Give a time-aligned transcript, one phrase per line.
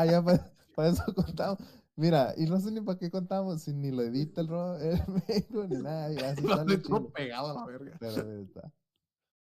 [0.00, 1.58] Ah, ya para eso contamos.
[1.94, 5.68] Mira, y no sé ni para qué contamos, si ni lo edita el, el Meiro,
[5.68, 6.78] ni nada, ya así sale
[7.12, 7.96] pegado a la verga.
[8.00, 8.72] Pero ahí está.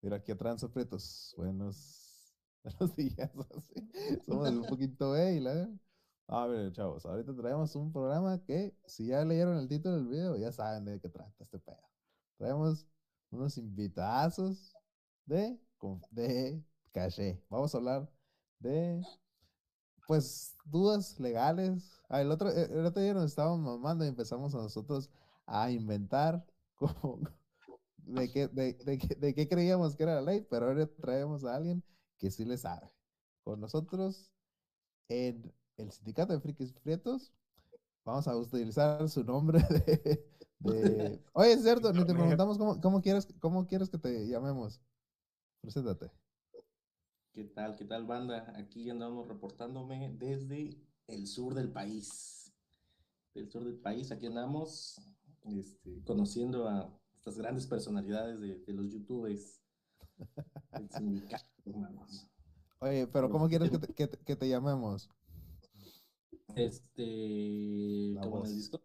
[0.01, 1.35] Mira, aquí atrás Prietos.
[1.37, 3.31] Buenos, buenos días.
[3.55, 4.21] así.
[4.25, 5.69] Somos un poquito gay, la
[6.27, 10.37] A ver, chavos, ahorita traemos un programa que, si ya leyeron el título del video,
[10.37, 11.87] ya saben de qué trata este pedo.
[12.37, 12.87] Traemos
[13.29, 14.75] unos invitazos
[15.25, 15.59] de,
[16.09, 17.39] de caché.
[17.49, 18.09] Vamos a hablar
[18.57, 19.03] de,
[20.07, 21.91] pues, dudas legales.
[22.09, 25.11] Ah, el otro, el otro día nos estábamos mamando y empezamos a nosotros
[25.45, 27.21] a inventar como,
[27.97, 31.45] de qué, de, de qué- de qué creíamos que era la ley, pero ahora traemos
[31.45, 31.83] a alguien
[32.19, 32.91] que sí le sabe.
[33.43, 34.31] Con nosotros
[35.09, 37.33] en el sindicato de frikis prietos,
[38.05, 40.25] vamos a utilizar su nombre de...
[40.59, 44.81] de- Oye, es cierto, ni te preguntamos cómo, cómo, quieres, cómo quieres que te llamemos.
[45.61, 46.11] Preséntate.
[47.37, 47.77] ¿Qué tal?
[47.77, 48.51] ¿Qué tal, banda?
[48.57, 52.51] Aquí andamos reportándome desde el sur del país.
[53.35, 54.99] Del sur del país, aquí andamos
[55.43, 59.61] este, conociendo a estas grandes personalidades de, de los youtubers
[60.71, 62.25] del sindicato, hermanos.
[62.79, 65.07] Oye, pero ¿cómo quieres que te, que te- que te llamemos?
[66.55, 68.81] Este, como en el disco.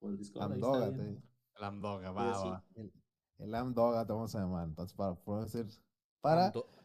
[0.00, 1.22] O el disco, ahí está Amdoga, bien.
[1.60, 2.64] Lamdoga, Sí, va, va.
[2.74, 2.90] el,
[3.36, 4.66] el Amdoga te vamos a llamar.
[4.66, 5.66] Entonces, para poder decir,
[6.22, 6.81] para Ando-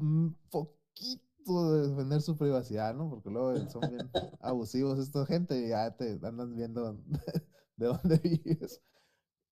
[0.00, 3.08] un poquito de defender su privacidad, ¿no?
[3.10, 6.98] Porque luego son bien abusivos esta gente y ya te andan viendo
[7.76, 8.80] de dónde vives.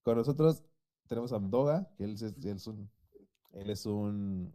[0.02, 0.64] Con nosotros
[1.08, 2.90] tenemos a Amdoga, que él es, él es un,
[3.52, 4.54] él es un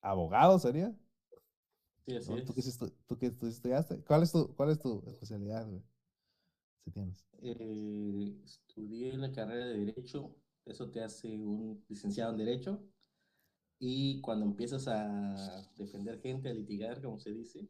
[0.00, 0.94] abogado, ¿sería?
[2.06, 2.38] Sí, así ¿No?
[2.38, 2.44] es.
[2.44, 2.62] ¿Tú, qué,
[3.06, 4.02] tú qué tú estudiaste?
[4.04, 5.82] ¿Cuál es tu, cuál es tu especialidad, güey?
[6.84, 7.26] Si tienes.
[7.42, 10.34] Eh, estudié la carrera de Derecho,
[10.64, 12.82] eso te hace un licenciado en Derecho.
[13.78, 17.68] Y cuando empiezas a defender gente, a litigar, como se dice,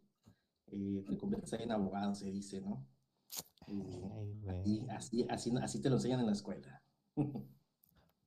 [0.68, 2.86] eh, te conviertes ahí en abogado, se dice, ¿no?
[3.68, 6.82] Ay, y así, así, así te lo enseñan en la escuela.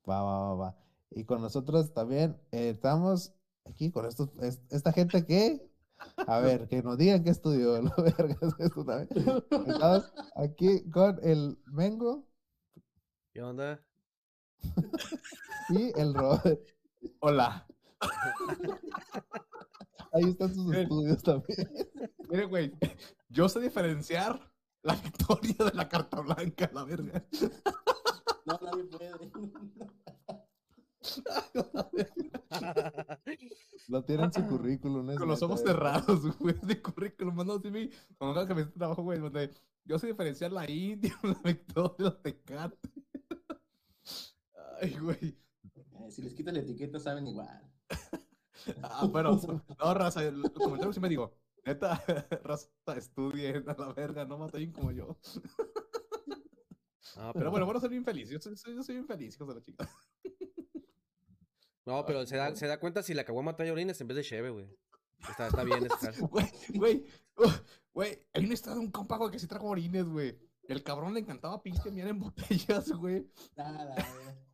[0.10, 0.78] Va, va, va, va.
[1.12, 3.34] Y con nosotros también eh, estamos
[3.66, 5.70] aquí con estos, es- esta gente que,
[6.28, 9.10] a ver, que nos digan qué estudió, lo vergas, esto también.
[9.68, 12.26] Estamos aquí con el Mengo
[13.34, 13.80] ¿Qué onda?
[15.70, 16.60] y el Robert.
[17.20, 17.68] Hola.
[20.14, 21.68] Ahí están sus estudios también.
[22.30, 22.72] Mire, güey,
[23.30, 24.52] yo sé diferenciar
[24.82, 27.26] la victoria de la carta blanca, la verga.
[28.46, 29.32] No, nadie puede.
[33.88, 35.10] Lo tiene en su currículum.
[35.10, 35.64] es Con los ojos eh.
[35.68, 37.36] cerrados, güey, de currículum.
[37.36, 37.90] Mando así mi.
[38.18, 39.52] Cuando que me trabajo, güey, donde
[39.86, 42.78] yo sé diferenciar la India, la victoria, la tecate.
[44.82, 45.38] Ay, güey.
[46.10, 47.62] Eh, Si les quitas la etiqueta, saben igual.
[48.84, 49.40] Ah, pero,
[49.80, 51.34] no, raza, el comentario sí me digo,
[51.66, 52.04] neta,
[52.44, 55.18] raza, estudien a la verga, no maten como yo.
[57.16, 59.56] No, Pero bueno, bueno, soy bien feliz, yo soy, yo soy bien feliz, hijos de
[59.56, 59.90] la chica.
[61.86, 64.24] No, pero se da, se da cuenta si la caguama trae orines en vez de
[64.24, 64.70] cheve, güey.
[65.28, 66.28] Está, está bien ese caso.
[66.30, 67.06] Güey, güey,
[67.94, 70.38] güey, hay una historia de un compa, güey, que sí trajo orines, güey.
[70.68, 73.28] El cabrón le encantaba pinche miar en botellas, güey.
[73.56, 74.49] Nada, eh.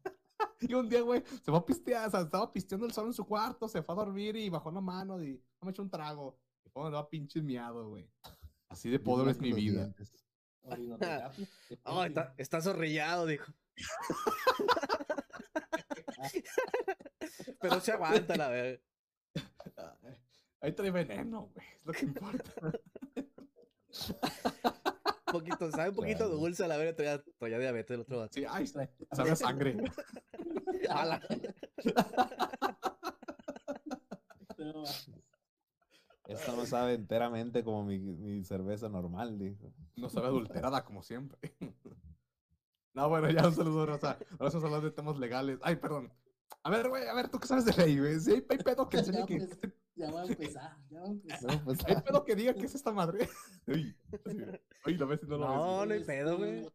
[0.70, 3.14] Y un día, güey, se fue a pistear, o sea, estaba pisteando el sol en
[3.14, 6.38] su cuarto, se fue a dormir y bajó la mano y me echó un trago.
[6.66, 8.10] Y fue donde va pinche miado, güey.
[8.70, 9.94] Así de pobre es mi vida.
[10.64, 10.74] Oh,
[12.06, 13.52] está, está zorrillado, dijo.
[17.62, 18.80] Pero se aguanta, la verdad.
[19.78, 20.16] Ay,
[20.62, 22.52] Ahí trae veneno, güey, es lo que importa.
[25.28, 26.38] Un poquito, sabe un poquito Claro.
[26.38, 26.96] dulce, la verdad.
[26.96, 28.34] Traía, traía diabetes el otro vato.
[28.34, 28.90] Sí, ay, sabe
[29.32, 29.78] a sangre.
[34.58, 34.84] No,
[36.28, 39.72] Esta no sabe enteramente como mi, mi cerveza normal, dijo.
[39.96, 41.38] No sabe adulterada como siempre.
[42.94, 44.18] No, bueno, ya un saludo, Rosa.
[44.40, 45.60] Ahora vamos a hablar de temas legales.
[45.62, 46.12] Ay, perdón.
[46.64, 48.20] A ver, güey, a ver, ¿tú qué sabes de ley, güey?
[48.20, 51.10] Si hay, hay pedo que enseñe que, se- Ya va a empezar, ya va a
[51.12, 51.44] empezar.
[51.52, 53.30] No, pues, Hay pedo que diga que es esta madre.
[53.68, 53.96] Uy,
[54.26, 54.38] así,
[54.88, 55.88] Uy, lo ves y no lo No, ves.
[55.90, 56.68] no hay pedo, güey.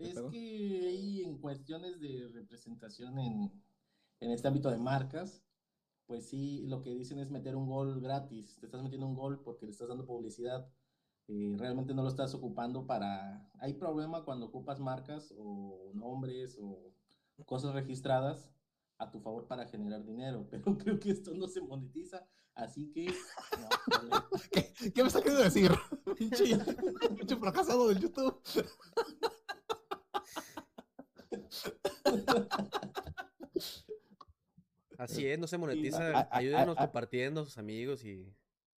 [0.00, 0.38] Es que
[0.88, 3.52] ahí en cuestiones de representación en,
[4.20, 5.42] en este ámbito de marcas,
[6.06, 8.56] pues sí, lo que dicen es meter un gol gratis.
[8.58, 10.68] Te estás metiendo un gol porque le estás dando publicidad.
[11.28, 13.48] eh, realmente no lo estás ocupando para...
[13.60, 16.92] Hay problema cuando ocupas marcas o nombres o
[17.46, 18.50] cosas registradas
[18.98, 23.06] a tu favor para generar dinero, pero creo que esto no se monetiza, así que...
[24.10, 24.24] no.
[24.52, 25.70] ¿Qué, ¿Qué me está queriendo decir?
[26.18, 28.40] Pinche fracasado del YouTube.
[34.98, 36.28] Así es, no se monetiza.
[36.30, 38.26] Ayúdenos a- compartiendo a sus amigos y.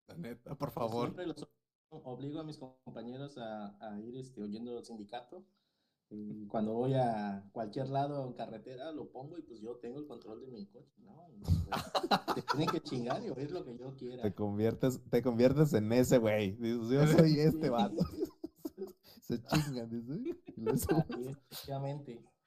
[0.07, 1.05] La neta, por favor.
[1.05, 1.47] Siempre los
[1.89, 5.45] obligo a mis compañeros a, a ir este, oyendo el sindicato.
[6.13, 10.07] Y cuando voy a cualquier lado en carretera, lo pongo y pues yo tengo el
[10.07, 11.25] control de mi coche, ¿no?
[11.41, 14.21] Pues, te tienen que chingar y oír lo que yo quiera.
[14.21, 16.57] te conviertes, te conviertes en ese güey.
[16.59, 17.95] Yo soy este vato.
[19.21, 20.37] Se chingan, dice.
[20.57, 20.61] y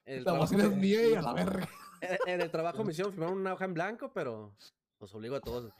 [0.06, 1.68] el La trabajo, es me- mía y a la verga.
[2.00, 4.54] en- en el trabajo me hicieron firmar una hoja en blanco, pero
[5.00, 5.72] los obligo a todos.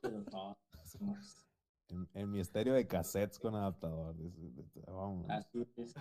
[0.00, 1.44] Pero todos hacemos.
[1.88, 4.14] En, en mi estéreo de cassettes con adaptador.
[4.86, 5.26] vamos.
[5.30, 5.94] Así es.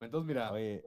[0.00, 0.84] Entonces, mira, Oye,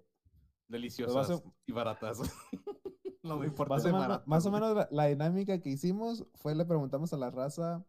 [0.68, 2.20] deliciosas vas a- y baratas.
[3.24, 4.62] no me importa más o, menos, baratas, más o güey.
[4.62, 7.86] menos la, la dinámica que hicimos fue le preguntamos a la raza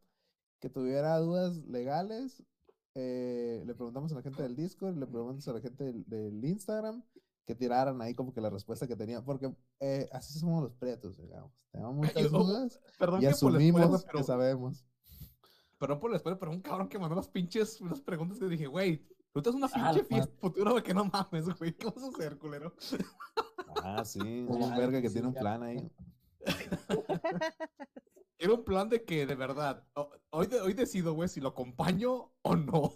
[0.61, 2.43] que tuviera dudas legales.
[2.94, 6.44] eh, le preguntamos a la gente del Discord, le preguntamos a la gente del, del
[6.44, 7.03] Instagram
[7.47, 9.51] que tiraran ahí como que la respuesta que tenían, porque
[9.81, 11.53] eh, así somos los pretos, digamos.
[11.71, 14.85] Tenemos muchas Yo- dudas Perdón y que asumimos que pero, sabemos.
[15.79, 18.67] perdón por la escuela, pero un cabrón que mandó las pinches unas preguntas que dije,
[18.67, 21.73] güey, tú estás una Ah, pinche fiesta futura de que no mames, güey.
[21.75, 22.75] ¿Qué vas a hacer, culero?
[23.83, 25.91] Ah, sí, un Claro verga que que sí, tiene un plan ahí.
[28.39, 31.49] Era un plan de que, de verdad, ho- hoy, de- hoy decido, güey, si lo
[31.51, 32.93] acompaño o no.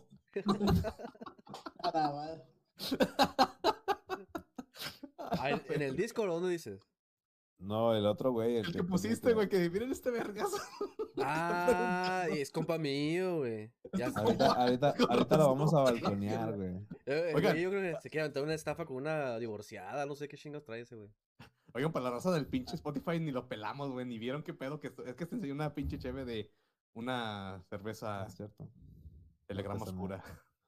[1.83, 3.01] Nada más.
[5.33, 6.81] Ah, en, el Discord, ¿dónde dices?
[7.59, 8.57] No, el otro güey.
[8.57, 10.51] El que pusiste, güey, que miren este vergas.
[11.23, 13.71] Ah, y es compa mío, güey.
[13.93, 16.77] Ahorita, ahorita, ahorita lo vamos a balconear, güey.
[17.05, 17.53] Eh, Oigan.
[17.53, 20.39] güey yo creo que se quiere aventar una estafa con una divorciada, no sé qué
[20.39, 21.11] chingados trae ese, güey.
[21.75, 24.81] Oigan, para la raza del pinche Spotify ni lo pelamos, güey, ni vieron qué pedo
[24.81, 26.51] que esto- es que te enseñó una pinche cheve de
[26.95, 28.67] una cerveza Ah, Es cierto.
[29.47, 30.25] telegrama oscura.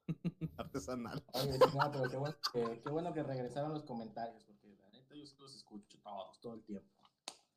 [0.57, 1.23] Artesanal.
[1.33, 4.89] Oye, sí, no, pero qué bueno, que, qué bueno que regresaron los comentarios, porque la
[4.89, 6.89] neta yo sí los escucho todos, todo el tiempo.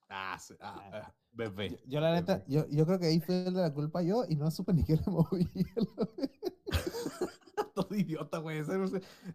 [0.08, 1.70] Ah, sí, ah, ah, bebé.
[1.70, 4.36] Yo, yo la neta, yo, yo creo que ahí fue de la culpa yo y
[4.36, 5.48] no supe ni qué le moví.
[7.74, 8.62] Todo idiota, güey.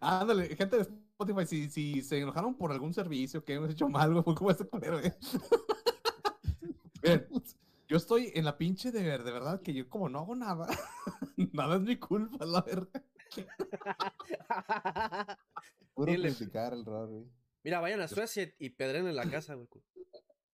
[0.00, 3.88] Ah, Ándale, gente de Spotify, si, si se enojaron por algún servicio que hemos hecho
[3.88, 5.12] mal, güey, fue como ese culero, güey.
[7.92, 10.66] yo estoy en la pinche de, ver- de verdad que yo como no hago nada,
[11.52, 13.02] nada es mi culpa, la verdad.
[15.94, 16.34] Puro Dile.
[16.34, 17.26] criticar el güey.
[17.64, 19.68] Mira, vayan a Suecia y pedren en la casa, güey.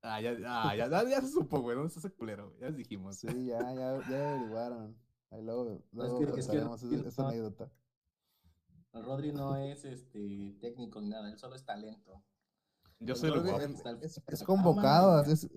[0.03, 2.49] Ah, ya, ah, ya, ya, ya se supo, güey, ¿dónde está ese culero?
[2.49, 2.61] güey?
[2.61, 3.17] Ya les dijimos.
[3.19, 4.97] Sí, ya, ya, ya averiguaron.
[5.31, 6.57] Ahí luego, No, es luego que- es que-
[7.07, 7.71] esa- anécdota.
[8.95, 12.21] El Rodri no es este técnico ni nada, él solo es talento.
[12.99, 15.23] Yo El soy el el- Es, es convocado.
[15.23, 15.49] Es,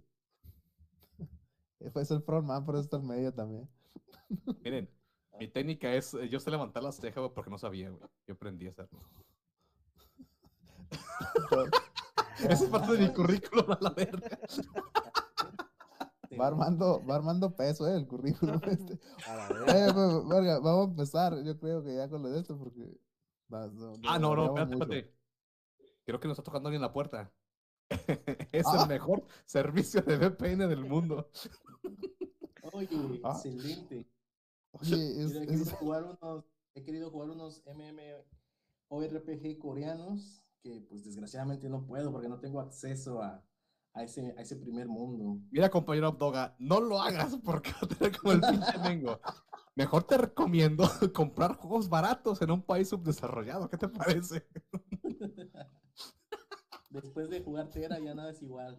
[1.96, 3.70] es el frontman, por eso está en medio también.
[4.64, 4.90] Miren,
[5.40, 8.02] mi técnica es, eh, yo sé levantar las cejas, güey, porque no sabía, güey.
[8.28, 9.00] Yo aprendí a hacerlo.
[12.40, 14.40] Esa es parte de mi currículum, a la verga.
[16.40, 18.60] Va armando, va armando peso, eh, el currículum.
[18.68, 19.00] Este.
[19.28, 19.88] A la verga.
[19.88, 22.98] Eh, pues, verga, vamos a empezar, yo creo que ya con lo de esto, porque.
[23.50, 25.14] no, Ah, no, no, espérate.
[26.06, 27.32] Creo que nos está tocando alguien en la puerta.
[28.52, 28.82] es Ah.
[28.84, 31.30] el mejor servicio de VPN del mundo.
[32.74, 32.88] Oye,
[33.24, 33.32] Ah.
[33.36, 34.08] excelente.
[34.74, 36.46] Oye, es, Mira, he, es- querido jugar unos,
[36.76, 43.22] he querido jugar unos MMORPG coreanos que pues desgraciadamente no puedo porque no tengo acceso
[43.22, 43.44] a,
[43.94, 45.40] a, ese, a ese primer mundo.
[45.52, 47.72] Mira, compañero Abdoga, no lo hagas porque
[48.22, 49.20] como el pinche mengo.
[49.76, 50.84] Mejor te recomiendo
[51.16, 53.70] comprar juegos baratos en un país subdesarrollado.
[53.70, 54.46] ¿Qué te parece?
[56.90, 58.78] Después de jugar Tera ya nada es igual.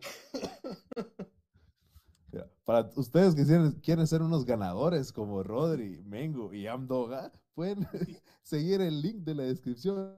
[2.65, 7.87] Para ustedes que quieren, quieren ser unos ganadores como Rodri, Mengo y Amdoga, pueden
[8.43, 10.17] seguir el link de la descripción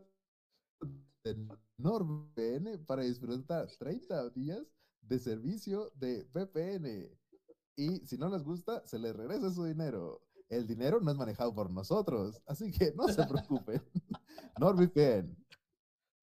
[1.25, 1.49] de
[1.79, 4.63] NordVPN para disfrutar 30 días
[5.01, 7.11] de servicio de VPN.
[7.77, 10.21] Y si no les gusta, se les regresa su dinero.
[10.49, 13.83] El dinero no es manejado por nosotros, así que no se preocupen.
[14.61, 15.35] NordVPN.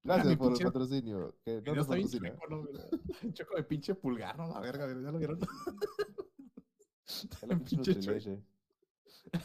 [0.04, 1.36] Gracias por el pinche- patrocinio.
[1.46, 2.38] Que no nos está bien patrocina.
[2.50, 2.68] ¿no?
[3.34, 4.48] Choco de pinche pulgar, ¿no?
[4.50, 5.40] La verga, ¿ya lo vieron?
[7.42, 8.40] La pinche Pinche Nutrileche.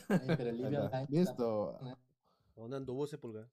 [0.09, 0.99] Ay, pero Ahí Livia está.
[0.99, 1.79] Light, Listo.
[2.55, 3.49] ¿Dónde anduvo ese pulgar?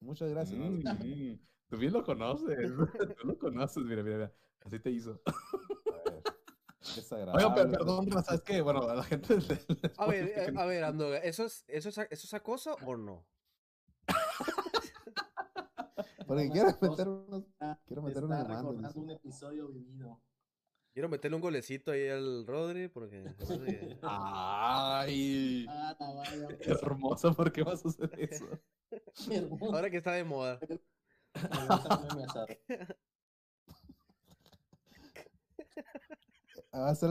[0.00, 0.58] Muchas gracias.
[0.58, 1.40] Mm, mm.
[1.68, 2.58] Tú bien lo conoces.
[3.20, 4.32] Tú lo conoces, mira, mira, mira.
[4.64, 5.20] Así te hizo.
[5.26, 6.22] A ver.
[6.22, 7.52] Qué Oiga, desagradable.
[7.54, 9.36] pero perdón, Raza, es que, bueno, a la gente.
[9.36, 12.76] le- le- A ver, eh, a ver, Andoga, ¿eso es, eso es, eso es acoso
[12.84, 13.24] o no?
[16.32, 17.44] Porque quiero meter unos.
[17.86, 20.18] Quiero te meter unos recordando un episodio vivido.
[20.94, 23.22] Quiero meterle un golecito ahí al Rodri porque...
[24.02, 26.48] Ay, Ah, vaya,
[26.82, 28.46] hermoso, ¿por qué va a suceder eso?
[29.60, 30.58] Ahora que está de moda.
[30.60, 32.46] Me vas a comer mi asado.
[36.74, 37.10] Va a ser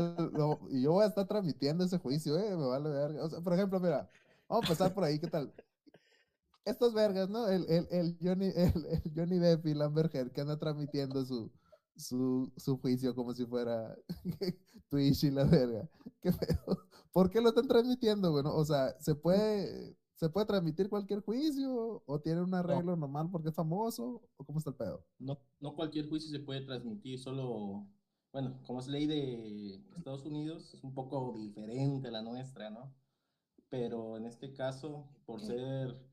[0.72, 3.24] y yo voy a estar transmitiendo ese juicio, eh, me vale verga.
[3.24, 4.10] O sea, por ejemplo, mira,
[4.48, 5.54] vamos a empezar por ahí, ¿qué tal?
[6.65, 7.48] Estos vergas, ¿no?
[7.48, 11.51] El, el, el Johnny, el, el Johnny Depp y Amber Heard que anda transmitiendo su,
[11.96, 13.96] su, su juicio como si fuera
[14.89, 15.89] Twitch y la verga.
[16.22, 16.86] ¿Qué pedo?
[17.12, 18.56] ¿Por qué lo están transmitiendo, bueno?
[18.56, 22.03] O sea, ¿se puede, ¿se puede transmitir cualquier juicio?
[22.06, 24.22] ¿O tiene un arreglo normal porque es famoso?
[24.38, 25.06] ¿O cómo está el pedo?
[25.20, 27.88] No, no cualquier juicio se puede transmitir, solo,
[28.32, 32.94] bueno, como es ley de Estados Unidos, es un poco diferente a la nuestra, ¿no?
[33.70, 36.11] Pero en este caso, por ser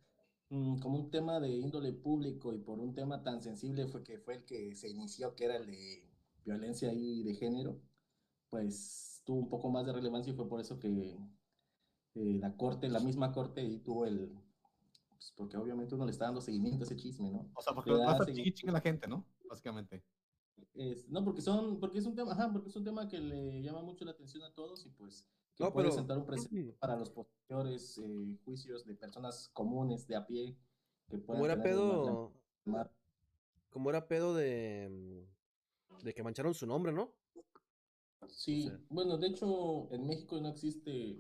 [0.49, 4.37] como un tema de índole público y por un tema tan sensible fue que fue
[4.37, 6.09] el que se inició, que era el de
[6.45, 7.81] violencia y de género,
[8.51, 11.19] pues tuvo un poco más de relevancia y fue por eso que
[12.15, 14.31] eh, la corte, la misma corte, y tuvo el,
[15.11, 17.51] pues, porque obviamente uno le está dando seguimiento a ese chisme, ¿no?
[17.55, 19.25] O sea, porque Le va a da estar segui- chingue chingue la gente, ¿no?
[19.49, 20.03] Básicamente.
[20.75, 23.61] Es- no, porque son, porque es un tema, ajá, porque es un tema que le
[23.63, 25.27] llama mucho la atención a todos y pues
[25.59, 30.07] que No, puede pero- sentar un precedente para los posteriores eh, juicios de personas comunes
[30.07, 30.57] de a pie
[31.09, 32.33] que puedan Como era una pedo...
[33.71, 34.89] Como era pedo de...
[34.91, 37.13] mm, De que mancharon su nombre, ¿no?
[38.29, 41.19] Sí, bueno, de hecho en México no existe.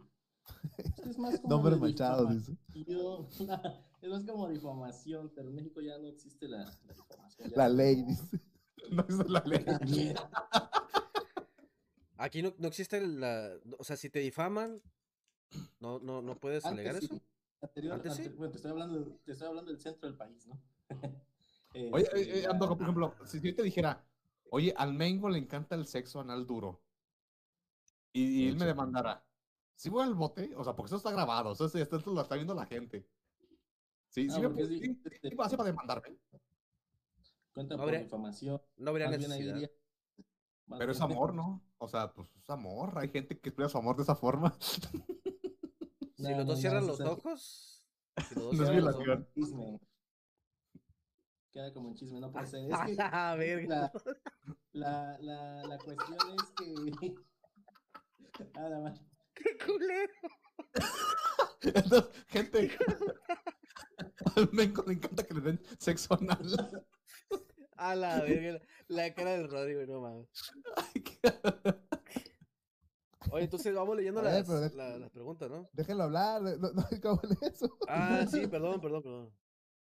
[1.05, 2.57] Es más como dice.
[2.73, 3.29] difamación.
[4.01, 7.53] Es más como difamación, pero en México ya no existe la, la difamación.
[7.57, 8.41] La ley, como- dice.
[8.91, 10.15] No es la ley.
[12.19, 13.57] Aquí no, no existe la...
[13.79, 14.83] O sea, si te difaman,
[15.81, 17.15] no, no, no puedes alegar Antes eso.
[17.19, 17.23] sí.
[17.61, 18.29] Anterior- Antes sí.
[18.31, 20.61] bueno, te estoy hablando, te estoy hablando del centro del país, ¿no?
[21.93, 24.05] Oye, Este, eh, eh, ya- Andoga, por ejemplo, si yo te dijera,
[24.51, 26.83] oye, al Mengo le encanta el sexo anal duro,
[28.13, 29.25] y, y él me demandara,
[29.77, 30.55] ¿sí voy al bote?
[30.57, 33.07] O sea, porque eso está grabado, o sea, esto, esto lo está viendo la gente.
[34.09, 36.17] Sí, Ah, sí, me sí, sí, ¿sí para demandarme.
[37.53, 38.61] Cuenta No por habría- difamación.
[38.77, 39.55] No habría necesidad.
[39.55, 39.71] diría-
[40.69, 41.63] más Pero es amor, ¿no?
[41.79, 42.99] O sea, pues es amor.
[42.99, 44.57] Hay gente que expresa su amor de esa forma.
[46.19, 47.87] Si los dos no, cierran los ojos...
[48.29, 49.29] Si los dos No es violación.
[49.35, 49.81] Chisme.
[51.53, 52.61] Queda como un chisme, no puede ser.
[52.71, 53.93] Es A que la verga.
[54.73, 57.15] la, la, la, la cuestión es que.
[58.55, 59.01] Ah, la madre.
[59.35, 60.13] ¡Qué culero!
[61.63, 62.77] Entonces, gente.
[64.37, 66.85] Al Mengo le encanta que le den sexo anal.
[67.79, 68.61] A la verga.
[68.89, 70.29] La, la cara del Rodri, güey, no mames.
[73.31, 75.69] Oye, entonces vamos leyendo ver, las, pero de- la- las preguntas, ¿no?
[75.73, 77.77] Déjenlo hablar, no, no acabo en eso.
[77.89, 79.31] Ah, sí, perdón, perdón, perdón.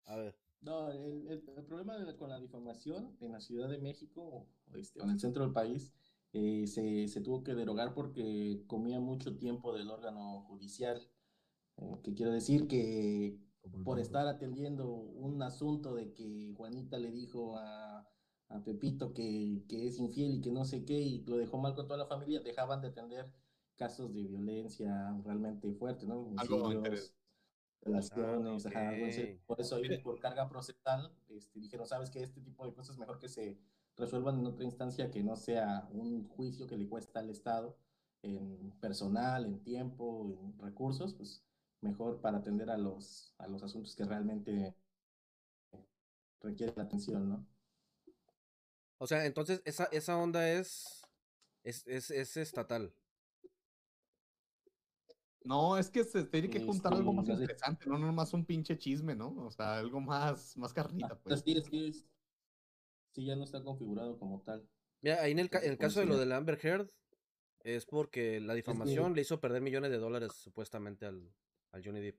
[0.06, 0.36] A ver.
[0.60, 4.48] No, el, el- el problema de con la difamación en la Ciudad de México o,
[4.76, 5.92] este, o en el centro del país
[6.32, 11.08] eh, se, se tuvo que derogar porque comía mucho tiempo del órgano judicial.
[11.76, 13.38] Eh, que quiero decir que
[13.82, 18.08] por estar atendiendo un asunto de que Juanita le dijo a,
[18.48, 21.74] a Pepito que, que es infiel y que no sé qué y lo dejó mal
[21.74, 23.32] con toda la familia, dejaban de atender
[23.76, 26.20] casos de violencia realmente fuerte, ¿no?
[26.20, 27.14] Homicidios, interes-
[27.84, 29.40] violaciones, ajá, algo así.
[29.46, 33.18] Por eso por carga procesal, este, dijeron, sabes que este tipo de cosas es mejor
[33.18, 33.58] que se
[33.96, 37.76] resuelvan en otra instancia que no sea un juicio que le cuesta al Estado
[38.22, 41.44] en personal, en tiempo, en recursos, pues
[41.80, 44.74] mejor para atender a los, a los asuntos que realmente
[46.40, 47.46] requieren la atención, ¿no?
[48.98, 51.02] O sea, entonces esa, esa onda es,
[51.62, 52.92] es, es, es estatal.
[55.44, 58.44] No, es que se tiene que juntar algo más Este, de- interesante, no nomás un
[58.44, 59.34] pinche chisme, ¿no?
[59.46, 61.40] O sea, algo más, más carnita, Ah, pues.
[61.40, 62.06] sí, es que es-
[63.12, 64.68] sí, ya no está configurado como tal.
[65.00, 66.90] Mira, ahí en el, ca- en el caso de lo considera- del Amber Heard,
[67.62, 71.32] es porque la difamación le hizo perder millones de dólares supuestamente al,
[71.72, 72.18] al Johnny Depp.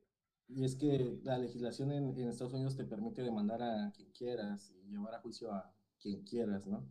[0.50, 4.72] Y es que la legislación en, en Estados Unidos te permite demandar a quien quieras
[4.72, 6.86] y llevar a juicio a quien quieras, ¿no?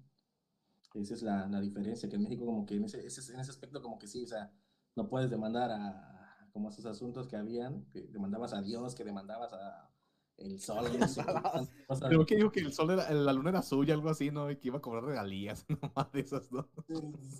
[0.94, 3.50] Esa es la, la diferencia, que en México como que en ese, ese- en ese
[3.50, 4.52] aspecto como que sí, o sea,
[4.96, 9.52] no puedes demandar a como esos asuntos que habían, que demandabas a Dios, que demandabas
[9.52, 9.90] a
[10.38, 10.86] el sol,
[11.86, 12.08] cosas.
[12.08, 14.50] Creo que dijo que el sol era, la luna era suya, algo así, ¿no?
[14.50, 16.68] Y que iba a cobrar regalías, nomás de esas, ¿no?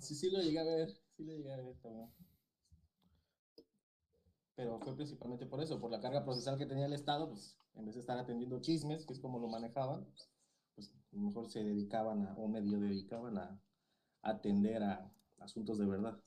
[0.01, 2.09] Sí, sí lo llegué a ver, sí lo llegué a ver también.
[4.59, 7.85] Pero fue principalmente por eso, por la carga procesal que tenía el Estado, pues en
[7.85, 10.05] vez de estar atendiendo chismes, que es como lo manejaban,
[10.75, 13.57] pues a lo mejor se dedicaban a, o medio dedicaban a,
[14.21, 16.21] a atender a asuntos de verdad.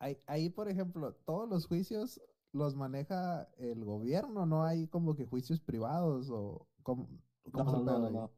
[0.00, 5.24] Ahí, ahí, por ejemplo, todos los juicios los maneja el gobierno, no hay como que
[5.24, 7.08] juicios privados o cómo,
[7.52, 8.32] cómo No, se no, no.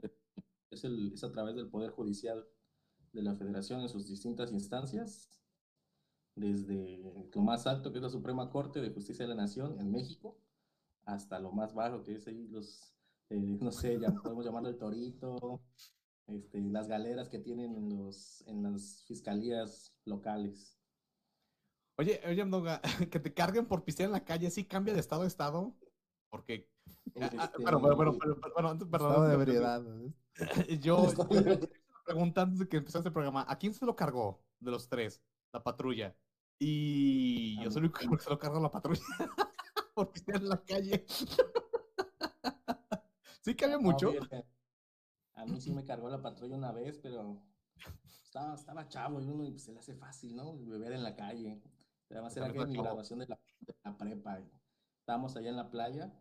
[0.69, 2.47] Es, el, es a través del Poder Judicial
[3.15, 5.31] de la Federación en sus distintas instancias,
[6.37, 9.91] desde lo más alto, que es la Suprema Corte de Justicia de la Nación en
[9.91, 10.39] México,
[11.05, 12.95] hasta lo más bajo, que es ahí los,
[13.31, 15.63] eh, no sé, ya podemos llamarlo el torito,
[16.27, 20.79] este, las galeras que tienen en, los, en las fiscalías locales.
[21.97, 22.45] Oye, oye,
[23.11, 25.75] que te carguen por pistear en la calle, ¿sí cambia de estado a estado?
[26.31, 26.69] Porque.
[27.21, 29.83] ah, ah, Este, pero, pero, pero, pero, antes, perdón, Estado de.
[29.83, 30.15] ¿no?
[30.81, 31.59] Yo, yo
[32.05, 33.47] pregunta antes de que empezara este programa.
[33.49, 35.23] ¿A quién se lo cargó de los tres?
[35.53, 36.17] La patrulla.
[36.67, 39.03] Y yo soy el único que se lo cargó a la patrulla
[39.95, 41.05] por pistear en la calle.
[43.43, 44.11] ¿Sí cambia mucho?
[45.35, 47.43] a mí sí me cargó la patrulla una vez, pero
[48.23, 50.57] estaba, estaba chavo y uno y, pues, se le hace fácil, ¿no?
[50.57, 51.61] Beber en la calle.
[52.09, 54.41] Además era que mi está graduación de la, de la prepa.
[54.41, 54.51] y
[55.01, 56.19] Estábamos allá en la playa,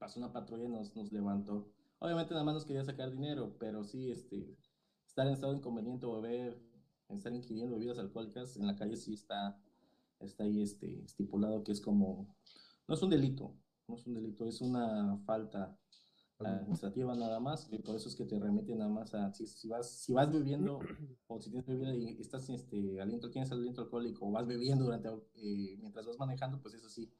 [0.00, 1.72] pasó una patrulla y nos, nos levantó.
[2.00, 4.58] Obviamente nada más nos quería sacar dinero, pero sí, este,
[5.06, 6.60] estar en estado inconveniente o beber,
[7.08, 9.58] estar ingiriendo bebidas alcohólicas en la calle sí está,
[10.20, 12.34] está ahí este, estipulado que es como,
[12.88, 13.54] no es un delito,
[13.88, 15.76] no es un delito, es una falta
[16.38, 19.68] administrativa nada más, y por eso es que te remiten nada más a, si, si
[19.68, 20.78] vas, si vas bebiendo,
[21.28, 25.08] o si tienes bebida y estás, este, aliento, tienes aliento alcohólico, o vas bebiendo durante,
[25.36, 27.12] eh, mientras vas manejando, pues eso sí,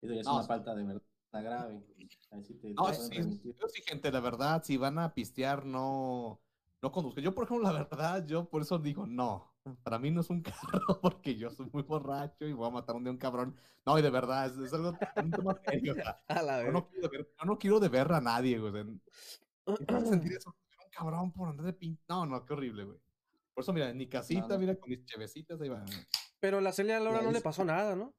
[0.00, 0.48] eso ya es No, una sí.
[0.48, 1.82] falta de verdad grave,
[2.30, 6.40] ahí sí te, No, sí, yo sí, gente, la verdad, si van a pistear, no,
[6.82, 7.22] no conduzcan.
[7.22, 9.54] Yo, por ejemplo, la verdad, yo por eso digo, no,
[9.84, 10.42] para mí no es un
[10.82, 13.56] carro porque yo soy muy borracho y voy a matar un día un cabrón.
[13.86, 15.92] No, y de verdad, es, es algo un tema serio.
[15.92, 18.72] o sea, A la yo, no quiero deber, yo no quiero deber a nadie, güey.
[19.64, 20.50] o sea, ¿qué tal sentir eso?
[20.50, 21.98] Un cabrón por andar de pin...
[22.08, 22.98] No, no, qué horrible, güey.
[23.54, 24.58] Por eso, mira, en mi casita, no.
[24.58, 25.84] mira, con mis chevecitas, ahí va.
[26.40, 27.44] Pero la Celia Laura no le sí.
[27.44, 28.14] pasó nada, ¿no?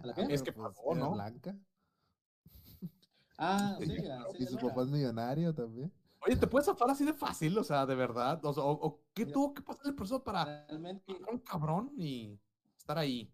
[0.00, 0.26] ¿A la Ah?
[0.28, 1.12] Es que pues, ¿no?
[1.12, 1.56] blanca.
[3.36, 5.92] Ah, sí, Y a Y su papá es millonario también.
[6.26, 7.56] Oye, ¿te puedes zafar así de fácil?
[7.58, 8.42] O sea, de verdad.
[8.44, 12.38] O, sea, o- o ¿qué tuvo que pasar el proceso para Realmente, un cabrón y
[12.76, 13.30] estar ahí?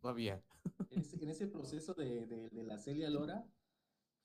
[0.00, 0.42] Todavía.
[0.90, 3.44] en ese, en ese proceso de, de, de la Celia Lora,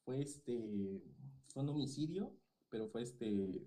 [0.06, 1.02] fue este,
[1.48, 2.36] fue un homicidio,
[2.70, 3.64] pero fue este,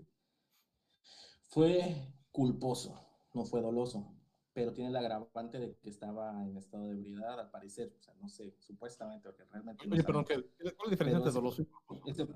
[1.48, 3.00] fue culposo,
[3.34, 4.12] no fue doloso,
[4.52, 8.14] pero tiene el agravante de que estaba en estado de ebriedad, al parecer, o sea,
[8.14, 10.50] no sé, supuestamente, porque realmente no Oye, perdón, sabemos.
[10.58, 12.02] ¿qué- ¿cuál es la diferencia entre doloso y culposo?
[12.06, 12.26] Este-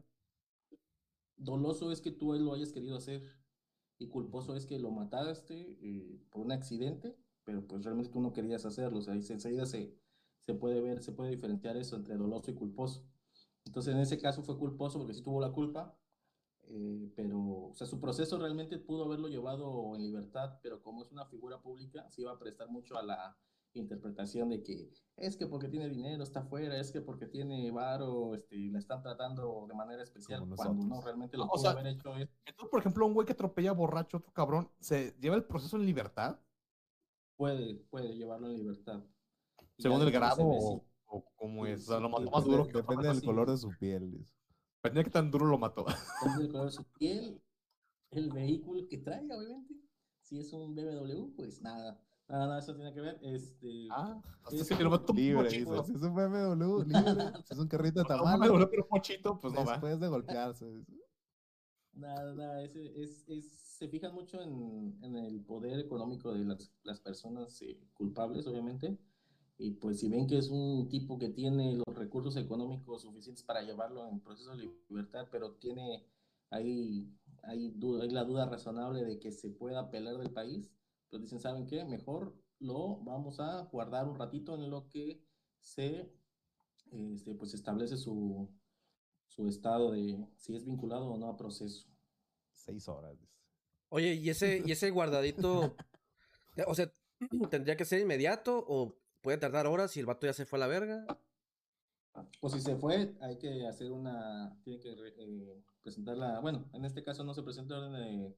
[1.41, 3.23] doloso es que tú lo hayas querido hacer
[3.99, 8.33] y culposo es que lo mataste eh, por un accidente, pero pues realmente tú no
[8.33, 8.99] querías hacerlo.
[8.99, 9.95] O sea, enseguida se,
[10.41, 13.05] se puede ver, se puede diferenciar eso entre doloso y culposo.
[13.67, 15.99] Entonces, en ese caso fue culposo porque sí tuvo la culpa,
[16.63, 17.39] eh, pero,
[17.71, 21.61] o sea, su proceso realmente pudo haberlo llevado en libertad, pero como es una figura
[21.61, 23.37] pública, se iba a prestar mucho a la
[23.75, 28.35] interpretación de que es que porque tiene dinero está afuera, es que porque tiene varo,
[28.35, 31.87] este, la están tratando de manera especial, cuando no, realmente lo O pudo sea, haber
[31.89, 35.37] hecho es, Entonces, por ejemplo, un güey que atropella borracho a otro cabrón, ¿se lleva
[35.37, 36.39] el proceso en libertad?
[37.37, 39.03] puede, puede llevarlo en libertad.
[39.79, 41.89] Según el grado o, o cómo Sí, es.
[41.89, 42.73] O sea, lo mató más depende- duro que.
[42.79, 43.27] Depende del así.
[43.27, 44.27] color de su piel.
[44.83, 45.85] Depende de qué tan duro lo mató.
[45.85, 47.43] depende del color de su piel,
[48.11, 49.75] el vehículo que traiga, obviamente.
[50.23, 51.99] Si es un BMW, pues nada,
[52.31, 53.19] nada, nada, eso tiene que ver.
[53.23, 55.73] Este, Ah, Es si lo mató Libre, mochito.
[55.83, 55.85] dice.
[55.93, 56.95] Si es un BMW, libre.
[57.47, 59.73] Si es un carrito de No, tamal, me dolió, pero un mochito, pues no va.
[59.73, 60.85] después de golpearse.
[61.93, 66.71] Nada, nada, es, es, es- se fijan mucho en, en el poder económico de las,
[66.83, 68.99] las personas eh, culpables, obviamente,
[69.57, 73.63] y pues si ven que es un tipo que tiene los recursos económicos suficientes para
[73.63, 76.05] llevarlo en proceso de libertad, pero tiene
[76.51, 77.11] ahí,
[77.43, 80.71] hay, duda, hay la duda razonable de que se pueda apelar del país,
[81.11, 81.85] pues dicen, ¿saben qué?
[81.85, 85.25] Mejor lo vamos a guardar un ratito en lo que
[85.59, 86.13] se
[86.93, 88.49] este, pues establece su,
[89.29, 91.89] su estado de si es vinculado o no a proceso.
[92.53, 93.17] Seis horas.
[93.89, 95.77] Oye, ¿y ese, y ese guardadito,
[96.67, 96.93] o sea,
[97.51, 100.61] tendría que ser inmediato o puede tardar horas si el vato ya se fue a
[100.61, 101.07] la verga?
[102.41, 107.03] Pues si se fue, hay que hacer una, tiene que eh, presentarla, bueno, en este
[107.03, 108.37] caso no se presenta orden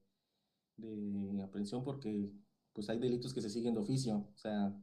[0.77, 2.31] de, de aprehensión porque
[2.73, 4.75] pues hay delitos que se siguen de oficio, o sea,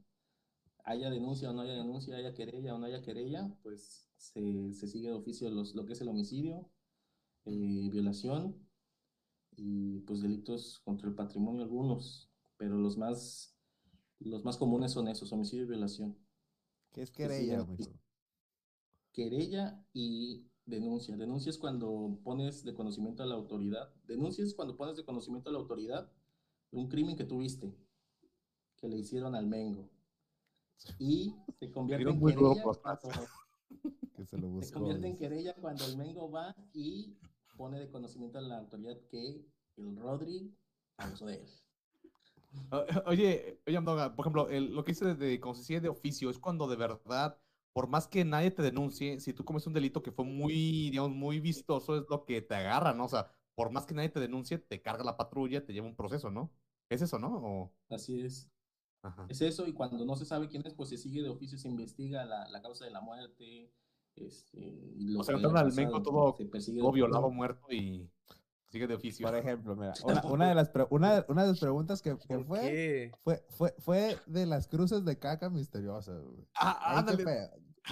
[0.84, 4.88] haya denuncia o no haya denuncia, haya querella o no haya querella, pues se, se
[4.88, 6.70] sigue de oficio los, lo que es el homicidio,
[7.46, 8.56] eh, violación
[9.56, 13.56] y pues delitos contra el patrimonio algunos, pero los más,
[14.20, 16.18] los más comunes son esos, homicidio y violación.
[16.92, 17.92] ¿Qué es querella, mijo?
[19.12, 21.18] querella y denuncia.
[21.18, 23.94] Denuncia es cuando pones de conocimiento a la autoridad.
[24.06, 26.12] Denuncia es cuando pones de conocimiento a la autoridad
[26.72, 27.74] un crimen que tuviste,
[28.78, 29.90] que le hicieron al Mengo.
[31.00, 33.10] Y se convierte en querella cuando,
[34.16, 37.16] Que se lo se convierte en querella cuando el Mengo va y
[37.58, 39.42] pone de conocimiento a la autoridad que
[39.78, 40.54] el Rodri
[40.98, 41.48] abusó de él.
[43.06, 46.68] Oye, oye, Amdoga, por ejemplo, el- lo que dice de concesión de oficio es cuando
[46.68, 47.38] de verdad,
[47.74, 51.12] por más que nadie te denuncie, si tú comes un delito que fue muy, digamos,
[51.12, 53.06] muy vistoso, es lo que te agarra, ¿no?
[53.06, 55.96] O sea, por más que nadie te denuncie, te carga la patrulla, te lleva un
[55.96, 56.52] proceso, ¿no?
[56.90, 57.36] ¿Es eso, no?
[57.38, 58.50] O- Así es.
[59.02, 59.26] Ajá.
[59.30, 61.70] Es eso, y cuando no se sabe quién es, pues se sigue de oficio, se
[61.70, 63.72] investiga la, la causa de la muerte.
[64.16, 68.12] Este, y lo O sea, haya al Mengo todo- Todo violado, muerto y
[68.68, 69.26] sigue de oficio.
[69.26, 72.46] Por ejemplo, mira, una, una de las una, una de las preguntas que, que ¿Por
[72.46, 76.22] fue, fue, fue, fue de las cruces de caca misteriosas.
[76.22, 76.46] güey.
[76.56, 77.50] Ah, pedo.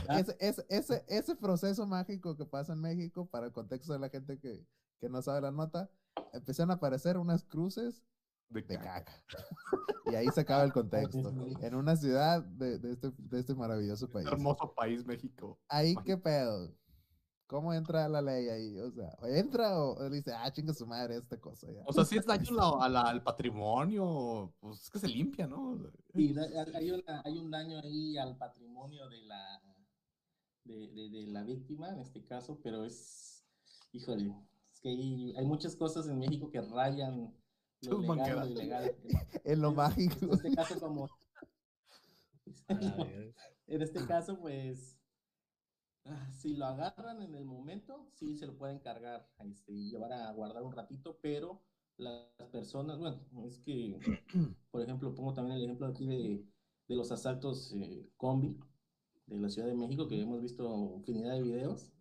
[0.09, 0.19] Ah.
[0.19, 4.09] Ese, ese, ese, ese proceso mágico que pasa en México, para el contexto de la
[4.09, 4.67] gente que,
[4.99, 5.89] que no sabe la nota,
[6.33, 8.03] empiezan a aparecer unas cruces
[8.49, 9.03] De de caca.
[9.27, 9.45] caca.
[10.11, 11.19] Y ahí se acaba el contexto.
[11.61, 14.27] En una ciudad de, de este, de este maravilloso país.
[14.27, 15.59] Hermoso país, México.
[15.67, 16.73] Ahí qué pedo.
[17.45, 18.77] ¿Cómo entra la ley ahí?
[18.79, 21.81] O sea, ¿o entra o, o dice, ah, chinga su madre esta cosa ya?
[21.85, 25.47] O sea, si es daño la- a la- al patrimonio, pues es que se limpia,
[25.47, 25.79] ¿no?
[26.13, 29.61] Sí, da- hay, una- hay un daño ahí al patrimonio de la,
[30.65, 33.45] de, de- de la víctima, en este caso, pero es,
[33.93, 34.35] híjole,
[34.73, 37.33] es que hay, hay muchas cosas en México que rayan
[37.81, 38.95] lo legal lo ilegal.
[39.43, 40.33] En lo En mágico.
[40.33, 41.09] este caso, como...
[42.69, 43.33] Verga.
[43.67, 44.97] En este caso, pues,
[46.05, 50.13] ah, si lo agarran en el momento, sí se lo pueden cargar este, y llevar
[50.13, 51.63] a guardar un ratito, pero
[51.97, 53.99] las personas, bueno, es que,
[54.71, 56.45] por ejemplo, pongo también el ejemplo aquí de,
[56.87, 58.59] de los asaltos eh, combi
[59.25, 61.91] de la Ciudad de México, que hemos visto infinidad de videos.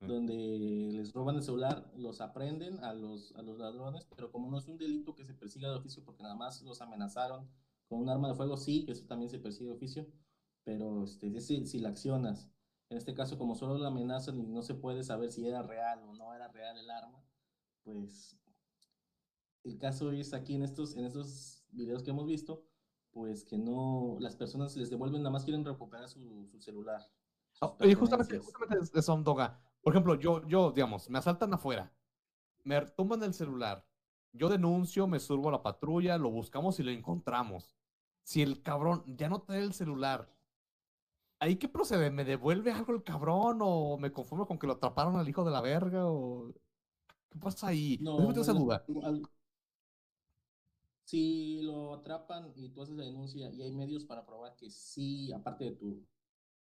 [0.00, 4.58] Donde les roban el celular, los aprenden a los, a los ladrones, pero como no
[4.58, 7.48] es un delito que se persiga de oficio, porque nada más los amenazaron
[7.88, 10.06] con un arma de fuego, sí, que eso también se persigue de oficio,
[10.62, 12.48] pero este, es si, si la accionas.
[12.90, 16.02] En este caso, como solo la amenazan y no se puede saber si era real
[16.04, 17.22] o no era real el arma,
[17.82, 18.38] pues
[19.64, 22.64] el caso es aquí en estos, en estos videos que hemos visto,
[23.10, 27.10] pues que no, las personas les devuelven, nada más quieren recuperar su, su celular.
[27.60, 29.60] Oh, Oye, justamente, justamente eso, Amdoga.
[29.82, 31.92] Por ejemplo, yo, yo, digamos, me asaltan afuera,
[32.64, 33.86] me tumban el celular,
[34.32, 37.76] yo denuncio, me subo a la patrulla, lo buscamos y lo encontramos.
[38.24, 40.30] Si el cabrón ya no trae el celular,
[41.40, 42.10] ¿ahí qué procede?
[42.10, 45.50] ¿Me devuelve algo el cabrón o me conformo con que lo atraparon al hijo de
[45.52, 46.52] la verga o
[47.30, 48.06] qué pasa ahí?
[48.06, 48.86] No, Déjame esa duda.
[49.02, 49.28] al-
[51.04, 55.32] si lo atrapan y tú haces la denuncia y hay medios para probar que sí,
[55.32, 56.06] aparte de tu,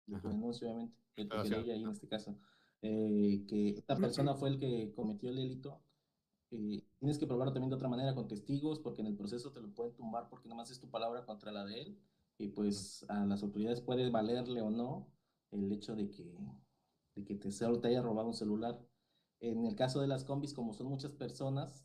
[0.06, 2.36] de tu denuncia, obviamente, de tu querella ahí en este caso,
[2.82, 5.82] eh, que esta persona fue el que cometió el delito,
[6.50, 9.60] eh, tienes que probarlo también de otra manera con testigos, porque en el proceso te
[9.60, 11.98] lo pueden tumbar porque nomás es tu palabra contra la de él,
[12.38, 15.08] y pues a las autoridades puede valerle o no
[15.52, 16.24] el hecho de que,
[17.14, 18.80] de que te, te haya robado un celular.
[19.40, 21.84] En el caso de las combis, como son muchas personas,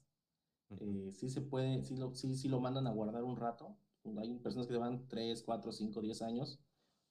[0.80, 3.78] eh, sí se puede, sí lo, sí, sí lo mandan a guardar un rato.
[4.18, 6.60] Hay personas que se van 3, 4, 5, 10 años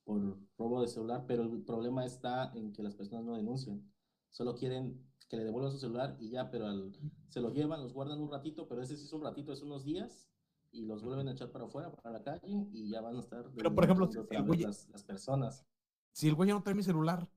[0.06, 3.82] por robo de celular, pero el problema está en que las personas no denuncian.
[4.30, 6.92] Solo quieren que le devuelvan su celular y ya, pero al-
[7.28, 9.84] se lo llevan, los guardan un ratito, pero ese sí es un ratito, es unos
[9.84, 10.28] días,
[10.70, 13.50] y los vuelven a echar para afuera, para la calle, y ya van a estar
[13.54, 15.66] Pero, por ejemplo, si el güey- las, las personas.
[16.12, 17.28] Si el güey ya no trae mi celular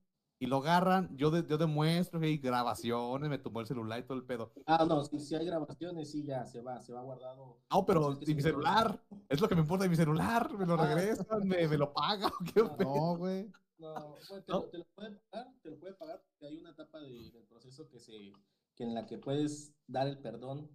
[0.42, 4.04] y lo agarran, yo, de- yo demuestro que hay grabaciones, me tomó el celular y
[4.04, 4.50] todo el pedo.
[4.64, 7.58] Ah, no, si, si hay grabaciones, sí, ya se va, se va guardado.
[7.70, 10.74] No, pero si mi celular, es lo que me importa de mi celular, me lo
[10.80, 10.86] Ah.
[10.94, 12.76] regresan, me, me lo pagan, ¿qué pedo?
[13.12, 13.52] No, güey.
[13.78, 14.58] No, bueno, te, ¿No?
[14.60, 17.44] Lo, te lo puede pagar, te lo puede pagar porque hay una etapa de- del
[17.44, 18.32] proceso que se,
[18.74, 20.70] que en la que puedes dar el perdón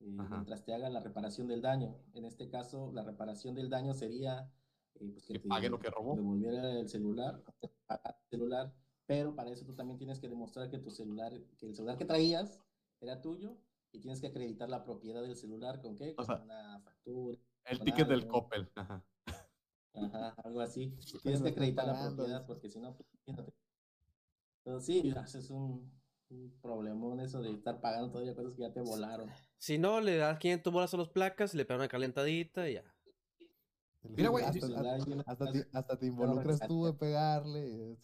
[0.00, 1.96] eh, mientras te haga la reparación del daño.
[2.14, 4.48] En este caso, la reparación del daño sería
[4.94, 6.14] eh, pues que, Que te pague lo que robó.
[6.14, 7.42] devolviera el celular,
[7.88, 8.72] el celular,
[9.08, 12.04] pero para eso tú también tienes que demostrar que tu celular, que el celular que
[12.04, 12.60] traías
[13.00, 13.56] era tuyo
[13.90, 17.38] y tienes que acreditar la propiedad del celular con qué, O con sea, una factura.
[17.64, 18.26] El ticket del.
[18.26, 18.70] Coppel.
[18.74, 19.02] Ajá.
[19.94, 20.94] Ajá, algo así.
[21.22, 23.54] Tienes que acreditar la propiedad porque si no, pues, imagínate.
[24.62, 25.90] Pero sí, es un,
[26.28, 29.30] un problemón eso de estar pagando todavía cosas que ya te volaron.
[29.56, 32.94] Si no, le das 500 bolas a las placas, le pegan una calentadita y ya.
[34.02, 34.74] Mira, güey, hasta, y
[35.24, 37.96] hasta te, hasta te involucras tú de pegarle.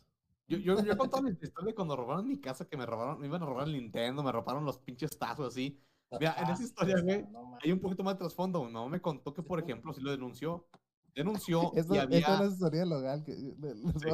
[0.48, 0.59] Eso.
[0.61, 3.20] Yo, yo, yo he contado mi historia de cuando robaron mi casa, que me robaron,
[3.20, 5.80] me iban a robar el Nintendo, me robaron los pinches tazos así.
[6.18, 7.59] Mira, en esa historia, güey, no.
[7.62, 8.68] Hay un poquito más de trasfondo.
[8.68, 10.68] No me contó que, por ejemplo, si lo denunció
[11.14, 12.37] denunció Esto, y esto es había...
[12.37, 14.09] una asesoría legal que, de los Sí.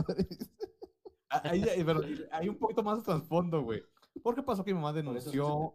[1.33, 1.43] Ah,
[1.87, 3.83] pero hay un poquito más de trasfondo, güey.
[4.21, 5.75] ¿Por qué pasó que mi mamá eso denunció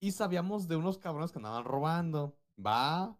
[0.00, 2.36] y sabíamos de unos cabrones que andaban robando?
[2.58, 3.16] Va.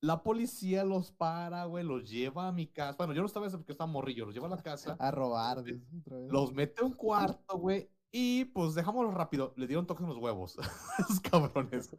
[0.00, 2.96] La policía los para, güey, los lleva a mi casa.
[2.96, 5.62] Bueno, yo no estaba ese porque estaba morrillo, los lleva a la casa, A robar,
[5.64, 6.30] dice otra vez.
[6.30, 9.54] los mete a un cuarto, güey, y pues dejámoslo rápido.
[9.56, 10.56] Le dieron toques en los huevos,
[10.98, 11.96] esos cabrones.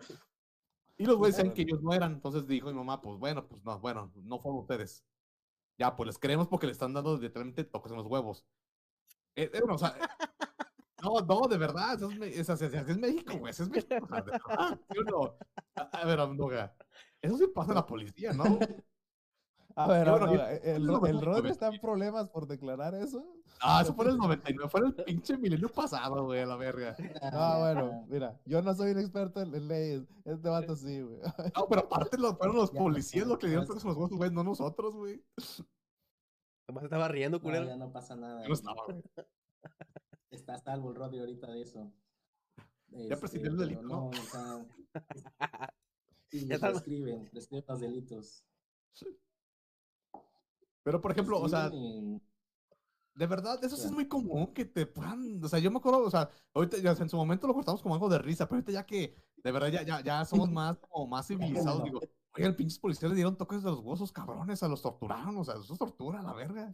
[0.98, 2.14] Y los güeyes decían que ellos no eran.
[2.14, 5.04] Entonces dijo mi mamá, pues bueno, pues no, bueno, no fueron ustedes.
[5.78, 8.46] Ya, pues les creemos porque le están dando literalmente toques en los huevos.
[9.36, 9.96] Eh, eh, o sea,
[11.04, 13.96] no, no, de verdad, es, es, es- es México, güey, es México.
[14.04, 15.38] o sea, de verdad, ¿sí o no?
[15.76, 16.76] A, a ver, Amnoga,
[17.22, 18.44] eso sí pasa en la policía, ¿no?
[19.76, 20.08] A ver,
[20.64, 23.26] ¿el, no el está en problemas por declarar eso?
[23.62, 26.58] Ah, eso fue en el 99, fue en el pinche milenio pasado, güey, a la
[26.58, 26.98] verga.
[27.32, 30.04] No, bueno, mira, yo no soy un experto en, leyes.
[30.26, 31.20] Este vato sí, güey.
[31.56, 34.32] No, pero aparte lo, fueron los Ya policías los que le dieron los huevos, güey,
[34.32, 35.24] no nosotros, güey.
[36.68, 37.66] Nomás estaba riendo, No, culero.
[37.66, 38.42] ya no pasa nada.
[38.42, 39.02] Yo no estaba, güey.
[40.32, 41.92] Está a salvo el Rodri ahorita de eso.
[42.90, 44.08] Ya prescribió el pero delito, ¿no?
[44.08, 44.66] o sea,
[46.30, 48.44] sí, Ya está- prescriben, prescriben los delitos.
[50.84, 52.22] Pero, por ejemplo, o sea, y-
[53.16, 56.04] De verdad, eso sí es muy común que te puedan, o sea, yo me acuerdo,
[56.06, 58.72] o sea, ahorita ya en su momento lo cortamos como algo de risa, pero ahorita
[58.72, 59.14] ya que
[59.44, 61.28] de verdad ya, ya, ya somos más como más
[61.78, 62.00] civilizados, digo,
[62.34, 65.56] oigan, pinches policías le dieron toques de los huesos, cabrones, a los torturaron, o sea,
[65.56, 66.74] eso es tortura, la verga.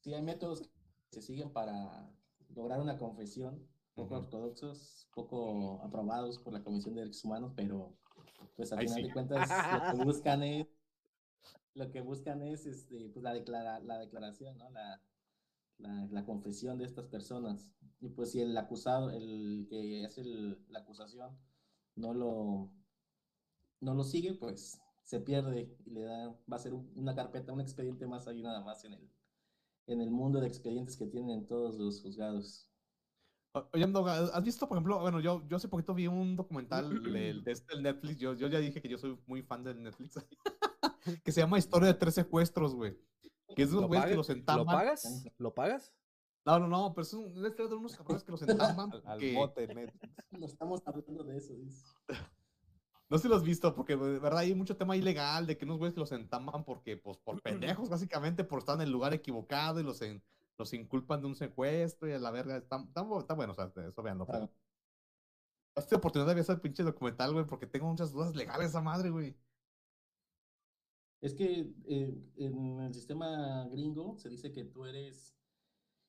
[0.00, 0.70] Sí, hay métodos que
[1.10, 2.10] se siguen para
[2.54, 3.62] lograr una confesión,
[4.02, 7.94] poco ortodoxos, poco aprobados por la Comisión de Derechos Humanos, pero
[8.56, 9.08] pues al Ahí final sí.
[9.08, 10.66] de cuentas lo que buscan es
[11.74, 14.70] lo que buscan es este pues la declara, la declaración, ¿no?
[14.70, 15.00] La,
[15.78, 17.70] la, la confesión de estas personas.
[18.00, 21.38] Y pues si el acusado, el que hace el- la acusación
[21.96, 22.70] no lo
[23.80, 27.52] no lo sigue, pues se pierde y le da va a ser un- una carpeta,
[27.52, 29.10] un expediente más ahí nada más en el
[29.88, 32.67] en el mundo de expedientes que tienen en todos los juzgados.
[33.72, 33.84] Oye,
[34.32, 37.74] ¿has visto, por ejemplo, bueno, yo, yo hace poquito vi un documental del- de, este
[37.74, 40.14] del Netflix, yo, yo ya dije que yo soy muy fan del Netflix,
[41.24, 42.96] que se llama Historia de tres secuestros, güey,
[43.56, 44.76] que es de unos ¿Lo, güeyes que los ¿Lo entamban.
[44.76, 45.24] pagas?
[45.38, 45.92] ¿Lo pagas?
[46.44, 49.18] No, no, no, pero es un, historia de unos cabrones que los entamban Al, al
[49.18, 50.14] porque- bote, Netflix.
[50.30, 51.84] No estamos hablando de eso, dice.
[53.10, 55.64] No sé si lo has visto, porque de verdad hay mucho tema ilegal de que
[55.64, 57.40] unos güeyes que los entamban porque, pues, por
[57.82, 60.22] pendejos, básicamente, por estar en el lugar equivocado y los, en-
[60.58, 62.56] los inculpan de un secuestro y a la verga.
[62.56, 64.26] Está, está, está bueno, o sea, eso veanlo.
[64.26, 64.50] Claro.
[65.76, 69.10] Esta oportunidad de ver ese pinche documental, güey, porque tengo muchas dudas legales esa madre,
[69.10, 69.36] güey.
[71.20, 75.36] Es que eh, en el sistema gringo se dice que tú eres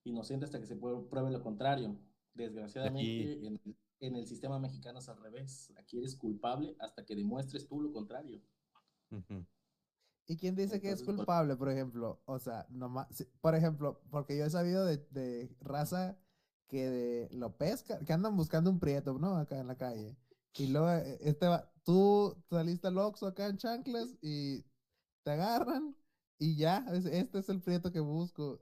[0.04, 1.96] inocente hasta que se pruebe lo contrario.
[2.34, 5.72] Desgraciadamente, en, el- en el sistema mexicano es al revés.
[5.78, 8.42] Aquí eres culpable hasta que demuestres tú lo contrario.
[9.12, 9.46] Ujú.
[10.30, 12.22] ¿Y quién dice que es culpable, por ejemplo?
[12.26, 13.08] O sea, nomás,
[13.42, 16.20] por ejemplo, porque yo he sabido de, de raza
[16.68, 19.38] que de- lo pesca, que andan buscando un prieto, ¿no?
[19.38, 20.16] Acá en la calle.
[20.56, 24.64] Y luego, eh, este va, tú saliste al Oxxo acá en chanclas y
[25.24, 25.96] te agarran
[26.38, 28.62] y ya, es- este es el prieto que busco.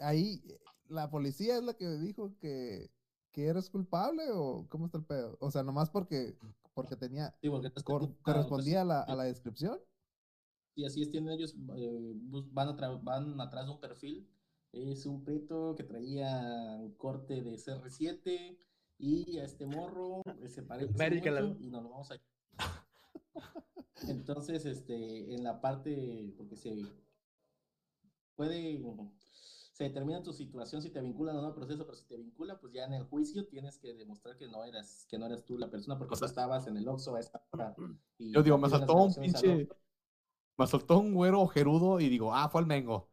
[0.00, 2.90] Ahí, eh, la policía es la que dijo que,
[3.30, 5.36] que eres culpable o cómo está el pedo?
[5.40, 6.36] O sea, nomás porque,
[6.74, 9.78] porque tenía, Sí, porque cor- correspondía a la, a la descripción.
[10.76, 12.12] Y así es, tienen ellos, eh,
[12.52, 14.28] van, atra- van atrás de un perfil.
[14.72, 18.58] Es un preto que traía un corte de CR7
[18.98, 22.16] y a este morro eh, se parece mucho y nos lo vamos a...
[24.08, 26.76] Entonces, este, en la parte, porque se
[28.34, 28.80] puede,
[29.72, 32.58] se determina tu situación si te vinculan o no al proceso, pero si te vincula,
[32.60, 35.58] pues ya en el juicio tienes que demostrar que no eras, que no eras tú
[35.58, 37.74] la persona, porque O sea, tú estabas en el Oxxo a esa hora.
[38.18, 39.68] y Yo digo, me saltó un pinche.
[40.58, 43.10] Me saltó un güero ojerudo y digo, ah, fue el Mengo.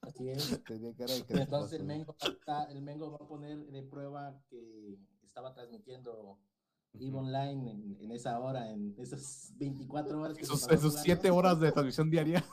[0.00, 0.62] Así es.
[0.64, 1.86] Tenía cara de entonces el.
[1.86, 6.38] Mengo, está- el Mengo va a poner de prueba que estaba transmitiendo
[6.94, 10.36] EVE Online en, en esa hora, en esas 24 horas.
[10.36, 10.98] que Esos, esos jugando.
[11.02, 12.44] siete horas de transmisión diaria.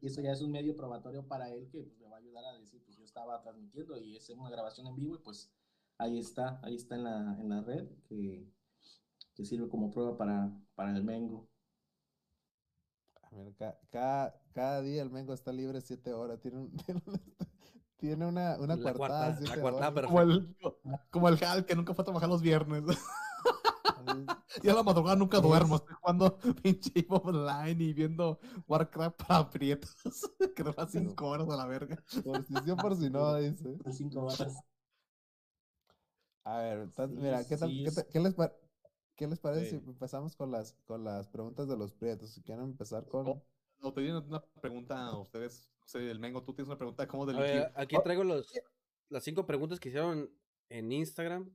[0.00, 2.44] Y eso ya es un medio probatorio para él que pues, le va a ayudar
[2.44, 5.50] a decir, pues yo estaba transmitiendo y es una grabación en vivo y pues
[5.98, 8.46] ahí está, ahí está en la, en la red que,
[9.38, 11.48] que sirve como prueba para, para el Mengo.
[13.22, 16.40] Ah, mira, ca- cada, cada día el Mengo está libre siete horas.
[16.42, 16.72] Tiene, un-
[17.98, 20.04] tiene una, una, La cuarta, siete la cuarta, horas.
[20.06, 20.56] Como el,
[21.10, 22.82] como el Hal que nunca fue a trabajar los viernes.
[24.62, 25.76] Y a la madrugada nunca duermo.
[25.76, 29.94] Estoy jugando pinche Online y viendo Warcraft para prietos.
[30.56, 32.02] que dura cinco horas a la verga.
[32.24, 33.78] Por si sí o por si no, dice.
[33.92, 34.58] Cinco horas.
[36.44, 38.56] A ver, entonces, mira, ¿qué, tal, sí, qué, te- qué les par-
[39.18, 39.70] ¿qué les parece Sí.
[39.70, 42.30] si empezamos con las, con las preguntas de los prietos?
[42.30, 43.26] Si quieren empezar con...
[43.28, 43.42] Oh,
[43.82, 45.68] No, te tienen una pregunta a ustedes.
[45.82, 47.50] No sé, el Mengo, tú tienes una pregunta cómo delinquir.
[47.52, 48.50] ver, aquí Oh, traigo los,
[49.10, 50.30] las cinco preguntas que hicieron
[50.70, 51.50] en Instagram.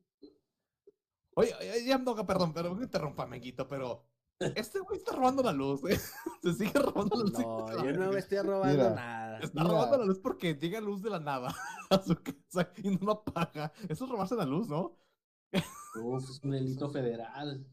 [1.36, 4.06] Oye, oye, ya no, perdón, pero me interrumpa, Menguito, pero
[4.56, 5.98] este güey está robando la luz, ¿eh?
[6.44, 7.34] Se sigue robando la luz.
[7.40, 8.90] No, la yo no me estoy robando Mira.
[8.94, 9.40] nada.
[9.40, 9.74] Está Mira.
[9.74, 11.56] robando la luz porque llega luz de la nada
[11.90, 13.74] a su casa y no la apaga.
[13.90, 14.96] Eso es robarse la luz, ¿no?
[15.96, 17.66] Uf, es un delito federal.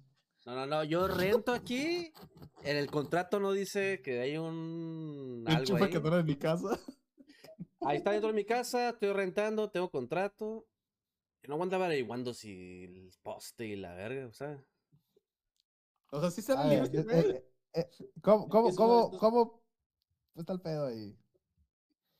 [0.47, 2.13] No, no, no, yo rento aquí.
[2.63, 5.91] En el contrato no dice que hay un algo ahí.
[5.91, 6.79] que no era de mi casa.
[7.83, 10.67] Ahí está dentro de mi casa, estoy rentando, tengo contrato.
[11.43, 14.63] Y no andaba averiguando si el poste y la verga, o sea.
[16.13, 19.21] O sea, sí se A ve ver, libre, eh, eh, eh, ¿Cómo, cómo, cómo, estos-
[19.21, 19.63] cómo
[20.35, 21.17] está el pedo ahí?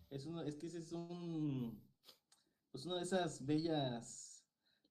[0.09, 1.79] Es, uno, es que ese es un.
[2.73, 4.30] Pues una de esas bellas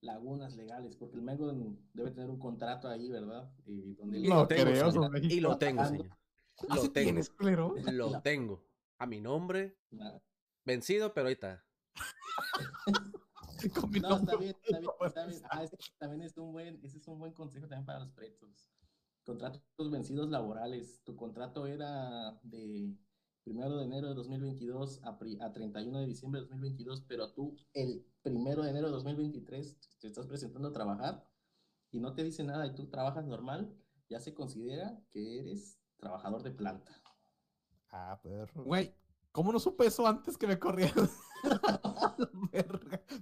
[0.02, 1.52] lagunas legales, porque el Mengo
[1.94, 3.52] debe tener un contrato ahí, ¿verdad?
[3.66, 6.10] Donde Y No lo tengo, creo, Y lo tengo, señor.
[6.68, 7.76] ¿Ah, Lo sí tengo.
[7.92, 8.66] Lo tengo.
[8.98, 9.78] A mi nombre.
[9.92, 10.22] Nada.
[10.66, 11.64] Vencido, pero ahí está.
[14.02, 15.42] No, está bien, está bien, está bien.
[15.50, 18.70] Ah, ese también es un buen, ese es un buen consejo también para los pretos.
[19.26, 21.02] Contratos vencidos laborales.
[21.04, 22.96] Tu contrato era de
[23.50, 28.06] primero de enero de 2022 a, a 31 de diciembre de 2022, pero tú el
[28.22, 31.28] primero de enero de 2023 te estás presentando a trabajar
[31.90, 33.76] y no te dice nada y tú trabajas normal,
[34.08, 37.02] ya se considera que eres trabajador de planta.
[37.90, 38.66] Ah, perro.
[38.66, 38.94] Güey,
[39.32, 40.56] ¿cómo no supe eso antes que me.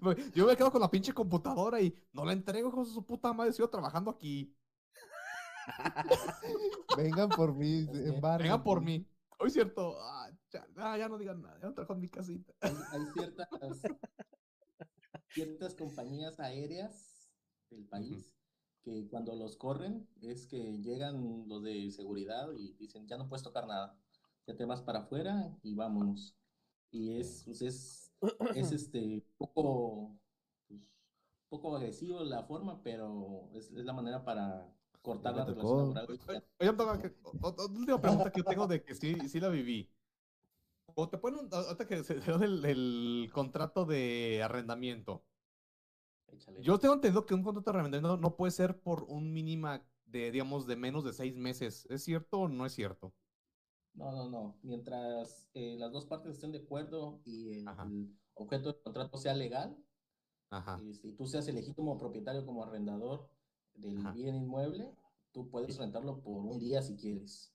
[0.02, 3.32] Güey, Yo me quedo con la pinche computadora y no la entrego con su puta
[3.32, 3.54] madre.
[3.54, 4.54] Sigo trabajando aquí.
[6.98, 8.44] Vengan por mí, embarguen.
[8.44, 9.08] Vengan por mí.
[9.40, 9.98] Hoy es cierto.
[10.02, 11.60] Ah, ya, ah, ya no digan nada.
[11.60, 12.54] Ya no trabajo en mi casita.
[12.62, 13.48] hay, hay ciertas,
[15.30, 17.30] ciertas compañías aéreas
[17.70, 18.34] del país
[18.88, 23.44] que cuando los corren es que llegan los de seguridad y dicen, ya no puedes
[23.44, 24.00] tocar nada,
[24.48, 26.36] ya te vas para afuera y vámonos.
[26.90, 28.14] Y es, pues es,
[28.56, 30.18] es este, poco,
[30.70, 30.90] pues,
[31.50, 34.74] poco agresivo la forma, pero es, es la manera para
[35.08, 36.20] cortar la relación laboral.
[36.28, 39.40] Oye, oye, Antonio, que- o- o- última pregunta que yo tengo de que sí, sí
[39.40, 39.90] la viví.
[40.96, 45.24] O te ponen, ahorita que se se da el, el contrato de arrendamiento.
[46.28, 46.62] Échale.
[46.62, 50.32] Yo tengo entendido que un contrato de arrendamiento no puede ser por un mínima de,
[50.32, 51.86] digamos, de menos de seis meses.
[51.90, 53.14] ¿Es cierto o no es cierto?
[53.94, 54.60] No, no, no.
[54.62, 59.34] Mientras eh, las dos partes estén de acuerdo y el, el objeto del contrato sea
[59.34, 59.78] legal,
[60.50, 60.80] Ajá.
[60.90, 63.30] este, y tú seas el legítimo propietario como arrendador
[63.78, 64.12] del Ajá.
[64.12, 64.92] bien inmueble,
[65.32, 67.54] tú puedes rentarlo por un día si quieres.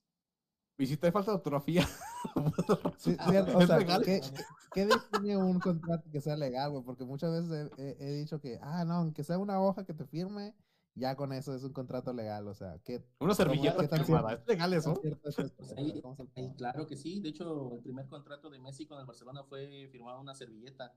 [0.79, 1.87] Y si te falta de ortografía,
[2.99, 4.03] Sí, cierto, o ¿Es sea, legal?
[4.03, 6.83] ¿qué, define un contrato que sea legal, güey?
[6.83, 9.93] Porque muchas veces he, he- he dicho que, ah, no, aunque sea una hoja que
[9.95, 10.55] te firme,
[10.95, 14.29] ya con eso es un contrato legal, o sea, ¿qué una servilleta ¿Qué tan firmada.
[14.29, 14.43] cierto?
[14.43, 15.01] ¿Es legal eso?
[15.03, 16.17] es esto?
[16.35, 17.21] Pues claro que sí.
[17.21, 20.95] De hecho, el primer contrato de Messi con el Barcelona fue firmado una servilleta.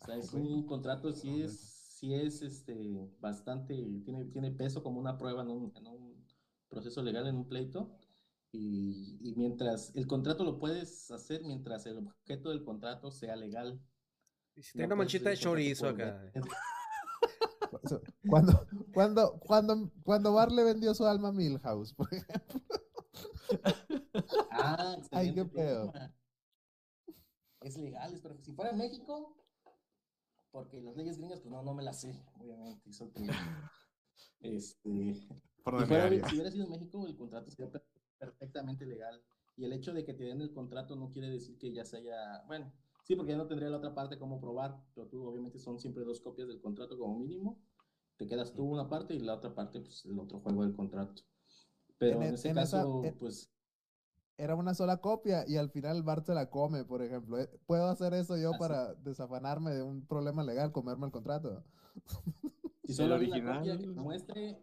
[0.00, 0.44] O sea, Ay, es güey.
[0.44, 5.40] un contrato, sí No, es, sí es este, bastante, tiene, tiene peso como una prueba
[5.40, 6.26] en un, en un
[6.68, 7.96] proceso legal, en un pleito.
[8.52, 13.80] Y, y mientras el contrato lo puedes hacer mientras el objeto del contrato sea legal.
[14.54, 16.32] Y si No tiene una puedes manchita de chorizo acá.
[18.28, 22.60] Cuando, cuando, cuando, cuando Bar le vendió su alma a Milhouse, por ejemplo.
[24.50, 25.92] Ah, Ay, qué pedo.
[27.60, 28.44] Es legal, es perfecto.
[28.44, 29.36] Si fuera en México,
[30.56, 32.92] porque las leyes gringas, pues no, no me las sé, obviamente.
[32.92, 33.34] Soy peruano.
[34.40, 35.14] Este,
[35.62, 37.84] Por si, fuera- si hubiera sido en México, el contrato sería per-
[38.18, 39.22] perfectamente legal.
[39.56, 41.98] Y el hecho de que te den el contrato no quiere decir que ya se
[41.98, 42.72] haya, bueno,
[43.04, 46.04] sí, porque ya no tendría la otra parte cómo probar, pero tú obviamente son siempre
[46.04, 47.58] dos copias del contrato como mínimo.
[48.16, 51.22] Te quedas tú una parte y la otra parte, pues el otro juego del contrato.
[51.98, 53.50] Pero En en, e- ese en esa- caso, en- pues
[54.38, 57.38] Era una sola copia y al final Bart se la come, por ejemplo.
[57.40, 58.58] Eh, ¿Puedo hacer eso yo Así.
[58.58, 61.64] para desafanarme de un problema legal, comerme el contrato?
[62.84, 64.58] Si El solo hay una copia que muestre,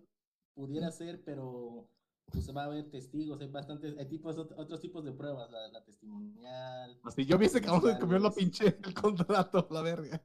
[0.53, 1.87] pudiera ser, pero
[2.31, 5.67] pues va a haber testigos, hay bastantes, hay tipos, ot- otros tipos de pruebas, la,
[5.69, 6.99] la testimonial.
[7.03, 10.21] Así yo vi ese cabrón que comió la pinche el contrato, la verga.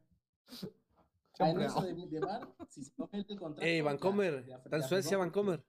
[1.41, 3.63] Ah, en eso de, de bar, si se come el contrato.
[3.63, 4.45] Ey, Vancomer.
[4.45, 5.17] ya- Está en ya Suecia.
[5.19, 5.65] Vancomer.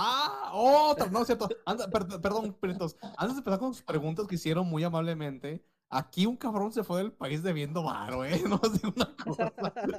[0.00, 1.48] Ah, otra, no es cierto.
[1.66, 2.96] Anda, per- perdón, Pritos.
[3.16, 6.98] Antes de empezar con sus preguntas que hicieron muy amablemente, aquí un cabrón se fue
[6.98, 8.30] del país debiendo varo, ¿eh?
[8.48, 9.52] No sé una cosa.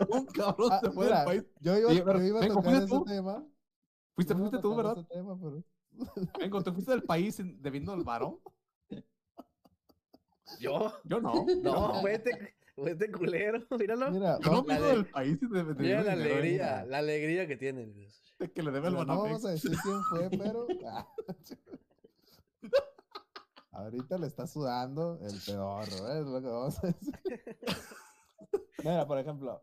[0.09, 1.43] Un cabrón Ah, se fue mira, del país.
[1.59, 3.05] yo iba, Oye, pero, yo iba a vengo, tocar fuiste ese tú.
[3.05, 3.45] tema.
[4.15, 5.05] Fuiste, yo fuiste tú, ¿verdad?
[5.09, 5.63] tema, pero-
[6.39, 8.41] Vengo, te fuiste del país debiendo el varo.
[10.59, 10.93] ¿Yo?
[11.03, 11.45] Yo no.
[11.47, 14.11] yo No, fue este, fue este culero, míralo.
[14.11, 16.97] Mira, Yo no vengo del país y de, de- de Mira la dinero, alegría, la
[16.99, 17.93] alegría que tiene.
[18.39, 20.65] De que le debe el no vamos a decir quién fue, pero.
[20.87, 21.07] ah,
[23.71, 26.19] Ahorita le está sudando el pedorro, ¿eh?
[26.19, 27.19] es lo que vamos a decir.
[28.83, 29.61] Mira, por ejemplo,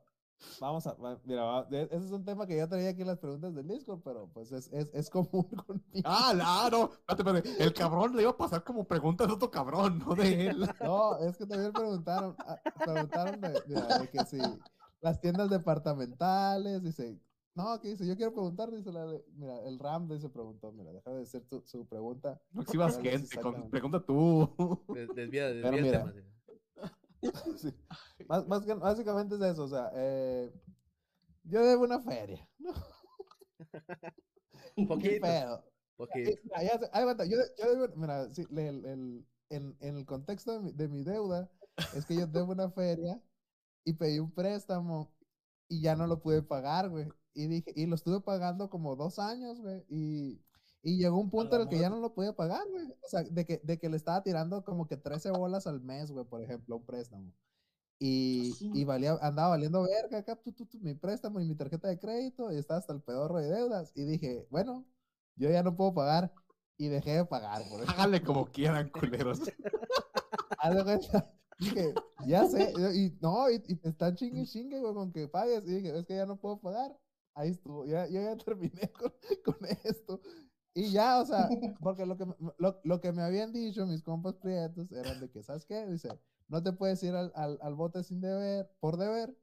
[0.60, 0.96] vamos a.
[1.24, 4.00] Mira, e- ese es un tema que yo traía aquí en las preguntas del Discord,
[4.04, 6.02] pero pues es, es, es común conmigo.
[6.04, 7.64] Ah, la- ah, no, espérate, espérate.
[7.64, 10.70] El cabrón le iba a pasar como pregunta de otro cabrón, no de él.
[10.82, 14.38] No, es que también preguntaron, ah, preguntaron de, de que si
[15.00, 17.20] las tiendas departamentales, dice,
[17.56, 20.92] no, que dice, yo quiero preguntar, dice la, de- mira, el Ram dice preguntó, mira,
[20.92, 22.40] deja de hacer tu- su pregunta.
[22.52, 24.84] No exhibas gente, con- pregunta tú.
[24.94, 26.04] Des- Desvía, desvía Pero el mira.
[26.04, 26.22] tema.
[27.58, 27.74] sí.
[28.28, 30.52] Más, más que- básicamente es eso, o sea, eh,
[31.44, 32.70] yo debo una feria, ¿no?
[34.76, 35.64] Un ¿Qué poquito, pedo?
[35.96, 36.30] poquito.
[36.30, 40.52] Eh, mira, ya yo, yo debo, mira, sí, le- el- el- en, en el contexto
[40.52, 41.50] de mi, de mi deuda,
[41.94, 43.20] es que yo debo una feria
[43.84, 45.14] y pedí un préstamo
[45.68, 47.08] y ya no lo pude pagar, güey.
[47.36, 49.84] Y dije, y lo estuve pagando como dos años, güey.
[49.90, 50.40] Y,
[50.82, 52.86] y llegó un punto en el que ya no lo podía pagar, güey.
[52.86, 56.10] O sea, de que, de que le estaba tirando como que 13 bolas al mes,
[56.10, 57.30] güey, por ejemplo, un préstamo.
[57.98, 61.88] Y, y valía, andaba valiendo verga acá, tu, tu, tu, mi préstamo y mi tarjeta
[61.88, 63.92] de crédito, y estaba hasta el pedorro de deudas.
[63.94, 64.86] Y dije, bueno,
[65.34, 66.32] yo ya no puedo pagar.
[66.78, 67.62] Y dejé de pagar.
[67.86, 69.40] Háganle como quieran, culeros.
[71.58, 71.94] Dije,
[72.26, 72.72] ya sé.
[72.94, 75.64] Y no, y, y te están chingue chingue, güey, con que pagues.
[75.66, 76.96] Y dije, es que ya no puedo pagar.
[77.36, 77.84] Ahí estuvo.
[77.86, 79.12] Ya, yo ya terminé con,
[79.44, 80.20] con esto.
[80.74, 81.48] Y ya, o sea,
[81.80, 82.26] porque lo que,
[82.58, 85.86] lo, lo que me habían dicho mis compas prietos eran de que, ¿sabes qué?
[85.86, 86.08] Dice,
[86.48, 89.36] no te puedes ir al, al, al bote sin deber, por deber.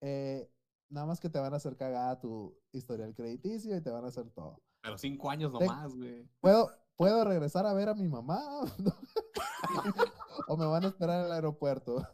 [0.00, 0.50] eh,
[0.88, 4.08] nada más que te van a hacer cagada tu historial crediticio y te van a
[4.08, 4.62] hacer todo.
[4.82, 6.28] Pero cinco años nomás, güey.
[6.40, 8.40] ¿Puedo, ¿Puedo regresar a ver a mi mamá?
[10.48, 12.06] ¿O me van a esperar en el aeropuerto?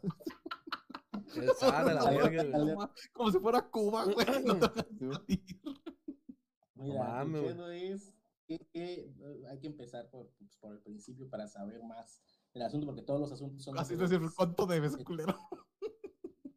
[1.35, 1.49] El
[1.93, 2.91] la verga.
[3.11, 4.25] Como si fuera Cuba, güey.
[4.43, 5.19] No.
[6.75, 7.43] Mira, güey.
[7.47, 8.13] pedo es
[8.47, 12.21] que, que, eh, hay que empezar por, pues, por el principio para saber más
[12.53, 14.19] del asunto, porque todos los asuntos son Así es decir.
[14.35, 15.37] ¿cuánto debes, culero?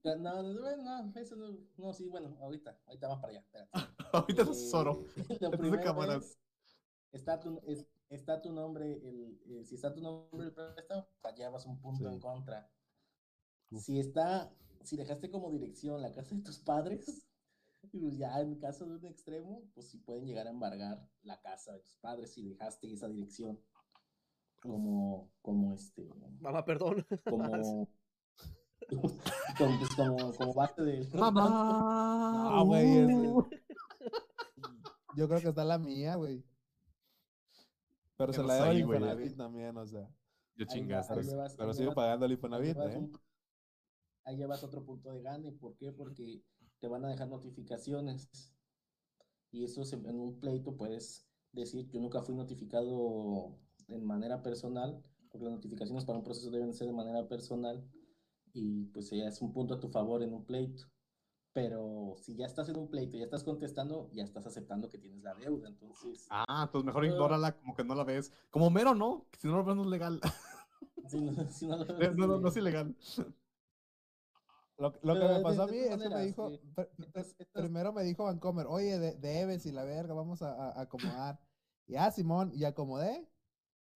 [0.05, 3.71] No, no, no, eso no, no, sí, bueno, ahorita, ahorita vamos para allá, espérate.
[4.13, 5.05] Ahorita Eh.
[5.17, 6.25] Lo es de primero cámaras.
[6.25, 6.39] es,
[7.13, 11.35] está tu, es- está tu nombre, el, eh, si está tu nombre el préstamo, pues
[11.35, 12.15] ya vas un punto Sí.
[12.15, 12.71] en contra.
[13.71, 13.83] Uf.
[13.83, 14.53] Si está,
[14.83, 17.27] si dejaste como dirección la casa de tus padres,
[17.93, 21.73] pues ya en caso de un extremo, pues sí pueden llegar a embargar la casa
[21.73, 23.59] de tus padres si dejaste esa dirección
[24.63, 26.09] como, como este,
[26.41, 27.07] Mamá, perdón.
[27.29, 27.89] como,
[28.89, 31.09] como, pues, como, como base de...
[31.19, 32.51] Mamá.
[32.51, 33.49] No, güey, es- uh.
[35.17, 36.45] Yo creo que está la mía, güey.
[38.19, 39.37] Pero se la debo al Infonavit vi.
[39.37, 40.09] también, o sea.
[40.57, 41.21] Yo chingaste.
[41.57, 42.97] Pero, sigo pagando el Infonavit, ¿eh?
[42.99, 43.13] un-
[44.27, 45.53] ahí llevas otro punto de gane.
[45.53, 45.93] ¿Por qué?
[45.93, 46.43] Porque
[46.81, 48.29] te van a dejar notificaciones.
[49.51, 53.59] Y eso en un pleito puedes decir, yo nunca fui notificado
[53.89, 57.83] en manera personal, porque las notificaciones para un proceso deben ser de manera personal.
[58.53, 60.85] Y pues ya es un punto a tu favor en un pleito.
[61.53, 65.23] Pero si ya estás en un pleito, ya estás contestando, ya estás aceptando que tienes
[65.23, 65.69] la deuda.
[65.69, 68.31] Entonces, Ah, entonces mejor Pero- ignórala como que no la ves.
[68.51, 69.27] Como mero, ¿no?
[69.39, 70.21] Si no lo ves no es legal.
[71.09, 72.95] si no, si no lo No, ves, no, no, no es ilegal.
[74.79, 76.89] Lo, lo que me pasó a mí es que me dijo, pr-
[77.53, 81.39] primero me dijo Vancomer, oye, de- debes y la verga, vamos a acomodar.
[81.87, 83.27] Y ah, Simón, y acomodé.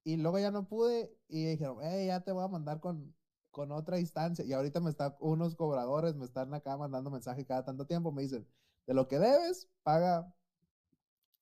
[0.04, 3.14] Y luego ya no pude y dijeron, hey, ya te voy a mandar con,
[3.50, 4.44] con otra instancia.
[4.44, 8.22] Y ahorita me están, unos cobradores me están acá mandando mensaje cada tanto tiempo, me
[8.22, 8.48] dicen,
[8.86, 10.34] de lo que debes, paga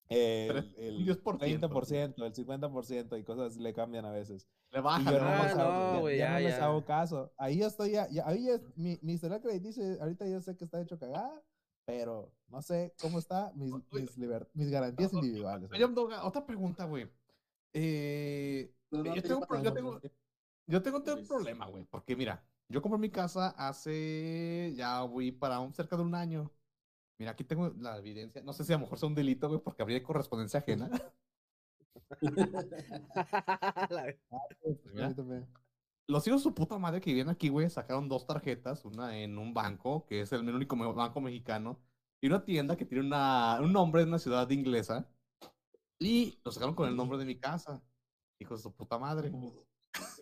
[0.09, 4.48] el, el un 10%, 20%, el 50% y cosas le cambian a veces.
[4.70, 5.62] Le Y baja, yo no, Ah, les ¿no?
[5.62, 7.32] hago, no, ya- ya ya, no les hago caso.
[7.36, 10.56] Ahí yo estoy ya, ya- ahí ya es- mi, mi historial crediticio, ahorita yo sé
[10.56, 11.42] que está hecho cagada,
[11.86, 15.70] pero no sé cómo está mis, mis, liber- mis garantías individuales.
[16.22, 17.11] Otra pregunta, güey.
[17.72, 20.00] Eh, yo, te tengo, yo, tengo,
[20.66, 21.84] yo tengo un problema, güey.
[21.84, 26.50] Porque mira, yo compré mi casa hace, ya voy para un, cerca de un año.
[27.18, 28.42] Mira, aquí tengo la evidencia.
[28.42, 30.88] No sé si a lo mejor sea un delito, güey, porque habría correspondencia ajena.
[33.90, 34.14] La-
[34.62, 35.14] Pues, mira.
[35.14, 35.46] también.
[36.06, 39.36] Los hijos de su puta madre que vienen aquí, güey, sacaron dos tarjetas, una en
[39.36, 41.82] un banco, que es el único banco mexicano,
[42.20, 45.06] y una tienda que tiene una, un nombre de una ciudad inglesa,
[45.98, 47.82] y lo sacaron con el nombre de mi casa.
[48.40, 49.30] Hijos de su puta madre.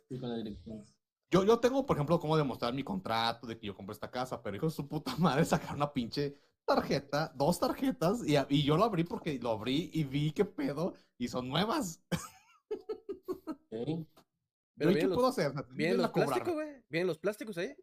[0.08, 0.84] Sí, con la dirección.
[1.30, 4.42] Yo, yo tengo, por ejemplo, cómo demostrar mi contrato de que yo compré esta casa,
[4.42, 8.76] pero hijos de su puta madre sacaron una pinche tarjeta, dos tarjetas, y, y yo
[8.76, 12.02] lo abrí porque lo abrí y vi qué pedo, y son nuevas.
[13.70, 15.52] Pero ¿y vienen qué los, puedo hacer?
[15.70, 16.68] Vienen los plásticos, güey.
[16.90, 17.74] Vienen los plásticos ahí.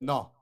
[0.00, 0.32] No.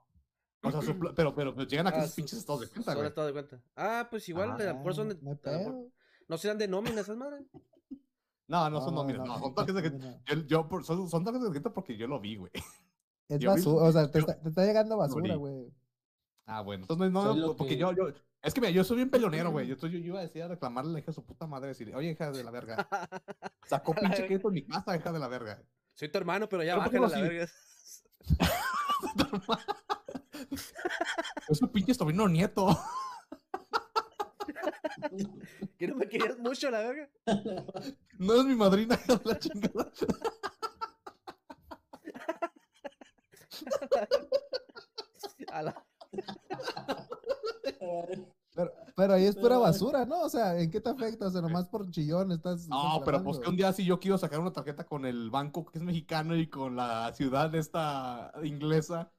[0.63, 3.07] O sea, su pero, pero, pero llegan aquí Ah, esos pinches estados de cuenta, güey.
[3.07, 3.61] estado de cuenta.
[3.75, 4.63] Ah, pues igual, Ajá.
[4.63, 5.17] a lo mejor son de.
[5.21, 5.91] No.
[6.27, 7.45] No serán de nómina esas madres.
[8.47, 10.07] No, no son nóminas, no, son toques de no, cuenta.
[10.07, 10.41] no.
[10.41, 12.51] Yo, yo por- son, son toques de cuenta porque yo lo vi, güey.
[13.27, 15.71] Es Yo vi- basura, o sea, te yo- está, te está llegando basura, güey.
[16.45, 16.83] Ah, bueno.
[16.89, 18.09] Entonces, no, porque que- yo, yo,
[18.41, 19.67] es que mira, yo soy bien peleonero, güey.
[19.67, 21.69] Yo, yo, yo iba a decir a reclamarle a la hija de su puta madre,
[21.69, 22.87] decirle, oye, hija de la verga,
[23.67, 25.61] sacó pinche crédito en mi casa, hija de la verga.
[25.95, 27.51] Soy tu hermano, pero ya Pero ¿por qué bájale a la verga.
[31.47, 32.67] Es un pinche sobrino nieto.
[35.77, 37.09] Que no me querías mucho, la verga.
[38.17, 39.91] No es mi madrina, hija de la chingada.
[45.51, 45.85] A la-
[48.53, 50.21] Pero, pero ahí es pura basura, ¿no?
[50.21, 51.27] O sea, ¿en qué te afecta?
[51.27, 52.67] O sea, nomás por chillón estás.
[52.69, 55.65] No, pero pues que un día si yo quiero sacar una tarjeta con el banco
[55.65, 59.11] que es mexicano y con la ciudad esta inglesa,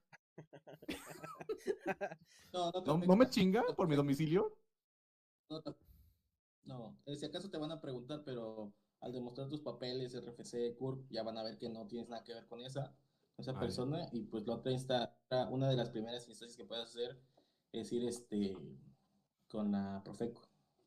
[2.53, 3.07] No, no, te ¿no, afecta.
[3.07, 4.57] no me chinga por mi domicilio?
[5.51, 5.63] No,
[6.65, 11.07] no, eh, si acaso te van a preguntar, pero al demostrar tus papeles, RFC, CURP,
[11.11, 12.93] ya van a ver que no tienes nada que ver con esa,
[13.39, 14.09] esa Ah, persona.
[14.13, 15.17] Y pues la otra insta,
[15.51, 17.19] una de las primeras instancias que puedes hacer
[17.73, 18.57] es ir este,
[19.49, 20.43] con la Profeco.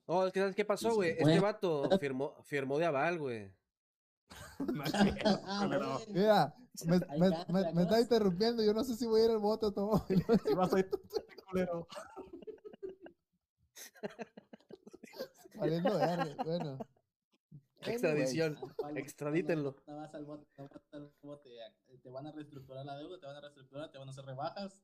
[0.08, 1.12] No, es que ¿sabes qué pasó, güey?
[1.12, 1.42] Este bueno.
[1.44, 3.54] vato firmó, firmó de aval, güey.
[5.46, 6.00] Ah.
[6.10, 8.64] Mira, me, me, está, me- me está interrumpiendo.
[8.64, 10.24] Yo no sé si voy a ir al bote automóvil.
[10.48, 10.90] Si vas a ir,
[11.50, 11.88] culero.
[15.56, 16.44] Valiendo verga.
[16.44, 16.78] Bueno.
[17.82, 18.58] Extradición.
[18.62, 19.76] No, Extradítenlo.
[19.88, 22.98] No, no vas al bote, no vas al bote, eh, Te van a reestructurar la
[22.98, 24.82] deuda, te van a reestructurar, te van a hacer rebajas.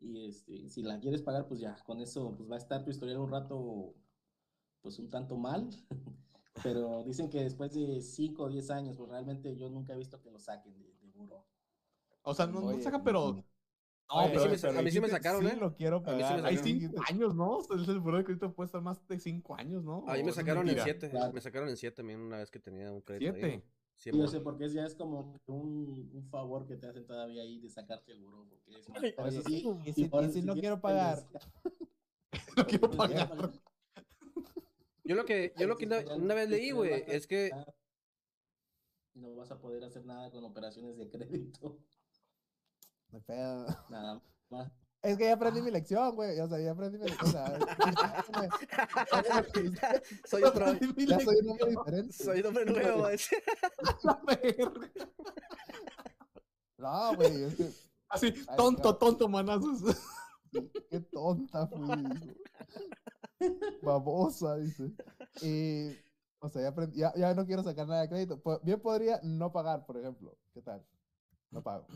[0.00, 2.90] Y este, si la quieres pagar, pues ya, con eso pues va a estar tu
[2.90, 3.94] historial un rato,
[4.80, 5.68] pues un tanto mal.
[6.62, 10.20] Pero dicen que después de 5 o 10 años, pues realmente yo nunca he visto
[10.20, 11.46] que lo saquen de, de buro.
[12.22, 13.44] O sea, no, no Oye, sacan, pero.
[14.14, 15.56] No, a mí pero, sí me a mí sí me sacaron, sí ¿eh?
[15.58, 16.44] lo quiero pagar.
[16.44, 16.80] hay sacaron.
[16.80, 17.58] cinco años, ¿no?
[17.74, 20.04] El seguro de crédito puede estar más de cinco años, ¿no?
[20.06, 20.78] A mí ¿O me sacaron en?
[20.78, 21.10] 7.
[21.10, 21.32] Claro.
[21.32, 23.32] Me sacaron en 7 también una vez que tenía un crédito.
[23.32, 23.56] ahí, Siete.
[23.56, 23.62] güey.
[23.96, 26.88] Sí, Sí, yo por- sé, porque es, ya es como un, un favor que te
[26.88, 28.98] hacen todavía ahí de sacarte el buró, porque es más.
[29.00, 31.18] Oye, sí, y si- y si no quiero pagar.
[32.56, 33.52] No quiero pagar.
[35.04, 35.96] Yo lo que, yo lo que una,
[36.34, 37.50] vez no leí, güey, es que
[39.14, 41.78] No vas a poder hacer nada con operaciones de crédito.
[43.12, 43.66] No hay pedo.
[43.90, 44.72] Nada más.
[45.02, 46.38] Es que ya aprendí mi lección, güey.
[46.40, 47.28] O sea, ya aprendí mi lección.
[47.28, 47.58] o sea,
[50.24, 50.66] soy otro,
[51.08, 52.12] ya soy un hombre diferente.
[52.12, 53.16] soy un hombre nuevo, güey.
[54.04, 54.90] La verga.
[56.78, 57.70] No, güey, es que
[58.08, 59.82] Así, tonto, tonto, manazos.
[60.90, 62.36] qué tonta fui.
[63.82, 64.92] Babosa, dice.
[65.40, 65.96] Y,
[66.40, 68.40] o sea, ya, aprendí- ya, ya no quiero sacar nada de crédito.
[68.62, 70.36] Bien podría no pagar, por ejemplo.
[70.52, 70.84] ¿Qué tal?
[71.50, 71.86] No pago.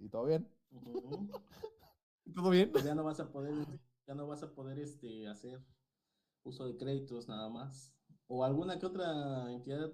[0.00, 0.48] ¿Y todo bien?
[2.34, 2.70] ¿Todo bien?
[2.72, 3.54] Pues ya no vas a poder,
[4.06, 5.62] ya no vas a poder este, hacer
[6.42, 7.92] uso de créditos nada más.
[8.26, 9.92] O alguna que otra entidad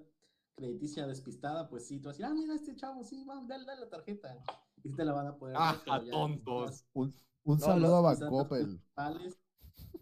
[0.55, 3.65] crediticia despistada, pues sí, tú vas a decir, ah, mira este chavo, sí, vamos, dale,
[3.65, 4.39] dale la tarjeta.
[4.83, 5.77] Y te la van a poder Ah,
[6.11, 6.87] tontos.
[6.93, 7.13] Un,
[7.45, 9.39] un No, saludo a principales,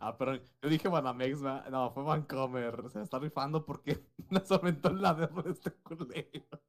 [0.00, 1.40] Ah, pero yo dije Banamex,
[1.70, 2.90] no, fue Vancomer.
[2.90, 6.60] Se está rifando porque nos aumentó la deuda de este culero.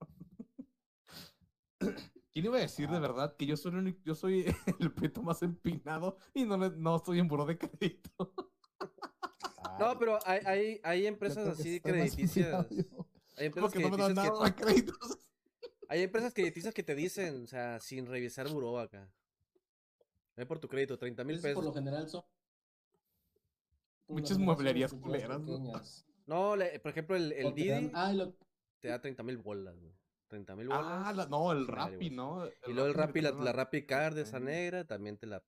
[2.35, 4.43] ¿Quién iba a decir de verdad que yo soy el, único- yo soy
[4.81, 8.33] el prieto más empinado y no, le- no estoy en buró de crédito?
[9.79, 12.67] No, pero hay, hay, hay yo empresas que así crediticias.
[13.37, 15.17] Hay empresas Porque no me dan nada que, de créditos.
[15.87, 19.09] hay empresas crediticias que te dicen, o sea, sin revisar buró acá.
[20.35, 21.75] Ve por tu crédito, 30 mil esos por lo pesos.
[21.85, 22.23] general son.
[24.09, 25.81] Muchas mueblerías culeras, ¿no?
[26.27, 28.35] No, le- por ejemplo, el, el O te dan- Didi ah, lo-
[28.81, 29.93] te da 30 mil bolas, güey.
[30.27, 30.83] 30 mil bolas.
[30.85, 32.09] Ah, la- no, el Rappi.
[32.09, 32.45] ¿no?
[32.67, 35.43] Y luego el Rappi, la, la Rappi Card de esa negra, también te la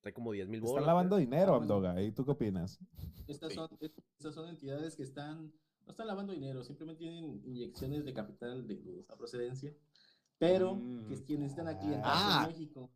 [0.00, 0.76] trae como 10 mil bolas.
[0.76, 1.56] Están lavando dinero, Ah.
[1.58, 2.00] Amdoga.
[2.02, 2.78] ¿Y tú qué opinas?
[3.26, 3.56] Estas Sí.
[3.56, 5.52] son, estas son entidades que están,
[5.84, 9.74] no están lavando dinero, simplemente tienen inyecciones de capital de dudosa procedencia,
[10.38, 11.08] pero Mm.
[11.08, 12.46] que, que necesitan aquí en Ah.
[12.48, 12.90] México.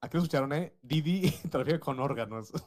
[0.00, 0.76] Aquí lo escucharon, ¿eh?
[0.82, 2.52] Didi trafica con órganos.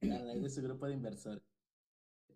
[0.00, 1.42] de su grupo de inversores.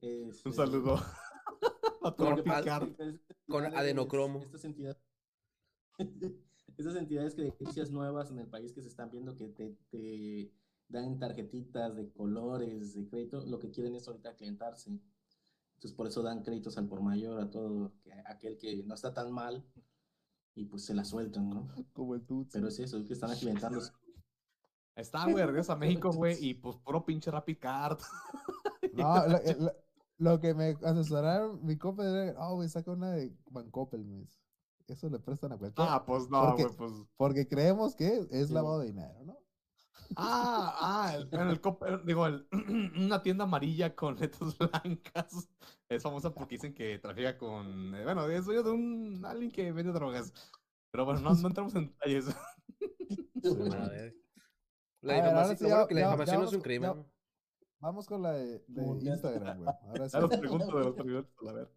[0.06, 0.96] Este, Un saludo.
[2.00, 4.38] Con- con entidades- adenocromo.
[4.40, 4.96] Estas entidades,
[6.78, 10.52] estas entidades crediticias nuevas en el país que se están viendo que te, te
[10.88, 14.90] dan tarjetitas de colores de crédito, lo que quieren es ahorita clientarse.
[15.74, 19.12] Entonces por eso dan créditos al por mayor a todo que- aquel que no está
[19.12, 19.64] tan mal
[20.54, 21.68] y pues se la sueltan, ¿no?
[21.92, 22.52] Como el Tutsi.
[22.52, 23.92] Pero es eso, es que están aclientándose.
[24.94, 27.98] Está, güey, regresa a México, güey, y pues puro pinche Rappi Card.
[28.92, 29.56] No, lo, eh,
[30.18, 34.40] lo- que me asesoraron, mi compa era, oh, güey, saca una de Bancoppel, me dice.
[34.88, 35.94] Eso le prestan a cualquiera.
[35.94, 36.92] Ah, pues no, Porque- güey, pues.
[37.16, 38.54] Porque creemos que es Sí.
[38.54, 39.36] lavado de dinero, ¿no?
[40.14, 42.46] Ah, ah, el, el eh, digo, el-
[42.96, 45.48] una tienda amarilla con letras blancas.
[45.88, 49.72] Es famosa porque dicen que trafica con, eh, bueno, es dueño de un alguien que
[49.72, 50.32] vende drogas.
[50.92, 52.26] Pero bueno, no, no entramos en detalles.
[55.02, 56.48] La A ver, ahora difamación, sí, lo ya- bueno que la ya- difamación ya no
[56.48, 57.06] es un crimen.
[57.80, 59.74] Vamos con la de, de Como Instagram, güey.
[59.82, 60.16] Ahora sí.
[60.20, 61.68] Los pregunto de los preguntos, a ver.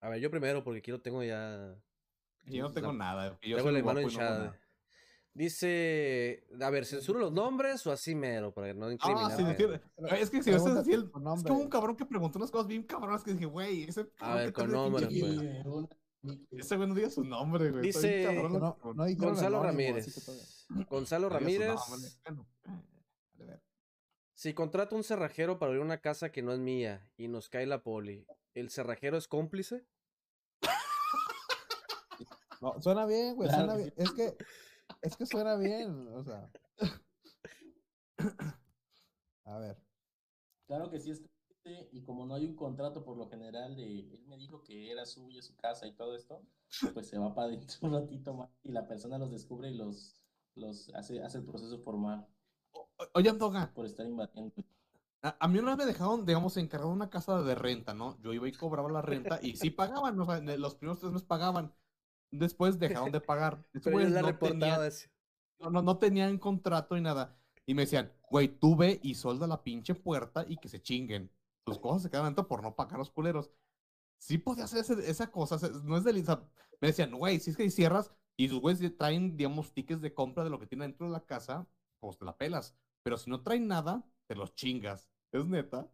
[0.00, 1.76] A ver, yo primero, porque aquí lo tengo ya.
[2.46, 3.38] Yo no tengo nada.
[3.42, 4.58] Yo Tengo la mano no hinchada.
[5.32, 9.30] Dice, a ver, censuro los nombres o así mero, para no Ah, incriminar.
[9.36, 9.80] sí, gente?
[9.80, 12.50] sí, Es que si ves Pregunta así, el- es hubo un cabrón que preguntó unas
[12.50, 16.36] cosas bien cabronas que dije, güey, ese cabrón ver, que con nombre, pinche- pues.
[16.50, 17.82] Ese güey no diga su nombre, güey.
[17.84, 20.28] Dice- cabrón no, no Gonzalo Ramírez.
[20.88, 21.68] Gonzalo No Ramírez.
[21.68, 22.08] nombre.
[22.24, 23.62] Bueno, eh, a ver.
[24.40, 27.66] Si contrato un cerrajero para abrir una casa que no es mía y nos cae
[27.66, 29.84] la poli, ¿el cerrajero es cómplice?
[32.62, 33.50] No, suena bien, güey.
[33.50, 33.94] Claro suena que bien.
[33.98, 34.36] Es que,
[35.02, 36.50] es que suena bien, o sea.
[39.44, 39.76] A ver.
[40.66, 43.98] Claro que sí es cómplice, y como no hay un contrato por lo general de
[43.98, 46.42] él me dijo que era suya su casa y todo esto,
[46.94, 50.16] pues se va para adentro un ratito más y la persona los descubre y los
[50.54, 52.26] los hace hace el proceso formal
[53.14, 54.52] Oye, Antoga, por estar invadiendo.
[55.22, 58.18] a, a mí una vez me dejaron, digamos, encargado una casa de renta, ¿no?
[58.22, 61.26] Yo iba y cobraba la renta y sí pagaban, o sea, los primeros tres meses
[61.26, 61.74] pagaban.
[62.30, 63.64] Después dejaron de pagar.
[63.72, 64.80] Pero güeyes la no, tenían,
[65.58, 67.36] no, no, no tenían contrato ni nada.
[67.66, 71.30] Y me decían, güey, tú ve y solda la pinche puerta y que se chinguen.
[71.64, 73.50] Tus cosas se quedan adentro por no pagar los culeros.
[74.18, 76.42] Sí podía hacer ese- esa cosa, no es sea,
[76.80, 80.44] me decían, güey, si es que cierras y tus güeyes traen, digamos, tickets de compra
[80.44, 81.66] de lo que tienen dentro de la casa,
[82.00, 82.74] pues te la pelas.
[83.02, 85.08] Pero si no traen nada, te los chingas.
[85.32, 85.90] Es neta.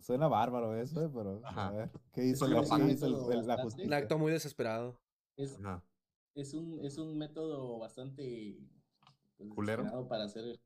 [0.00, 1.40] Suena bárbaro eso, eh, pero.
[1.44, 1.70] A Ajá.
[1.70, 1.90] ver.
[2.12, 3.62] ¿Qué el- el- la bastante.
[3.62, 3.86] justicia?
[3.86, 5.00] Un acto muy desesperado.
[5.36, 5.82] Es, Ajá.
[6.34, 8.58] es un es un método bastante
[9.36, 10.08] pues, ¿Culero?
[10.08, 10.60] para hacer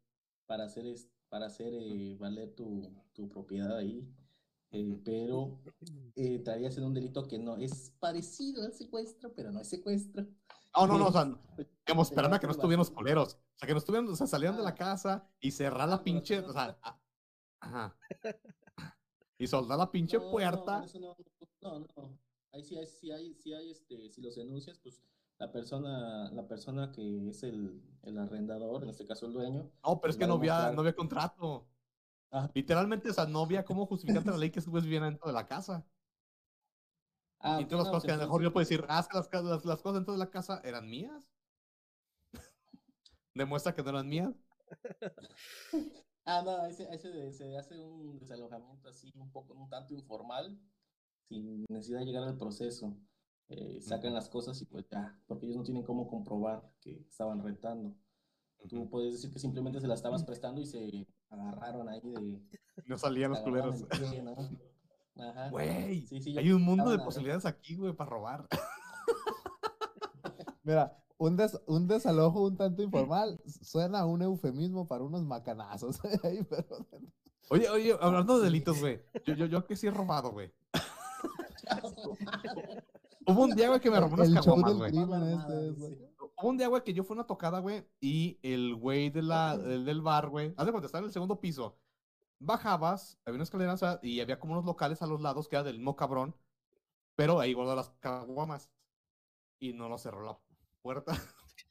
[0.46, 4.06] para hacer es- para hacer eh, valer tu, tu propiedad ahí.
[4.70, 5.60] Eh, pero
[6.16, 10.26] eh, estaría siendo un delito que no es parecido al secuestro, pero no es secuestro.
[10.74, 11.24] Oh, no, no, o sea,
[11.86, 12.96] digamos, esperando a que no estuvieran los vacío.
[12.96, 13.34] culeros.
[13.34, 14.74] O sea, que no estuvieran, o sea, salieran de la Ah.
[14.74, 17.00] casa y cerrar Ah, la pero pinche, no o sea, a-
[17.60, 17.96] ajá.
[19.38, 20.84] Y soldar la pinche No, no, puerta.
[21.60, 22.18] no, no, no.
[22.52, 25.02] Ahí sí hay, sí hay, sí hay, este, si los denuncias, pues
[25.38, 29.70] la persona, la persona que es el, el arrendador, en este caso el dueño, No,
[29.82, 31.66] pero es pues que no había, no había contrato.
[32.54, 35.46] Literalmente, o sea, no había cómo justificarte la ley que güeyes vivían dentro de la
[35.46, 35.84] casa.
[37.42, 39.06] Ah, y todas las no, cosas pues que a lo mejor yo puedo decir, ah,
[39.12, 41.28] las, las, las cosas dentro de la casa eran mías.
[43.34, 44.34] Demuestra que no eran mías.
[46.24, 50.56] Ah, no, ese, ese se hace un desalojamiento así un poco, un tanto informal,
[51.28, 52.96] sin necesidad de llegar al proceso.
[53.48, 57.42] Eh, sacan las cosas y pues ya, porque ellos no tienen cómo comprobar que estaban
[57.42, 57.96] rentando.
[58.68, 62.40] Tú puedes decir que simplemente se la estabas prestando y se agarraron ahí de...
[62.86, 63.82] No salían los culeros.
[63.90, 64.36] pie, ¿no?
[65.18, 65.50] Ajá.
[65.50, 68.46] Güey, Sí, sí, ya hay un mundo de posibilidades aquí, güey, para robar.
[70.64, 75.98] Mira, un, des- un desalojo un tanto informal suena a un eufemismo para unos macanazos.
[76.48, 76.86] pero-
[77.50, 79.02] Oye, oye, hablando de delitos, güey.
[79.26, 80.52] Yo, yo, yo que sí he robado, güey.
[83.26, 84.90] Hubo un día, güey, que me robó unas caguamas, güey.
[84.90, 86.12] este.
[86.40, 89.22] Hubo un día, güey, que yo fui a una tocada, güey, y el güey de
[89.22, 91.76] la, el del bar, güey, haz de cuenta, estaba en el segundo piso.
[92.44, 95.56] Bajabas, había una escalera, o sea, y había como unos locales a los lados que
[95.56, 96.34] era del mismo cabrón,
[97.14, 98.70] pero ahí guardó las caguamas.
[99.60, 100.38] Y no lo cerró la
[100.82, 101.12] puerta.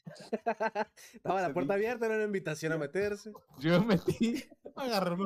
[1.14, 3.34] Estaba la puerta abierta, era una invitación a meterse.
[3.60, 4.44] Yo me metí,
[4.76, 5.18] agarré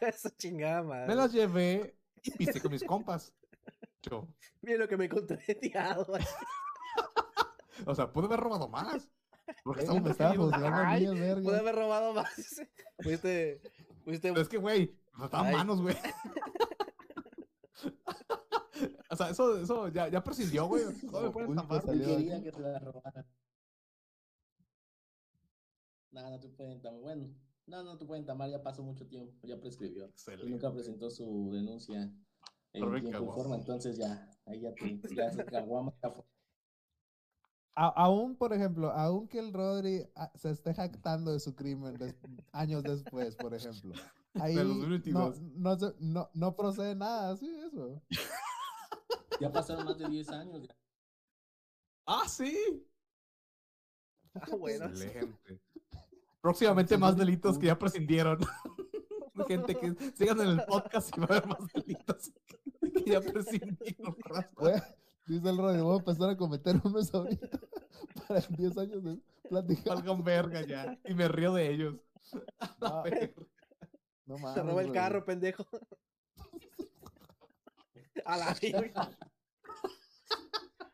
[0.00, 3.34] esa chingada me las llevé y piste con mis compas.
[4.02, 4.28] Yo,
[4.62, 6.06] Mira lo que me encontré tirado.
[7.84, 9.10] o sea, pude haber robado más.
[9.64, 11.42] Porque estaba me estaba juzgando a mí, verga.
[11.42, 12.62] Pude haber robado más.
[13.00, 13.60] Fuiste.
[14.04, 14.28] Fuiste.
[14.30, 15.56] Pero es que, güey, me faltaban Ay.
[15.56, 15.96] manos, güey.
[19.10, 20.84] o sea, eso, eso ya, ya prescindió, güey.
[21.10, 21.84] No me pueden tapar.
[21.84, 23.26] quería que te la robaran.
[26.10, 27.00] No, no te pueden tamar.
[27.00, 27.34] Bueno,
[27.66, 30.06] no, no te pueden tamar, ya pasó mucho tiempo, ya prescribió.
[30.06, 30.50] Y Excelente.
[30.50, 32.10] nunca presentó su denuncia
[32.72, 35.92] en Por tiempo y forma, entonces ya, ahí ya te, ya se caguama,
[37.86, 42.16] aún, por ejemplo, aún que el Rodri ah, se esté jactando de su crimen des-
[42.52, 43.92] años después, por ejemplo.
[44.34, 45.40] Ahí De no, 2022.
[45.40, 48.02] no, no, no procede nada, sí, eso.
[49.40, 50.62] Ya pasaron más de 10 años.
[50.66, 50.76] ya.
[52.06, 52.84] Ah, sí.
[54.34, 54.86] Ah, bueno.
[54.86, 55.60] Excelente.
[56.40, 58.38] Próximamente más delitos que ya prescindieron.
[59.46, 62.32] Gente que sigan en el podcast y va a haber más delitos
[62.80, 64.16] que ya prescindieron.
[64.56, 64.96] Voy a-
[65.28, 67.48] dice el Rodri, voy a empezar a cometer unos ahorita
[68.28, 69.18] para en 10 años de
[69.48, 69.96] platicar.
[69.96, 70.98] Valgan verga ya.
[71.04, 71.94] Y me río de ellos.
[72.80, 73.32] No, Verga.
[74.26, 75.00] no mames, Se roba el Rodri.
[75.00, 75.66] carro, pendejo.
[78.24, 79.10] A la verga.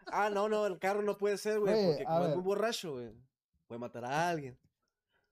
[0.07, 3.13] Ah, no, no, el carro no puede ser, güey, porque como es muy borracho, güey,
[3.67, 4.57] puede matar a alguien.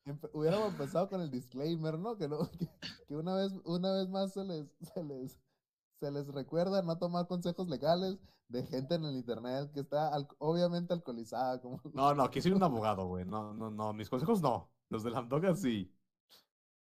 [0.05, 2.17] Empe- hubiéramos empezado con el disclaimer, ¿no?
[2.17, 2.69] Que, no, que,
[3.07, 5.39] que una vez, una vez más se les, se les,
[6.03, 10.27] se les recuerda no tomar consejos legales de gente en el internet que está al-
[10.39, 13.25] obviamente alcoholizada, como No, no, aquí soy un abogado, güey.
[13.25, 13.93] No, no, no.
[13.93, 14.69] Mis consejos no.
[14.89, 15.91] Los de la Amdoga sí.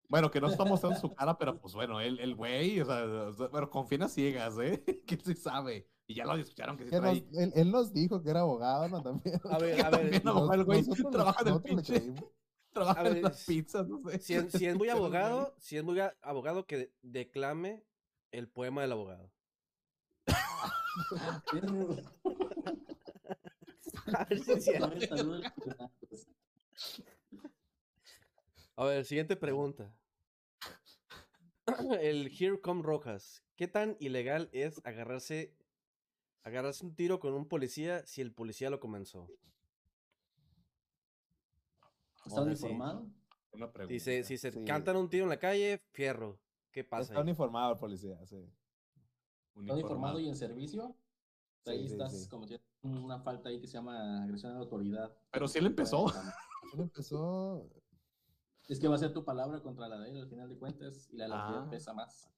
[0.09, 3.03] Bueno, que no está mostrando su cara, pero pues bueno, el, el güey, o sea,
[3.05, 4.83] o sea, pero confía en las ciegas, ¿eh?
[5.07, 5.89] Que él sí sabe.
[6.07, 7.43] Y ya lo escucharon que sí que nos- trae.
[7.43, 9.01] él, él nos dijo que era abogado, ¿no?
[9.03, 9.39] También.
[9.49, 12.13] A ver, Que a ver, también Nos- abogado, el güey trabaja en el pinche,
[12.71, 14.19] trabaja en las pizzas, no sé.
[14.19, 17.83] si es, si es muy El abogado, si es muy abogado que declame
[18.37, 19.31] el poema del abogado.
[24.15, 24.71] A ver si.
[28.77, 29.93] A siguiente pregunta.
[32.01, 33.43] El Here Come Rojas.
[33.55, 35.55] ¿Qué tan ilegal es agarrarse
[36.43, 39.27] agarrarse un tiro con un policía si el policía lo comenzó?
[42.25, 42.65] ¿Está Ahora sí.
[42.65, 43.07] uniformado?
[43.53, 43.93] Una pregunta.
[43.93, 44.63] Dice, si se Sí.
[44.65, 46.39] cantan un tiro en la calle, fierro.
[46.75, 47.03] ¿Qué pasa?
[47.03, 47.21] Está ahí?
[47.23, 48.35] uniformado el policía, sí.
[49.55, 50.93] ¿Está uniformado y en servicio?
[51.65, 52.27] Ahí Sí, sí, estás sí.
[52.29, 55.17] cometiendo una falta ahí que se llama agresión a la autoridad.
[55.31, 56.07] Pero si él empezó.
[56.73, 57.69] Él empezó.
[58.67, 61.07] Es que va a ser tu palabra contra la de él al final de cuentas
[61.13, 61.69] y la de la autoridad Ah.
[61.69, 62.29] pesa más.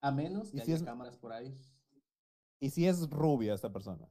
[0.00, 1.58] A menos ¿Y que si haya es- cámaras por ahí.
[2.60, 4.08] Y si es rubia esta persona.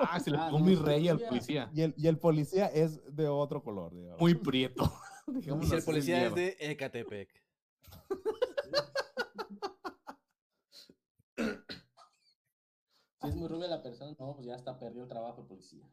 [0.00, 1.70] Ah, se le Ah, pegó no, mi sí, rey al policía.
[1.74, 4.18] Y el, y el policía es de otro color, digamos.
[4.22, 4.84] Muy prieto.
[5.28, 7.28] Y si el policía es de Ecatepec.
[13.22, 15.84] Si es muy rubia la persona, no, pues ya hasta perdió el trabajo policía.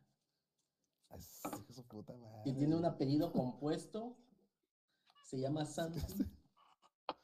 [1.09, 2.41] De su puta madre.
[2.43, 4.17] Si tiene un apellido compuesto,
[5.25, 6.03] se llama Santos.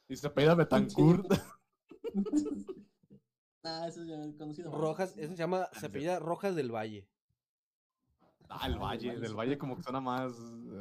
[0.10, 1.26] Y se apellida Betancourt.
[3.64, 4.72] ah, eso ya es conocido.
[4.72, 7.08] Rojas, eso se llama, se apellida Rojas del Valle.
[8.50, 9.18] Ah, el Valle.
[9.20, 10.34] Del Valle como que suena más.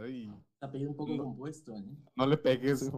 [0.03, 1.24] Ay, Apellido un poco No.
[1.24, 1.84] compuesto, ¿eh?
[2.16, 2.90] no le pegues.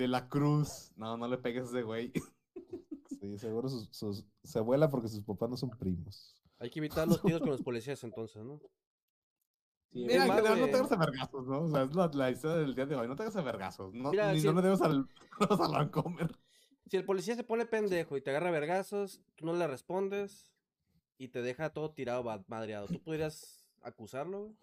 [0.00, 0.92] De la Cruz.
[0.96, 2.10] No, no le pegues a ese güey.
[3.20, 6.34] sí, seguro sus, sus- se vuela porque sus papás no son primos.
[6.58, 8.58] Hay que evitar los tiros con los policías entonces, ¿no?
[9.92, 11.64] Sí, Mira, no te hagas a vergazos, ¿no?
[11.64, 13.08] O sea, es la, la historia del día de hoy.
[13.08, 13.92] No te hagas a vergazos.
[13.92, 15.06] No, Mira, ni si no el- le debes al,
[15.50, 16.34] al Vancomer.
[16.86, 20.50] Si el policía se pone pendejo y te agarra a vergazos, tú no le respondes
[21.18, 22.86] y te deja todo tirado, madreado.
[22.86, 24.56] ¿Tú podrías acusarlo, güey?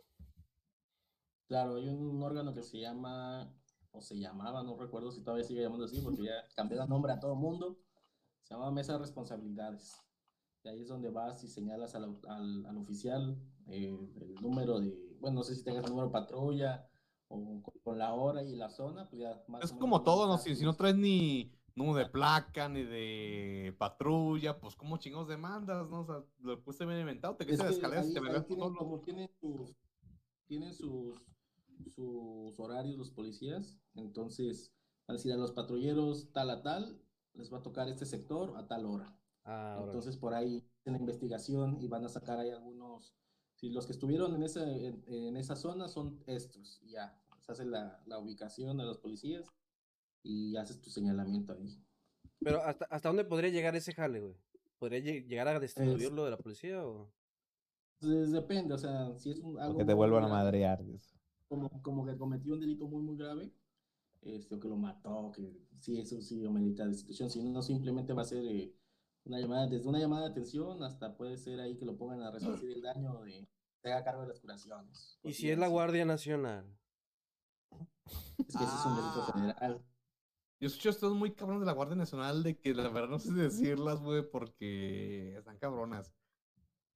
[1.48, 3.54] Claro, hay un órgano que se llama,
[3.98, 7.12] o se llamaba, no recuerdo si todavía sigue llamando así, porque ya cambió de nombre
[7.12, 7.78] a todo mundo.
[8.44, 9.96] Se llama Mesa de Responsabilidades.
[10.64, 13.38] Y ahí es donde vas y señalas al, al, al oficial
[13.68, 13.88] eh,
[14.22, 16.90] el número de, bueno, no sé si tengas el número de patrulla
[17.30, 20.04] o con, con la hora y la zona, pues ya más Es o menos como
[20.04, 20.38] todo, ¿no?
[20.38, 25.90] Si, si no traes ni número de placa, ni de patrulla, pues como chingos demandas,
[25.90, 26.02] ¿no?
[26.02, 28.44] O sea, lo puse bien inventado, te Es quedas de que escaleras ahí- te ahí
[28.48, 29.76] como tienen sus,
[30.48, 31.22] tienen sus,
[31.90, 34.74] sus horarios los policías, entonces
[35.08, 37.02] van a decir a los patrulleros tal a tal,
[37.34, 39.18] les va a tocar este sector a tal hora.
[39.46, 39.80] Ah.
[39.84, 43.14] Entonces por ahí en la investigación y van a sacar ahí algunos,
[43.56, 47.66] si los que estuvieron en esa, en, en esa zona son estos, ya, se hace
[47.66, 49.46] la, la ubicación de los policías
[50.24, 51.82] y haces tu señalamiento ahí.
[52.40, 54.36] Pero ¿hasta, ¿hasta dónde podría llegar ese jale, güey?
[54.78, 57.12] ¿Podría lle- llegar a destituirlo de la policía o...?
[58.00, 60.84] Entonces depende, o sea, si es un, algo Que te vuelvan a madrear.
[61.48, 63.52] Como, como que cometió un delito muy, muy grave,
[64.22, 68.24] este, o que lo mató, que sí, eso sí amerita destitución, si no, simplemente va
[68.24, 68.74] a ser eh,
[69.26, 72.32] una llamada, desde una llamada de atención hasta puede ser ahí que lo pongan a
[72.32, 73.48] resarcir el daño de,
[73.82, 75.20] se haga cargo de las curaciones.
[75.24, 76.66] ¿Y si es la Guardia Nacional?
[78.38, 79.34] Es que ese es un delito Ah.
[79.34, 79.86] federal.
[80.60, 83.32] Yo escucho estos muy cabrones de la Guardia Nacional de que la verdad no sé
[83.34, 86.12] decirlas, güey, porque están cabronas.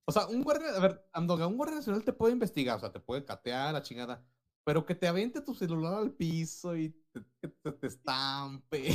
[0.06, 2.92] O sea, un guardia, a ver, Andoga, un guardia nacional te puede investigar, o sea,
[2.92, 4.26] te puede catear la chingada,
[4.64, 8.90] pero que te aviente tu celular al piso y te, que te, te estampe.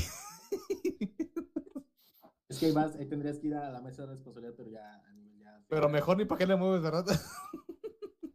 [2.49, 5.13] Es que vas, ahí tendrías que ir a la mesa de responsabilidad, pero ya a
[5.13, 5.61] nivel ya.
[5.69, 7.05] Pero mejor ni para qué le mueves, ¿verdad?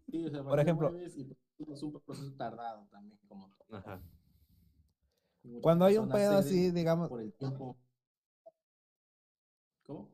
[0.09, 3.77] Sí, o sea, Por ejemplo- y pues, es un proceso tardado también, como todo.
[3.77, 4.01] Ajá.
[5.61, 7.77] Cuando hay un pedo así, digamos, Por el tiempo.
[9.83, 10.09] ¿Cómo?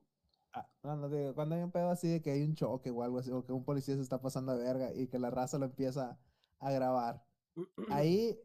[0.53, 3.03] Ah, no, no, digo, cuando hay un pedo así de que hay un choque o
[3.03, 5.57] algo así, o que un policía se está pasando de verga y que la raza
[5.57, 6.17] lo empieza
[6.59, 7.23] a grabar.
[7.89, 8.39] Ahí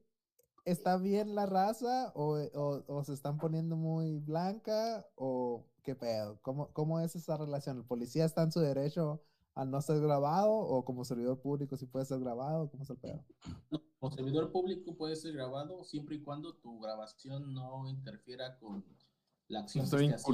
[0.64, 6.38] ¿está bien la raza o, o- o se están poniendo muy blanca o qué pedo?
[6.42, 7.78] ¿Cómo, ¿Cómo es esa relación?
[7.78, 9.22] ¿El policía está en su derecho
[9.54, 12.70] a no ser grabado o como servidor público si puede ser grabado?
[12.70, 13.24] ¿Cómo es el pedo?
[13.98, 18.84] Como servidor público puede ser grabado siempre y cuando tu grabación no interfiera con
[19.46, 20.30] la acción Está que esté.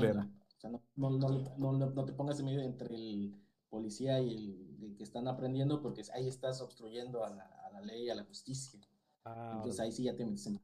[0.57, 3.37] O sea, no, no, no, no, no- no te pongas en medio entre el
[3.69, 7.87] policía y el, el que están aprendiendo porque ahí estás obstruyendo a la, a la
[7.87, 8.81] ley, a la justicia.
[9.25, 10.61] Ah, Entonces ahí sí ya te metes en...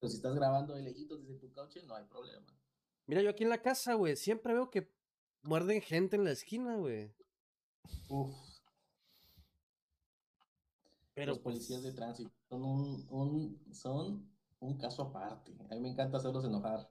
[0.00, 2.46] Pero si estás grabando de lejitos desde tu coche, no hay problema.
[3.06, 4.88] Mira, yo aquí en la casa, güey, siempre veo que
[5.42, 7.12] muerden gente en la esquina, güey.
[8.10, 8.34] Uf,
[11.14, 14.28] Pero los policías de pues, tránsito son un, un- son
[14.60, 15.52] un caso aparte.
[15.70, 16.88] A mí me encanta hacerlos enojar.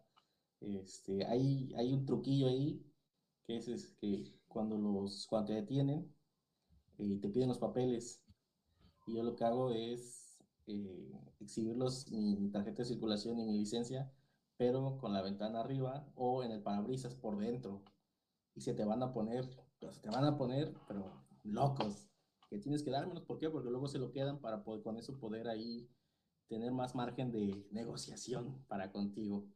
[0.62, 2.84] Este, hay, hay un truquillo ahí
[3.48, 6.14] que es, es que cuando los cuando te detienen
[7.00, 8.24] eh, te piden los papeles
[9.08, 10.38] y yo lo que hago es
[10.68, 14.12] eh, exhibirlos mi tarjeta de circulación y mi licencia,
[14.58, 17.84] pero con la ventana arriba o en el parabrisas por dentro
[18.56, 19.46] y se te van a poner,
[19.92, 21.12] se te van a poner, pero
[21.44, 22.08] locos
[22.50, 23.24] que tienes que dármelos.
[23.24, 23.50] ¿Por qué?
[23.50, 25.90] Porque luego se lo quedan para poder, con eso poder ahí
[26.48, 29.48] tener más margen de negociación para contigo.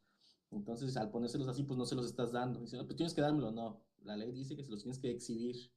[0.51, 2.59] Entonces, al ponérselos así, pues no se los estás dando.
[2.59, 3.51] Dicen, "No, pues tienes que dármelo.
[3.51, 5.71] No, la ley dice que se los tienes que exhibir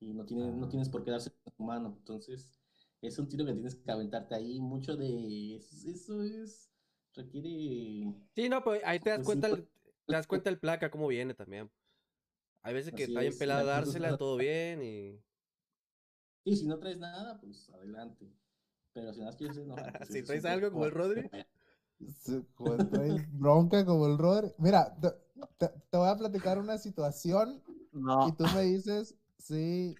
[0.00, 1.94] y no tienes, no tienes por qué darse en tu mano.
[1.98, 2.60] Entonces,
[3.06, 4.60] es un tiro que tienes que aventarte ahí.
[4.60, 6.70] Mucho de eso es,
[7.14, 9.68] requiere Sí, no, pues ahí te das Pues cuenta, el,
[10.06, 11.70] te das cuenta el placa cómo viene también.
[12.62, 15.20] Hay veces que Así está bien es, pelada dársela, todo bien y...
[16.44, 18.30] Y si no traes nada, pues adelante.
[18.92, 21.30] Pero si nada más quieres enojar, pues Si traes algo como el Rodri.
[22.08, 24.52] Se- joder, trae bronca como el Rodri.
[24.58, 25.10] Mira, te,
[25.58, 28.28] te- te voy a platicar una situación No.
[28.28, 29.94] y tú me dices si,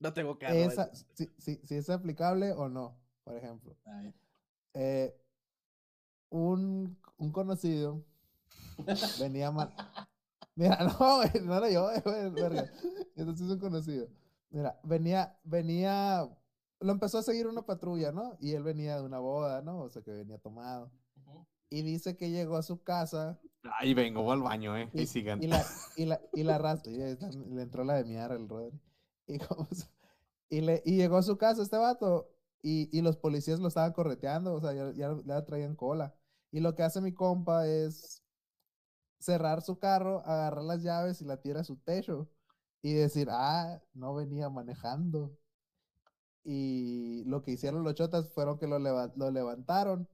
[0.00, 0.54] No tengo carro.
[0.54, 3.76] esa, si, si- si es aplicable o no, por ejemplo.
[4.74, 5.14] Eh,
[6.30, 8.04] un, un conocido
[9.20, 9.74] venía mal.
[10.54, 11.88] Mira, no, no era yo,
[12.32, 12.70] verga.
[13.16, 14.08] Entonces es un conocido.
[14.50, 16.28] Mira, venía, venía,
[16.80, 18.36] lo empezó a seguir una patrulla, ¿no?
[18.40, 19.80] Y él venía de una boda, ¿no?
[19.80, 20.90] O sea, que venía tomado.
[21.70, 23.38] Y dice que llegó a su casa
[23.78, 24.88] Ahí vengo, voy al baño, eh.
[24.94, 25.42] y, Y sigan.
[25.42, 25.62] y la,
[25.96, 28.80] y la, y la raza, y le entró la de miar al Rodri.
[29.28, 29.68] Y, como
[30.50, 32.30] y, le, y llegó a su casa este vato
[32.62, 36.14] y, y los policías lo estaban correteando, o sea, ya, ya, ya traían cola.
[36.52, 38.24] Y lo que hace mi compa es
[39.20, 42.28] cerrar su carro, agarrar las llaves y la tira a su techo
[42.82, 45.36] y decir, ah, no venía manejando.
[46.44, 50.08] Y lo que hicieron los chotas fueron que lo, leva- lo levantaron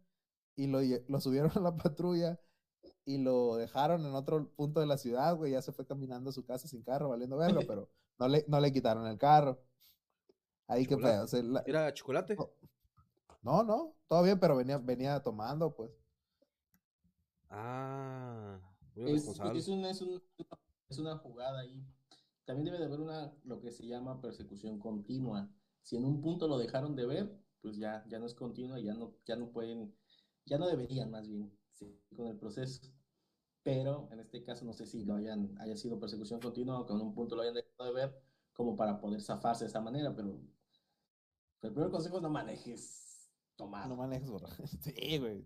[0.57, 2.41] y lo, lo subieron a la patrulla
[3.07, 5.53] y lo dejaron en otro punto de la ciudad, güey.
[5.53, 8.61] Ya se fue caminando a su casa sin carro, valiendo verga, pero no le, no
[8.61, 9.61] le quitaron el carro.
[10.67, 11.15] Ahí que Chocolate.
[11.15, 11.25] pedo.
[11.25, 12.37] o sea, la- Era chocolate.
[13.43, 15.91] No, no, todo bien, pero venía, venía tomando, pues.
[17.51, 18.59] Ah,
[18.95, 19.59] muy Es, responsable.
[19.59, 20.23] es, una, es, un-
[20.89, 21.85] es una jugada ahí.
[22.45, 25.49] También debe de haber una, lo que se llama persecución continua.
[25.83, 28.95] Si en un punto lo dejaron de ver, pues ya, ya no es continua, ya
[28.95, 29.95] no, ya no pueden,
[30.45, 31.57] ya no deberían más bien
[32.17, 32.83] con el proceso.
[33.63, 36.93] Pero en este caso no sé si lo hayan, haya sido persecución continua o que
[36.95, 38.23] en un punto lo hayan dejado de ver
[38.53, 40.39] como para poder zafarse de esa manera, pero
[41.63, 43.89] el primer consejo es no manejes tomado.
[43.89, 44.47] No manejes, bro.
[44.83, 45.45] Sí, güey.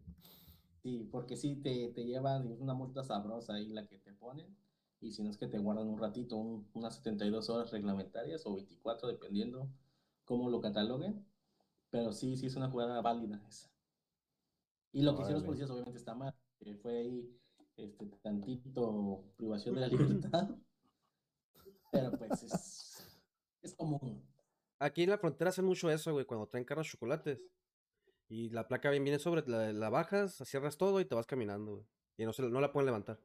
[0.82, 4.56] Sí, porque sí te, te llevan una multa sabrosa ahí la que te ponen.
[5.00, 8.54] Y si no es que te guardan un ratito, un- unas 72 horas reglamentarias o
[8.54, 9.68] 24, dependiendo
[10.24, 11.24] cómo lo cataloguen.
[11.90, 13.70] Pero sí, sí es una jugada válida esa.
[14.92, 16.34] Y lo que hicieron los policías obviamente está mal.
[16.82, 17.38] fue ahí
[17.76, 20.50] este, tantito privación de la libertad.
[21.90, 23.08] Pero pues es,
[23.62, 24.22] es común.
[24.80, 27.40] Aquí en la frontera hacen mucho eso, güey, cuando traen carros chocolates.
[28.28, 31.72] Y la placa bien viene sobre, la, la bajas, cierras todo y te vas caminando,
[31.76, 31.86] güey.
[32.18, 33.18] Y no, se, la- no la pueden levantar.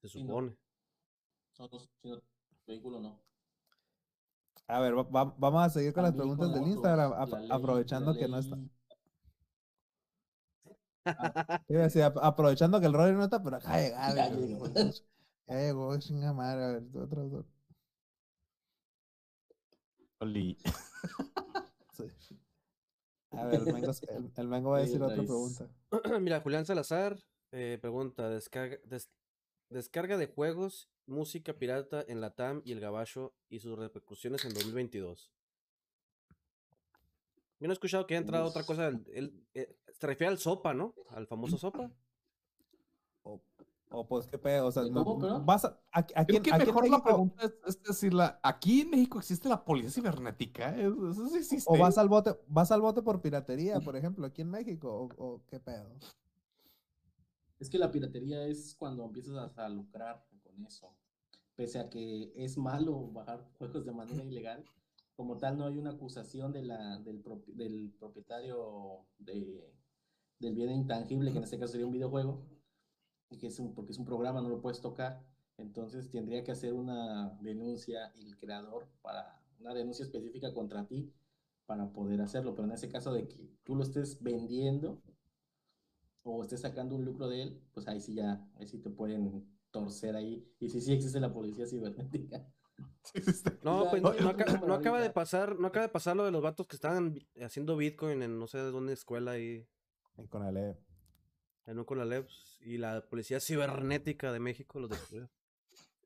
[0.00, 0.56] Se supone.
[1.58, 2.22] No, no, no,
[2.66, 3.20] vehículo no.
[4.68, 8.28] A ver, va- va- vamos a seguir con las preguntas del Instagram, ley- aprovechando que
[8.28, 8.56] no está.
[8.56, 8.70] ley-
[11.68, 14.14] Iba a decir, ap- aprovechando que el Rodri no está, pero acá llegar,
[15.48, 15.98] Ya güey, llegó.
[15.98, 17.46] Chinga madre, a ver, otro, otro.
[20.20, 20.58] Oli.
[22.20, 22.38] Sí.
[23.32, 25.68] A ver, el Mengo, el, el Mengo va a decir otra pregunta.
[26.20, 27.18] Mira, Julián Salazar
[27.50, 29.10] eh, pregunta, descarga, des-
[29.68, 34.54] descarga de juegos, música pirata en la TAM y el Gabacho y sus repercusiones en
[34.54, 35.32] 2022.
[37.58, 38.86] Yo no he escuchado que haya entrado otra cosa.
[38.88, 40.94] el- el- eh, se refiere al Sopa, ¿no?
[41.10, 41.90] Al famoso Sopa.
[43.90, 46.62] O, pues qué pedo, o sea, ¿De no- vas a, a- aquí, Creo que aquí
[46.62, 50.76] en mejor la pregunta es, es decirla, ¿aquí en México existe la policía cibernética?
[50.76, 51.70] ¿Eso sí existe?
[51.72, 55.24] o vas al bote, vas al bote por piratería, por ejemplo, aquí en México, o,
[55.24, 55.88] o qué pedo.
[57.58, 60.92] Es que la piratería es cuando empiezas a, a lucrar con eso.
[61.56, 64.64] Pese a que es malo bajar juegos de manera ilegal,
[65.16, 69.64] como tal no hay una acusación de la, del, del propietario de,
[70.38, 72.42] del bien intangible, que en este caso sería un videojuego,
[73.36, 75.22] que es un, porque es un programa, no lo puedes tocar.
[75.58, 81.12] Entonces tendría que hacer una denuncia el creador para una denuncia específica contra ti
[81.66, 82.54] para poder hacerlo.
[82.54, 85.02] Pero en ese caso de que tú lo estés vendiendo,
[86.22, 89.46] o estés sacando un lucro de él, pues ahí sí ya, ahí sí te pueden
[89.70, 90.46] torcer ahí.
[90.60, 92.46] Y sí, sí existe la policía cibernética.
[93.62, 96.16] No, pues no, no, no, aca- no, no acaba de pasar, no acaba de pasar
[96.16, 99.66] lo de los vatos que estaban haciendo Bitcoin en no sé de dónde escuela ahí,
[100.16, 100.78] En Conalep.
[101.68, 105.28] En un Conaleps, y la policía cibernética de México los descubrió.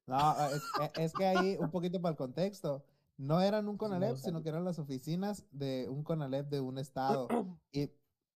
[0.07, 2.85] No, es, e- es que ahí, un poquito para el contexto,
[3.17, 7.29] no eran un Conalep, sino que eran las oficinas de un Conalep de un estado.
[7.73, 7.91] Y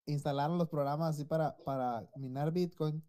[0.05, 3.03] instalaron los programas así para, para minar Bitcoin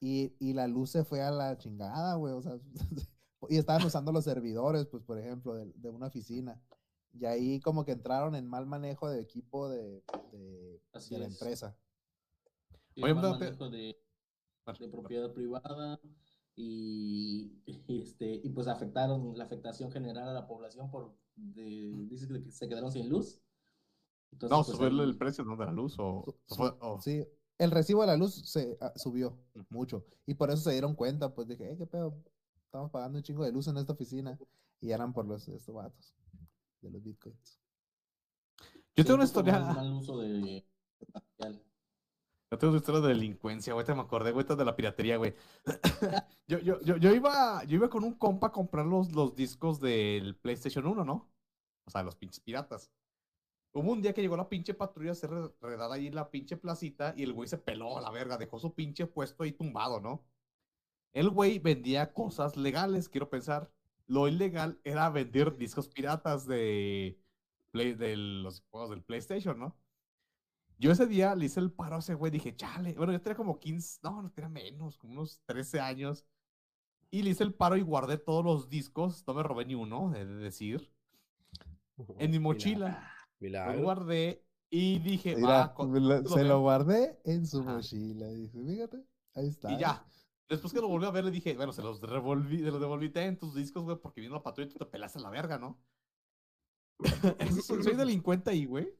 [0.00, 2.34] y, y la luz se fue a la chingada, güey.
[2.34, 2.58] O sea,
[3.48, 6.60] y estaban usando los servidores, pues, por ejemplo, de, de una oficina.
[7.14, 10.02] Y ahí como que entraron en mal manejo de equipo de,
[10.32, 11.10] de, la es.
[11.32, 11.76] empresa.
[12.96, 13.96] Oye, mal manejo de,
[14.78, 16.00] de propiedad privada
[16.56, 22.28] y, y, este, y pues afectaron la afectación general a la población por, de, dices
[22.28, 23.40] que se quedaron sin luz.
[24.32, 25.56] Entonces, No, pues, subirle el precio ¿no?
[25.56, 26.24] de la luz o...
[26.24, 27.26] Su- su- o- Sí,
[27.58, 29.38] el recibo de la luz se ah, subió
[29.70, 30.04] mucho.
[30.26, 32.14] Y por eso se dieron cuenta, pues dije, "Eh, qué pedo,
[32.64, 34.38] estamos pagando un chingo de luz en esta oficina.
[34.80, 36.14] Y eran por los estos vatos
[36.80, 37.60] de los bitcoins.
[38.96, 39.58] Yo tengo una sí, un poco historia...
[39.58, 40.64] Mal, mal uso de
[41.38, 41.62] material.
[42.58, 43.84] Tengo una historia de delincuencia, güey.
[43.86, 45.34] Te me acordé, güey, de la piratería, güey.
[46.46, 49.80] yo, yo, yo, yo iba, yo iba con un compa a comprar los, los discos
[49.80, 51.30] del PlayStation 1, ¿no?
[51.86, 52.90] O sea, los pinches piratas.
[53.72, 56.56] Hubo un día que llegó la pinche patrulla a re- redada ahí en la pinche
[56.56, 60.00] placita y el güey se peló a la verga, dejó su pinche puesto ahí tumbado,
[60.00, 60.24] ¿no?
[61.12, 63.72] El güey vendía cosas legales, quiero pensar.
[64.06, 67.18] Lo ilegal era vender discos piratas de,
[67.72, 69.76] Play- de los juegos del PlayStation, ¿no?
[70.82, 73.36] Yo ese día le hice el paro a ese güey, dije, chale, bueno, yo tenía
[73.36, 76.26] como 15, no, no tenía menos, como unos 13 años.
[77.08, 80.12] Y le hice el paro y guardé todos los discos, no me robé ni uno,
[80.12, 80.92] he de decir,
[82.18, 83.08] en mi mochila.
[83.38, 83.80] Lo Milagro.
[83.80, 88.26] guardé y dije, Mira, con- lo- lo se lo guardé en su mochila.
[88.26, 89.04] Dije, fíjate,
[89.36, 89.70] ahí está.
[89.72, 90.04] Y ya.
[90.48, 93.12] Después que lo volví a ver, le dije, bueno, se los revolví, se los devolví
[93.14, 95.58] en tus discos, güey, porque vino la patrulla y tú te pelaste a la verga,
[95.58, 95.80] ¿no?
[97.62, 98.92] Soy delincuente ahí, güey.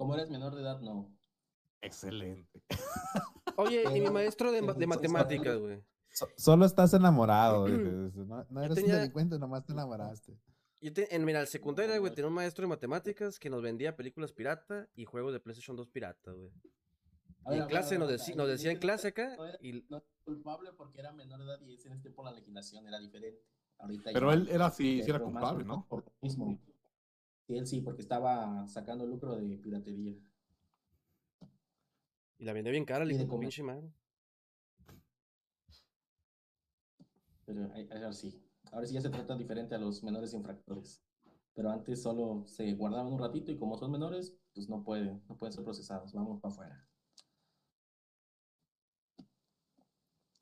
[0.00, 1.14] Como eres menor de edad, no.
[1.82, 2.62] Excelente.
[3.58, 5.84] Oye, y mi maestro de, matemáticas, güey.
[6.14, 7.66] So- solo estás enamorado.
[7.66, 7.80] dice,
[8.26, 10.38] no, no eres tenía- un delincuente, nomás te enamoraste.
[10.80, 13.94] Yo te- en, mira, en secundaria, güey, tenía un maestro de matemáticas que nos vendía
[13.94, 16.48] películas pirata y juegos de PlayStation 2 pirata, güey.
[16.48, 19.98] Y ver, en clase nos, ahí nos decía en clase acá no era- y No
[19.98, 22.98] es culpable porque era menor de edad y es en este por la legislación, era
[22.98, 23.44] diferente.
[23.78, 25.86] Ahorita Pero ya, él era así, sí era culpable, ¿no?
[25.90, 26.58] por lo mismo.
[27.50, 30.14] Sí, él sí, porque estaba sacando lucro de piratería.
[32.38, 33.90] Y la vendía bien cara, le dijo, pinche madre.
[37.44, 38.40] Pero ahí- ahora sí.
[38.70, 41.02] Ahora sí ya se trata diferente a los menores infractores.
[41.54, 45.36] Pero antes solo se guardaban un ratito y como son menores, pues no pueden, no
[45.36, 46.12] pueden ser procesados.
[46.12, 46.86] Vamos para afuera.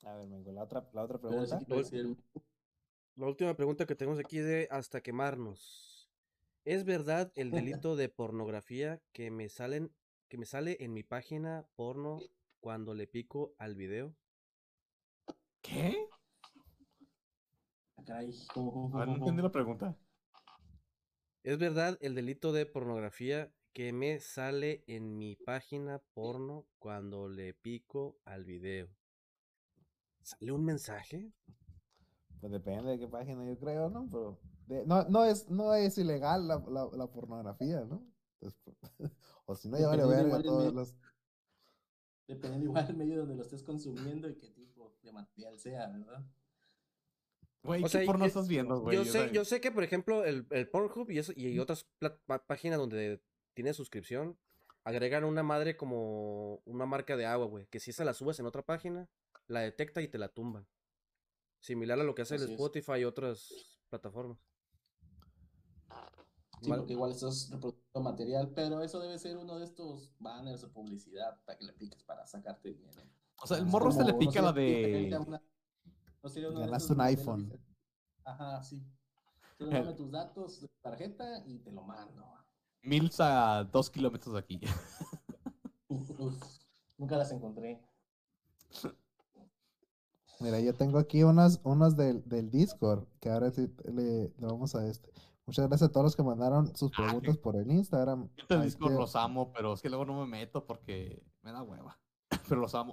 [0.05, 2.23] A ver, Mengo, la otra, la otra sí pregunta.
[3.17, 5.88] La última pregunta que tenemos aquí es de hasta quemarnos.
[6.69, 9.91] ¿Es verdad el delito de pornografía que me salen
[10.29, 12.21] que me sale en mi página porno
[12.61, 14.14] cuando le pico al video?
[15.62, 15.97] ¿Qué?
[17.97, 19.49] Ah, caray, ¿cómo, cómo, A ver, no cómo, entendí cómo?
[19.49, 19.99] la pregunta.
[21.43, 27.55] ¿Es verdad el delito de pornografía que me sale en mi página porno cuando le
[27.55, 28.91] pico al video?
[30.21, 31.33] ¿Sale un mensaje?
[32.41, 34.07] Pues depende de qué página, yo creo, ¿no?
[34.11, 34.39] Pero
[34.69, 38.07] de- no, no, es, no es ilegal la, la, la pornografía, ¿no?
[38.41, 38.61] Entonces,
[39.47, 40.73] o si no, ya vale Dependiendo verga igual el todos medio.
[40.81, 40.95] los...
[42.29, 46.25] Dependiendo igual del medio donde lo estés consumiendo y qué tipo de material sea, ¿verdad?
[47.64, 48.97] Güey, ¿qué sea, porno yo- estás viendo, güey?
[48.97, 51.89] Yo sé, yo sé que, por ejemplo, el, el Pornhub y, eso, y otras
[52.47, 53.21] páginas donde
[53.55, 54.39] tienes suscripción,
[54.85, 58.47] agregan una madre como una marca de agua, güey, que si esa la subes en
[58.47, 59.09] otra página,
[59.49, 60.66] la detecta y te la tumba.
[61.61, 62.51] Similar a lo que hace el es.
[62.51, 63.53] Spotify y otras
[63.89, 64.39] plataformas.
[66.61, 70.63] Sí, Mal- porque igual estás reproduciendo material, pero eso debe ser uno de estos banners
[70.63, 73.03] de publicidad para que le piques para sacarte dinero.
[73.41, 75.19] O sea, el morro se le pica no la de.
[75.27, 75.43] una-
[76.23, 77.61] no sería uno de Ganaste esos un le iPhone.
[78.25, 78.83] Ajá, sí.
[79.57, 82.25] Tú dame tus datos de tarjeta y te lo mando.
[82.83, 84.61] Mills a dos kilómetros de aquí.
[85.89, 86.37] Uf,
[86.99, 87.81] nunca las encontré.
[90.41, 94.75] Mira, yo tengo aquí unas, unas del, del Discord, que ahora sí le, le vamos
[94.77, 95.11] a este.
[95.49, 98.29] Muchas gracias a todos los que mandaron sus Ah, preguntas que- por el Instagram.
[98.37, 101.53] Yo te disco que- los amo, pero es que luego no me meto porque me
[101.53, 101.99] da hueva.
[102.49, 102.93] Pero los amo.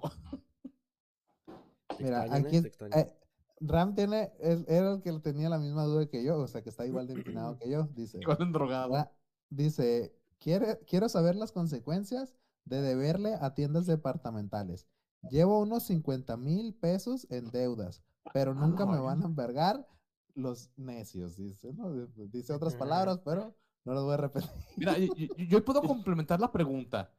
[1.99, 2.29] Mira, ¿eh?
[2.31, 2.99] aquí extrañan.
[2.99, 3.13] eh,
[3.61, 6.69] Ram tiene, es- era el que tenía la misma duda que yo, o sea que
[6.69, 7.13] está igual de
[7.53, 7.87] empinado que yo.
[7.93, 8.93] Dice, Igual en drogado.
[8.93, 9.11] Ra-
[9.49, 14.87] dice, "Quiere- quiero saber las consecuencias de deberle a tiendas departamentales.
[15.29, 18.01] Llevo unos 50 mil pesos en deudas,
[18.33, 19.27] pero A nunca me van a verga.
[19.27, 19.87] envergar
[20.35, 21.91] los necios, dice, ¿no?
[22.15, 23.55] Dice otras palabras, pero
[23.85, 24.49] no las voy a repetir.
[24.77, 27.13] Mira, yo, yo- yo puedo complementar la pregunta.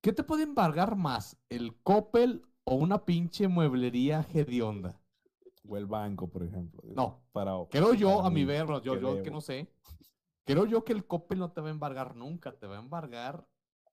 [0.00, 1.36] ¿Qué te puede embargar más?
[1.48, 5.00] ¿El Coppel o una pinche mueblería hedionda?
[5.68, 6.82] O el banco, por ejemplo.
[6.96, 7.22] No.
[7.32, 9.68] Para, Creo yo, para a mi ver, yo, que yo que no sé.
[10.44, 12.58] Creo yo que el Coppel no te va a embargar nunca.
[12.58, 13.46] Te va a embargar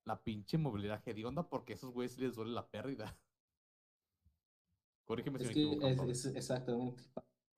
[0.05, 3.15] la pinche movilidad hedionda porque a esos güeyes les duele la pérdida.
[5.05, 6.11] Corrígeme si Es me que equivoco.
[6.11, 7.03] es, es exactamente.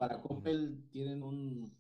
[0.01, 1.73] Pa- Para Coppel tienen un,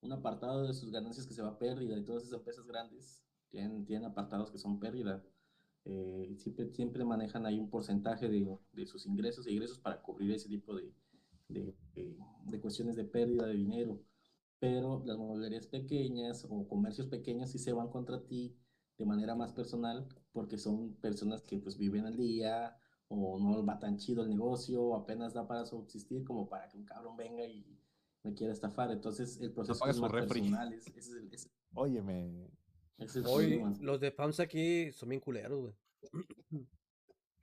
[0.00, 3.22] un apartado de sus ganancias que se va a pérdida y todas esas empresas grandes
[3.50, 5.22] tienen, tienen apartados que son pérdida.
[5.84, 10.32] Eh, siempre, siempre manejan ahí un porcentaje de, de sus ingresos e ingresos para cubrir
[10.32, 10.92] ese tipo de,
[11.48, 11.74] de-
[12.46, 14.00] de cuestiones de pérdida de dinero.
[14.58, 18.56] Pero las mueblerías pequeñas o comercios pequeños sí se van contra ti
[18.98, 22.76] de manera más personal porque son personas que pues viven al día
[23.22, 26.76] o no va tan chido el negocio, o apenas da para subsistir como para que
[26.76, 27.64] un cabrón venga y
[28.22, 28.90] me quiera estafar.
[28.90, 30.40] Entonces el proceso es más refri.
[30.40, 32.48] personal, es- ese es el, ese- Óyeme,
[32.98, 35.74] ese es el Hoy, los de FAMSA aquí son bien culeros, güey.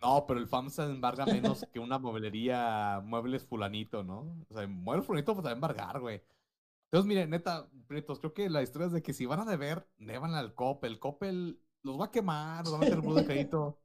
[0.01, 4.35] No, pero el FAMSA embarga menos que una mueblería muebles fulanito, ¿no?
[4.49, 6.23] O sea, muebles fulanito pues te va a embargar, güey.
[6.85, 9.87] Entonces, miren, neta, Prietos, creo que la historia es de que si van a deber,
[9.99, 10.93] deban al Coppel.
[10.93, 13.77] El Coppel los va a quemar, los va a meter en buro de crédito.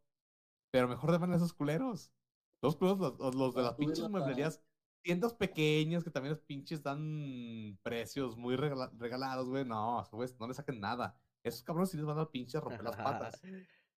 [0.76, 2.12] Pero mejor deban a esos culeros.
[2.60, 4.62] Los culeros, los, los- los de las pinches la- mueblerías,
[5.02, 9.64] tiendas pequeñas que también los pinches dan precios muy regala- regalados, güey.
[9.64, 11.16] No, güeyes no le saquen nada.
[11.42, 13.40] Esos cabrones sí les van a dar pinches romper las patas.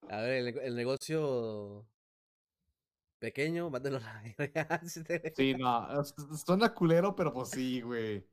[0.08, 1.84] A ver, el, nego- el negocio
[3.18, 4.80] pequeño, mándelo a la verga.
[5.34, 8.24] Sí, no, suena culero, pero pues sí, güey.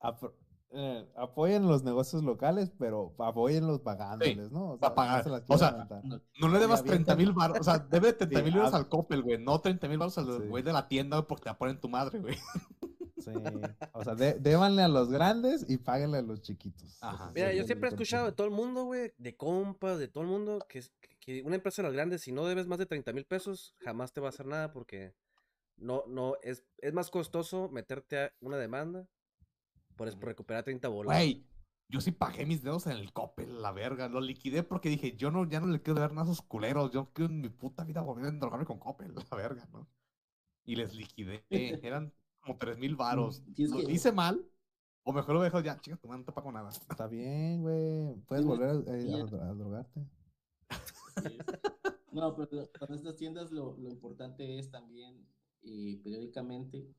[0.00, 0.34] apro-
[0.72, 4.72] eh, apoyen los negocios locales, pero apoyenlos pagándoles, ¿no?
[4.72, 5.24] O pa' pagar.
[5.24, 5.88] se las O sea.
[6.04, 8.74] No, No le debas avientan- 30 mil baros, o sea, debe 30 mil Sí, euros
[8.74, 10.48] al Coppel, güey, no 30 mil baros al Sí.
[10.48, 12.36] güey de la tienda porque te ponen tu madre, güey.
[13.18, 13.32] Sí,
[13.92, 16.96] o sea, de- débanle a los grandes y páguenle a los chiquitos.
[17.02, 17.30] Ajá.
[17.34, 20.30] Mira, yo siempre he escuchado de todo el mundo, güey, de compas, de todo el
[20.30, 23.12] mundo, que, es- que una empresa de las grandes, si no debes más de 30
[23.12, 25.14] mil pesos, jamás te va a hacer nada porque
[25.76, 29.06] no, no, es, es más costoso meterte a una demanda
[30.08, 31.14] por, recuperar 30 bolas.
[31.14, 31.46] Güey,
[31.88, 35.30] yo sí pagué mis dedos en el Coppel, la verga, lo liquidé porque dije, yo
[35.30, 37.84] no, ya no le quiero dar nada a esos culeros, yo quiero en mi puta
[37.84, 39.88] vida volver a endrogarme con Coppel, la verga, ¿no?
[40.64, 43.42] Y les liquidé, eran como 3 mil varos.
[43.54, 44.46] Tienes ¿Lo que- hice mal?
[45.02, 46.68] O mejor lo dejo ya, chica, tu madre, no te pago nada.
[46.68, 48.14] Está bien, güey.
[48.26, 50.00] Puedes Sí, volver a, eh, a a drogarte.
[51.22, 51.38] Sí.
[52.12, 55.24] No, pero con estas tiendas lo, lo importante es también
[55.62, 56.92] eh, periódicamente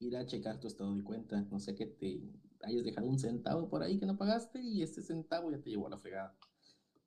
[0.00, 1.42] ir a checar tu estado de cuenta.
[1.50, 2.22] No sé que te
[2.62, 5.86] hayas dejado un centavo por ahí que no pagaste y este centavo ya te llevó
[5.88, 6.36] a la fregada.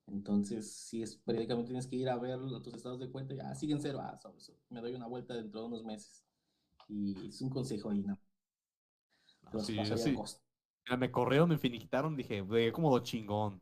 [0.07, 3.81] Entonces, si es periódicamente tienes que ir a ver tus estados de cuenta, ya siguen
[3.81, 6.25] cero, ah, sobre eso, me doy una vuelta dentro de unos meses.
[6.89, 8.19] Y es un consejo ahí, ¿no?
[9.49, 10.09] Te vas a Sí, pasar yo ya sí.
[10.09, 10.41] a costo.
[10.85, 12.43] Mira, me corrieron, me finiquitaron, dije,
[12.73, 13.61] como do chingón.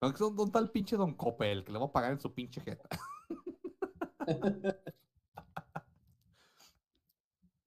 [0.00, 1.64] ¿Dónde está el pinche Don Coppel?
[1.64, 2.88] Que le voy a pagar en su pinche jeta.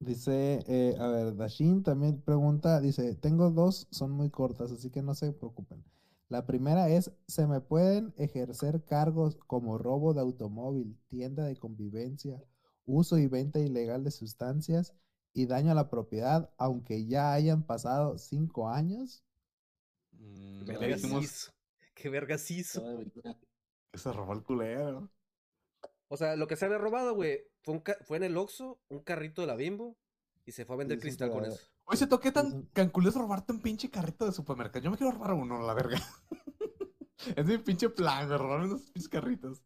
[0.07, 5.01] Dice, eh, a ver, Dashin también pregunta, dice, tengo dos, son muy cortas, así que
[5.01, 5.83] no se preocupen.
[6.29, 12.41] La primera es, ¿se me pueden ejercer cargos como robo de automóvil, tienda de convivencia,
[12.85, 14.93] uso y venta ilegal de sustancias
[15.33, 19.25] y daño a la propiedad, aunque ya hayan pasado cinco años?
[20.13, 21.51] Mm, ¿Qué vergas hizo?
[21.93, 22.81] ¿Qué vergas hizo?
[23.93, 25.09] Se robó el culero.
[26.09, 28.79] O sea, lo que se había robado, güey, fue, un ca- fue en el Oxxo,
[28.89, 29.97] un carrito de la Bimbo,
[30.45, 31.59] y se fue a vender Sí, cristal con eso.
[31.85, 32.67] Oye, se toqué tan Ujú.
[32.73, 34.83] canculés robarte un pinche carrito de supermercado.
[34.83, 35.97] Yo me quiero robar uno, la verga.
[37.35, 39.61] es mi pinche plan, güey, robarme unos pinches carritos.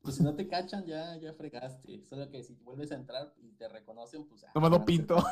[0.00, 2.02] Pues si no te cachan, ya, ya fregaste.
[2.06, 4.44] Solo que si vuelves a entrar y te reconocen, pues.
[4.44, 5.22] ah, No me lo pinto.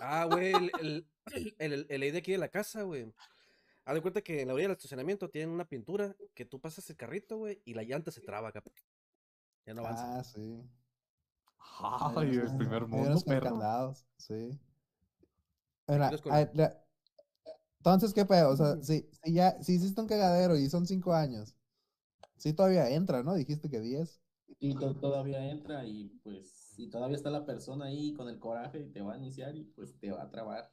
[0.00, 1.06] Ah, güey, el, el,
[1.58, 3.12] el, el, el ley de aquí de la casa, güey.
[3.86, 6.90] Haz de cuenta que en la orilla del estacionamiento tienen una pintura que tú pasas
[6.90, 8.62] el carrito, güey, y la llanta se traba acá.
[9.66, 10.06] Ya no avanza.
[10.06, 10.62] Ah, sí.
[12.00, 13.42] Ay, el Ah, primer mundo, perro.
[13.48, 14.58] candados, sí.
[15.86, 16.00] Con-
[16.32, 16.82] ay, la-
[17.78, 18.50] Entonces, ¿qué pedo?
[18.50, 21.54] O sea, si, si ya, si hiciste un cagadero y son cinco años,
[22.38, 23.34] sí todavía entra, ¿no?
[23.34, 24.20] Dijiste que 10.
[24.60, 28.80] Y to- todavía entra y pues, y todavía está la persona ahí con el coraje
[28.80, 30.70] y te va a anunciar y pues te va a trabar.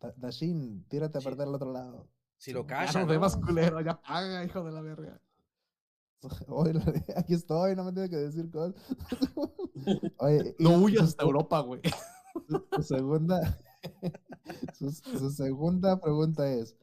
[0.00, 2.08] Da- Dashin, tírate a perder al otro lado.
[2.40, 3.06] Si lo Ya callan.
[3.06, 5.20] no culero, ya paga, hijo de la verga.
[6.48, 6.80] Oye,
[7.16, 8.74] aquí estoy, no me tienes que decir cosas.
[10.18, 11.82] Oye, No huyas hasta Europa, güey.
[12.48, 13.58] su, su segunda,
[14.72, 16.76] su, su segunda pregunta es,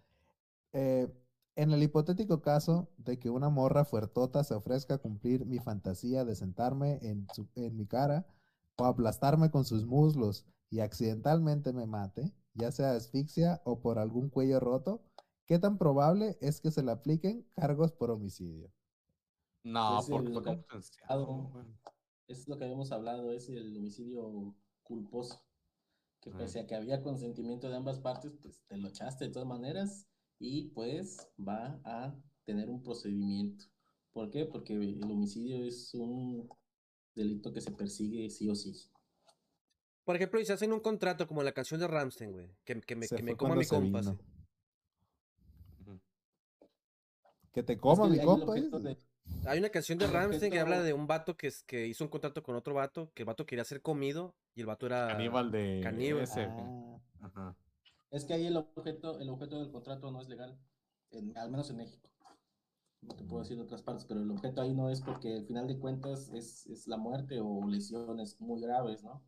[0.73, 1.11] eh,
[1.55, 6.23] en el hipotético caso de que una morra fuertota se ofrezca a cumplir mi fantasía
[6.23, 8.27] de sentarme en, su- en mi cara
[8.75, 14.29] o aplastarme con sus muslos y accidentalmente me mate, ya sea asfixia o por algún
[14.29, 15.01] cuello roto,
[15.47, 18.71] ¿qué tan probable es que se le apliquen cargos por homicidio?
[19.63, 21.65] No, Pues, porque fue.
[22.27, 25.41] Es lo que habíamos hablado, es el homicidio culposo.
[26.21, 29.47] Que pese a que había consentimiento de ambas partes, pues te lo echaste de todas
[29.47, 30.07] maneras
[30.39, 32.13] y pues va a
[32.43, 33.65] tener un procedimiento.
[34.11, 34.45] ¿Por qué?
[34.45, 36.49] Porque el homicidio es un
[37.15, 38.73] delito que se persigue sí o sí.
[40.03, 42.49] Por ejemplo, y se hacen un contrato como la canción de Ramstein, güey.
[42.63, 43.99] Que, que me, que coma mi compa.
[43.99, 44.13] vino.
[44.13, 44.37] sí.
[45.81, 45.99] Ujú.
[47.57, 48.53] Que te Es coma que mi compa.
[48.53, 48.97] de-
[49.47, 52.09] Hay una canción de Ramstein que habla de un vato que, es, que hizo un
[52.11, 55.07] contrato con otro vato, que el vato quería ser comido y el vato era...
[55.07, 56.21] Caníbal de Caníbal.
[56.21, 56.43] ese.
[56.47, 57.55] Ah, Ajá.
[58.11, 60.55] Es que ahí el objeto, el objeto del contrato no es legal,
[61.09, 62.07] en- al menos en México.
[63.01, 65.45] No te puedo decir de otras partes, pero el objeto ahí no es porque al
[65.47, 69.23] final de cuentas es, es la muerte o lesiones muy graves, ¿no?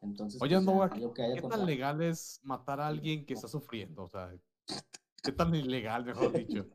[0.00, 3.34] Entonces, Oye, pues, ya, ahí aunque haya ¿qué tan legal es matar a alguien que
[3.34, 4.02] está sufriendo?
[4.02, 4.34] O sea,
[5.22, 6.66] ¿qué tan ilegal, mejor dicho?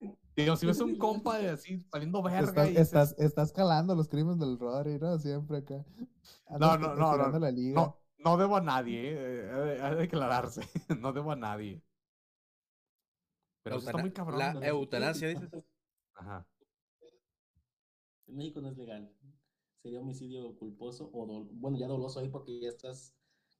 [0.42, 3.94] Digo, si ves un compa de así saliendo verga Estás, y dices, estás, estás calando
[3.94, 5.18] los crímenes del Rodri, ¿no?
[5.18, 5.84] Siempre acá.
[6.48, 7.80] No, Andas no, no, no, la liga.
[7.80, 10.60] no, no debo a nadie, eh, ha de- ha de declararse,
[11.00, 11.82] no debo a nadie.
[13.62, 14.38] Pero eso está muy cabrón.
[14.38, 14.62] la ¿no?
[14.62, 15.48] eutanasia, dices.
[16.14, 16.46] Ajá.
[18.26, 19.12] En México no es legal.
[19.82, 23.14] Sería homicidio culposo o, bueno, ya doloso ahí porque ya estás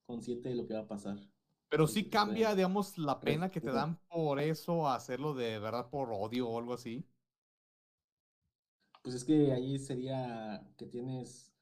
[0.07, 1.19] consciente de lo que va a pasar.
[1.70, 5.88] Pero sí cambia, digamos, la pena que te dan por eso a hacerlo de verdad
[5.88, 7.06] por odio o algo así.
[9.02, 11.52] Pues es que ahí sería que tienes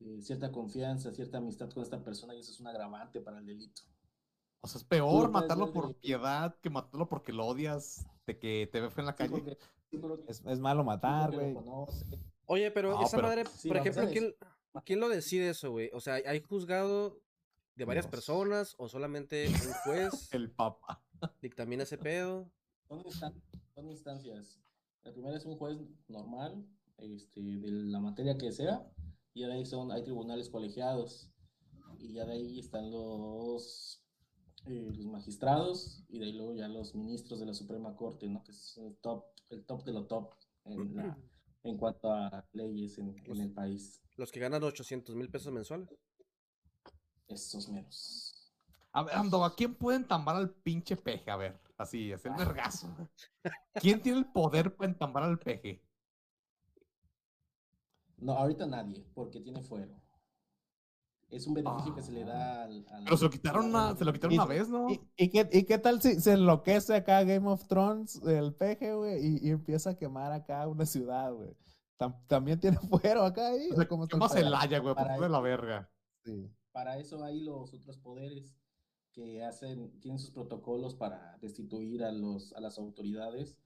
[0.00, 3.46] eh, cierta confianza, cierta amistad con esta persona y eso es un agravante para el
[3.46, 3.82] delito.
[4.62, 8.80] O sea, es peor matarlo por piedad que matarlo porque lo odias, de que te
[8.80, 9.30] ve en la Sí, calle.
[9.30, 9.56] porque-
[9.90, 11.56] sí, porque- Es, es malo matar, güey.
[12.46, 14.08] Oye, pero No, esa pero- madre, Sí, por ejemplo.
[14.10, 14.34] ¿quién,
[14.84, 15.88] quién lo decide eso, güey?
[15.94, 17.20] O sea, ¿hay juzgado
[17.76, 18.10] de varias Dios.
[18.10, 19.54] personas o solamente un
[19.84, 21.02] juez El papa.
[21.42, 22.50] dictamina ese pedo?
[22.88, 23.42] Son, instan-
[23.74, 24.58] son instancias.
[25.04, 25.78] La primera es un juez
[26.08, 26.66] normal,
[26.98, 28.84] este, de la materia que sea,
[29.34, 31.30] y ya de ahí son, hay tribunales colegiados,
[31.98, 34.02] y ya de ahí están los,
[34.66, 38.42] eh, los magistrados, y de ahí luego ya los ministros de la Suprema Corte, ¿no?
[38.42, 40.34] Que es el top, el top de lo top
[40.64, 41.16] en, la-
[41.62, 44.02] en cuanto a leyes en, en el país.
[44.16, 45.88] Los que ganan 800 mil pesos mensuales.
[47.28, 48.52] Esos meros.
[48.92, 51.30] A ver, Ando, ¿a quién puede entambar al pinche peje?
[51.30, 52.88] A ver, así, es el vergazo.
[53.74, 55.82] ¿Quién tiene el poder para entambar al peje?
[58.18, 59.92] No, ahorita nadie, porque tiene fuero.
[61.28, 62.86] Es un beneficio que se le da al...
[62.88, 64.88] al- Pero se lo quitaron una, se lo quitaron Y- una vez, ¿no?
[64.88, 68.94] ¿Y, y qué, ¿Y qué tal si se enloquece acá Game of Thrones, el peje,
[68.94, 71.50] güey, y, y empieza a quemar acá una ciudad, güey?
[71.98, 73.68] Tam- ¿También tiene fuero acá ahí?
[73.70, 74.30] O ¿O sea, cómo está ¿qué el?
[74.30, 74.94] Celaya, güey?
[74.94, 75.90] Por la verga.
[76.24, 76.48] Sí.
[76.76, 78.54] Para eso hay los otros poderes
[79.10, 83.56] que hacen, tienen sus protocolos para destituir a los, a las autoridades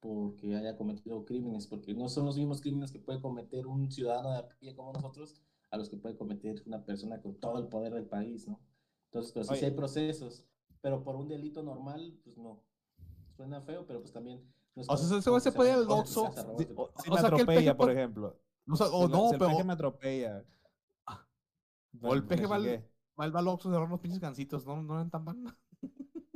[0.00, 4.32] porque haya cometido crímenes, porque no son los mismos crímenes que puede cometer un ciudadano
[4.32, 5.40] de a pie como nosotros
[5.70, 8.58] a los que puede cometer una persona con todo el poder del país, ¿no?
[9.12, 10.44] Entonces, pero sí, hay procesos,
[10.80, 12.64] pero por un delito normal, pues no.
[13.36, 14.42] Suena feo, pero pues también...
[14.74, 16.40] no es O sea, ese güey se puede ir al Oxxo, Si,
[16.74, 18.40] o- si O me sea, que el atropella, peje por ejemplo.
[18.68, 20.44] O sea, Si o la- no, si el pero me atropella.
[21.96, 22.02] Ah.
[22.02, 22.56] me- o el me peje va
[23.52, 24.82] Oxxo cerrar unos pinches gancitos, ¿no?
[24.82, 25.44] No entamban.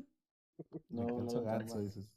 [0.88, 2.10] No, Me no lo ganso, dices.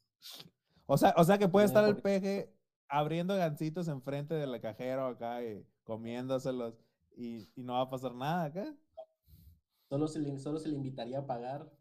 [0.88, 2.52] O sea, o sea que puede No, estar el peje
[2.88, 6.76] abriendo gancitos enfrente del cajero acá y comiéndoselos
[7.16, 8.76] y, y no va a pasar nada acá.
[9.90, 11.72] Solo se le, solo se le invitaría a pagar,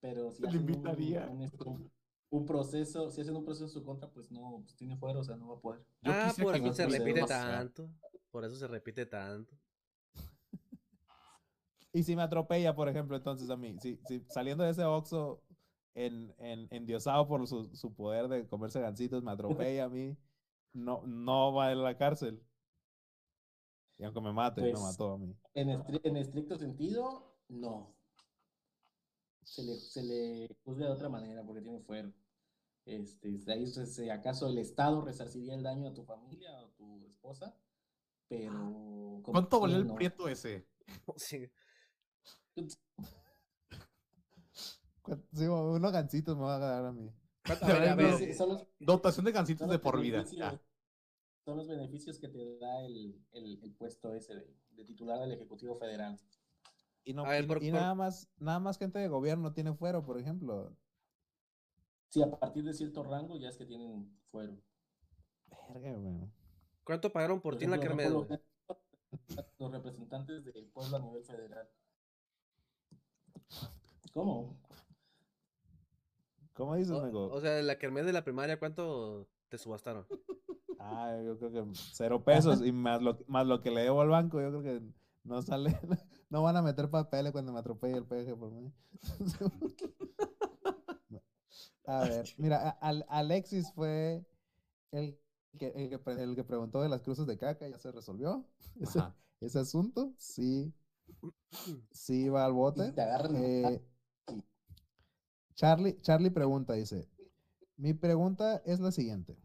[0.00, 1.26] pero si Se le hacen un- invitaría.
[1.30, 1.90] Un, este, un-
[2.30, 5.24] un proceso, si hacen un proceso en su contra, pues no, pues tiene fuero, o
[5.24, 5.80] sea, no va a poder.
[6.02, 7.90] Yo ah, por eso no se repite tanto.
[8.30, 9.54] Por eso se repite tanto.
[11.92, 15.42] Y si me atropella, por ejemplo, entonces a mí, si, si saliendo de ese Oxxo
[15.94, 20.16] en, en, endiosado por su, su poder de comerse gancitos, me atropella a mí,
[20.72, 22.42] no, no va a la cárcel.
[23.98, 25.36] Y aunque me mate, me Pues, mató a mí.
[25.54, 27.94] En, estri- en estricto sentido, no.
[29.44, 32.12] Se le, se le juzga de otra manera porque tiene fuero.
[32.86, 37.06] Este, ahí, se- ¿acaso el Estado resarciría el daño a tu familia o a tu
[37.06, 37.54] esposa?
[38.28, 38.50] Pero.
[38.50, 39.94] como ¿Cuánto valió el no.
[39.94, 40.66] prieto ese?
[41.16, 41.48] Sí.
[45.32, 47.10] Sí, unos gancitos me va a dar a mí.
[47.44, 50.00] ¿Cuánto- a ver, a Pero- ver, Sí, son los- Dotación de gancitos son de por
[50.00, 50.24] vida.
[50.32, 50.60] ya.
[51.44, 55.32] Son los beneficios que te da el, el- el puesto ese de, de titular del
[55.32, 56.18] Ejecutivo Federal.
[57.04, 59.52] Y, no, A ver, y- por- y por- nada más, nada más gente de gobierno
[59.52, 60.76] tiene fuero, por ejemplo.
[62.10, 64.56] Sí, a partir de cierto rango ya es que tienen fuero.
[65.68, 66.30] Verga, güey.
[66.84, 68.38] ¿Cuánto pagaron por Por ti en la ejemplo, Kermés, por güey?
[68.68, 71.68] lo- los representantes del pueblo a nivel federal.
[74.14, 74.56] ¿Cómo?
[76.54, 77.28] ¿Cómo dices, O, amigo?
[77.36, 80.06] o sea, la Kermés de la primaria, ¿cuánto te subastaron?
[80.78, 84.08] Ah, yo creo que cero pesos y más lo, más lo que le debo al
[84.08, 84.82] banco, yo creo que
[85.24, 85.78] no sale,
[86.30, 88.72] no van a meter papeles cuando me atropelle el peje por mí.
[91.86, 94.24] A ver, mira, a- Alexis fue
[94.92, 95.18] el
[95.58, 98.46] que, el, que, el que preguntó de las cruces de caca, ya se resolvió
[99.40, 100.72] ese asunto, sí,
[101.90, 102.86] sí va al bote.
[102.86, 103.82] si te agarran Eh,
[105.54, 107.08] Charlie, Charlie pregunta, dice,
[107.76, 109.36] mi pregunta es la siguiente.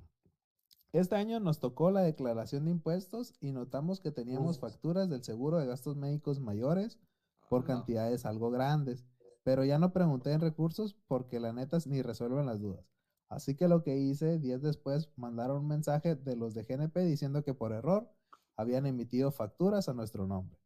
[0.94, 5.60] Este año nos tocó la declaración de impuestos y notamos que teníamos facturas del seguro
[5.60, 6.98] de gastos médicos mayores
[7.49, 9.06] por Ah, cantidades algo grandes,
[9.44, 12.85] pero ya no pregunté en recursos porque la neta ni resuelven las dudas.
[13.30, 17.44] Así que lo que hice, días después, mandaron un mensaje de los de GNP diciendo
[17.44, 18.10] que por error
[18.56, 20.57] habían emitido facturas a nuestro nombre.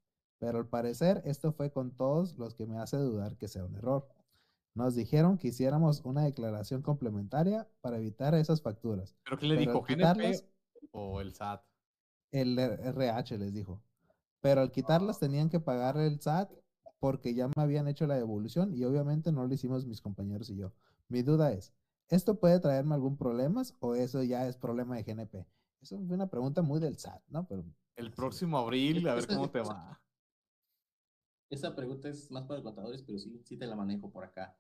[0.41, 3.75] Pero al parecer esto fue con todos los que me hace dudar que sea un
[3.75, 4.07] error.
[4.73, 9.15] Nos dijeron que hiciéramos una declaración complementaria para evitar esas facturas.
[9.23, 9.85] ¿Pero qué le Pero dijo?
[9.87, 10.43] ¿GNP
[10.89, 11.61] o el SAT?
[12.31, 13.83] El RH les dijo.
[14.39, 16.51] Pero al quitarlas tenían que pagar el SAT
[16.99, 20.55] porque ya me habían hecho la devolución y obviamente no lo hicimos mis compañeros y
[20.55, 20.73] yo.
[21.07, 21.71] Mi duda es,
[22.07, 25.45] ¿esto puede traerme algún problema o eso ya es problema de GNP?
[25.81, 27.47] Eso fue una pregunta muy del SAT, ¿no?
[27.47, 27.63] Pero
[27.95, 30.00] El próximo abril, a ver cómo te va.
[31.51, 34.57] Esa pregunta es más para contadores, pero sí, sí te la manejo por acá.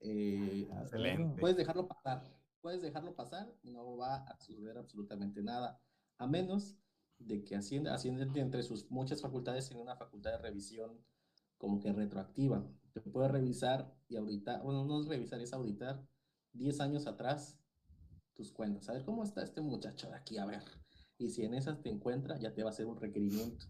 [0.00, 1.40] Eh, Ah, Excelente.
[1.40, 2.22] Puedes dejarlo pasar.
[2.60, 5.80] Puedes dejarlo pasar y no va a suceder absolutamente nada.
[6.18, 6.76] A menos
[7.18, 10.98] de que Hacienda, Hacienda entre sus muchas facultades tiene una facultad de revisión
[11.58, 12.68] como que retroactiva.
[12.92, 16.04] Te puede revisar y auditar, bueno, no es revisar, es auditar
[16.52, 17.58] 10 años atrás
[18.34, 18.88] tus cuentas.
[18.88, 20.62] A ver cómo está este muchacho de aquí, a ver.
[21.18, 23.66] Y si en esas te encuentra, ya te va a hacer un requerimiento.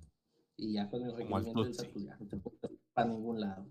[0.57, 1.63] Y ya con el requerimiento
[1.93, 2.37] pues ya te
[2.95, 3.67] para ningún lado.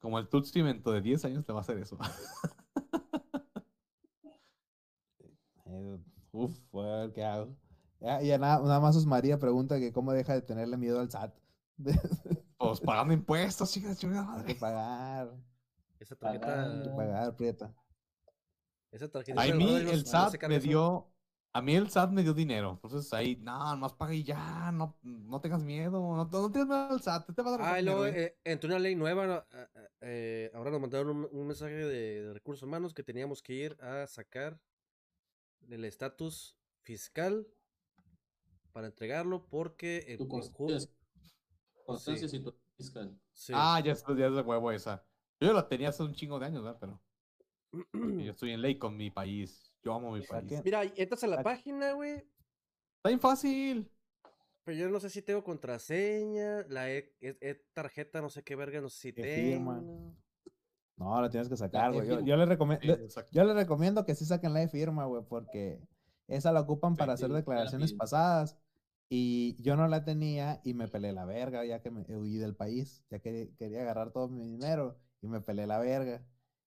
[0.00, 1.98] Como el Tutsi dentro de 10 años te va a hacer eso.
[5.68, 5.98] Eh,
[6.32, 7.56] uf, voy a ver qué hago.
[8.00, 11.34] Ya, ya nada, nada más Osmaría pregunta que cómo deja de tenerle miedo al SAT.
[12.58, 14.54] Pues pagando impuestos, chica, chingada Hay que madre.
[14.54, 15.34] pagar,
[16.00, 16.40] Esa Pagar.
[16.40, 16.72] tarjeta.
[16.72, 17.74] hay que pagar, prieta.
[18.90, 19.42] Esa tarjeta.
[19.42, 21.06] A ¿no mí el SAT me dio,
[21.56, 22.72] a mí el SAT me dio dinero.
[22.82, 26.88] Entonces ahí, no, más paga y ya, no, no tengas miedo, no, no tengas miedo
[26.90, 28.24] al SAT, te va a dar Ah, y dinero, luego ¿eh?
[28.26, 29.46] eh, entró una ley nueva.
[29.52, 29.68] ah,
[30.00, 33.76] eh, ahora nos mandaron un, un mensaje de, de recursos humanos que teníamos que ir
[33.82, 34.58] a sacar
[35.68, 37.46] el estatus fiscal
[38.72, 40.90] para entregarlo porque en, Tu constancia,
[41.84, 42.36] constancia Sí.
[42.36, 43.18] y situación fiscal.
[43.32, 43.52] sí.
[43.54, 45.04] Ah, ya es, ya es de huevo esa.
[45.40, 46.78] Yo la tenía hace un chingo de años, ¿verdad?
[46.80, 47.00] Pero
[48.24, 49.65] yo estoy en ley con mi país.
[49.86, 50.60] Yo amo mi país.
[50.64, 52.14] Mira, entras a la página, güey.
[52.14, 53.88] Está bien fácil.
[54.64, 58.56] Pero yo no sé si tengo contraseña, la e, e- e- tarjeta, no sé qué
[58.56, 59.36] verga, no sé si ¿Qué tengo.
[59.48, 59.84] firma?
[60.96, 62.08] No, lo tienes que sacar, güey.
[62.08, 65.22] Yo, yo le recomiendo, Sí, yo le recomiendo que sí saquen la de firma, güey,
[65.22, 65.78] porque
[66.26, 68.58] esa la ocupan para hacer la declaraciones pasadas.
[69.08, 72.56] Y yo no la tenía y me pelé la verga ya que me huí del
[72.56, 73.04] país.
[73.08, 76.26] Ya que quería agarrar todo mi dinero y me pelé la verga.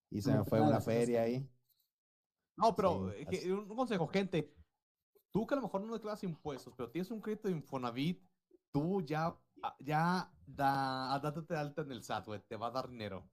[0.09, 1.45] Y se me fue una feria ahí.
[2.59, 4.53] No, pero Sí, eh, que- un consejo, gente.
[5.31, 8.21] Tú que a lo mejor no declaras impuestos, pero tienes un crédito de Infonavit,
[8.71, 12.71] tú ya, ah, ya da, date de alta en el SAT, güey, te va a
[12.71, 13.29] dar dinero.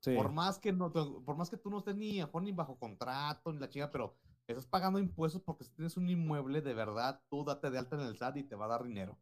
[0.00, 0.14] Sí.
[0.14, 3.58] Por más que no, por más que tú no estés ni, ni bajo contrato, ni
[3.58, 4.16] la chinga, pero
[4.46, 8.02] estás pagando impuestos porque si tienes un inmueble, de verdad, tú date de alta en
[8.02, 9.18] el SAT y te va a dar dinero.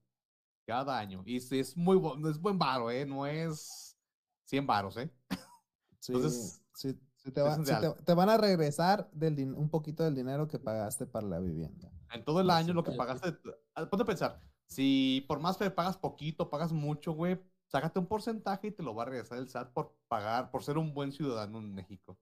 [0.67, 1.23] Cada año.
[1.27, 3.05] Y si es muy bu- no es buen varo, ¿eh?
[3.07, 3.99] No es
[4.45, 5.11] 100 varos, ¿eh?
[6.01, 6.99] Sí, Entonces, sí,
[7.33, 7.57] te, va-
[8.15, 11.91] van a regresar del din- un poquito del dinero que pagaste para la vivienda.
[12.13, 13.35] En todo el No, año lo que pagaste,
[13.75, 18.07] ah, ponte a pensar, si por más que pagas poquito, pagas mucho, güey, sácate un
[18.07, 21.13] porcentaje y te lo va a regresar el SAT por pagar, por ser un buen
[21.13, 22.19] ciudadano en México.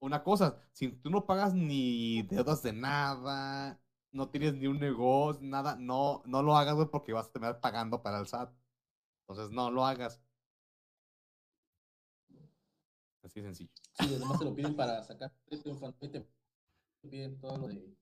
[0.00, 3.78] Una cosa, si tú no pagas ni deudas de nada,
[4.12, 7.60] no tienes ni un negocio, nada, no, no lo hagas, güey, porque vas a terminar
[7.60, 8.50] pagando para el SAT.
[9.26, 10.20] Entonces, no lo hagas.
[13.24, 13.70] Así de sencillo.
[13.98, 16.28] Sí, además te lo piden para sacar tu Infonavit, te
[17.08, 17.96] piden todo lo de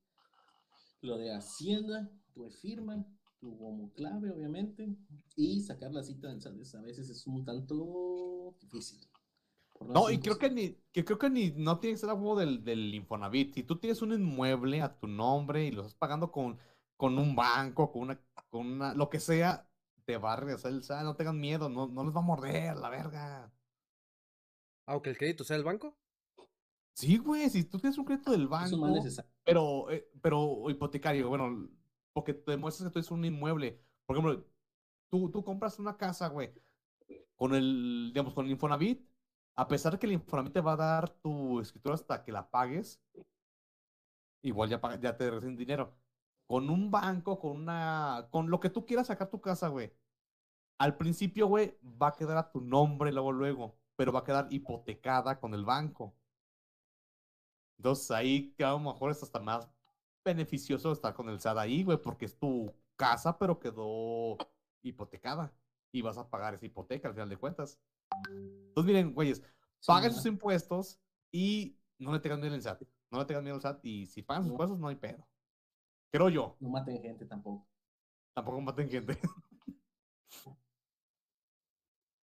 [1.02, 3.04] lo de Hacienda, tu firma,
[3.38, 4.96] tu homoclave, obviamente,
[5.36, 6.40] y sacar la cita del.
[6.44, 9.00] A veces es un tanto difícil.
[9.80, 12.62] No, y creo que ni, que creo que ni no tiene que ser algo del,
[12.62, 13.54] del Infonavit.
[13.54, 16.56] Si tú tienes un inmueble a tu nombre y lo estás pagando con,
[16.96, 19.68] con un banco, con una, con una, lo que sea,
[20.04, 21.02] te va a regresar el SAT.
[21.02, 23.52] No tengan miedo, no, no les va a morder la verga.
[24.86, 25.96] Aunque el crédito sea el banco.
[26.94, 28.98] Sí, güey, si tú tienes un crédito del es más banco,
[29.44, 31.68] pero, eh, pero hipotecario, bueno,
[32.12, 33.80] porque te demuestras que tú eres un inmueble.
[34.04, 34.44] Por ejemplo,
[35.10, 36.52] tú, tú compras una casa, güey,
[37.34, 39.09] con el, digamos, con el Infonavit,
[39.56, 42.50] a pesar de que el Infonavit te va a dar tu escritura hasta que la
[42.50, 43.00] pagues,
[44.42, 45.94] igual ya, ya te reciben dinero.
[46.46, 49.92] Con un banco, con una, con lo que tú quieras sacar tu casa, güey.
[50.78, 54.47] Al principio, güey, va a quedar a tu nombre luego, luego, pero va a quedar
[54.51, 56.14] hipotecada con el banco.
[57.78, 59.69] Entonces ahí a lo mejor es hasta más
[60.24, 64.36] beneficioso estar con el SAT ahí, güey, porque es tu casa, pero quedó
[64.82, 65.52] hipotecada.
[65.93, 67.78] Y vas a pagar esa hipoteca al final de cuentas.
[68.28, 69.43] Entonces, miren, güeyes,
[69.86, 71.01] paguen sus impuestos
[71.31, 72.82] y no le tengan miedo al SAT.
[73.10, 75.27] No le tengan miedo al SAT y si pagan sus impuestos no hay pedo.
[76.10, 76.56] Creo yo.
[76.60, 77.66] No maten gente tampoco.
[78.35, 79.19] Tampoco maten gente.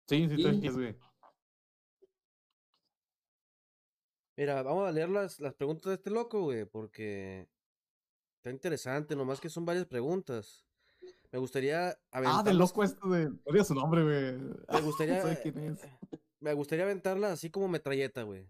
[0.08, 0.96] sí, sí, Y- tú güey.
[4.40, 7.49] Mira, vamos a leer las, las preguntas de este loco, güey, porque
[8.38, 10.66] está interesante, nomás que son varias preguntas.
[11.34, 13.34] Me gustaría Ah, del loco este de...
[13.44, 14.56] Odia su nombre, güey.
[14.72, 15.82] Me gustaría, sé quién es.
[16.40, 18.48] me gustaría aventarla así como metralleta, güey.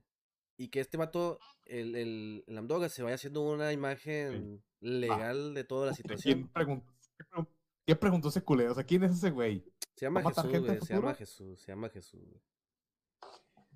[0.57, 5.63] Y que este vato, el, el, el Amdoga, se vaya haciendo una imagen legal de
[5.63, 6.49] toda la ¿Quién situación.
[6.53, 6.93] preguntó?
[7.17, 7.47] ¿Qué pregun-
[7.87, 8.73] ¿Qué preguntó ese culero?
[8.73, 9.65] O sea, ¿quién es ese güey?
[9.95, 10.81] Se llama ¿Va a matar Jesús, güey.
[10.81, 11.13] Se llama?
[11.15, 12.41] Jesús, se llama Jesús, güey.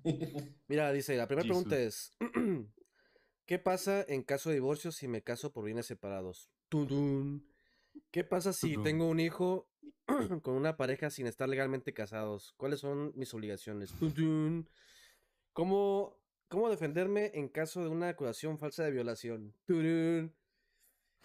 [0.68, 2.12] Mira, dice, la primera pregunta es,
[3.46, 6.50] ¿qué pasa en caso de divorcio si me caso por bienes separados?
[8.10, 8.84] ¿Qué pasa si Tudum.
[8.84, 9.68] tengo un hijo
[10.42, 12.54] con una pareja sin estar legalmente casados?
[12.56, 13.94] ¿Cuáles son mis obligaciones?
[15.52, 16.16] ¿Cómo,
[16.48, 19.54] ¿Cómo defenderme en caso de una acusación falsa de violación?
[19.66, 20.34] Turun.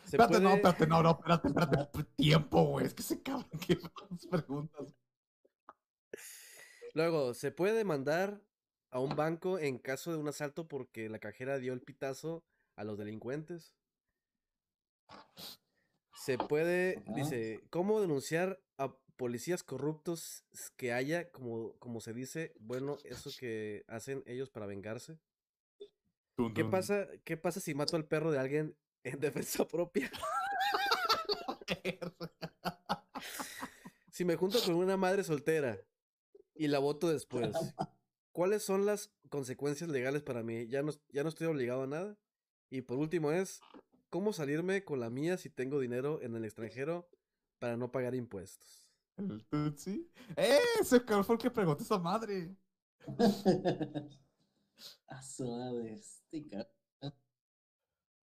[0.06, 2.04] ¿Se Espérate, no, espérate, no, no, espérate, espérate.
[2.16, 2.86] Tiempo, güey.
[2.86, 4.96] Es que se cabrón que las preguntas.
[6.94, 8.42] Luego, ¿se puede demandar
[8.92, 12.44] a un banco en caso de un asalto porque la cajera dio el pitazo
[12.76, 13.74] a los delincuentes?
[16.14, 20.44] Se puede, dice, ¿cómo denunciar a policías corruptos
[20.78, 25.20] que haya, como, como se dice, bueno, eso que hacen ellos para vengarse?
[26.56, 30.12] ¿Qué pasa, qué pasa si mato al perro de alguien en defensa propia?
[34.12, 35.80] Si me junto con una madre soltera
[36.54, 37.56] y la voto después,
[38.32, 40.68] ¿cuáles son las consecuencias legales para mí?
[40.68, 42.18] Ya no, ya no estoy obligado a nada.
[42.70, 43.62] Y por último es,
[44.10, 47.10] ¿cómo salirme con la mía si tengo dinero en el extranjero
[47.60, 48.86] para no pagar impuestos?
[49.18, 50.10] El Tutsi.
[50.38, 50.60] ¡Eh!
[50.80, 52.56] Ese fue el que preguntó esa madre.
[55.08, 56.50] A su madre, este.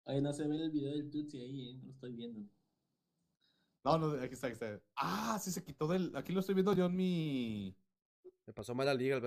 [0.06, 2.48] Ay, no se ve el video del Tutsi ahí, eh, no lo estoy viendo.
[3.84, 4.80] No, no, aquí está, aquí está.
[4.96, 6.16] Ah, sí se quitó del.
[6.16, 7.76] Aquí lo estoy viendo yo en mi.
[8.46, 9.22] Me pasó mal la liga, el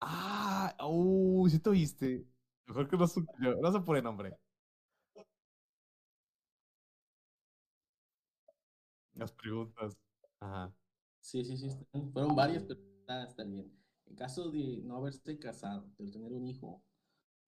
[0.00, 2.26] Ah, uy, sí te oíste.
[2.66, 3.20] Mejor que no se,
[3.60, 4.36] no se pone nombre.
[9.14, 9.96] Las preguntas.
[10.40, 10.72] Ajá.
[11.20, 13.72] Sí, sí, sí, están- fueron varias, pero está, está bien.
[14.06, 16.84] En caso de no haberse casado, de tener un hijo,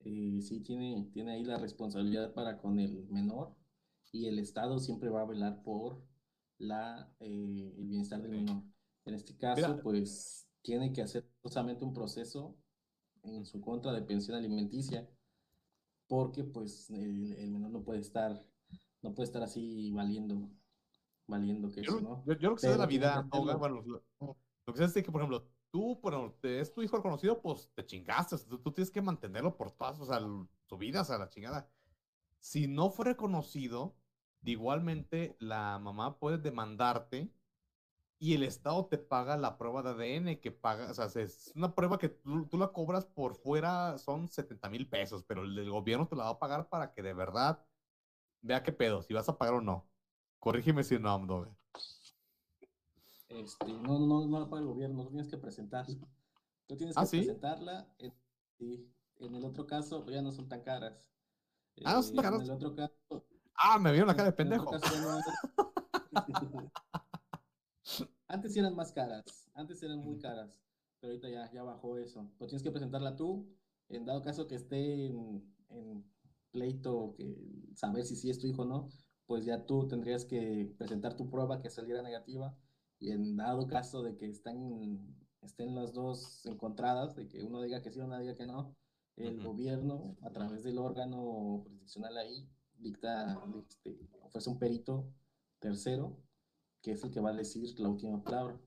[0.00, 3.54] eh, sí tiene, tiene ahí la responsabilidad para con el menor
[4.12, 6.02] y el Estado siempre va a velar por
[6.58, 8.36] la, eh, el bienestar del Ok.
[8.36, 8.62] menor.
[9.04, 9.82] En este caso, Mira.
[9.82, 12.56] pues tiene que hacer justamente un proceso
[13.24, 15.08] en su contra de pensión alimenticia,
[16.06, 18.44] porque pues el, el menor no puede estar,
[19.02, 20.48] no puede estar así valiendo,
[21.26, 22.24] valiendo que Yo, eso, lo- ¿no?
[22.24, 23.56] yo, yo lo que sé de la vida, Toga, hacerlo.
[23.56, 24.04] bueno, lo,
[24.66, 27.70] lo que sé es que, por ejemplo, tú, bueno, te es tu hijo conocido, pues
[27.74, 28.36] te chingaste.
[28.38, 31.28] sea, Tú, tú tienes que mantenerlo por todas, o sea, su vida, o sea, la
[31.30, 31.70] chingada.
[32.40, 33.96] Si no fue reconocido,
[34.44, 37.32] igualmente la mamá puede demandarte
[38.20, 41.74] y el Estado te paga la prueba de ADN que paga, o sea, es una
[41.74, 46.06] prueba que tú, tú la cobras por fuera, son 70 mil pesos, pero el gobierno
[46.08, 47.64] te la va a pagar para que de verdad
[48.42, 49.88] vea qué pedo, si vas a pagar o no.
[50.40, 51.50] Corrígeme si no, Amdoga.
[53.28, 55.96] Este, no, no, no la paga el gobierno, tú tienes que presentarla.
[56.66, 57.16] Tú tienes ¿Ah, que sí?
[57.18, 57.86] presentarla.
[57.98, 58.12] En,
[58.58, 58.90] sí,
[59.20, 61.10] en el otro caso, pues, ya no son tan caras.
[61.84, 62.40] Ah, no son tan Eh, caras.
[62.40, 63.24] En el otro caso,
[63.54, 64.64] Ah, me vieron la cara de En pendejo.
[64.70, 65.24] ocasiones-
[68.28, 70.60] Antes eran más caras, antes eran muy caras,
[71.00, 72.30] pero ahorita ya, ya bajó eso.
[72.38, 73.48] Pero tienes que presentarla tú,
[73.88, 76.04] en dado caso que esté en, en
[76.50, 77.36] pleito, que
[77.74, 78.88] saber si sí es tu hijo o no,
[79.26, 82.56] pues ya tú tendrías que presentar tu prueba que saliera negativa
[82.98, 87.82] y en dado caso de que están, estén las dos encontradas, de que uno diga
[87.82, 88.74] que sí o uno diga que no,
[89.16, 92.48] el gobierno, a través del órgano jurisdiccional ahí,
[92.78, 93.38] dicta,
[93.68, 95.12] este, ofrece un perito
[95.58, 96.16] tercero,
[96.92, 98.60] es el que va a decir la última palabra.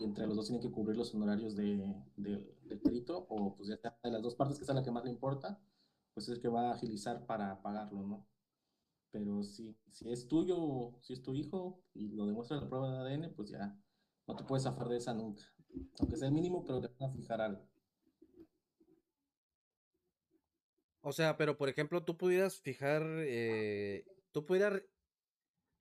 [0.00, 3.68] Y entre los dos tienen que cubrir los honorarios de, de- del perito, o pues
[3.68, 5.60] ya sea de las dos partes, que es la que más le importa,
[6.14, 8.26] pues es el que va a agilizar para pagarlo, ¿no?
[9.12, 12.98] Pero si, si es tuyo, si es tu hijo, y lo demuestra la prueba de
[12.98, 13.78] ADN, pues ya
[14.28, 15.44] no te puedes zafar de esa nunca.
[16.00, 17.68] Aunque sea el mínimo, pero te van a fijar algo.
[21.00, 24.82] O sea, pero por ejemplo, tú pudieras fijar, eh, tú pudieras,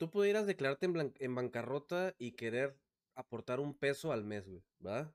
[0.02, 2.76] tú pudieras declararte en, bancarrota y querer
[3.14, 5.14] aportar un peso al mes, güey, ¿verdad?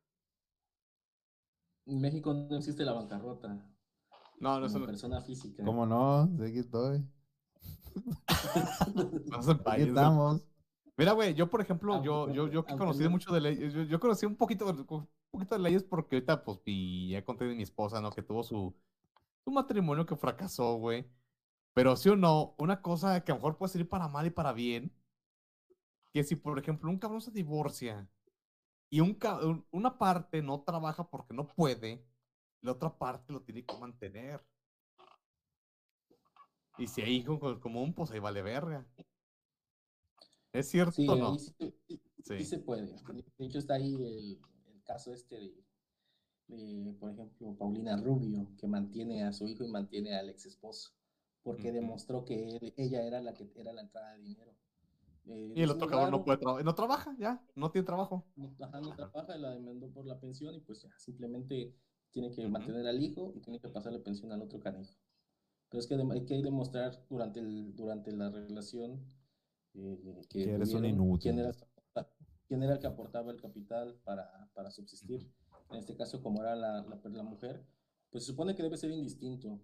[1.86, 3.48] En México no existe la bancarrota
[4.38, 4.86] No, no, como no.
[4.86, 5.64] persona física.
[5.64, 6.30] ¿Cómo no?
[6.38, 7.04] Sí, aquí estoy.
[9.26, 10.44] no es en Aquí estamos.
[10.96, 13.82] Mira, güey, yo por ejemplo, yo, yo, yo que conocí no- mucho de leyes, yo,
[13.82, 14.86] yo conocí un poquito, un
[15.32, 18.12] poquito de leyes porque ahorita, pues, ya conté de mi esposa, ¿no?
[18.12, 18.72] Que tuvo su,
[19.44, 21.10] su matrimonio que fracasó, güey.
[21.76, 24.30] Pero sí o no, una cosa que a lo mejor puede servir para mal y
[24.30, 24.92] para bien,
[26.12, 28.08] que si, por ejemplo, un cabrón se divorcia
[28.90, 29.18] y un,
[29.72, 32.04] una parte no trabaja porque no puede,
[32.62, 34.44] la otra parte lo tiene que mantener.
[36.78, 38.86] Y si hay hijo co- común, pues ahí vale verga.
[40.52, 41.36] ¿Es cierto Sí, o no?
[41.38, 42.00] sí, sí-
[42.36, 42.44] sí Sí.
[42.44, 42.86] se puede.
[43.38, 44.40] De hecho, está ahí el,
[44.74, 45.54] el caso este de,
[46.48, 50.92] de, por ejemplo, Paulina Rubio, que mantiene a su hijo y mantiene al ex esposo,
[51.46, 51.76] porque Ujú.
[51.80, 54.52] demostró que él- ella era la que era la entrada de dinero.
[55.28, 58.24] Eh, Y el otro cabrón no puede trabajar, no trabaja, ya, no tiene trabajo.
[58.36, 61.74] no, ajá, no trabaja, la demandó por la pensión y pues ya, simplemente
[62.10, 62.50] tiene que Ujú.
[62.50, 64.92] mantener al hijo y tiene que pasarle pensión al otro canijo.
[65.70, 69.00] Pero es que hay que demostrar durante, el, durante la relación
[69.74, 69.98] eh,
[70.28, 71.32] que, Que eres un inútil.
[71.32, 71.52] quién era,
[72.48, 75.28] quién era el que aportaba el capital para, para subsistir.
[75.70, 77.64] En este caso, como era la, la, la mujer,
[78.10, 79.60] pues se supone que debe ser indistinto.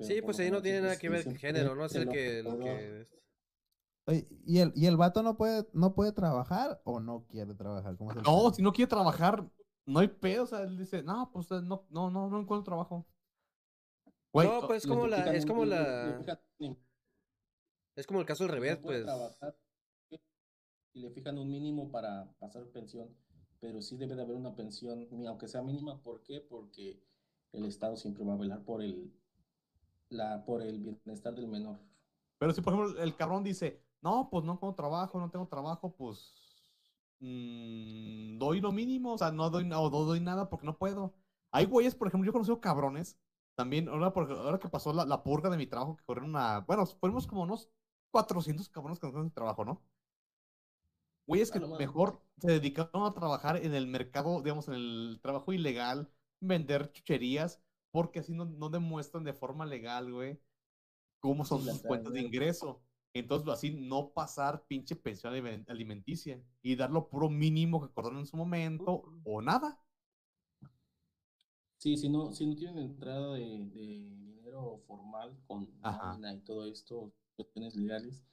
[0.00, 1.86] Sí, pues ahí no tiene nada que ver siempre género, ¿no?
[1.86, 3.08] Es el que, lo todo- que...
[4.06, 7.96] Oye, ¿y el, ¿Y el vato no puede, no puede trabajar o no quiere trabajar?
[7.96, 9.46] ¿Cómo es el No, si no quiere trabajar,
[9.84, 10.44] no hay pedo.
[10.44, 13.06] O sea, él dice, no, pues eh, no, no, no, no encuentro trabajo.
[14.32, 16.22] Güey, No, pues es como la, es como la,
[17.96, 19.04] es como el caso al no revés, puede pues.
[19.04, 19.58] trabajar
[20.94, 23.14] y le fijan un mínimo para pasar pensión,
[23.60, 26.40] pero sí debe de haber una pensión, aunque sea mínima, ¿por qué?
[26.40, 27.02] Porque
[27.52, 29.12] el Estado siempre va a velar por el,
[30.10, 31.78] la, por el bienestar del menor.
[32.38, 35.94] Pero si, por ejemplo, el cabrón dice, no, pues no tengo trabajo, no tengo trabajo,
[35.96, 36.34] pues
[37.20, 41.14] mm, doy lo mínimo, o sea, no doy, no, no doy nada porque no puedo.
[41.50, 43.18] Hay güeyes, por ejemplo, yo he conocido cabrones,
[43.54, 46.60] también, ahora, por- ahora que pasó la, la purga de mi trabajo, que corrieron una,
[46.60, 47.68] bueno, fuimos como unos
[48.10, 49.82] 400 cabrones que nos de trabajo, ¿no?
[51.26, 56.10] Güeyes que mejor se dedicaron a trabajar en el mercado, digamos, en el trabajo ilegal,
[56.40, 57.60] vender chucherías,
[57.98, 60.40] porque así no, no demuestran de forma legal, güey,
[61.20, 62.82] cómo son sus cuentas de ingreso.
[63.14, 68.20] Entonces, así no pasar pinche pensión alimen- alimenticia y dar lo puro mínimo que acordaron
[68.20, 69.80] en su momento o nada.
[71.78, 73.40] Sí, si no, si no tienen entrada de,
[73.72, 78.24] de dinero formal con nómina y todo esto, cuestiones legales,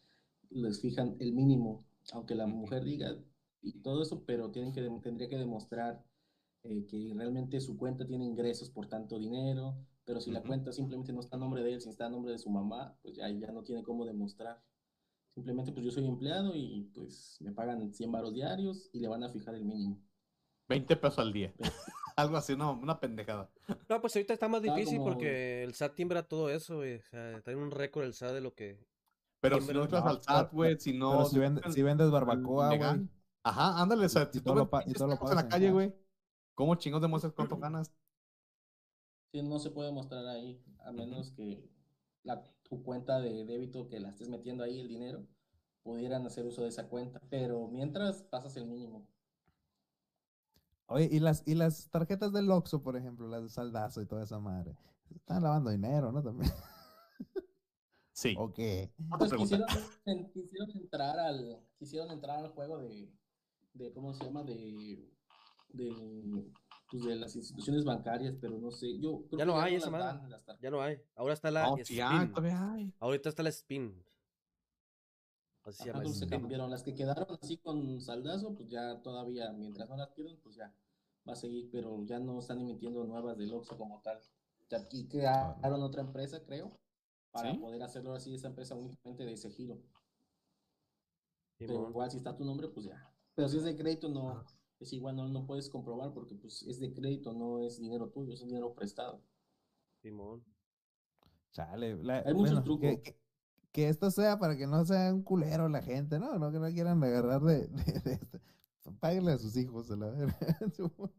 [0.50, 3.18] les fijan el mínimo, aunque la mujer diga
[3.62, 6.04] y todo eso, pero tienen que, tendría que demostrar
[6.66, 10.48] eh, que realmente su cuenta tiene ingresos por tanto dinero, pero si la Ujú.
[10.50, 12.96] cuenta simplemente no está a nombre de él, si está a nombre de su mamá,
[13.02, 14.62] pues ya, ya no tiene cómo demostrar.
[15.34, 19.24] Simplemente pues yo soy empleado y pues me pagan 100 varos diarios y le van
[19.24, 20.00] a fijar el mínimo.
[20.70, 21.54] 20 pesos al día.
[22.16, 23.52] Algo así, no, una pendejada.
[23.90, 26.96] No, pues ahorita está más Está difícil como- porque el SAT timbra todo eso, güey.
[26.96, 28.80] O sea, trae un récord el SAT de lo que...
[29.42, 31.12] Pero Sí, si no entras al SAT, güey, si no.
[31.12, 33.10] Pero si, vende- buscas si vendes barbacoa, güey.
[33.44, 35.44] Ajá, ándale, o sea, Y si tú todo lo y todo lo tacos en pagas
[35.44, 35.94] la calle, güey.
[36.56, 37.92] ¿Cómo chingos demuestras cuánto ganas?
[39.32, 41.70] Sí, no se puede mostrar ahí, a menos que
[42.24, 45.28] la, tu cuenta de débito que la estés metiendo ahí, el dinero,
[45.84, 47.22] pudieran hacer uso de esa cuenta.
[47.30, 49.08] Pero mientras pasas el mínimo.
[50.88, 54.24] Oye, y las, y las tarjetas del Oxxo, por ejemplo, las de saldazo y toda
[54.24, 54.76] esa madre.
[55.16, 56.22] Están lavando dinero, ¿no?
[56.24, 56.52] También.
[58.14, 58.42] Sí.
[58.42, 58.92] ¿O qué?
[59.10, 59.58] Otra Pues pregunta.
[59.58, 59.68] quisieron,
[60.06, 63.10] en- quisieron entrar al, quisieron entrar al juego de,
[63.74, 64.44] de ¿cómo se llama?
[64.44, 65.12] De,
[65.76, 66.52] de,
[66.90, 68.98] pues de las instituciones bancarias, pero no sé.
[69.00, 70.06] Yo creo Ya que no hay las esa madre.
[70.30, 70.58] dan.
[70.62, 71.02] Ya no hay.
[71.16, 72.32] Ahora está la hay, SPIN.
[72.34, 72.94] todavía hay.
[73.00, 74.04] Ahorita está la SPIN.
[75.64, 76.70] Así se Ajá, cambiaron.
[76.70, 80.56] Las que que quedaron así con saldazo, pues ya todavía, mientras no las pierdan, pues
[80.56, 80.72] ya
[81.28, 84.20] va a seguir, pero ya no están emitiendo nuevas del Oxxo como tal.
[84.70, 86.80] Ya Aquí crearon otra empresa, creo,
[87.32, 87.58] para ¿Sí?
[87.58, 89.80] poder hacerlo así, esa empresa únicamente de ese giro.
[91.58, 93.12] Pero igual si está tu nombre, pues ya.
[93.34, 94.44] Pero si es de crédito, no,
[94.80, 98.34] es igual, no, no puedes comprobar porque pues es de crédito, no es dinero tuyo,
[98.34, 99.22] es dinero prestado.
[100.02, 100.44] Simón.
[101.52, 102.82] Chale, la- Hay muchos bueno, trucos.
[102.90, 103.18] Que, que-
[103.72, 106.40] que esto sea para que no sea un culero la gente, ¿no?
[106.40, 108.40] No que no quieran agarrar de, de, de esto.
[109.02, 110.38] Páguenle a sus hijos, a la verga.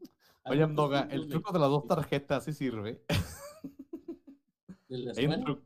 [0.43, 3.03] Hay Oye, Amdoga, el truco de las dos tarjetas sí sirve.
[4.89, 5.37] de Hay un, escuela.
[5.43, 5.61] tru-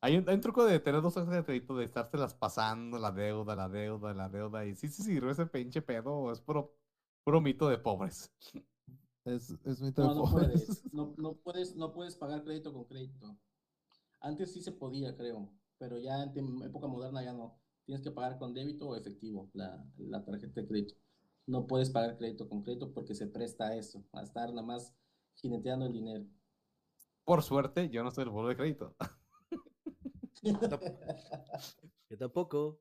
[0.00, 3.12] hay un- hay un truco de tener dos tarjetas de crédito, de estárselas pasando, la
[3.12, 4.64] deuda, la deuda, la deuda.
[4.66, 6.74] Y sí, sí sirve ese pinche pedo, o es puro,
[7.24, 8.32] puro mito de pobres.
[9.24, 10.64] Es, es mito de No, no pobres.
[10.66, 10.92] puedes.
[10.92, 13.36] No, no puedes, no puedes pagar crédito con crédito.
[14.20, 17.58] Antes sí se podía, creo, pero ya en época moderna ya no.
[17.84, 20.94] Tienes que pagar con débito o efectivo la, la tarjeta de crédito.
[21.46, 24.94] No puedes pagar crédito con crédito porque se presta a eso, a estar nada más
[25.34, 26.24] jineteando el dinero.
[27.24, 28.94] Por suerte, yo no soy el buro de crédito.
[30.42, 30.58] Yo
[32.18, 32.78] tampoco.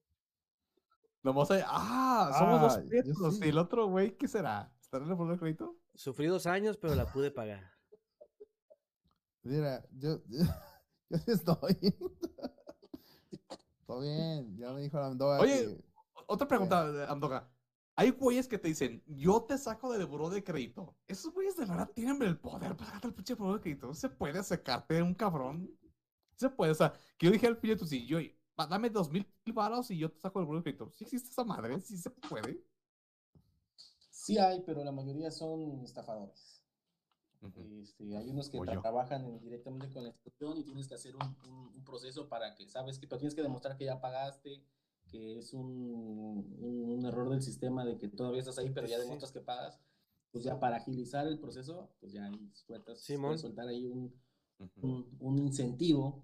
[1.24, 3.36] Nomás hay, ah, somos dos Ah, prietos.
[3.38, 3.46] sí.
[3.46, 4.74] ¿Y el otro güey qué será?
[4.82, 5.78] ¿Estará en el de crédito?
[5.94, 7.72] Sufrí dos años, pero la pude pagar.
[9.44, 10.40] Mira, yo, yo,
[11.10, 11.78] yo sí estoy.
[13.86, 15.84] Todo bien, ya me dijo la Amdoga Oye, que-
[16.28, 17.50] Otra pregunta, eh, Amdoga.
[17.96, 20.96] Hay güeyes que te dicen, yo te saco del buró de crédito.
[21.08, 23.88] Esos güeyes de verdad tienen el poder para sacarte el pinche buró de crédito.
[23.88, 25.70] ¿No se puede sacarte de un cabrón?
[26.36, 28.24] Se puede, o sea, que yo dije al pinche tu sí, yo, "Va,
[28.68, 30.92] dame dos mil varos y yo te saco del buró de crédito.
[30.92, 31.80] ¿Sí existe esa madre?
[31.82, 32.64] ¿Sí se puede?
[34.10, 36.62] Sí hay, pero la mayoría son estafadores.
[37.82, 38.82] Este, hay unos que yo.
[38.82, 42.54] trabajan en- directamente con la institución y tienes que hacer un, un- un proceso para
[42.54, 44.64] que, sabes que, pero tienes que demostrar que ya pagaste,
[45.10, 48.98] que es un, un- un error del sistema de que todavía estás ahí, pero ya
[48.98, 49.02] Sí.
[49.02, 49.80] demuestras que pagas.
[50.32, 54.14] Pues ya para agilizar el proceso, pues ya ahí sueltas, puedes soltar ahí un,
[55.20, 56.24] un incentivo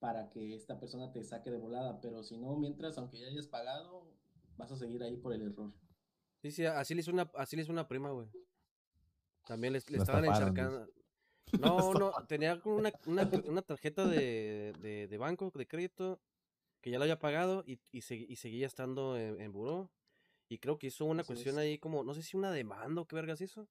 [0.00, 3.46] para que esta persona te saque de volada, pero si no, mientras, aunque ya hayas
[3.48, 4.04] pagado,
[4.56, 5.72] vas a seguir ahí por el error.
[6.42, 8.28] Sí, sí, así le hizo una, así le hizo una prima, güey.
[9.46, 10.88] También le, le estaban encharcando.
[11.56, 16.20] No, no, tenía como una, una, una tarjeta de, de, de banco, de crédito,
[16.82, 19.90] que ya la había pagado y, y, segui- y seguía estando en, en buró.
[20.48, 21.58] Y creo que hizo una Así cuestión es.
[21.58, 23.66] ahí como, no sé si una demanda o qué vergas hizo.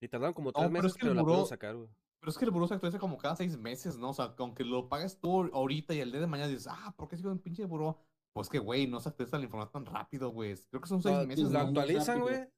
[0.00, 1.88] Y tardaron como tres pero es meses, que pero la pudieron sacar, güey.
[2.22, 4.10] Pero es que el buró se actualiza como cada seis meses, ¿no?
[4.10, 7.08] O sea, aunque lo pagues tú ahorita y el día de mañana dices, ah, ¿por
[7.08, 7.98] qué sigo en pinche buró?
[8.32, 10.54] Pues que, güey, no se actualiza la información tan rápido, güey.
[10.70, 12.48] Creo que son seis meses, lo actualizan, güey.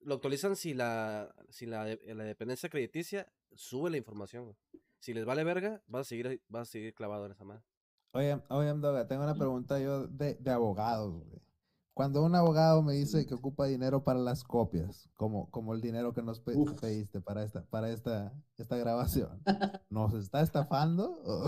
[0.00, 4.56] Lo actualizan si la, si la, la dependencia crediticia sube la información, güey.
[4.98, 7.62] Si les vale verga, vas a seguir, vas a seguir clavado en esa madre.
[8.14, 11.40] Oye, oye, Amdoga, tengo una pregunta yo de, de abogados, güey.
[11.94, 13.26] Cuando un abogado me dice Sí.
[13.26, 16.80] que ocupa dinero para las copias, como, como el dinero que nos pe- Uf.
[16.80, 19.42] pediste para esta, para esta, esta grabación,
[19.90, 21.44] ¿nos está estafando o,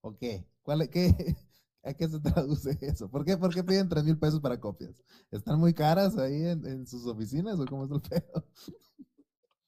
[0.00, 0.46] o qué?
[0.62, 1.08] ¿Cuál, es- qué?
[1.82, 3.10] ¿A qué se traduce eso?
[3.10, 5.04] ¿Por qué, por qué piden tres mil pesos para copias?
[5.30, 8.48] ¿Están muy caras ahí en, en sus oficinas o cómo es el pedo?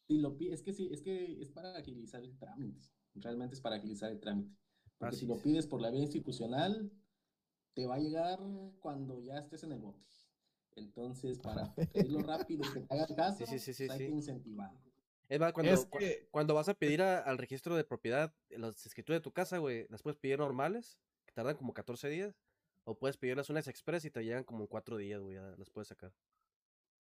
[0.09, 2.89] Si lo es que sí, es que es para agilizar el trámite.
[3.17, 4.57] Realmente es para agilizar el trámite.
[4.99, 5.43] Porque Así si lo es.
[5.43, 6.91] pides por la vía institucional,
[7.77, 8.41] te va a llegar
[8.81, 10.05] cuando ya estés en el bote.
[10.75, 13.99] Entonces, para pedirlo rápido y que te hagan caso, Sí, sí, sí, sí, pues hay
[13.99, 14.05] sí.
[14.07, 14.71] que incentivar.
[15.29, 18.33] Es más, cuando, Es cua- que- cuando vas a pedir a- al registro de propiedad
[18.51, 22.35] las escrituras de tu casa, güey, las puedes pedir normales, que tardan como 14 días,
[22.85, 25.71] o puedes pedirlas unas express y te llegan como en 4 días, güey, ya las
[25.71, 26.13] puedes sacar.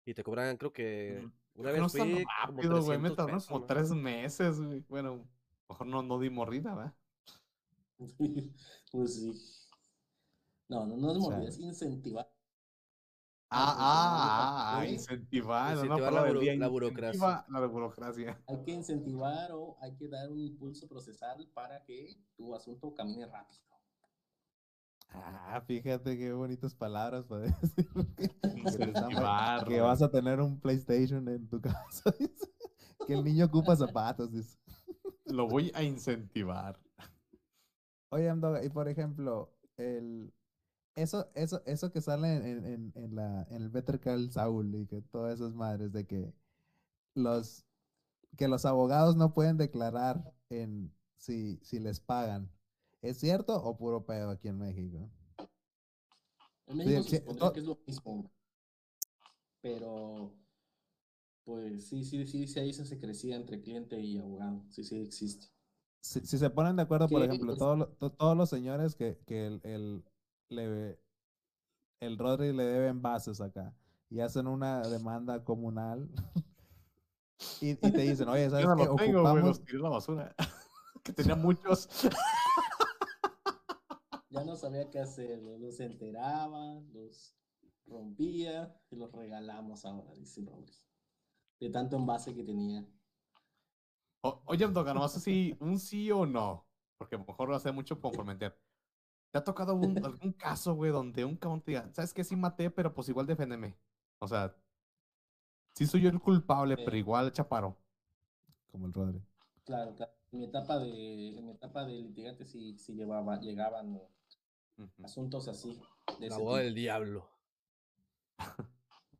[0.04, 2.98] Y te cobran, creo que una no vez como rápido, güey.
[2.98, 3.66] Me 300 tardaron pesos, como ¿no?
[3.66, 4.84] tres meses, güey.
[4.88, 5.28] Bueno,
[5.68, 6.94] mejor no, no di mordida, ¿verdad?
[8.92, 9.65] pues sí.
[10.68, 12.28] No, no, no es O sea, mordida, es incentivar.
[13.48, 14.92] Ah, ah, ah, mejor, ¿eh?
[14.94, 15.76] incentivar.
[15.76, 17.12] no, Incentivar palabra la buro- la burocracia.
[17.14, 18.42] incentiva La burocracia.
[18.48, 23.26] Hay que incentivar o hay que dar un impulso procesal para que tu asunto camine
[23.26, 23.60] rápido.
[25.10, 27.88] Ah, fíjate qué bonitas palabras para decir
[28.56, 29.64] Incentivar.
[29.66, 32.12] que vas a tener un PlayStation en tu casa.
[32.18, 32.52] dice.
[33.06, 34.58] Que el niño ocupa zapatos, dice.
[35.26, 36.78] Lo voy a incentivar.
[38.10, 40.32] Oye, Amdoga, y por ejemplo, el,
[40.96, 44.86] eso, eso, eso que sale en, en, en la, en el Better Call Saul y
[44.86, 46.34] que todas esas madres de que
[47.14, 47.64] los,
[48.38, 52.50] que los abogados no pueden declarar en si, si les pagan.
[53.02, 55.10] ¿Es cierto o puro pedo aquí en México?
[56.68, 58.30] En México sí, se que es lo mismo.
[59.60, 60.32] Pero,
[61.44, 64.62] pues sí, sí, sí, sí, ahí se se crecía entre cliente y abogado.
[64.70, 65.46] Sí, sí, existe.
[66.00, 69.60] Si, si se ponen de acuerdo, por ejemplo, todos, todos los señores que, que el,
[69.64, 70.04] el-
[70.48, 70.98] le,
[72.00, 73.74] el Rodri le debe envases acá
[74.10, 76.08] y hacen una demanda comunal
[77.60, 78.84] y, y te dicen, oye, ¿sabes Yo no qué?
[78.84, 80.34] lo tengo, güey, Ocupamos, los tiré a la basura.
[81.02, 81.88] que tenía muchos.
[84.30, 87.34] Ya no sabía qué hacer, los- enteraba, los
[87.86, 90.74] rompía y los regalamos ahora, dice Rodri.
[91.58, 92.84] De tanto envase que tenía.
[94.22, 96.66] O- oye, Doga, no sé si un sí o no,
[96.98, 98.60] porque a lo mejor va a ser mucho comprometer.
[99.36, 99.82] ¿Te ha tocado un-
[100.18, 102.24] algún caso, güey, donde un cabrón te diga, ¿sabes qué?
[102.24, 103.76] Sí maté, pero pues igual deféndeme?
[104.18, 104.56] O sea,
[105.74, 107.00] sí soy yo el culpable, pero Eh.
[107.00, 107.76] igual chaparo.
[108.72, 109.22] como el Rodri.
[109.64, 110.12] Claro, claro.
[110.32, 114.00] En mi etapa de, en mi etapa de litigante sí, sí llevaba, llegaban
[115.04, 115.80] asuntos así.
[116.18, 116.56] De La tipo.
[116.56, 117.28] del diablo.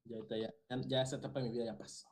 [0.05, 0.55] Ya, ya-
[0.87, 2.07] ya esa etapa de mi vida ya pasó.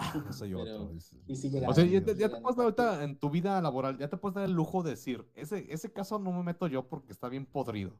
[0.26, 1.00] Yo soy Pero- otro.
[1.00, 1.20] sí
[1.66, 4.16] O sea, ya te, ya te puedes dar ahorita en tu vida laboral, ya te
[4.16, 7.28] puedes dar el lujo de decir, ese, ese caso no me meto yo porque está
[7.28, 7.92] bien podrido.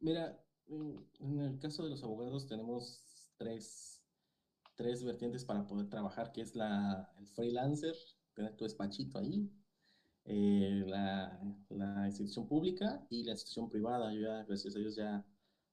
[0.00, 0.38] Mira,
[0.68, 4.02] en en el caso de los abogados tenemos tres,
[4.74, 7.94] tres vertientes para poder trabajar, que es la, el freelancer,
[8.34, 9.50] tener tu despachito ahí,
[10.24, 11.38] eh, la,
[11.70, 14.12] la institución pública y la institución privada.
[14.12, 15.24] Yo ya, gracias a Dios, ya,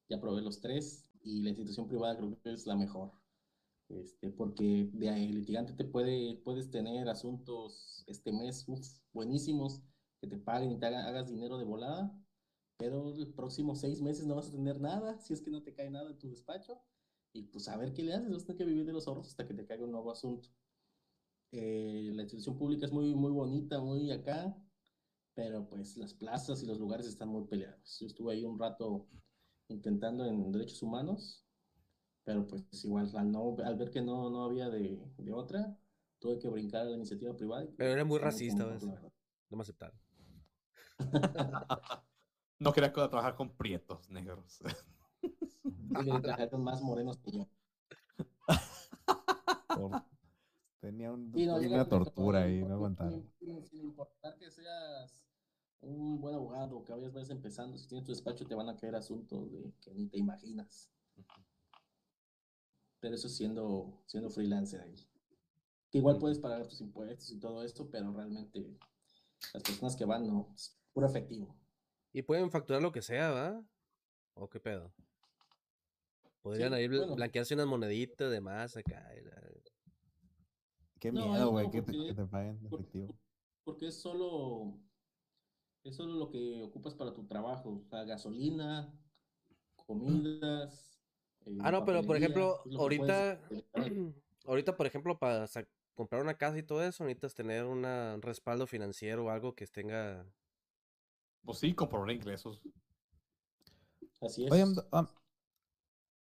[0.10, 3.12] ya probé los tres y la institución privada creo que es la mejor.
[3.92, 9.82] Este, porque de litigante te puede, puedes tener asuntos este mes uf, buenísimos
[10.22, 12.18] que te paguen y te haga- hagas dinero de volada,
[12.78, 15.74] pero el próximo seis meses no vas a tener nada, si es que no te
[15.74, 16.82] cae nada en tu despacho,
[17.34, 19.28] y pues a ver qué le haces, vas a tener que vivir de los ahorros
[19.30, 20.50] hasta que te caiga un nuevo asunto.
[21.52, 24.56] Eh, la institución pública es muy, muy bonita, muy acá,
[25.36, 28.00] pero pues las plazas y los lugares están muy peleados.
[28.00, 29.10] Yo estuve ahí un rato
[29.70, 31.46] intentando en derechos humanos,
[32.24, 35.78] pero pues igual al, no, al ver que no, no había de, de otra,
[36.20, 37.64] tuve que brincar a la iniciativa privada.
[37.64, 38.84] y Pero era muy racista, ¿ves?
[38.84, 40.00] No me aceptaron.
[42.60, 44.60] No quería trabajar con prietos negros.
[46.22, 47.48] Trabajar con más morenos que yo.
[49.68, 50.04] Por-
[50.80, 53.32] Tenía un- Sí, no, una tortura ahí, sin- no aguantaron.
[53.40, 55.24] Sin, sin importar que seas
[55.82, 58.96] un buen abogado, que vayas, vayas empezando, si tienes tu despacho te van a caer
[58.96, 60.92] asuntos de que ni te imaginas.
[63.02, 64.96] Pero eso siendo, siendo freelancer ahí.
[65.90, 68.78] Que igual puedes pagar tus impuestos y todo esto, pero realmente
[69.54, 71.54] las personas que van no, es puro efectivo.
[72.14, 73.62] Y pueden facturar lo que sea, ¿va?
[74.36, 74.94] ¿O qué pedo?
[76.42, 77.16] Podrían Sí, ahí bl- bueno.
[77.16, 79.12] blanquearse unas moneditas de más acá.
[79.18, 79.42] y la-
[81.00, 83.16] Qué No, miedo, güey, no, que, te, paguen en efectivo.
[83.64, 84.80] Porque es solo,
[85.84, 88.94] es solo lo que ocupas para tu trabajo, o sea, gasolina,
[89.76, 90.91] comidas.
[91.46, 93.64] Eh, Ah, no, pero por ejemplo, ahorita, puedes-
[94.46, 95.48] ahorita, por ejemplo, para
[95.94, 99.68] comprar una casa y todo eso, necesitas tener una- un respaldo financiero o algo que
[99.68, 100.26] tenga.
[101.44, 102.62] Pues sí, comprobar ingresos.
[104.22, 104.52] Así es.
[104.52, 105.08] Oye, Amdo- Am-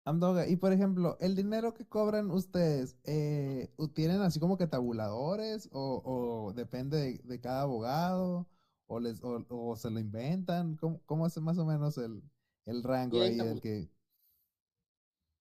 [0.07, 4.67] Amdoga, y por ejemplo, el dinero que cobran ustedes, eh, ¿u- ¿tienen así como que
[4.67, 8.49] tabuladores o, o depende de, de cada abogado
[8.87, 10.77] o, les, o, o se lo inventan?
[10.77, 12.23] ¿Cómo, cómo es más o menos el,
[12.65, 13.89] el rango ahí del que...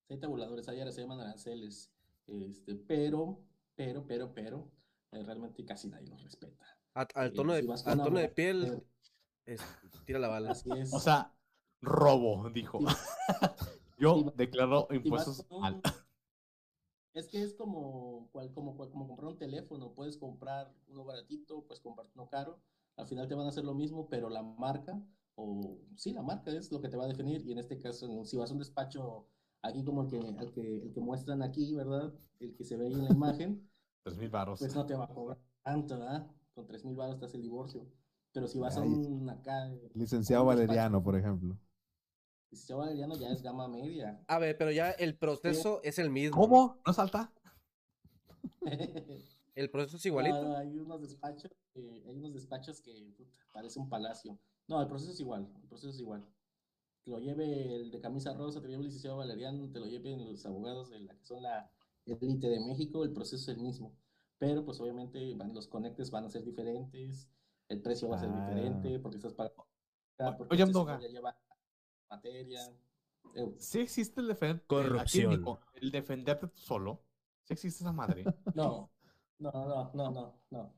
[0.10, 1.92] hay tabuladores, hay ahora se llaman aranceles,
[2.28, 3.40] este, pero,
[3.76, 4.72] pero, pero, pero,
[5.12, 6.66] eh, realmente casi nadie los respeta.
[6.96, 8.84] a- al Eh, tono de, si al piel, eh,
[9.46, 9.62] es-
[10.06, 10.52] tira la bala.
[10.52, 10.94] Así es.
[10.94, 11.34] O sea,
[11.82, 12.80] robo, dijo.
[12.80, 12.86] Sí.
[14.00, 15.82] Yo declaro impuestos con un- al...
[17.14, 21.64] Es que es como, cual- como, cual- como comprar un teléfono, puedes comprar uno baratito,
[21.66, 22.60] puedes comprar uno caro,
[22.98, 25.02] al final te van a hacer lo mismo, pero la marca,
[25.36, 28.26] o sí, la marca es lo que te va a definir, y en este caso,
[28.26, 29.28] si vas a un despacho
[29.62, 32.14] aquí como el que, el que, el que muestran aquí, ¿verdad?
[32.40, 33.70] El que se ve ahí en la imagen,
[34.04, 34.60] Tres mil baros.
[34.60, 36.28] pues no te va a cobrar tanto, ¿verdad?
[36.54, 37.86] Con tres mil baros te hace el divorcio,
[38.34, 41.58] pero si vas a un acá, Licenciado un Valeriano, por ejemplo.
[42.52, 44.24] licenciado Valeriano ya es gama media.
[44.28, 46.38] A ver, pero ya el proceso es el mismo.
[46.38, 46.78] ¿Cómo?
[46.86, 47.32] ¿No salta?
[49.56, 50.42] El proceso es igualito.
[50.42, 54.40] no, hay unos despachos, que- hay unos despachos que puta, parece un palacio.
[54.68, 56.26] No, el proceso es igual, el proceso es igual.
[57.10, 59.88] Te lo lleve el de camisa rosa, te lo lleve el licenciado Valeriano, te lo
[59.88, 61.68] lleven los abogados de la que son la
[62.06, 63.96] élite de México, el proceso es el mismo.
[64.38, 67.28] Pero pues obviamente van, los conectes van a ser diferentes,
[67.68, 68.48] el precio va a ser Ah.
[68.48, 69.66] diferente, porque estás pagando.
[70.38, 71.00] Porque oye, Amdoga.
[71.00, 71.36] lleva
[72.12, 72.62] materia.
[73.34, 74.64] Eh, Sí existe el defender...
[74.68, 75.44] Corrupción.
[75.82, 77.02] el defenderte tú solo.
[77.42, 78.24] Sí existe esa madre.
[78.56, 78.92] No,
[79.40, 80.74] no, no, no, no, no.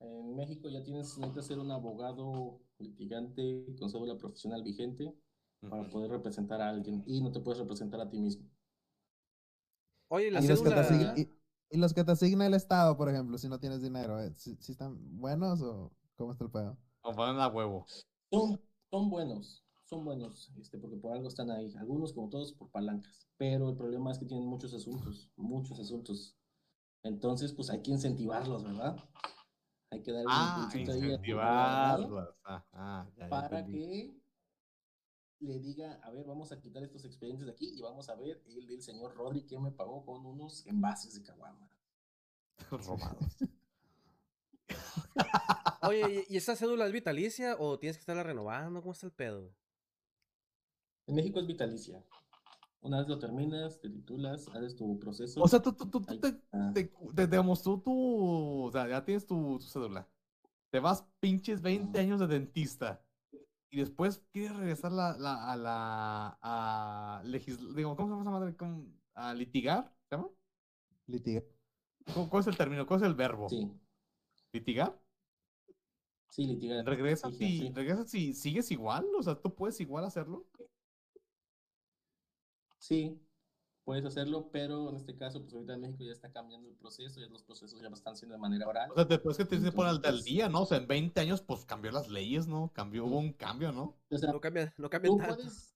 [0.00, 5.14] En México ya tienes, necesitas ser un abogado litigante con cédula profesional vigente
[5.60, 8.48] para poder representar a alguien y no te puedes representar a ti mismo.
[10.08, 11.28] Oye, la Y los, que te asigna, y,
[11.70, 14.56] y los que te asigna el Estado, por ejemplo, si no tienes dinero, eh, ¿sí,
[14.60, 16.78] sí están buenos o cómo está el pedo?
[17.02, 17.86] O van a huevo.
[18.30, 18.60] Son,
[18.90, 21.74] son buenos, son buenos, este, porque por algo están ahí.
[21.76, 23.26] Algunos, como todos, por palancas.
[23.36, 26.36] Pero el problema es que tienen muchos asuntos, muchos asuntos.
[27.02, 28.96] Entonces, pues hay que incentivarlos, ¿verdad?
[29.90, 32.34] Hay que dar un Ah, incentivarlas.
[32.44, 33.78] Ah, ah, ya, ya para entendí.
[34.12, 34.20] que
[35.40, 38.42] le diga, a ver, vamos a quitar estos expedientes de aquí y vamos a ver
[38.46, 41.68] el del señor Rodri que me pagó con unos envases de caguama.
[42.70, 43.36] Robados.
[45.82, 48.80] Oye, ¿y- ¿y esa cédula es vitalicia o tienes que estarla renovando?
[48.80, 49.52] ¿Cómo está el pedo?
[51.06, 52.02] En México es vitalicia.
[52.80, 55.40] Una vez lo terminas, te titulas, haces tu proceso.
[55.42, 56.32] O sea, tú, tú, tú, tú te,
[56.74, 58.64] te, te demostró tu.
[58.64, 60.08] O sea, ya tienes tu, tu cédula.
[60.70, 63.02] Te vas pinches 20 años de dentista.
[63.76, 66.38] Y después quieres regresar la, la- a la.
[66.40, 68.56] a legisl- digo, ¿Cómo se llama esa madre?
[68.56, 68.86] ¿Cómo?
[69.14, 69.92] ¿A litigar?
[70.08, 70.30] ¿Se llama?
[71.08, 71.44] Litigar.
[72.12, 72.86] ¿Cómo- ¿Cuál es el término?
[72.86, 73.48] ¿Cuál es el verbo?
[73.48, 73.70] Sí,
[74.52, 74.98] ¿Litigar?
[76.28, 76.84] sí, litigar.
[76.84, 77.74] ¿Regresas litigar, y, sí.
[77.74, 79.06] regresas y sigues igual?
[79.18, 80.46] O sea, ¿tú puedes igual hacerlo?
[82.78, 83.20] Sí,
[83.86, 87.20] puedes hacerlo, pero en este caso, pues ahorita en México ya está cambiando el proceso,
[87.20, 88.90] ya los procesos ya lo están haciendo de manera oral.
[88.90, 90.62] O sea, después que te dice por al Entonces, del día, ¿no?
[90.62, 92.70] O sea, en 20 años, pues cambió las leyes, ¿no?
[92.74, 93.94] Cambió, hubo un cambio, ¿no?
[94.10, 95.36] O sea, No cambia, no cambia tú tanto.
[95.36, 95.74] puedes,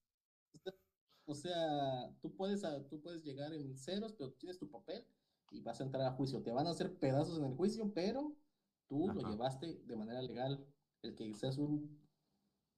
[1.26, 5.06] o sea, tú puedes, a- tú puedes llegar en ceros, pero tienes tu papel
[5.50, 6.42] y vas a entrar a juicio.
[6.42, 8.36] Te van a hacer pedazos en el juicio, pero
[8.88, 10.66] tú lo llevaste de manera legal.
[11.02, 11.99] El que seas un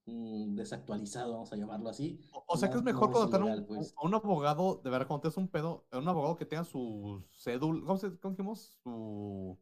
[0.07, 2.21] mm, desactualizado, vamos a llamarlo así.
[2.33, 3.95] O, o sea que no- es mejor no contratar un, pues.
[3.97, 6.65] a un abogado, de verdad, cuando te es un pedo, a un abogado que tenga
[6.65, 8.79] su cédula, ¿cómo, se, cómo dijimos?
[8.83, 9.59] Su,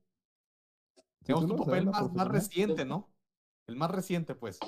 [1.20, 3.10] digamos, tu papel ¿Cédula más, más reciente, ¿no?
[3.66, 4.58] El más reciente, pues.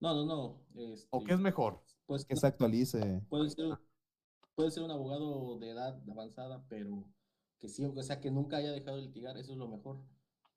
[0.00, 0.60] No, no, no.
[0.76, 1.82] Este, ¿O qué es mejor?
[2.06, 3.20] pues, Que se actualice.
[3.28, 3.78] puede ser,
[4.54, 7.04] puede ser un abogado de edad avanzada, pero
[7.60, 9.98] que sí, o sea, que nunca haya dejado de litigar, eso es lo mejor.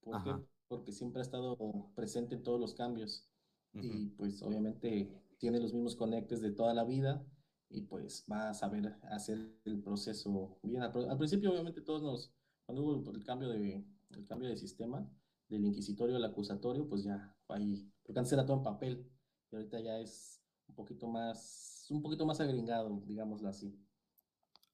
[0.04, 0.32] ¿Por qué?
[0.68, 1.58] Porque siempre ha estado
[1.96, 3.28] presente en todos los cambios.
[3.74, 7.26] Y pues obviamente tiene los mismos conectes de toda la vida
[7.70, 10.84] y pues va a saber hacer el proceso bien.
[10.84, 12.34] Al, principio obviamente todos nos,
[12.66, 15.10] cuando hubo el cambio de, el cambio de sistema
[15.48, 19.10] del inquisitorio al acusatorio, pues ya ahí, porque antes era todo en papel
[19.52, 23.68] y ahorita ya es un poquito más, un poquito más agringado, digámoslo así.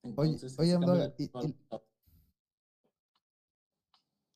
[0.01, 1.29] Oye, Entonces, oye, y-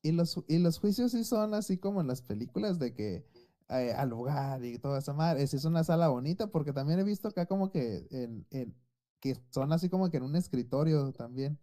[0.03, 3.23] Y los, y los juicios sí son así como en las películas de que
[3.71, 5.43] eh, al lugar y toda esa madre.
[5.43, 8.75] Es, es una sala bonita porque también he visto acá como que en, en-
[9.19, 11.59] que son así como que en un escritorio también.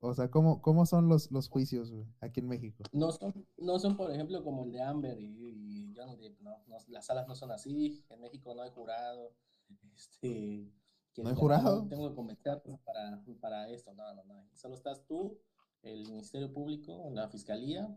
[0.00, 2.84] O sea, ¿cómo, cómo son los, los juicios güey, aquí en México?
[2.92, 6.50] No son, no son, por ejemplo, como el de Amber y, y Johnny Depp, no,
[6.66, 9.32] no, las salas no son así, en México no hay jurado,
[9.96, 10.70] este,
[11.14, 11.82] que ¿No hay jurado?
[11.82, 15.38] "No, tengo que convencerlos para, para esto, no, no, no, solo estás tú,
[15.82, 17.88] el Ministerio Público, la Fiscalía,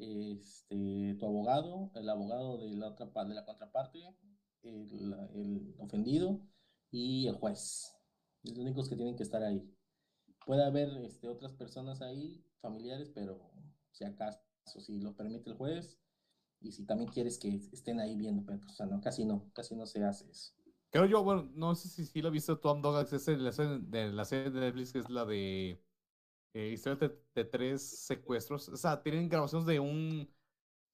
[0.00, 4.16] este, tu abogado, el abogado de la otra de la contraparte,
[4.62, 6.40] el, el ofendido
[6.90, 7.92] y el juez,
[8.42, 9.70] los únicos que tienen que estar ahí.
[10.44, 13.50] Puede haber este, otras personas ahí, familiares, pero
[13.92, 16.00] si acaso, si lo permite el juez,
[16.60, 19.50] y si también quieres que estén ahí viendo, pero pues, o sea, no, casi no,
[19.54, 20.52] casi no se hace eso.
[20.90, 24.12] Creo yo, bueno, no sé si, si lo viste Tom Dogax, es la serie de
[24.12, 25.82] la serie de Netflix, que es la de
[26.54, 28.68] eh, historia de, de tres secuestros.
[28.68, 30.28] O sea, tienen grabaciones de un,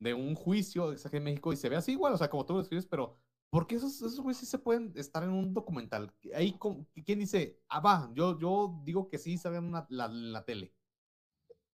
[0.00, 2.60] de un juicio en México y se ve así igual, o sea, como tú lo
[2.60, 3.16] escribes, pero
[3.50, 6.12] ¿por qué esos, esos güeyes sí se pueden estar en un documental?
[6.34, 6.58] Ahí,
[7.04, 7.60] ¿quién dice?
[7.68, 10.74] Ah, va, yo, yo digo que sí salgan en la, la- tele.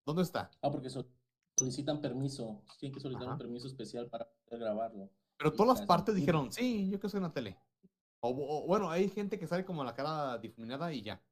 [0.05, 0.51] ¿Dónde está?
[0.63, 1.09] Ah, porque sol-
[1.57, 3.33] solicitan permiso, tienen que solicitar Ajá.
[3.35, 5.11] un permiso especial para poder grabarlo.
[5.39, 7.59] Pero todas las partes dijeron, sí, yo quiero estar en la tele.
[8.21, 11.23] O, o- bueno, hay gente que sale como la cara difuminada y ya.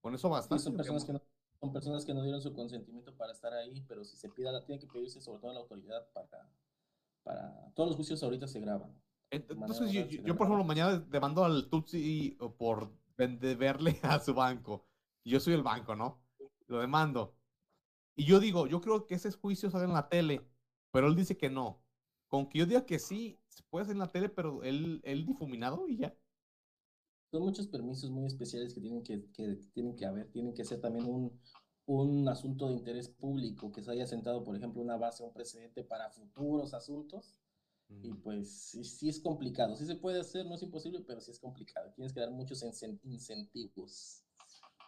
[0.00, 0.56] Con eso basta.
[0.56, 1.20] Sí, son personas que no,
[1.60, 4.64] son personas que no dieron su consentimiento para estar ahí, pero si se pida, la
[4.64, 6.50] tiene que pedirse sobre todo a la autoridad para,
[7.22, 8.94] para, todos los juicios ahorita se graban.
[9.30, 14.86] Entonces, yo, yo, por ejemplo, mañana demando al Tutsi por venderle a su banco.
[15.24, 16.22] Yo soy el banco, ¿no?
[16.68, 17.34] Lo demando.
[18.14, 20.48] Y yo digo, yo creo que ese juicio sale en la tele,
[20.90, 21.82] pero él dice que no.
[22.28, 25.26] Con que yo diga que sí, se puede hacer en la tele, pero él, él
[25.26, 26.16] difuminado y ya.
[27.30, 30.80] Son muchos permisos muy especiales que tienen que, que tienen que haber, tienen que ser
[30.80, 31.38] también un,
[31.86, 35.82] un asunto de interés público, que se haya sentado, por ejemplo, una base, un precedente
[35.84, 37.34] para futuros asuntos.
[38.02, 41.30] Y pues sí, sí es complicado, sí se puede hacer, no es imposible, pero sí
[41.30, 41.92] es complicado.
[41.94, 44.24] Tienes que dar muchos incen- incentivos.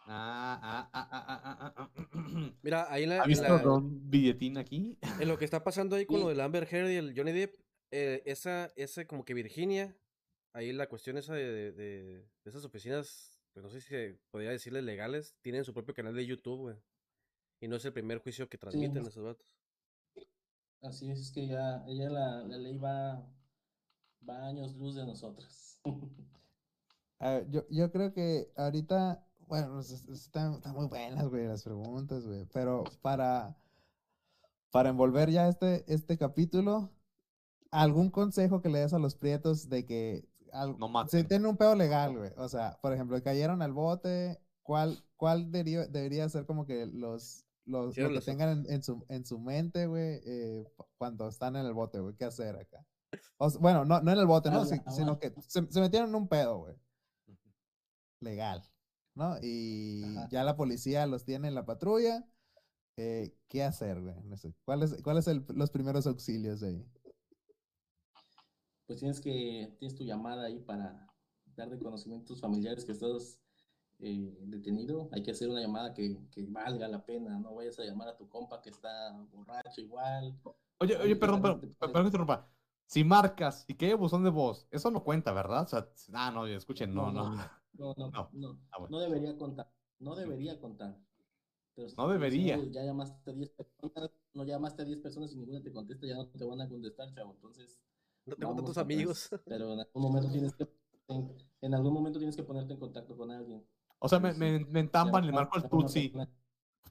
[0.05, 2.51] Ah, ah, ah, ah, ah, ah, ah, ah.
[2.61, 4.97] Mira, ahí en, la- ¿Ha en visto la- Don Billetín aquí?
[5.19, 6.23] en lo que está pasando ahí con Sí.
[6.23, 7.57] lo del Amber Heard y el Johnny Depp,
[7.91, 9.95] eh, esa, ese como que Virginia,
[10.53, 14.19] ahí la cuestión esa de, de- de- de esas oficinas, pues no sé si se
[14.31, 16.75] podría decirle legales, tienen su propio canal de YouTube, güey.
[17.61, 19.47] Y no es el primer juicio que transmiten esos vatos.
[20.81, 23.21] Así es, es que ya, ella la, la ley va,
[24.27, 25.79] va años luz de nosotros.
[27.19, 31.47] A ver, yo, yo creo que ahorita, bueno, es- es- están, están muy buenas, güey,
[31.47, 32.45] las preguntas, güey.
[32.53, 33.57] Pero para,
[34.71, 36.89] para envolver ya este, este capítulo,
[37.71, 41.27] ¿algún consejo que le des a los prietos de que al- No si maten.
[41.27, 42.31] tienen un pedo legal, güey?
[42.37, 47.45] O sea, por ejemplo, cayeron al bote, ¿cuál, cuál debería, debería ser como que los,
[47.65, 51.55] los lo que tengan en, en su, en su mente, güey, eh, cu- cuando están
[51.55, 52.15] en el bote, güey?
[52.15, 52.85] ¿Qué hacer acá?
[53.37, 54.61] O s- bueno, no, no en el bote, ¿no?
[54.61, 55.19] Ah, Si- ah, sino bueno.
[55.19, 56.75] que se, se metieron en un pedo, güey
[58.21, 58.61] legal,
[59.15, 59.37] ¿no?
[59.41, 60.27] Y Ajá.
[60.29, 62.25] ya la policía los tiene en la patrulla.
[62.97, 64.15] eh, ¿Qué hacer, güey?
[64.25, 66.85] No sé, ¿Cuáles cuáles son los primeros auxilios de ahí?
[68.89, 71.05] Pues tienes que, tienes tu llamada ahí para
[71.55, 73.39] dar de conocimiento a tus familiares que estás
[73.99, 75.09] eh, detenido.
[75.11, 77.37] Hay que hacer una llamada que, que valga la pena.
[77.37, 80.35] No vayas a llamar a tu compa que está borracho igual.
[80.79, 81.43] Oye, oye, perdón,
[81.77, 82.49] perdón que interrumpa.
[82.87, 85.61] Si marcas y que hay buzón de voz, eso no cuenta, ¿verdad?
[85.65, 87.35] O sea, ah, no, escuchen, no, No, no.
[87.73, 88.29] No, no, No.
[88.33, 88.59] no.
[88.71, 88.97] Ah, bueno.
[88.97, 89.71] No debería contar.
[89.99, 90.97] No debería contar.
[91.75, 92.55] Pero si No te debería.
[92.55, 95.71] dicen, "Oye, Ya llamaste a 10 personas, no llamaste a 10 personas y ninguna te
[95.71, 97.33] contesta, ya no te van a contestar, chavo.
[97.35, 97.79] Entonces,
[98.25, 98.85] No te cuentan vamos tus atrás.
[98.95, 99.29] amigos.
[99.45, 100.67] Pero en algún momento tienes que
[101.07, 103.65] en, en algún momento tienes que ponerte en contacto con alguien.
[103.99, 106.09] O sea, me, me, me le marco el llamar a una tutsi.
[106.09, 106.27] Pues,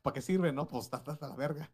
[0.02, 0.66] ¿Para qué sirve, no?
[0.68, 1.70] Pues está hasta la verga.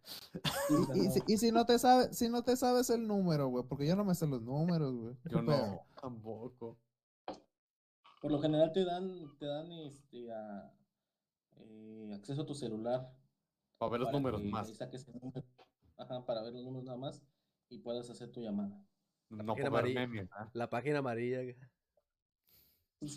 [0.69, 3.49] Sí, Y, y si, y si no te sabes, si no te sabes el número,
[3.49, 5.17] güey, porque yo no me sé los números, güey.
[5.31, 6.79] Yo no, tampoco.
[8.21, 10.73] Por lo general te dan, te dan este a-
[11.57, 13.13] eh, acceso a tu celular
[13.79, 14.69] Para ver los para números que más.
[14.69, 15.45] ahí saques el número.
[15.99, 17.23] Ajá, para ver los números nada más
[17.69, 18.81] y puedas hacer tu llamada.
[19.31, 20.01] No página amarilla.
[20.07, 20.49] memes, ¿ah?
[20.53, 21.43] La página amarilla.
[21.43, 21.57] güey.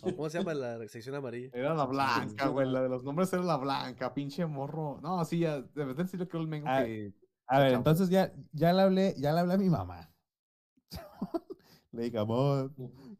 [0.01, 1.49] ¿O ¿Cómo se llama la sección amarilla?
[1.53, 2.67] Era la blanca, güey.
[2.69, 4.99] La de los nombres era la blanca, pinche morro.
[5.01, 7.13] No, sí, ya, de verdad sí le creo el mengo Ah, que.
[7.47, 10.11] A ver, entonces ya, ya le hablé, ya le hablé a mi mamá.
[11.91, 12.71] le dije, amor,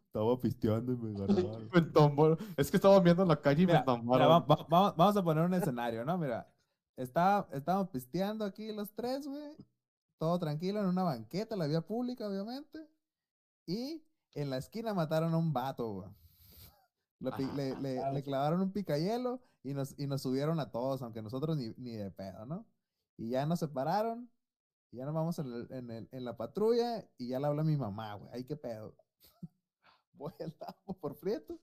[0.05, 1.69] estaba pisteando y me agarraron.
[1.73, 2.37] Me entombó.
[2.57, 4.27] Es que estaba viendo en la calle y me Mira, entombaron.
[4.29, 6.17] va- va- vamos, vamos a poner un escenario, ¿no?
[6.17, 6.51] Mira,
[6.97, 9.55] estaba, estábamos pisteando aquí los tres, güey.
[10.17, 12.87] Todo tranquilo en una banqueta, la vía pública, obviamente.
[13.65, 14.03] Y
[14.33, 16.09] en la esquina mataron a un vato, güey.
[17.19, 20.71] Le, pi- le- le- Ah, le clavaron un picayelo y nos, y nos subieron a
[20.71, 22.65] todos, aunque nosotros ni, ni de pedo, ¿no?
[23.17, 24.31] Y ya nos separaron,
[24.91, 27.61] y ya nos vamos en, el- en, el- en la patrulla y ya le habla
[27.61, 28.29] a mi mamá, güey.
[28.33, 28.95] Ay, qué pedo.
[30.13, 31.59] Voy al tambo por prieto.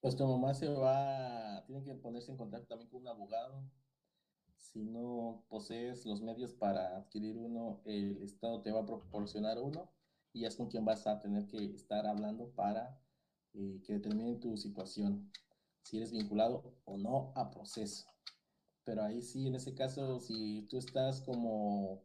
[0.00, 3.64] Pues tu mamá se va, tiene que ponerse en contacto también con un abogado.
[4.72, 9.90] Si no posees los medios para adquirir uno, el Estado te va a proporcionar uno
[10.32, 13.00] y es con quien vas a tener que estar hablando para
[13.54, 15.30] eh, que determinen tu situación,
[15.82, 18.06] si eres vinculado o no a proceso.
[18.84, 22.02] Pero ahí sí, en ese caso, si tú estás como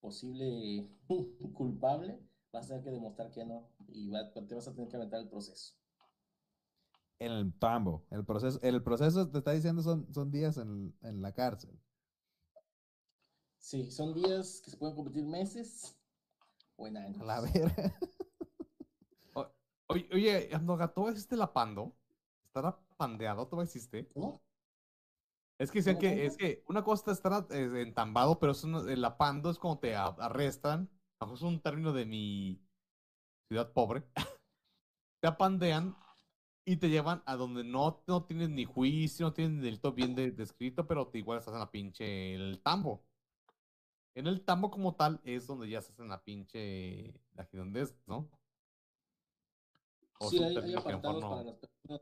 [0.00, 0.88] posible
[1.54, 2.18] culpable,
[2.52, 5.28] vas a tener que demostrar que no y te vas a tener que aventar el
[5.28, 5.74] proceso.
[7.22, 8.04] En el tambo.
[8.10, 11.78] El proceso, el proceso te está diciendo son, son días en, en la cárcel.
[13.58, 15.96] Sí, son días que se pueden convertir meses
[16.76, 17.22] o en años.
[17.22, 17.92] A la verga.
[19.88, 21.94] Oye, oye, Andoga, ¿todavía existe la pando?
[22.46, 23.46] ¿Estará pandeado?
[23.46, 24.08] ¿Todavía existe?
[24.14, 24.40] ¿Cómo?
[25.58, 26.26] Es que decían ¿Cómo, que, cómo?
[26.26, 29.80] es que una cosa está estar eh, entambado, pero es una- la pando es cuando
[29.80, 30.90] te a- arrestan.
[31.20, 32.60] Bajo es un término de mi
[33.48, 34.04] ciudad pobre.
[35.20, 35.96] te apandean
[36.64, 40.14] y te llevan a donde no, no tienes ni juicio, no tienes ni delito bien
[40.14, 43.04] de- descrito, pero te igual estás en la pinche el tambo.
[44.14, 48.28] En el tambo como tal es donde ya estás en la pinche la es, ¿no?
[50.20, 52.00] O Sí, hay, hay apartados no- para las personas.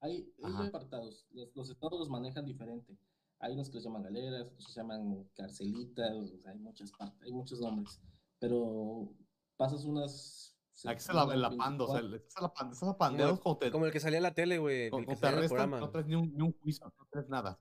[0.00, 1.26] Hay, apartados.
[1.32, 2.96] Los, los estados los manejan diferente.
[3.38, 6.12] Hay unos que los llaman galeras, otros se llaman carcelitas,
[6.46, 8.00] hay muchas partes, hay muchos nombres.
[8.38, 9.12] Pero
[9.56, 10.51] pasas unas.
[10.86, 13.58] Aquí está la, unas la pando, o sea, 24 estás la pando, estás apandeados como
[13.58, 14.90] te, Como el que salía en la tele, güey.
[14.90, 17.60] como El que te arrestan, no traes ni un, ni un juicio, no traes nada.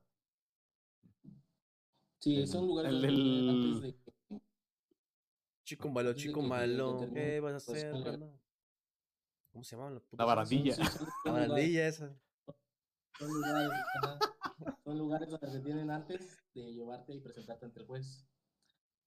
[2.19, 4.41] Sí, el- son lugares el- donde el- antes de.
[5.65, 7.07] Chico malo, chico malo.
[7.13, 8.19] ¿Qué vas a la situación hacer?
[9.51, 10.01] ¿Cómo se llama?
[10.11, 10.75] La barandilla.
[10.75, 12.15] son- sí, son- La son lugares- barandilla esa.
[13.19, 13.69] Son lugares,
[14.83, 18.25] son lugares donde te tienen antes de llevarte y presentarte ante el juez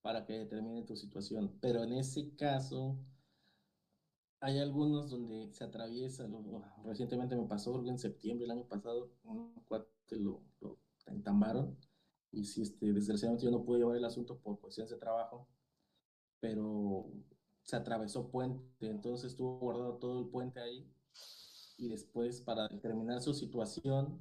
[0.01, 1.57] para que determine tu situación.
[1.59, 2.97] Pero en ese caso,
[4.45, 6.27] hay algunos donde se atraviesa.
[6.27, 10.77] lo- recientemente me pasó, en septiembre del año pasado, un cuate lo, lo
[11.07, 11.77] entambaron.
[12.31, 15.47] Y sí, este, desgraciadamente yo no pude llevar el asunto por cuestiones de trabajo,
[16.39, 17.07] pero
[17.63, 20.87] se atravesó puente, entonces estuvo guardado todo el puente ahí
[21.77, 24.19] y después para determinar su situación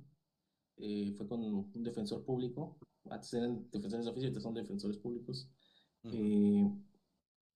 [0.77, 2.79] eh, fue con un defensor público,
[3.11, 5.49] antes eran defensores de oficio, ahorita son defensores públicos,
[6.05, 6.15] Ujú.
[6.17, 6.71] eh,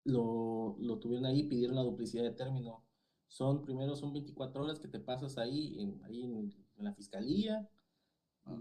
[0.09, 2.83] lo, lo tuvieron ahí, pidieron la duplicidad de término.
[3.27, 7.69] Son, primero son 24 horas que te pasas ahí en, ahí en, en la fiscalía,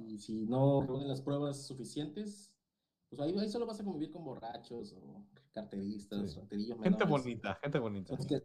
[0.06, 2.54] y si no ponen las pruebas suficientes,
[3.10, 6.40] pues ahí, ahí solo vas a convivir con borrachos o carteristas, Sí.
[6.42, 7.10] raterillos Gente menores.
[7.10, 8.10] bonita, gente bonita.
[8.10, 8.44] Son los que,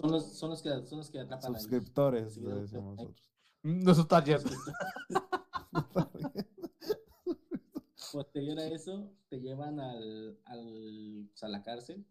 [0.00, 1.60] son los, son los que, son los que atrapan ahí.
[1.60, 3.30] Suscriptores, le no, decimos no, nosotros.
[3.62, 4.40] Nuestro target.
[8.12, 12.06] Posterior a eso, te llevan al, al, pues, a la cárcel,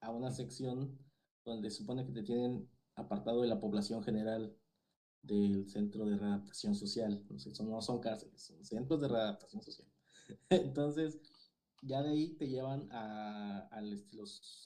[0.00, 0.98] a una sección
[1.44, 4.56] donde supone que te tienen apartado de la población general
[5.22, 7.24] del centro de readaptación social.
[7.64, 9.88] No, son, cárceles, son centros de readaptación social.
[10.50, 11.20] Entonces,
[11.82, 14.04] ya de ahí te llevan a- al,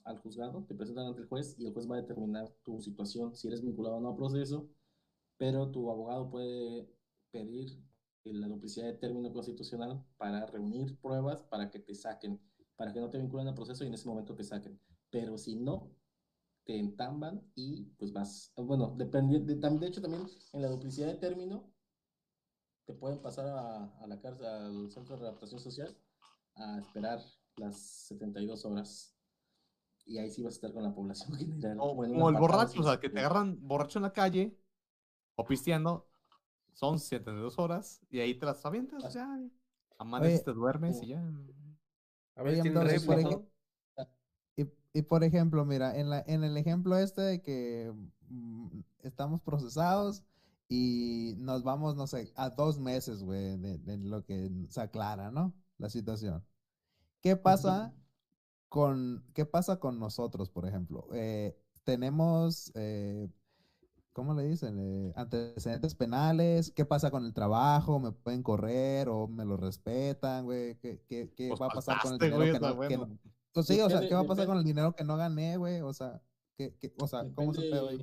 [0.04, 3.34] al juzgado, te presentan ante el juez y el juez va a determinar tu situación,
[3.36, 4.68] si eres vinculado o no a proceso,
[5.38, 6.88] pero tu abogado puede
[7.30, 7.78] pedir
[8.24, 12.40] la duplicidad de término constitucional para reunir pruebas para que te saquen,
[12.76, 14.80] para que no te vinculen al proceso y en ese momento te saquen.
[15.12, 15.92] Pero si no,
[16.64, 21.16] te entamban y pues vas, bueno, dependiendo, de, de hecho también en la duplicidad de
[21.18, 21.72] término
[22.86, 25.96] te pueden pasar a, a la cárcel, al centro de readaptación social
[26.56, 27.20] a esperar
[27.56, 27.78] las
[28.08, 29.16] 72 horas.
[30.06, 31.78] Y ahí sí vas a estar con la población general.
[31.78, 33.20] O, Bueno, como el borracho, o sea, que te específico.
[33.20, 34.56] agarran borracho en la calle
[35.36, 36.08] o pisteando,
[36.74, 39.28] son 72 horas y ahí te las avientas, ya.
[39.98, 41.22] Amaneces, te duermes y ya.
[42.36, 43.46] A ver, Oye, ¿tienen entonces, refri, por?
[44.94, 47.92] Y, por ejemplo, mira, en, la, en el ejemplo este de que
[48.28, 50.22] mm, estamos procesados
[50.68, 55.30] y nos vamos, no sé, a dos meses, güey, de, de lo que se aclara,
[55.30, 55.54] ¿no?
[55.78, 56.44] La situación.
[57.20, 57.94] ¿Qué pasa
[58.68, 61.08] con, qué pasa con nosotros, por ejemplo?
[61.12, 63.28] Eh, tenemos, eh,
[64.12, 64.78] ¿cómo le dicen?
[64.80, 66.70] Eh, antecedentes penales.
[66.72, 67.98] ¿Qué pasa con el trabajo?
[68.00, 70.76] ¿Me pueden correr o me lo respetan, güey?
[70.78, 73.18] ¿Qué, qué, qué Pues va a pasar con el dinero que no-
[73.52, 75.80] pues sí, o sea, ¿qué va a pasar con el dinero que no gané, güey?
[75.80, 76.22] O sea,
[76.56, 77.98] ¿qué, qué- o sea, ¿cómo se pedo ahí?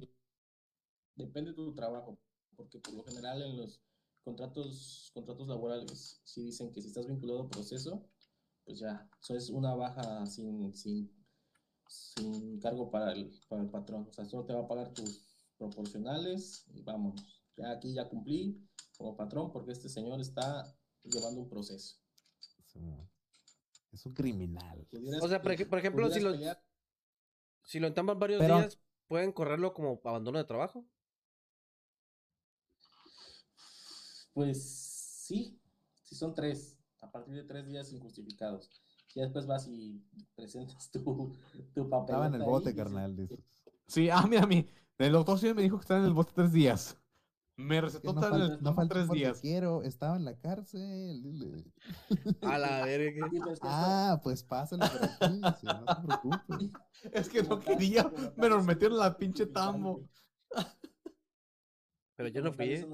[1.16, 2.18] Depende, de tu trabajo,
[2.56, 3.82] porque por lo general en los
[4.24, 8.08] contratos, contratos laborales sí dicen que si estás vinculado a proceso,
[8.66, 11.12] pues ya, eso es una baja sin, sin,
[11.88, 14.08] sin cargo para el, para el patrón.
[14.10, 15.26] O sea, solo te va a pagar tus
[15.58, 17.26] proporcionales y vámonos.
[17.58, 18.58] Ya aquí ya cumplí
[18.98, 20.64] como patrón porque este señor está
[21.04, 21.98] llevando un proceso.
[22.66, 23.10] Simón.
[23.92, 24.88] Es un criminal.
[25.22, 26.62] O sea, por, ej- por ejemplo, si lo, pelear,
[27.64, 30.86] si lo entamban varios Pero- días, ¿pueden correrlo como abandono de trabajo?
[34.34, 34.64] Pues
[35.26, 35.60] sí,
[36.04, 38.70] si son tres, a partir de tres días injustificados.
[39.16, 40.04] Ya después vas y
[40.36, 41.36] presentas tu,
[41.74, 42.06] tu papel.
[42.16, 43.40] Estaba en el bote, carnal, dices.
[43.88, 44.68] Sí, ah, mira, mi,
[45.00, 46.96] el doctor sí me dijo que estaba en el bote tres días.
[47.60, 49.42] Me recetó no, falta, el no falta tres días.
[49.42, 51.66] quiero, estaba en la cárcel.
[52.42, 53.30] A la verga.
[53.64, 56.72] Ah, pues pásale por aquí, no se preocupe.
[57.12, 60.08] Es que no quería, me lo metieron en la pinche tambo.
[62.16, 62.88] Pero yo no fui, ¿eh?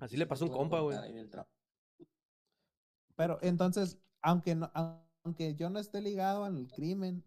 [0.00, 0.98] Así le pasó a un compa, güey.
[3.14, 4.72] Pero entonces, aunque no,
[5.22, 7.24] aunque yo no esté ligado al crimen,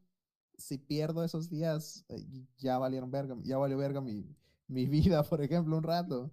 [0.57, 2.25] si pierdo esos días, eh,
[2.57, 4.25] ya valieron verga, ya valió verga mi,
[4.67, 6.31] mi vida, por ejemplo, un rato.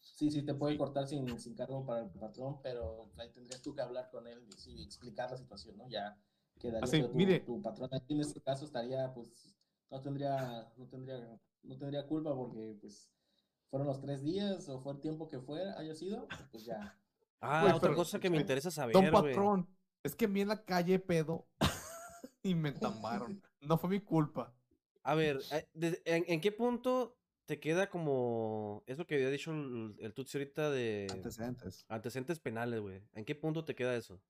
[0.00, 3.74] Sí, sí, te puede cortar sin, sin cargo para el patrón, pero ahí tendrías tú
[3.74, 5.88] que hablar con él y sí, explicar la situación, ¿no?
[5.88, 6.18] Ya
[6.58, 7.46] quedaría, Así, tu, mire.
[7.46, 9.54] tu patrón ahí en este caso estaría, pues,
[9.90, 13.08] no tendría, no tendría, no tendría culpa porque, pues,
[13.70, 16.98] fueron los tres días o fue el tiempo que fuera, haya sido, pues ya.
[17.40, 19.68] Ah, otra pero, cosa que me güey, interesa saber, Don patrón,
[20.02, 21.46] es que en la calle pedo
[22.42, 23.42] y me entambaron.
[23.60, 24.54] No fue mi culpa.
[25.02, 25.68] A ver, eh,
[26.04, 28.82] ¿en, en qué punto te queda como...
[28.86, 31.84] Es lo que había dicho el, el Tutsi ahorita de Antecedentes.
[31.88, 33.02] antecedentes penales, güey.
[33.12, 34.20] ¿En qué punto te queda eso?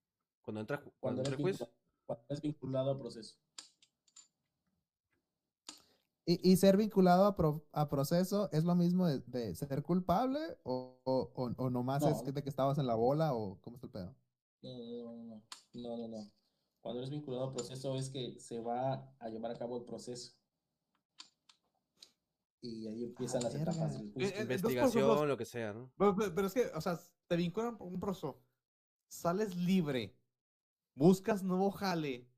[0.42, 1.58] Cuando entra, Cuando cuando entra el juez.
[1.58, 1.76] vinculado,
[2.06, 3.36] cuando eres vinculado a proceso.
[6.26, 10.38] ¿Y, y ser vinculado a, pro- a proceso es lo mismo de, de ser culpable
[10.62, 12.24] o, o, o, o nomás es No.
[12.24, 14.14] que, de que estabas en la bola o cómo está el pedo?
[14.62, 15.42] No, no, no, no,
[15.74, 16.30] no, no, no.
[16.80, 20.32] Cuando eres vinculado al proceso es que se va a llevar a cabo el proceso.
[22.62, 23.72] Y ahí empiezan las verga.
[23.72, 24.36] etapas del Eh, juicio.
[24.38, 25.90] eh, Investigación, ejemplo, lo que sea, ¿no?
[25.96, 28.42] Pero, pero- pero es que, o sea, te vinculan por un proceso.
[29.08, 30.16] Sales libre.
[30.94, 32.28] Buscas nuevo jale.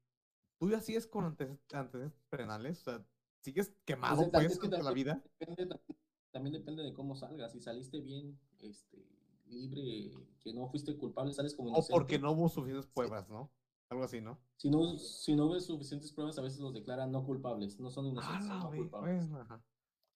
[0.59, 2.81] Tú ya sigues con ante- antecedentes penales.
[2.81, 3.07] O sea,
[3.41, 5.23] sigues quemado, Pues, pues, es que ante la vida.
[5.41, 5.99] Depende, también,
[6.31, 7.53] también depende de cómo salgas.
[7.53, 9.05] Si saliste bien, este,
[9.47, 11.93] libre, que no fuiste culpable, sales como O inocente.
[11.95, 13.51] porque no hubo suficientes pruebas, ¿no?
[13.93, 14.39] Algo así, ¿no?
[14.57, 17.79] Si no, si no ves suficientes pruebas, a veces los declaran no culpables.
[17.79, 19.31] No son Ah, inocentes, no culpables.
[19.33, 19.63] ajá.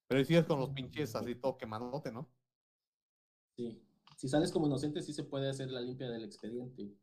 [0.08, 2.28] Pero sigues con los pinches así todo quemadote, ¿no?
[3.56, 3.82] Sí.
[4.16, 6.94] Si sales como inocente, sí se puede hacer la limpia del expediente.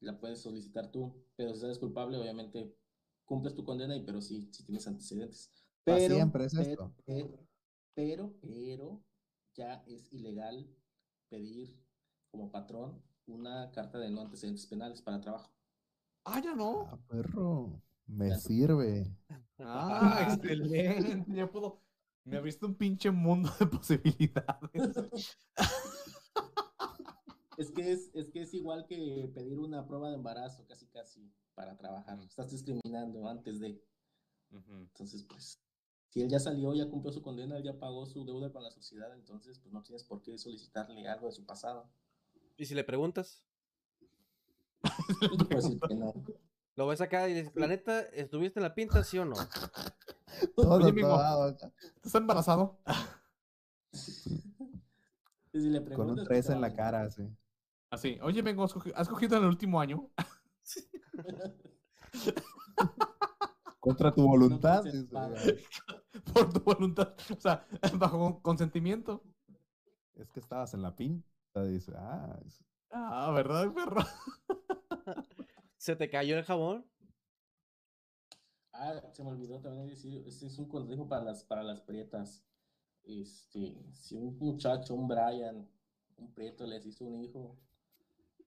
[0.00, 2.76] la puedes solicitar tú, pero si eres culpable, obviamente
[3.26, 5.52] cumples tu condena y pero sí, sí tienes antecedentes.
[5.84, 6.92] Pa' Pero, siempre es pero, esto.
[7.06, 7.48] pero,
[7.94, 9.04] pero, pero
[9.56, 10.68] ya es ilegal
[11.30, 11.76] pedir
[12.30, 15.55] como patrón una carta de no antecedentes penales para trabajo.
[16.28, 16.88] Ah, ya no.
[16.90, 17.80] Ah, perro.
[18.06, 18.38] Me Ya.
[18.38, 19.16] sirve.
[19.58, 21.24] Ah, excelente.
[21.34, 21.80] Ya puedo.
[22.24, 24.82] Me abriste un pinche mundo de posibilidades.
[27.56, 31.32] Es que es, es que es igual que pedir una prueba de embarazo, casi casi,
[31.54, 32.20] para trabajar.
[32.20, 33.82] Estás discriminando antes de.
[34.50, 35.58] Entonces, pues,
[36.10, 38.70] si él ya salió, ya cumplió su condena, él ya pagó su deuda con la
[38.70, 41.88] sociedad, entonces, pues no tienes por qué solicitarle algo de su pasado.
[42.58, 43.45] Y si le preguntas,
[45.88, 46.12] Que no.
[46.76, 49.34] lo ves acá y dices, la neta, ¿estuviste en la pinta, sí o no?
[50.56, 50.92] Todo Oye,
[51.96, 52.78] ¿Estás embarazado?
[53.92, 57.22] Y si le Con un preguntas, pues, 3 te en la a cara, así.
[57.90, 58.18] Así.
[58.22, 60.10] Oye, vengo, ¿has cogi- ¿has cogido en el último año?
[63.80, 64.82] Contra tu voluntad.
[64.82, 65.34] Consensuado.
[65.36, 67.14] "Ah, Por tu voluntad.
[67.36, 67.64] O sea,
[67.98, 69.22] bajo consentimiento.
[70.14, 71.26] Es que estabas en la pinta.
[71.64, 74.02] Dice, ah, es- Ah, ¿verdad, perro?
[75.76, 76.86] ¿Se te cayó el jabón?
[78.72, 82.44] Ah, se me olvidó también decir, este es un consejo para las, para las prietas.
[83.04, 85.68] Este, si un muchacho, un Brian,
[86.16, 87.56] un prieto les hizo un hijo,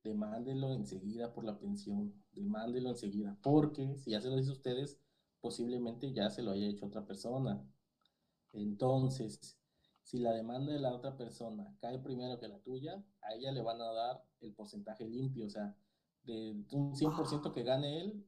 [0.04, 5.00] demándelo enseguida por la pensión, demándelo enseguida, porque si ya se lo hizo a ustedes,
[5.42, 7.64] posiblemente ya se lo haya hecho otra persona.
[8.54, 9.59] Entonces,
[10.10, 13.62] si la demanda de la otra persona cae primero que la tuya, a ella le
[13.62, 15.78] van a dar el porcentaje limpio, o sea,
[16.24, 18.26] de un 100% que gane él,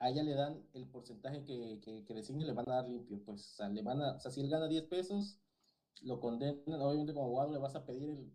[0.00, 3.22] a ella le dan el porcentaje que, que, que designe, le van a dar limpio,
[3.24, 5.38] pues, o sea, le van a, o sea, si él gana 10 pesos,
[6.02, 8.32] lo condenan, obviamente como abogado le vas a pedir el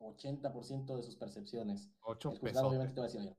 [0.00, 1.92] 80% de sus percepciones.
[2.02, 2.68] Ocho El juzgado pesos.
[2.68, 3.36] obviamente te va a decir, oye,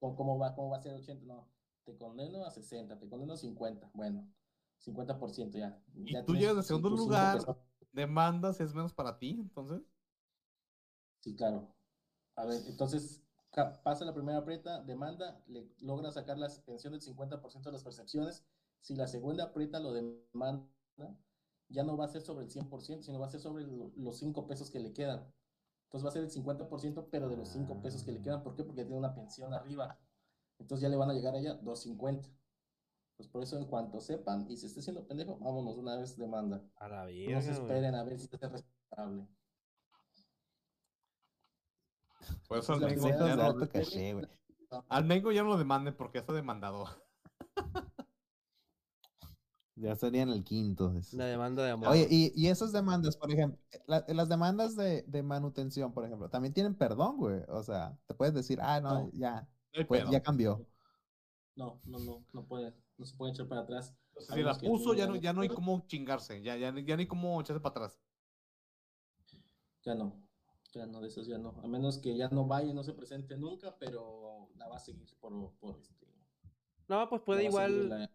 [0.00, 1.26] ¿cómo, va, ¿cómo va a ser 80?
[1.26, 1.50] No,
[1.84, 4.26] te condeno a 60, te condeno a 50, bueno,
[4.82, 5.78] 50% ya.
[5.94, 7.36] Y ya tú llegas de segundo lugar.
[7.36, 7.58] pesos.
[7.92, 9.82] Demandas es menos para ti, entonces.
[11.20, 11.74] Sí, claro.
[12.36, 13.22] A ver, entonces
[13.84, 18.44] pasa la primera aprieta, demanda, le logra sacar la pensión del 50% de las percepciones.
[18.82, 20.68] Si la segunda aprieta lo demanda,
[21.68, 24.18] ya no va a ser sobre el 100%, sino va a ser sobre lo- los
[24.18, 25.32] 5 pesos que le quedan.
[25.86, 28.42] Entonces va a ser el 50%, pero de los 5 pesos que le quedan.
[28.42, 28.64] ¿Por qué?
[28.64, 29.98] Porque tiene una pensión arriba.
[30.58, 32.28] Entonces ya le van a llegar a ella 250.
[33.22, 36.60] Pues por eso en cuanto sepan y se esté siendo pendejo, vámonos una vez demanda.
[36.74, 39.28] A la No se esperen a ver si hace responsable.
[42.48, 44.26] Por eso Es al la Mengo, ya no, alto caché, güey.
[44.88, 46.86] al Mengo ya no lo demanden porque ya está demandado.
[49.76, 50.92] Ya serían el quinto.
[51.12, 51.90] Una demanda de amor.
[51.90, 56.28] Oye, y, y esas demandas, por ejemplo, la- las demandas de, de manutención, por ejemplo,
[56.28, 57.42] también tienen perdón, güey.
[57.46, 59.10] O sea, te puedes decir, ah, no, No.
[59.12, 60.66] ya, No pues, ya cambió.
[61.54, 62.72] No, no, no, no puede,
[63.02, 63.94] no se puede echar para atrás.
[64.08, 66.40] Entonces, si la puso, ya no, ya no hay cómo chingarse.
[66.42, 68.00] Ya, ya, ya no hay cómo echarse para atrás.
[69.84, 70.22] Ya no,
[70.72, 71.56] ya no, de esos ya no.
[71.62, 74.80] A menos que ya no vaya y no se presente nunca, pero la va a
[74.80, 76.06] seguir por, por este.
[76.88, 77.88] No, pues puede igual.
[77.88, 78.10] la-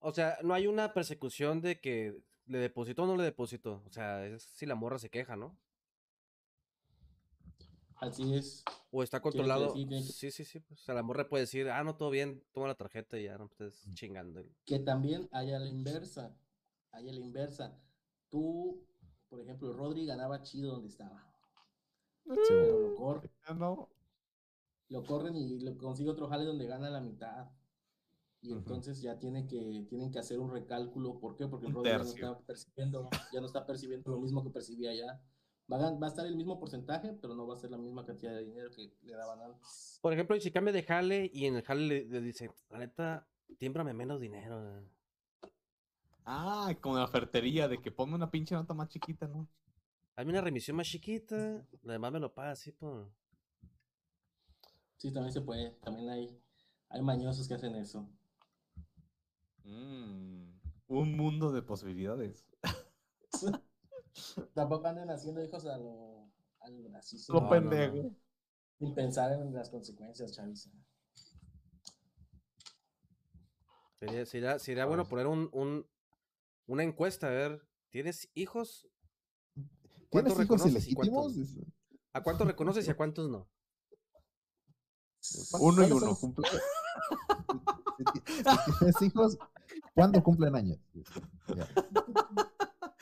[0.00, 2.16] O sea, no hay una persecución de que
[2.46, 3.82] le depositó o no le depositó.
[3.86, 5.56] O sea, es si la morra se queja, ¿no?
[8.02, 8.64] Así es.
[8.90, 9.68] O está controlado.
[9.68, 10.58] decir, tiene que- Sí, sí, sí.
[10.58, 13.24] Pues, o sea, la morra puede decir, ah, no, todo bien, toma la tarjeta y
[13.24, 14.44] ya no estés chingando.
[14.64, 16.36] Que también haya la inversa.
[16.90, 17.78] Haya la inversa.
[18.28, 18.84] Tú,
[19.28, 21.32] por ejemplo, Rodri ganaba chido donde estaba.
[22.24, 23.88] Pero lo corren, no.
[24.88, 27.50] lo corren y lo consigue otro jale donde gana la mitad.
[28.40, 31.20] Y entonces ya tiene que, tienen que hacer un recálculo.
[31.20, 31.46] ¿Por qué?
[31.46, 34.90] Porque el Rodri ya no está percibiendo, ya no está percibiendo lo mismo que percibía
[34.90, 35.22] allá.
[35.70, 37.78] Va a, gan- va a estar el mismo porcentaje, pero no va a ser la
[37.78, 40.00] misma cantidad de dinero que le daban antes.
[40.02, 43.26] Por ejemplo, si cambia de jale y en el jale le, le dice, la neta,
[43.58, 44.60] tímbrame menos dinero.
[44.60, 44.84] güey".
[46.24, 49.48] Ah, con la fertería de que ponme una pinche nota más chiquita, ¿no?
[50.16, 53.10] Hazme una remisión más chiquita, lo demás me lo paga así por...
[54.96, 55.72] Sí, también se puede.
[55.82, 56.40] También hay,
[56.88, 58.08] hay mañosos que hacen eso.
[59.64, 62.44] Mm, un mundo de posibilidades.
[64.54, 66.30] Tampoco anden haciendo hijos a lo,
[66.60, 68.14] a lo así, Lo no, pendejo.
[68.78, 70.70] sin pensar en las consecuencias, chaviza.
[74.00, 75.86] Sería, sería, sería bueno poner un, un-
[76.66, 78.88] una encuesta, a ver, ¿tienes hijos?
[80.10, 81.34] ¿Cuántos ¿Tienes hijos y ilegítimos?
[81.34, 81.56] cuántos?
[82.12, 83.48] ¿A cuántos reconoces y a cuántos no?
[85.60, 86.18] Uno y ¿Cuáles uno.
[86.20, 86.44] cumple-
[87.98, 89.38] Si ti- si tienes hijos,
[89.94, 90.78] ¿cuándo cumplen años?
[91.48, 91.66] Ya,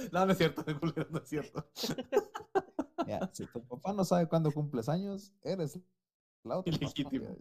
[0.13, 1.71] No, no es cierto, culero, no es cierto.
[3.07, 3.31] ya.
[3.33, 5.79] Si tu papá no sabe cuándo cumples años, eres
[6.45, 6.75] la otra.
[6.75, 7.37] Ilegítimo.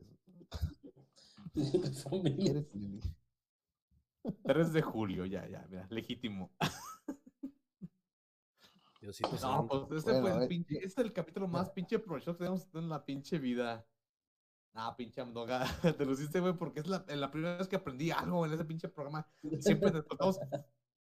[1.56, 3.02] Eres Lili.
[4.44, 6.52] 3 de julio, ya, ya, mira, legítimo.
[9.02, 12.34] Diosito No, pues este Bueno, fue el pinche, este es el capítulo más pinche provechoso
[12.34, 13.86] que tenemos en la pinche vida.
[14.74, 15.66] Ah, pinche Amdoga,
[15.98, 18.66] te lo hiciste, güey, porque es la, la primera vez que aprendí algo en ese
[18.66, 19.26] pinche programa.
[19.60, 20.40] Siempre nos tocamos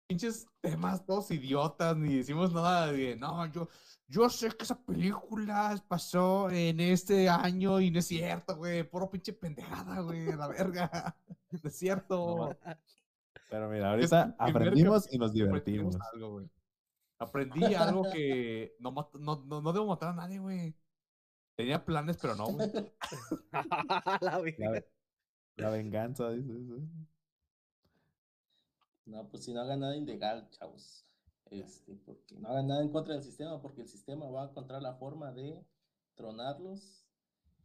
[0.07, 3.67] pinches temas todos idiotas, ni decimos nada de, no, yo,
[4.07, 9.09] yo sé que esa película pasó en este año y no es cierto, güey, puro
[9.09, 11.15] pinche pendejada, güey, la verga.
[11.49, 12.57] No es cierto.
[13.49, 15.97] Pero mira, ahorita aprendimos y nos Aprendimos divertimos.
[16.13, 16.49] algo, güey.
[17.19, 20.75] Aprendí algo que no, no, no, no debo matar a nadie, güey.
[21.55, 22.69] Tenía planes, pero no, güey.
[24.21, 24.83] La
[25.55, 26.53] La, venganza, dice.
[29.07, 31.05] No, pues si no hagan nada ilegal, chavos.
[31.49, 34.81] Este, porque no hagan nada en contra del sistema, porque el sistema va a encontrar
[34.81, 35.65] la forma de
[36.15, 37.07] tronarlos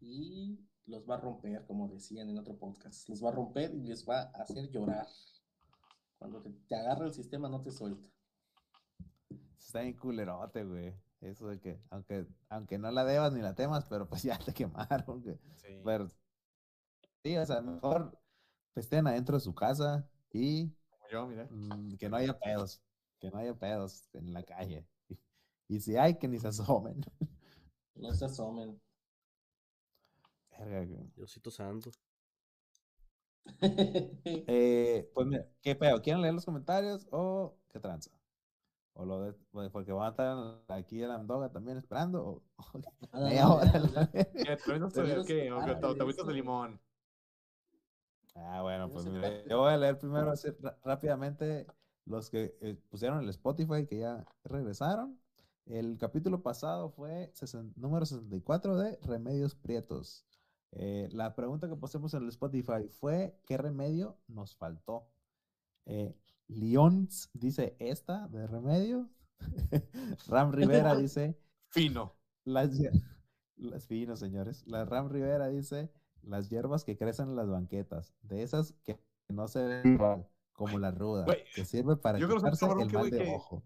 [0.00, 3.08] y los va a romper, como decían en otro podcast.
[3.08, 5.08] Los va a romper y les va a hacer llorar.
[6.18, 8.08] Cuando te, te agarra el sistema, no te suelta.
[9.58, 10.94] Está bien culerote, güey.
[11.20, 14.52] Eso de que, aunque, aunque no la debas ni la temas, pero pues ya te
[14.52, 15.38] quemaron, güey.
[15.84, 16.08] Pero,
[17.24, 18.16] sí, o sea, mejor
[18.76, 20.72] estén adentro de su casa y
[21.12, 21.50] yo, mira.
[21.50, 22.80] mm, que no haya pedos,
[23.20, 24.86] que no haya pedos en la calle.
[25.68, 27.00] Y, si hay, que ni se asomen.
[27.94, 28.80] No se asomen.
[30.50, 31.10] Verga, güey.
[31.16, 31.90] Diosito santo.
[34.46, 36.00] Eh, pues mira, ¿qué pedo?
[36.02, 38.10] ¿Quieren leer los comentarios o qué tranza?
[38.94, 42.24] O lo de, pues, porque van a estar aquí en la Amdoga también esperando.
[42.24, 42.80] O, o
[43.12, 44.10] Nada, media hora, nada, la nada.
[44.12, 44.32] verga.
[44.42, 44.56] ¿Qué?
[44.56, 45.52] ¿Tramitos Tramitos de qué?
[45.52, 45.76] ¿O qué?
[45.82, 46.32] ah, de Tablitas de eso.
[46.32, 46.80] limón.
[48.34, 49.04] Ah, bueno, pues
[49.48, 50.48] yo voy a leer primero así
[50.84, 51.66] rápidamente
[52.04, 55.18] los que eh, pusieron el Spotify que ya regresaron.
[55.66, 57.32] El capítulo pasado fue
[57.76, 60.26] número 64 de Remedios Prietos.
[60.72, 65.06] Eh, la pregunta que pusimos en el Spotify fue ¿qué remedio nos faltó?
[65.84, 66.16] Eh,
[66.48, 69.08] Leons dice esta de remedio.
[70.26, 71.38] Ram Rivera dice
[71.68, 72.16] Fino.
[72.44, 72.70] las,
[73.56, 74.66] las finos, señores.
[74.66, 75.92] La Ram Rivera dice
[76.22, 80.78] las hierbas que crecen en las banquetas, de esas que no se ven igual, como
[80.78, 83.08] la ruda, que sirve para yo creo que es un quitarse cabrón el que, mal
[83.08, 83.62] güey, de que- ojo.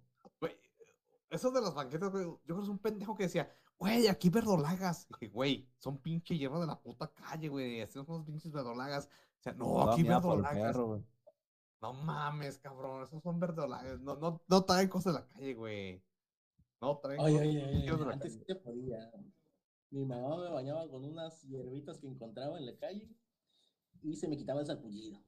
[1.28, 4.30] Eso de las banquetas, güey, yo creo que es un pendejo que decía, güey, aquí
[4.30, 5.08] verdolagas.
[5.08, 7.80] Dije, güey, son pinche hierbas de la puta calle, güey.
[7.82, 9.06] Así son unos pinches verdolagas.
[9.40, 10.76] O sea, no, aquí verdolagas.
[11.82, 14.00] No mames, cabrón, esos son verdolagas.
[14.00, 16.02] No, no, no traen cosas de la calle, güey.
[16.80, 18.38] No traen Oye, cosas oye, oye, de la antes calle.
[18.38, 19.10] sí se podía.
[19.90, 23.08] Mi mamá me bañaba con unas hierbitas que encontraba en la calle
[24.02, 25.18] y se me quitaba el sarpullido.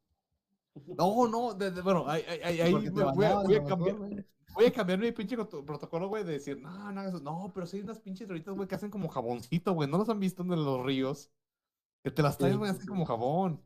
[0.97, 4.25] No, no, de- de- bueno, ahí, ahí- ahí- voy, a, voy a cambiar, güey.
[4.55, 7.23] voy a cambiar mi pinche protocolo, güey, de decir, no, no hagas eso.
[7.23, 9.89] No, pero sí hay unas pinches hierbitas, güey, que hacen como jaboncito, güey.
[9.89, 11.31] ¿No los han visto en los ríos?
[12.03, 12.89] Que te las Sí, traen, güey, sí, así sí.
[12.89, 13.65] como jabón.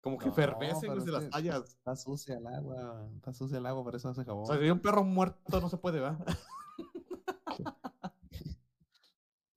[0.00, 1.64] Como que No, fervecen, pero güey, es de las tallas.
[1.76, 4.44] Está sucia el agua, está sucia el agua, por eso hace jabón.
[4.44, 6.18] O sea, si hay un perro muerto, no se puede, ¿verdad?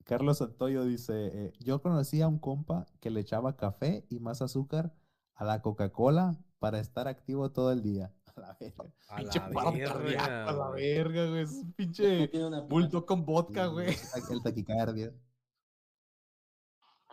[0.07, 4.41] Carlos Santoyo dice, eh, yo conocí a un compa que le echaba café y más
[4.41, 4.93] azúcar
[5.35, 8.13] a la Coca-Cola para estar activo todo el día.
[8.37, 8.83] A la verga.
[9.09, 10.93] A pinche la verga, a la güey.
[10.95, 11.41] verga, güey.
[11.41, 13.95] Es un pinche Tiene una bulto con vodka, Sí, güey.
[14.31, 15.13] el- taquicardia.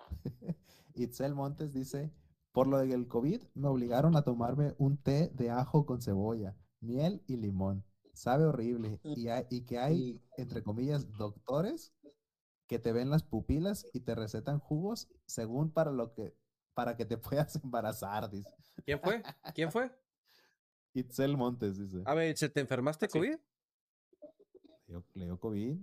[0.95, 2.13] Itzel Montes dice,
[2.53, 7.23] por lo del COVID me obligaron a tomarme un té de ajo con cebolla, miel
[7.27, 7.85] y limón.
[8.13, 9.01] Sabe horrible.
[9.03, 10.23] Y, hay- y que hay, Sí.
[10.37, 11.93] entre comillas, doctores
[12.67, 16.37] que te ven las pupilas y te recetan jugos según para lo que
[16.75, 17.17] para que te
[17.47, 18.51] puedas embarazar, dice.
[18.85, 19.23] ¿Quién fue?
[19.55, 19.91] ¿Quién fue?
[20.95, 22.03] Itzel Montes dice.
[22.05, 23.19] A ver, ¿se te enfermaste Sí.
[23.19, 23.37] COVID?
[23.37, 23.41] Le
[24.87, 25.79] dio- le dio COVID.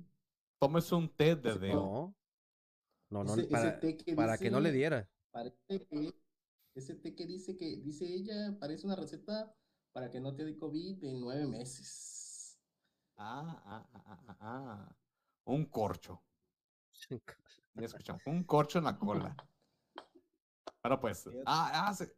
[0.59, 1.75] Tómese un té de dedo.
[1.75, 2.15] No.
[3.09, 5.09] No, no, Ese- ese para, té que para que no le diera.
[5.31, 6.13] Parece que
[6.75, 9.53] ese té que dice que dice ella parece una receta
[9.91, 12.57] para que no te dé COVID de nueve meses.
[13.17, 14.95] Ah, ah, ah, ah, ah, ah.
[15.45, 16.21] Un corcho.
[17.75, 18.21] Ya escuchamos.
[18.25, 19.35] Un corcho en la cola.
[20.83, 21.25] Bueno, pues.
[21.45, 22.13] Ah, ah, se-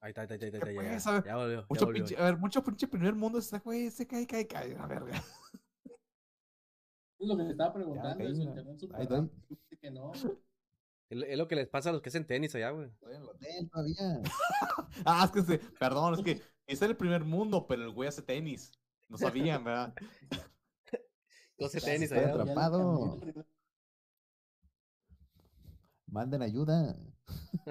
[0.00, 1.04] Ahí está, ahí está, ahí está, ahí ¿Qué está, ya, pues?
[1.04, 2.04] ya, ya volvió, ya mucho volvió.
[2.04, 5.22] pinche, a ver, mucho pinche primer mundo está, güey, se cae, cae, cae, la verga.
[7.18, 8.18] Es lo que te estaba preguntando.
[8.18, 10.12] caí, internet rápido, dijiste que no.
[11.08, 12.88] Es, lo que les pasa a los que hacen tenis allá, güey.
[12.88, 14.22] Estoy en el hotel todavía.
[15.06, 18.22] Ah, es que se, perdón, es que es el primer mundo, pero el güey hace
[18.22, 18.72] tenis.
[19.08, 19.94] No sabían, ¿verdad?
[21.58, 22.22] Yo sé Ya tenis allá.
[22.26, 23.20] ya atrapado.
[26.12, 26.94] Manden ayuda.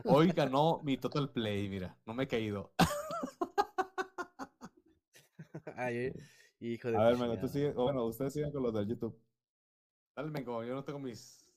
[0.06, 2.74] Hoy ganó mi Total Play, mira, no me he caído.
[5.76, 6.12] Ay,
[6.60, 7.72] hijo de A ver, Melo, tú sigue.
[7.72, 9.16] Bueno, ustedes siguen con los del YouTube.
[10.16, 11.48] Dale, Mengo, yo no tengo mis.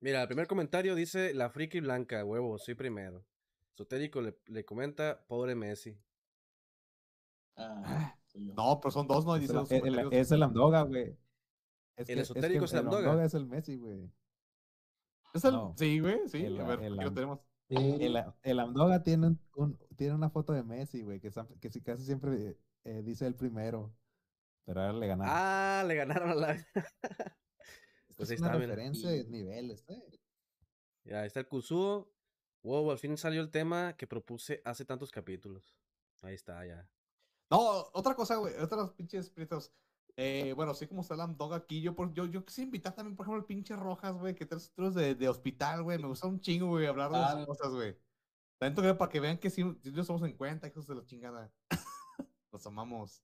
[0.00, 3.24] Mira, el primer comentario dice la friki blanca, huevo, soy primero.
[3.72, 5.98] Esotérico le, le comenta, pobre Messi.
[7.56, 8.54] Ah, yo.
[8.54, 9.34] No, pero son dos, ¿no?
[9.34, 9.54] Es Dice
[9.84, 11.16] el, es el Amdoga, güey.
[11.96, 12.98] Es El que- esotérico que es el Amdoga.
[13.10, 14.08] Amdoga es el Messi, güey.
[15.32, 15.74] ¿Es el- no.
[15.76, 16.44] Sí, güey, sí.
[16.44, 17.40] El- a ver, el aquí lo tenemos.
[17.68, 21.30] El, el Amdoga tiene, un- un- tiene una foto de Messi, güey, que,
[21.60, 23.94] que casi siempre eh, dice el primero.
[24.64, 25.34] Pero ahora le ganaron.
[25.34, 26.66] Ah, le ganaron a la.
[28.16, 28.74] Pues es una está, mira.
[28.74, 30.02] referencia de niveles, eh.
[31.04, 32.12] Ya ahí está el Kusuo.
[32.62, 35.76] Wow, al fin salió el tema que propuse hace tantos capítulos.
[36.20, 36.88] Ahí está, ya.
[37.50, 38.54] No, otra cosa, güey.
[38.60, 39.72] Otras pinches prietos.
[40.16, 43.24] Eh, bueno, sí, como el Dog aquí, yo, por, yo, yo quise invitar también, por
[43.24, 45.98] ejemplo, el pinche Rojas, güey, que tres otros de, de hospital, güey.
[45.98, 47.96] Me gusta un chingo, güey, hablar de esas cosas, güey.
[48.58, 51.04] Tanto que para que vean que sí, sí nos somos en cuenta, hijos de la
[51.04, 51.50] chingada.
[52.52, 53.22] Los amamos.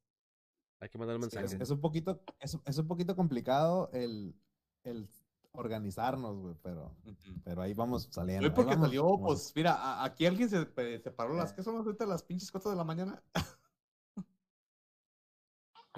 [0.80, 1.62] Hay que mandar un Es, mensaje.
[1.62, 4.34] es un poquito, es, es un poquito complicado el,
[4.84, 5.08] el
[5.52, 6.94] organizarnos, güey, pero,
[7.44, 8.46] pero ahí vamos saliendo.
[8.46, 9.20] Hoy porque vamos, salió, vamos.
[9.26, 10.66] pues, mira, a- aquí alguien se,
[11.02, 11.54] se paró las, Eh.
[11.56, 13.22] ¿qué son ahorita las pinches 4 de la mañana?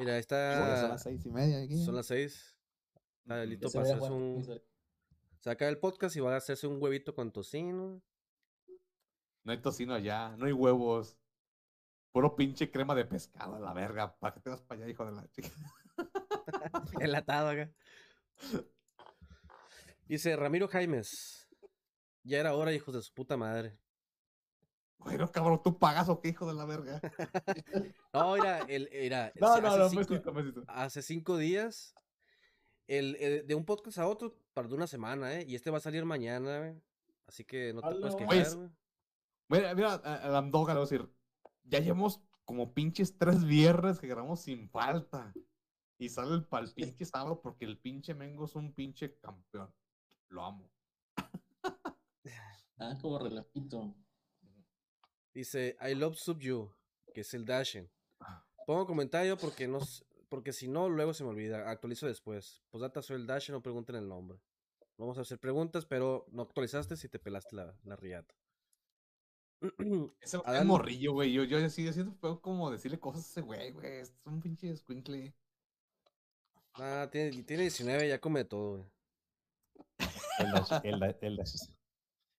[0.00, 0.88] Mira, ahí Sí, ya son está.
[0.88, 1.84] las seis y media aquí.
[1.84, 2.56] Son las seis.
[3.22, 3.46] Está Ujú.
[3.50, 4.60] listo para hacerse un.
[5.40, 8.02] Saca el podcast y va a hacerse un huevito con tocino.
[9.44, 11.16] No hay tocino allá, no hay huevos.
[12.12, 14.16] Puro pinche crema de pescado, a la verga.
[14.18, 15.48] ¿Para qué te vas para allá, hijo de la chica?
[17.00, 17.70] Enlatado acá.
[20.06, 21.48] Dice Ramiro Jaimes.
[22.24, 23.78] Ya era hora, hijos de su puta madre.
[25.02, 27.00] Bueno, cabrón, ¿tú pagas o qué, hijo de la verga?
[28.12, 30.64] No, mira, el, mira, No, hace no, no, cinco- besito, besito.
[30.68, 31.94] hace cinco días,
[32.86, 35.44] el, el- de un podcast a otro tardó una semana, ¿eh?
[35.48, 36.74] Y este va a salir mañana, güey.
[37.26, 38.68] Así que no te puedes quejar, Pues, güey.
[39.48, 41.08] Mira, mira, a- a Amdoga le voy a decir,
[41.64, 45.32] ya llevamos como pinches tres viernes que grabamos sin falta.
[45.98, 49.72] Y sale el pal pinche sábado porque el pinche Mengo es un pinche campeón.
[50.28, 50.70] Lo amo.
[52.78, 53.94] Ah, como relajito.
[55.34, 56.70] Dice, I love sub you,
[57.14, 57.90] que es el Dashen.
[58.66, 59.80] Pongo comentario porque no
[60.28, 61.68] porque si no, luego se me olvida.
[61.70, 62.62] Actualizo después.
[62.70, 64.38] Posdata soy el Dashen, no pregunten el nombre.
[64.96, 68.34] Vamos a hacer preguntas, pero no actualizaste si te pelaste la, la riata.
[70.20, 71.32] Ese Adán- es morrillo, güey.
[71.32, 73.86] Yo, yo así, yo siento como decirle cosas a ese güey, güey.
[74.00, 75.34] Es un pinche escuincle.
[76.74, 78.84] Ah, tiene, tiene 19, ya come de todo, güey.
[80.38, 81.70] El Dash- el el Dash-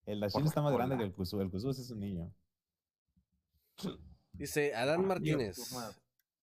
[0.06, 1.42] el Dashin está más grande que el Kuzu.
[1.42, 2.34] El Kuzu sí es un niño.
[4.34, 5.58] Dice Adán Martínez.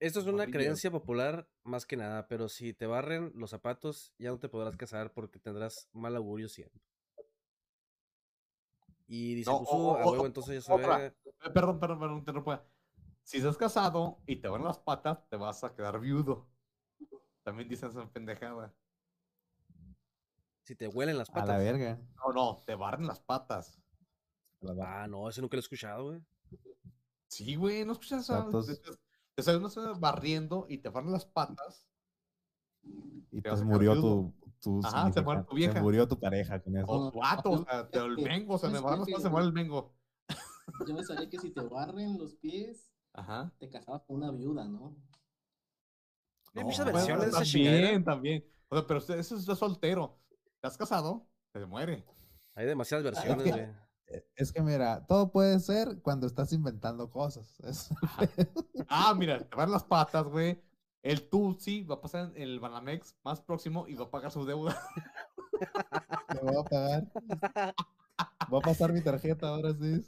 [0.00, 4.30] Esto es una creencia popular más que nada, pero si te barren los zapatos, ya
[4.30, 6.80] no te podrás casar porque tendrás mal augurio siempre.
[9.06, 11.06] Y dice No, Kusu, o- a huevo, entonces ya sabe.
[11.06, 11.14] Eh,
[11.52, 12.64] Perdón, perdón, perdón, interrumpa.
[13.22, 16.48] Si estás casado y te van las patas, te vas a quedar viudo.
[17.42, 18.74] También dicen esa pendejada.
[20.62, 21.48] Si te huelen las A patas.
[21.48, 21.98] la verga.
[22.24, 23.80] No, no, te barren las patas.
[24.62, 25.02] A.
[25.02, 26.20] Ah, no, ese nunca lo he escuchado, güey.
[27.28, 28.32] Sí, güey, no escuchas eso.
[28.44, 28.66] Patos.
[28.66, 28.98] Te, te-
[29.34, 31.86] te sale una barriendo y te barren las patas.
[33.30, 35.72] Y te a murió tu, tu Ajá, se muere significante- tu vieja.
[35.74, 36.86] Se murió tu pareja con eso.
[36.88, 39.28] O tu vato, o sea, te- el mengo, se me ¿Sabes barren las patas, se
[39.28, 39.94] muere el mengo.
[40.88, 43.52] Yo me sabía que si te barren los pies, Ajá.
[43.58, 44.96] te casabas con una viuda, ¿no?
[46.54, 48.44] Hay muchas bueno, versiones de esa también, también.
[48.68, 50.18] O sea, pero eso es soltero.
[50.56, 51.28] ¿Estás casado?
[51.52, 52.04] Se muere.
[52.54, 53.87] Hay demasiadas versiones, güey.
[54.10, 57.58] Eh, Es que mira, todo puede ser cuando estás inventando cosas.
[57.62, 57.90] Es-
[58.88, 60.62] Ah, mira, te van las patas, güey.
[61.02, 64.44] El Tutsi va a pasar en el Banamex más próximo y va a pagar su
[64.44, 64.76] deuda.
[66.34, 67.12] Me voy a pagar.
[68.48, 70.04] Voy a pasar mi tarjeta ahora sí.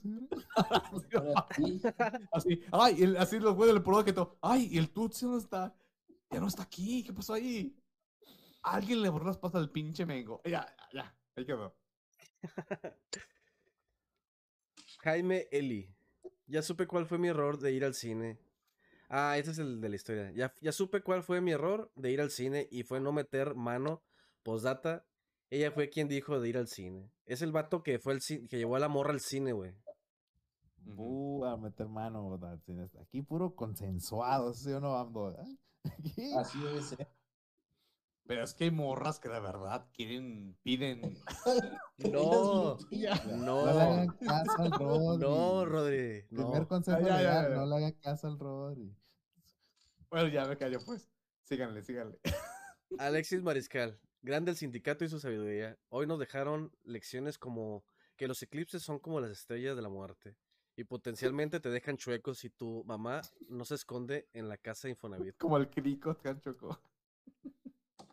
[2.33, 4.39] Así, ay, el- así los güeyes del todo.
[4.43, 5.75] Ay, ¿y el Tutsi dónde está?
[6.31, 7.77] Ya no está aquí, ¿qué pasó ahí?
[8.63, 10.41] Alguien le borró las patas al pinche Mengo.
[10.45, 11.75] Ya, ya, ya, ahí quedó.
[15.03, 15.89] Jaime Eli.
[16.47, 18.39] Ya supe cuál fue mi error de ir al cine.
[19.09, 20.31] Ah, este es el de la historia.
[20.33, 23.55] Ya, ya supe cuál fue mi error de ir al cine y fue no meter
[23.55, 24.03] mano.
[24.43, 25.07] Postdata.
[25.49, 27.11] Ella fue quien dijo de ir al cine.
[27.27, 29.75] Es el vato que fue el que llevó a la morra al cine, güey.
[30.87, 32.39] Uh, a meter mano.
[33.01, 35.33] Aquí puro consensuado, ¿sí o no?
[35.33, 35.59] ¿Eh?
[35.99, 36.33] Aquí.
[36.35, 37.09] así debe ser.
[38.31, 41.19] Pero es que hay morras que de verdad quieren, piden.
[41.99, 45.19] No, No le no, hagan caso al Rodri.
[45.27, 46.23] no, Rodri.
[46.29, 46.69] Primer No.
[46.69, 47.57] consejo ya, ya, legal, ya.
[47.57, 48.97] no le hagan caso al Rodri.
[50.11, 51.09] Bueno, ya me callo, pues.
[51.43, 52.21] Síganle, síganle.
[53.01, 55.77] Alexis Mariscal, grande el sindicato y su sabiduría.
[55.89, 57.85] Hoy nos dejaron lecciones como
[58.15, 60.37] que los eclipses son como las estrellas de la muerte
[60.77, 64.93] y potencialmente te dejan chuecos si tu mamá no se esconde en la casa de
[64.93, 65.37] Infonavit.
[65.37, 66.79] Como el crico, Choco.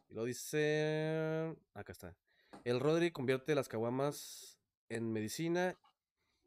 [0.10, 2.16] Y lo dice, acá está.
[2.64, 4.58] El Rodri convierte las caguamas
[4.90, 5.78] en medicina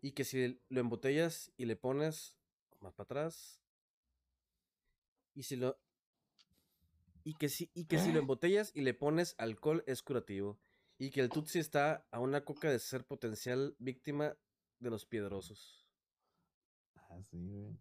[0.00, 2.36] Y que si lo embotellas y le pones
[2.80, 3.60] más para atrás.
[5.34, 5.78] Y si lo.
[7.22, 10.58] Y que si, y que si lo embotellas y le pones alcohol es curativo.
[10.98, 14.36] Y que el Tutsi está a una coca de ser potencial víctima
[14.80, 15.86] de los piedrosos.
[16.94, 17.78] Ah, sí, güey.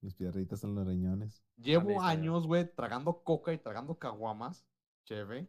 [0.00, 1.42] Mis piedritas en los riñones.
[1.56, 4.67] Llevo años, güey, tragando coca y tragando caguamas.
[5.08, 5.48] Cheve.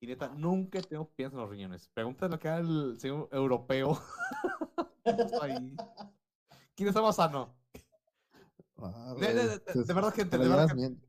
[0.00, 1.88] Y neta, nunca tenido pies en los riñones.
[1.88, 4.00] Pregúntale lo que era el señor europeo.
[5.42, 5.76] Ahí.
[6.76, 7.54] ¿Quién está más sano?
[8.78, 11.08] Ah, De- de- güey, de- te- de verdad, gente, de verdad, gente.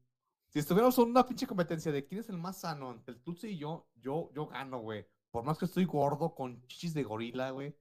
[0.49, 3.49] Si estuviéramos en una pinche competencia de quién es el más sano entre el Tutsi
[3.49, 5.07] y yo, yo, yo gano, güey.
[5.31, 7.75] Por más que estoy gordo con chichis de gorila, güey.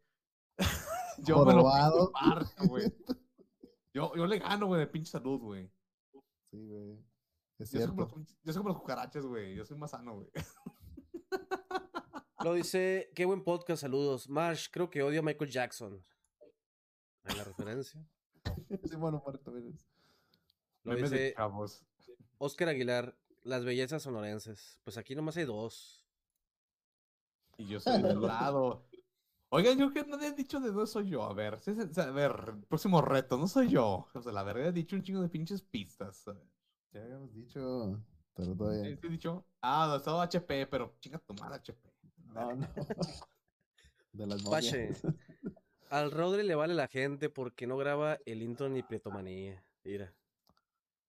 [1.19, 2.07] yo me lo Jorobado.
[2.07, 2.93] pinto y parto, güey.
[3.95, 5.71] Yo, yo le gano, güey, de pinche salud, güey.
[6.51, 6.99] Sí, güey.
[7.63, 8.13] Es Yo soy, como los,
[8.43, 9.55] yo soy como los cucarachas, güey.
[9.55, 10.29] Yo soy más sano, güey.
[12.45, 14.29] Lo dice, qué buen podcast, saludos.
[14.29, 16.05] Marsh, creo que odio a Michael Jackson.
[17.25, 18.05] Ahí la referencia.
[18.91, 19.87] Sí, bueno, muerto eres.
[20.83, 21.85] Lo Memes dice chavos.
[22.39, 24.81] Oscar Aguilar, las bellezas sonorenses.
[24.83, 26.05] Pues aquí nomás hay dos.
[27.59, 28.89] Y yo soy del lado.
[29.51, 31.23] Oigan, yo que nadie ha dicho de dónde soy yo.
[31.23, 31.61] A ver,
[31.97, 34.09] a ver, próximo reto, no soy yo.
[34.13, 36.27] O sea, la verdad he dicho un chingo de pinches pistas.
[36.27, 36.43] A ver,
[36.93, 38.01] Ya habíamos dicho,
[38.35, 38.85] pero todavía.
[38.97, 39.47] ¿sí he dicho?
[39.61, 41.91] Ah, no, estaba HP, pero chinga tu madre HP.
[42.35, 42.67] No, no.
[44.13, 44.91] De las Pache.
[45.91, 49.63] Al Rodri le vale la gente porque no graba el intro ni Pretomanía.
[49.85, 50.15] Mira.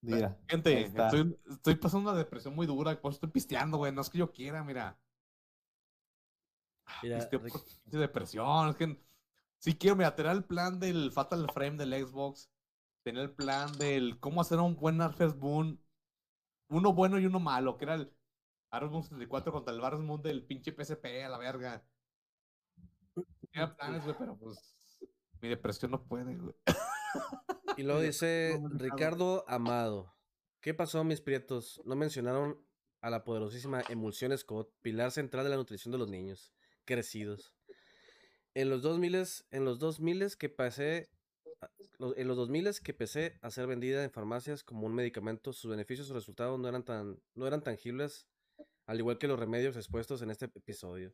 [0.02, 0.38] Mira.
[0.50, 3.94] Gente, estoy, estoy pasando una depresión muy dura, por eso estoy pisteando, güey.
[3.94, 4.98] No es que yo quiera, mira.
[7.02, 8.70] Mira, Pisteo Ric- por pinche depresión.
[8.70, 9.02] Es que
[9.60, 12.50] si quiero, mira, tener el plan del Fatal Frame del Xbox,
[13.04, 15.80] tener el plan del cómo hacer un buen Harvest Moon,
[16.70, 18.14] uno bueno y uno malo, que era el
[18.72, 21.86] Harvest Moon 64 contra el Harvest Moon del pinche PSP a la verga.
[23.52, 24.98] Tenía planes, güey, pero pues
[25.42, 26.56] mi depresión no puede, güey.
[27.78, 28.60] Y luego dice.
[28.72, 30.16] Ricardo Amado.
[30.62, 31.82] ¿Qué pasó, mis prietos?
[31.86, 32.66] No mencionaron
[33.02, 36.54] a la poderosísima Emulsión Scott, pilar central de la nutrición de los niños
[36.86, 37.54] crecidos.
[38.54, 41.13] En los 2000 en los 2000 que pasé
[42.16, 46.10] en los 2000 que empecé a ser vendida en farmacias como un medicamento, sus beneficios
[46.12, 48.28] o resultados no eran tan no eran tangibles,
[48.86, 51.14] al igual que los remedios expuestos en este episodio.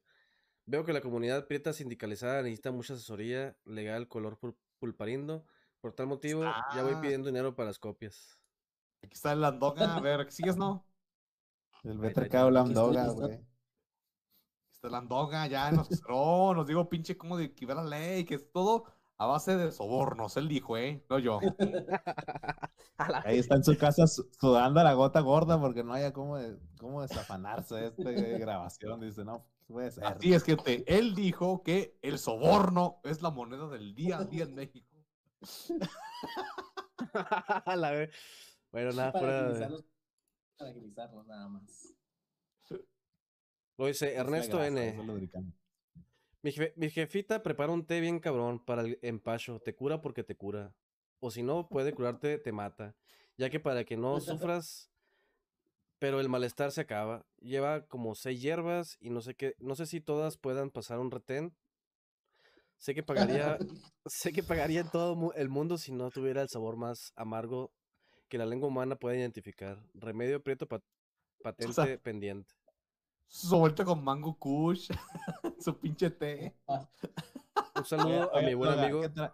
[0.66, 5.46] Veo que la comunidad prieta sindicalizada necesita mucha asesoría legal color pul- pulparindo.
[5.82, 6.44] Por tal motivo,
[6.76, 7.02] ya voy Ah.
[7.02, 8.38] pidiendo dinero para las copias.
[9.02, 10.86] Aquí está el Andoga, a ver, ¿sigues no?
[11.84, 11.92] El
[12.62, 13.28] aquí estoy.
[13.28, 13.34] güey.
[13.36, 13.46] Aquí
[14.74, 18.36] está el Andoga, ya nos cerró, nos digo pinche cómo de que la ley, que
[18.36, 18.84] es todo
[19.22, 21.04] a base de sobornos, él dijo, ¿eh?
[21.10, 21.40] No yo.
[23.26, 26.38] Ahí está en su casa su- sudando a la gota gorda porque no haya cómo,
[26.38, 29.02] de- cómo desafanarse de esta grabación.
[29.02, 30.06] Dice, no, ¿qué puede ser?
[30.06, 30.86] Así es, gente.
[30.88, 34.88] Él dijo que el soborno es la moneda del día a día en México.
[37.76, 38.10] La ve-
[38.72, 39.84] bueno, nada, para, fuera de-
[40.58, 41.94] para agilizarlos nada más.
[43.78, 44.98] Lo dice Ernesto N.
[46.42, 49.60] Mi, mi jefita prepara un té bien cabrón para el empacho.
[49.60, 50.74] Te cura porque te cura.
[51.20, 52.96] O si no, puede curarte, te mata.
[53.38, 54.90] Ya que para que no sufras,
[56.00, 57.26] pero el malestar se acaba.
[57.40, 61.12] Lleva como seis hierbas y no sé qué, no sé si todas puedan pasar un
[61.12, 61.56] retén.
[62.78, 63.58] Sé que pagaría,
[64.06, 67.72] sé que pagaría en todo el mundo si no tuviera el sabor más amargo
[68.30, 69.84] que la lengua humana puede identificar.
[69.94, 70.82] Remedio prieto pa-
[71.42, 72.54] patente pendiente.
[73.30, 74.90] Su vuelta con Mango Kush,
[75.60, 76.56] su pinche té.
[77.76, 79.02] Un saludo a mi buen amigo.
[79.02, 79.34] ¿qué, tra-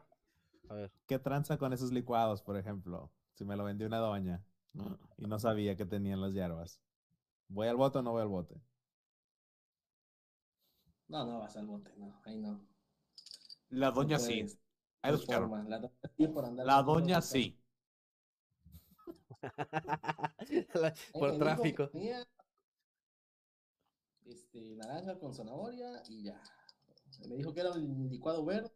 [0.69, 0.91] A ver.
[1.07, 3.11] qué tranza con esos licuados, por ejemplo?
[3.33, 4.43] Si me lo vendió una doña
[5.17, 6.79] y no sabía que tenían las hierbas.
[7.49, 8.61] ¿Voy al bote o no voy al bote?
[11.07, 12.63] No, no vas al bote, no, ahí no.
[13.69, 14.45] La No doña sí.
[15.03, 15.69] Ahí lo escucharon.
[15.69, 17.29] La doña sí por andar La vendiendo doña cosas.
[17.31, 17.59] sí.
[20.73, 21.89] La- Por me dijo que tráfico.
[21.91, 22.27] tenía,
[24.25, 26.41] Este, naranja con zanahoria y ya.
[27.29, 28.71] Me dijo que era un licuado verde,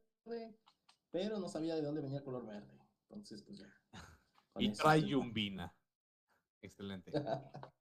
[1.11, 2.79] pero no sabía de dónde venía el color verde.
[3.09, 3.73] Entonces, pues ya.
[4.53, 5.75] con Y eso trae yumbina.
[6.61, 7.11] Excelente.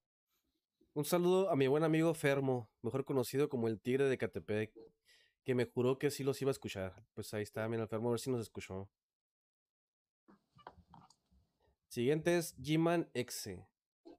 [0.94, 4.74] Un saludo a mi buen amigo Fermo, mejor conocido como el Tigre de Catepec,
[5.44, 7.06] que me juró que sí los iba a escuchar.
[7.14, 8.90] Pues ahí está, mira, el Fermo, a ver si nos escuchó.
[11.86, 13.68] Siguiente es G-Man Exe.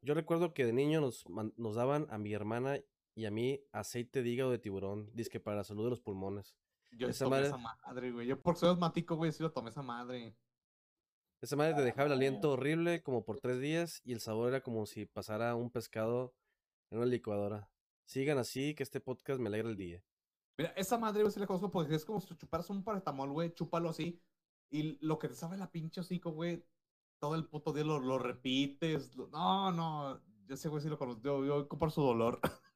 [0.01, 2.80] Yo recuerdo que de niño nos, nos daban a mi hermana
[3.19, 6.55] y a mí aceite de hígado de tiburón, disque para la salud de los pulmones.
[6.91, 8.27] Yo Esa tomé madre- esa madre, güey.
[8.27, 10.35] Yo por ser asmático, güey, sí lo tomé esa madre.
[11.41, 14.61] Esa madre te dejaba el aliento horrible como por tres días y el sabor era
[14.61, 16.33] como si pasara un pescado
[16.91, 17.69] en una licuadora.
[18.05, 20.03] Sigan así, que este podcast me alegra el día.
[20.57, 23.53] Mira, esa madre, güey, sí la conozco porque es como si chuparas un paracetamol, güey,
[23.53, 24.21] chúpalo así.
[24.71, 26.65] Y lo que te sabe la pinche hocico, güey,
[27.19, 29.15] todo el puto día lo, lo repites.
[29.15, 31.21] lo- No, no, yo sé, güey, sí lo conozco.
[31.21, 32.39] Yo, yo compro su dolor.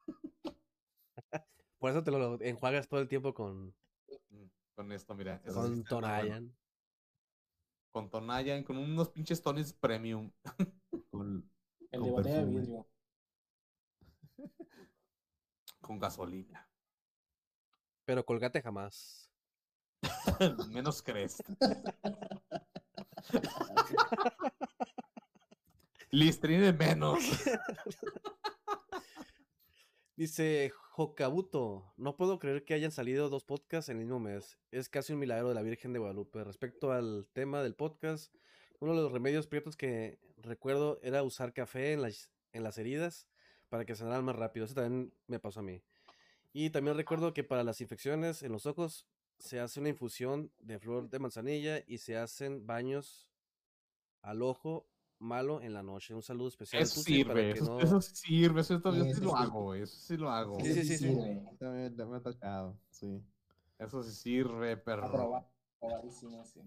[1.83, 3.75] Por eso te lo enjuagas todo el tiempo con,
[4.73, 5.41] Con esto, mira.
[5.41, 5.83] con bueno.
[5.83, 6.55] Tonayan.
[7.91, 10.31] Con Tonayan, con unos pinches tonis premium.
[11.11, 11.51] Con-
[11.91, 12.87] El Con de botella de vidrio.
[15.81, 16.69] Con gasolina.
[18.05, 19.29] Pero colgate jamás.
[20.69, 21.43] Menos crees.
[26.11, 27.21] Listrine menos.
[30.15, 34.59] Dice Jokabuto, no puedo creer que hayan salido dos podcasts en el mismo mes.
[34.69, 36.43] Es casi un milagro de la Virgen de Guadalupe.
[36.43, 38.31] Respecto al tema del podcast,
[38.79, 43.27] uno de los remedios prietos que recuerdo era usar café en las, en las heridas
[43.69, 44.67] para que sanaran más rápido.
[44.67, 45.81] Eso también me pasó a mí.
[46.53, 49.07] Y también recuerdo que para las infecciones en los ojos
[49.39, 53.27] se hace una infusión de flor de manzanilla y se hacen baños
[54.21, 54.85] al ojo
[55.23, 56.13] malo en la noche.
[56.13, 56.81] Un saludo especial.
[56.83, 59.35] Eso para sirve, que eso, no- eso sí sirve, eso yo Sí, sí eso lo
[59.35, 60.59] hago, güey, eso sí lo hago.
[60.59, 61.15] Sí, sí, sí.
[61.59, 63.23] También me ha tocado, sí.
[63.79, 65.07] Eso sí sirve, perro.
[65.07, 65.47] Aproba-
[65.77, 66.61] Aprobadísimo, sí.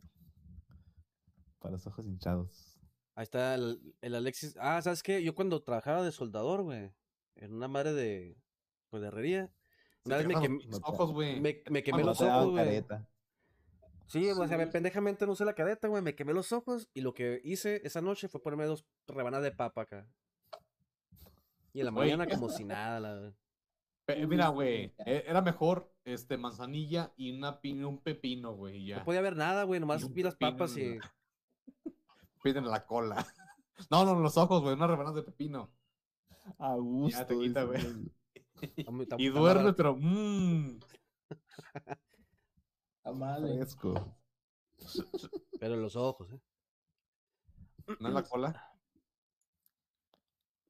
[1.58, 2.78] Para los ojos hinchados.
[3.14, 4.56] Ahí está el, el Alexis.
[4.60, 5.22] Ah, ¿sabes qué?
[5.22, 6.92] Yo cuando trabajaba de soldador, güey,
[7.36, 8.36] en una madre de,
[8.90, 11.40] pues, de herrería, Sí, una vez me, dejan quem- los ojos, güey.
[11.40, 12.84] me, me quemé los ojos, güey.
[14.06, 17.00] Sí, o sea, me pendejamente no usé la cadeta, güey, me quemé los ojos y
[17.00, 20.06] lo que hice esa noche fue ponerme dos rebanadas de papa acá.
[21.72, 23.32] Y en la mañana como si nada, la...
[24.08, 25.04] Sí, Mira, güey, ya.
[25.04, 28.98] e- era mejor este manzanilla y una pi- un pepino, güey, y ya.
[28.98, 30.82] No podía ver nada, güey, nomás vi las papas y...
[30.92, 31.00] en
[32.42, 33.26] Pepino en la cola.
[33.90, 35.70] No, no, los ojos, güey, unas rebanadas de pepino.
[36.58, 37.26] A gusto.
[37.26, 37.82] te quita, güey.
[39.18, 40.78] Y duerme, pero mmm.
[43.14, 44.18] Fresco.
[45.60, 46.40] Pero en los ojos, ¿eh?
[48.00, 48.72] ¿No en la cola?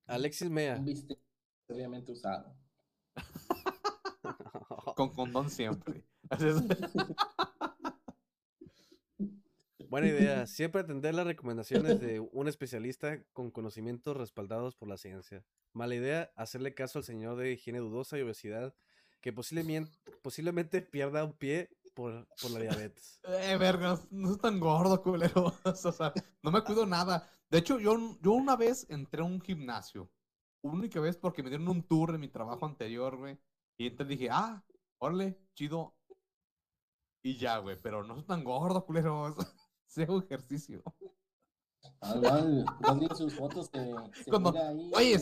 [0.07, 0.77] Alexis Mea.
[0.77, 1.19] Un bistec
[1.67, 2.55] previamente usado.
[4.97, 6.05] Con condón siempre.
[9.89, 10.47] Buena idea.
[10.47, 15.45] Siempre atender las recomendaciones de un especialista con conocimientos respaldados por la ciencia.
[15.73, 18.75] Mala idea, hacerle caso al señor de higiene dudosa y obesidad
[19.21, 19.93] que posiblemente,
[20.23, 23.21] posiblemente pierda un pie por, por la diabetes.
[23.29, 25.53] Eh, vergas, no es tan gordo, culero.
[25.65, 27.29] O sea, no me cuido nada.
[27.51, 30.09] De hecho, yo, yo una vez entré a un gimnasio.
[30.63, 33.39] Única vez porque me dieron un tour en mi trabajo anterior, güey.
[33.79, 34.63] Y entonces dije, ah,
[34.99, 35.97] órale, chido.
[37.23, 39.35] Y ya, güey, pero no soy tan gordo, culero.
[39.89, 40.83] Sí hago ejercicio.
[42.01, 43.95] Ah, igual, sus fotos se,
[44.25, 44.53] se Cuando-
[44.97, 45.15] ahí.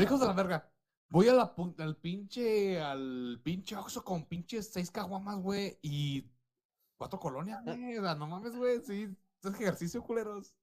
[0.00, 0.72] Hijos de la verga.
[1.10, 6.30] Voy a la, al pinche, al pinche Oxxo con pinches seis caguamas, güey, y
[6.96, 7.96] cuatro colonias, güey.
[7.96, 9.08] O sea, no mames, güey, sí,
[9.42, 10.54] es ejercicio, culeros.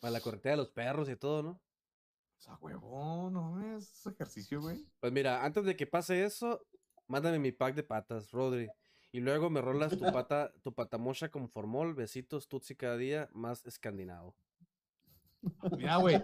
[0.00, 1.50] Para la corretea de los perros y todo, ¿no?
[1.50, 4.86] O sea, huevón, no mames, es ejercicio, güey.
[5.00, 6.64] Pues mira, antes de que pase eso,
[7.06, 8.68] mándame mi pack de patas, Rodri.
[9.10, 13.66] Y luego me rolas tu pata, tu patamocha con formol, besitos, tutsi cada día, más
[13.66, 14.36] escandinavo.
[15.76, 16.22] Mira, güey.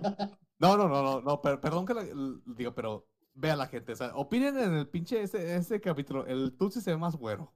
[0.59, 2.05] No, no, no, no, no, per- perdón que la-
[2.47, 6.27] digo, pero vea la gente, o sea, opinen en el pinche ese, ese capítulo.
[6.27, 7.53] El Tutsi se ve más güero.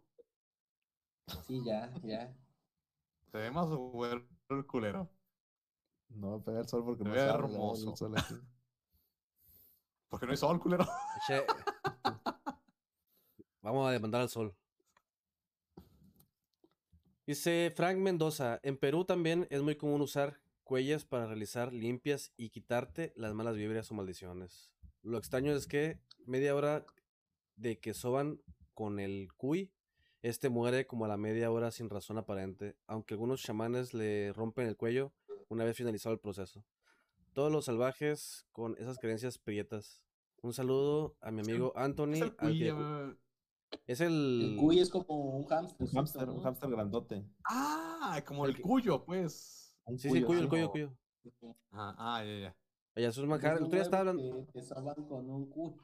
[1.46, 2.34] Sí, ya, ya.
[3.30, 5.08] Se ve más güero el culero.
[6.08, 7.94] No va a pegar el sol porque Se no ve hermoso.
[7.96, 8.34] sol aquí.
[10.08, 10.86] Porque no hay sol, culero.
[11.26, 11.44] Che-
[13.60, 14.54] Vamos a demandar al sol.
[17.26, 22.48] Dice Frank Mendoza, en Perú también es muy común usar cuellas para realizar limpias y
[22.48, 24.72] quitarte las malas vibras o maldiciones.
[25.02, 26.84] Lo extraño es que media hora
[27.56, 28.40] de que soban
[28.74, 29.72] con el cuy,
[30.22, 34.66] este muere como a la media hora sin razón aparente, aunque algunos chamanes le rompen
[34.66, 35.12] el cuello
[35.48, 36.64] una vez finalizado el proceso.
[37.32, 40.02] Todos los salvajes con esas creencias prietas.
[40.42, 42.14] Un saludo a mi amigo Anthony.
[42.14, 43.18] Es el al que- cuy,
[43.86, 44.12] es El
[44.52, 44.56] el.
[44.58, 45.86] cuy es como un hámster.
[45.86, 47.24] Un hámster, un hámster grandote.
[47.44, 49.76] Ah, como El el cuyo, pues.
[49.96, 50.96] Sí, sí, cuyo, el cuyo, cuyo.
[51.72, 52.56] Ah, ah, ya, ya.
[53.02, 54.52] El otro día estaba huevo hablando.
[54.52, 55.74] que soban con un cuy.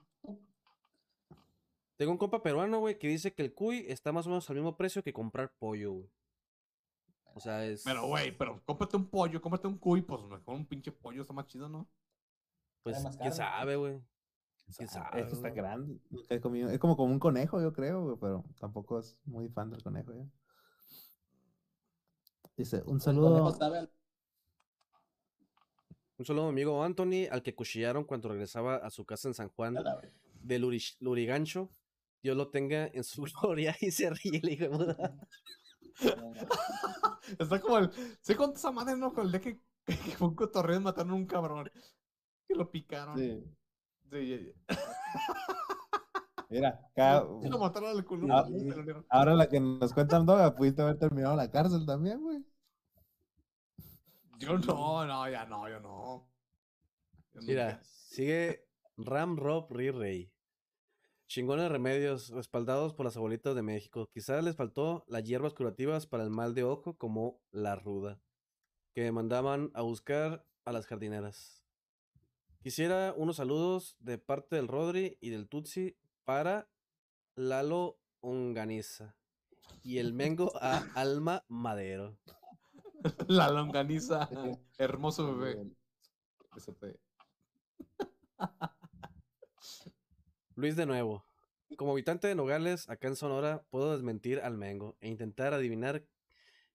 [1.97, 4.57] Tengo un compa peruano, güey, que dice que el cuy está más o menos al
[4.57, 6.11] mismo precio que comprar pollo, güey.
[7.35, 7.83] O sea, es.
[7.85, 11.33] Pero, güey, pero cómprate un pollo, cómprate un cuy, pues mejor un pinche pollo está
[11.35, 11.89] más chido, ¿no?
[12.83, 13.35] Pues, quién caro.
[13.35, 14.01] sabe, güey.
[14.77, 16.01] ¿Quién sabe, Este está grande.
[16.11, 19.49] nunca he comido- Es como, como un conejo, yo creo, güey, pero tampoco es muy
[19.49, 20.13] fan del conejo.
[20.15, 20.27] ¿ya?
[22.57, 23.29] Dice, un El saludo.
[23.31, 23.91] conejo sabe al-
[26.17, 29.35] Un saludo a mi amigo Anthony, al que cuchillaron cuando regresaba a su casa en
[29.35, 29.75] San Juan
[30.43, 31.71] de Luri- Lurigancho.
[32.23, 35.15] Dios lo tenga en su gloria y se ríe el hijo de puta.
[37.39, 37.91] Está como el.
[38.21, 39.13] ¿Se contó esa madre, no?
[39.13, 41.71] Con el de que, que fue un cotorreo y mataron a un cabrón.
[42.47, 43.19] Que lo picaron.
[43.19, 43.45] Sí.
[44.11, 44.55] Sí.
[46.51, 48.29] Mira, cada- Sí, lo mataron al culo.
[48.33, 48.47] Ah,
[49.09, 52.45] ahora la que nos cuentan Doga, pudiste haber terminado la cárcel también, güey.
[54.39, 56.29] Yo no, no, ya no, yo no.
[57.33, 57.85] Yo Mira, nunca.
[57.85, 60.31] sigue Ram Rob Ri Rey.
[61.27, 64.09] Chingones remedios respaldados por las abuelitas de México.
[64.13, 68.21] Quizás les faltó las hierbas curativas para el mal de ojo como la ruda,
[68.93, 71.65] que mandaban a buscar a las jardineras.
[72.61, 76.69] Quisiera unos saludos de parte del Rodri y del Tutsi para
[77.35, 79.17] Lalo Onganiza
[79.83, 82.19] y el Mengo a Alma Madero.
[83.29, 84.29] La longaniza.
[84.79, 85.71] Hermoso bebé.
[90.55, 91.25] Luis de nuevo.
[91.77, 96.05] Como habitante de Nogales, acá en Sonora, puedo desmentir al Mengo e intentar adivinar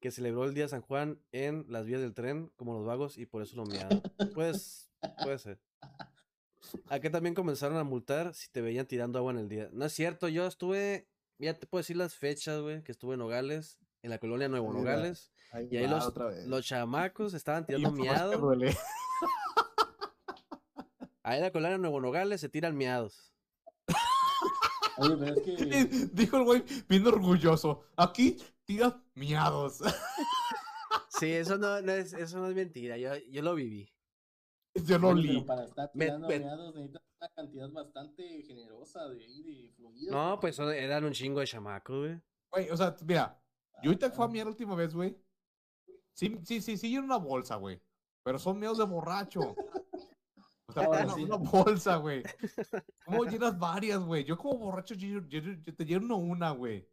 [0.02, 3.18] que celebró el día de San Juan en las vías del tren, como los vagos,
[3.18, 4.02] y por eso lo mearon.
[4.34, 4.92] Pues,
[5.24, 5.60] puede ser.
[6.90, 9.70] Acá también comenzaron a multar si te veían tirando agua en el día.
[9.72, 13.20] No es cierto, yo estuve, ya te puedo decir las fechas, güey, que estuve en
[13.20, 16.14] Nogales, en la colonia Nuevo Nogales, Ahí y ahí va los,
[16.48, 18.36] los chamacos estaban tirando miados.
[21.24, 23.34] Ahí en la colonia Nuevo Nogales se tiran miados.
[24.98, 25.86] Oye, pero es que.
[26.14, 27.84] Dijo el güey bien orgulloso.
[27.98, 29.80] Aquí tiras miados.
[31.12, 33.94] Sí, eso no, no es, eso no es mentira, yo, yo lo viví.
[34.86, 35.28] Yo no li.
[35.34, 40.14] pero para estar Me- tirando me- meados necesitas una cantidad bastante generosa de, de fluido.
[40.14, 42.22] No, pues eran un chingo de chamacos, güey.
[42.52, 43.38] Güey, o sea, mira,
[43.84, 45.18] yo ahorita fue a miar la última vez, güey.
[46.14, 47.82] Sí, sí, sí, sí, en una bolsa, güey.
[48.24, 49.40] Pero son miedos de borracho.
[50.68, 51.24] O sea, Ahora una, sí.
[51.24, 52.22] una bolsa, güey.
[53.06, 54.24] ¿Cómo llenas varias, güey?
[54.24, 56.88] Yo como borracho yo, yo- yo te lleno una, güey.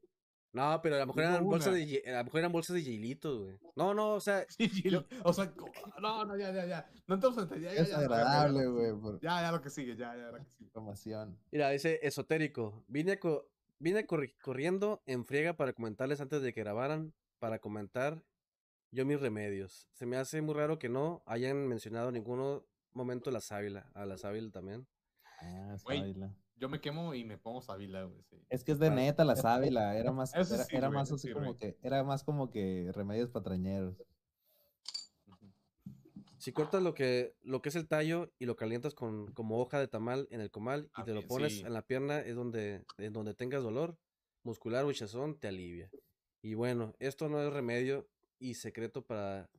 [0.53, 3.39] No, pero a lo mejor eran bolsas de, a lo mejor eran bolsas de hielitos,
[3.43, 3.59] güey.
[3.75, 5.53] No, no, o sea, Sí, Yo- O sea,
[6.01, 6.91] no, no, ya, ya, ya.
[7.07, 9.69] No entramos en ya, ya, Es ya, agradable, ya, güey, por Ya, ya, lo que
[9.69, 10.65] sigue, ya, ya, lo que sigue.
[10.65, 11.39] información.
[11.51, 12.85] mira, dice esotérico.
[12.89, 13.47] Vine, a co-
[13.79, 18.23] vine corri- corriendo en friega para comentarles antes de que grabaran, para comentar
[18.91, 19.89] yo mis remedios.
[19.93, 23.91] Se me hace muy raro que no hayan mencionado en ningún momento la sábila.
[23.95, 24.87] A la sábila también.
[25.41, 26.35] Ah, sábila.
[26.59, 28.23] Yo me quemo y me pongo sábila, güey.
[28.31, 28.43] Sí.
[28.49, 31.29] Es que es de neta la sábila, era más, era, sí, era güey, más así
[31.29, 31.59] sí, como güey.
[31.59, 33.97] que, era más como que remedios patrañeros.
[36.47, 39.81] Si cortas lo que, lo que es el tallo y lo calientas con, como hoja
[39.81, 41.63] de tamal en el comal y te lo pones sí.
[41.63, 43.99] en la pierna, es donde, en donde tengas dolor
[44.45, 45.91] muscular o hinchazón, te alivia.
[46.43, 48.09] Y bueno, esto no es remedio
[48.39, 49.51] y secreto para...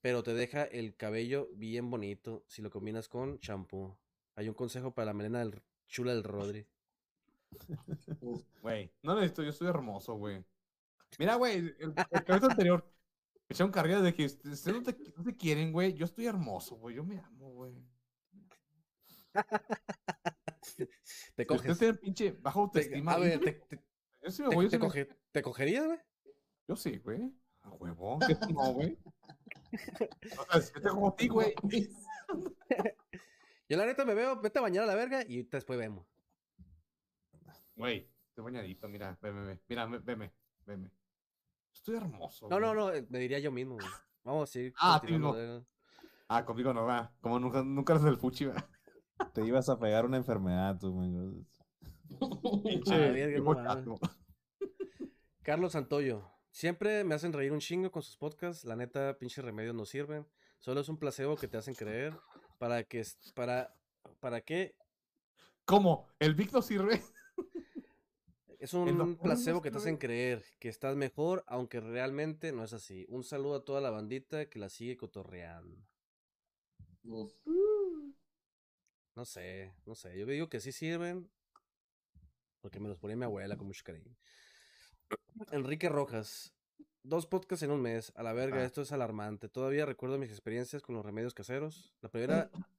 [0.00, 3.98] Pero te deja el cabello bien bonito si lo combinas con champú.
[4.36, 6.68] Hay un consejo para la melena del chula del Rodri.
[8.62, 10.44] Güey, no necesito, yo estoy hermoso, güey.
[11.18, 12.95] Mira, güey, el, el capítulo anterior
[13.48, 15.94] echaron carrera de que ustedes no te, no te quieren, güey.
[15.94, 16.96] Yo estoy hermoso, güey.
[16.96, 17.74] Yo me amo, güey.
[21.36, 21.78] Te coges.
[22.00, 23.84] pinche baja Te- a ver, te, te-
[24.22, 25.98] yo sí me te- voy, yo te sí me- coge- ¿te cogerías, güey?
[26.68, 27.32] Yo sí, güey.
[27.62, 28.18] A huevo.
[28.26, 28.98] ¿Qué no, güey?
[30.38, 31.54] O sea, si te como a ti, güey.
[33.68, 36.06] Yo la neta me veo, vete a bañar a la verga y después vemos.
[37.76, 39.60] Güey, estoy bañadito, mira, veme, veme.
[39.68, 40.32] Mira, ve- veme,
[40.66, 40.90] veme.
[41.76, 42.48] Estoy hermoso.
[42.48, 42.76] No, no, güey.
[42.76, 43.86] no, eh, me diría yo mismo, güey.
[44.24, 44.72] Vamos a seguir.
[44.80, 45.62] Ah, eh.
[46.28, 47.12] Ah, conmigo no va.
[47.20, 48.68] Como nunca, nunca eres el fuchi, va.
[49.32, 51.46] Te ibas a pegar una enfermedad, tú, güey.
[52.64, 53.94] Pinche no chato.
[55.42, 56.24] Carlos Santoyo.
[56.50, 58.64] Siempre me hacen reír un chingo con sus podcasts.
[58.64, 60.26] La neta, pinches remedios no sirven.
[60.58, 62.18] Solo es un placebo que te hacen creer.
[62.58, 63.04] Para que.
[63.34, 63.76] Para.
[64.20, 64.74] ¿Para qué?
[65.66, 66.08] ¿Cómo?
[66.18, 67.02] ¿El Vic no sirve?
[68.58, 73.04] Es un placebo que te hacen creer que estás mejor, aunque realmente no es así.
[73.08, 75.76] Un saludo a toda la bandita que la sigue cotorreando.
[77.04, 77.32] Uf.
[79.14, 80.18] No sé, no sé.
[80.18, 81.30] Yo digo que sí sirven.
[82.60, 84.16] Porque me los ponía mi abuela con mucho cariño.
[85.52, 86.52] Enrique Rojas.
[87.02, 88.12] Dos podcasts en un mes.
[88.16, 88.64] A la verga, Ah.
[88.64, 89.48] esto es alarmante.
[89.48, 91.94] Todavía recuerdo mis experiencias con los remedios caseros.
[92.00, 92.50] La primera,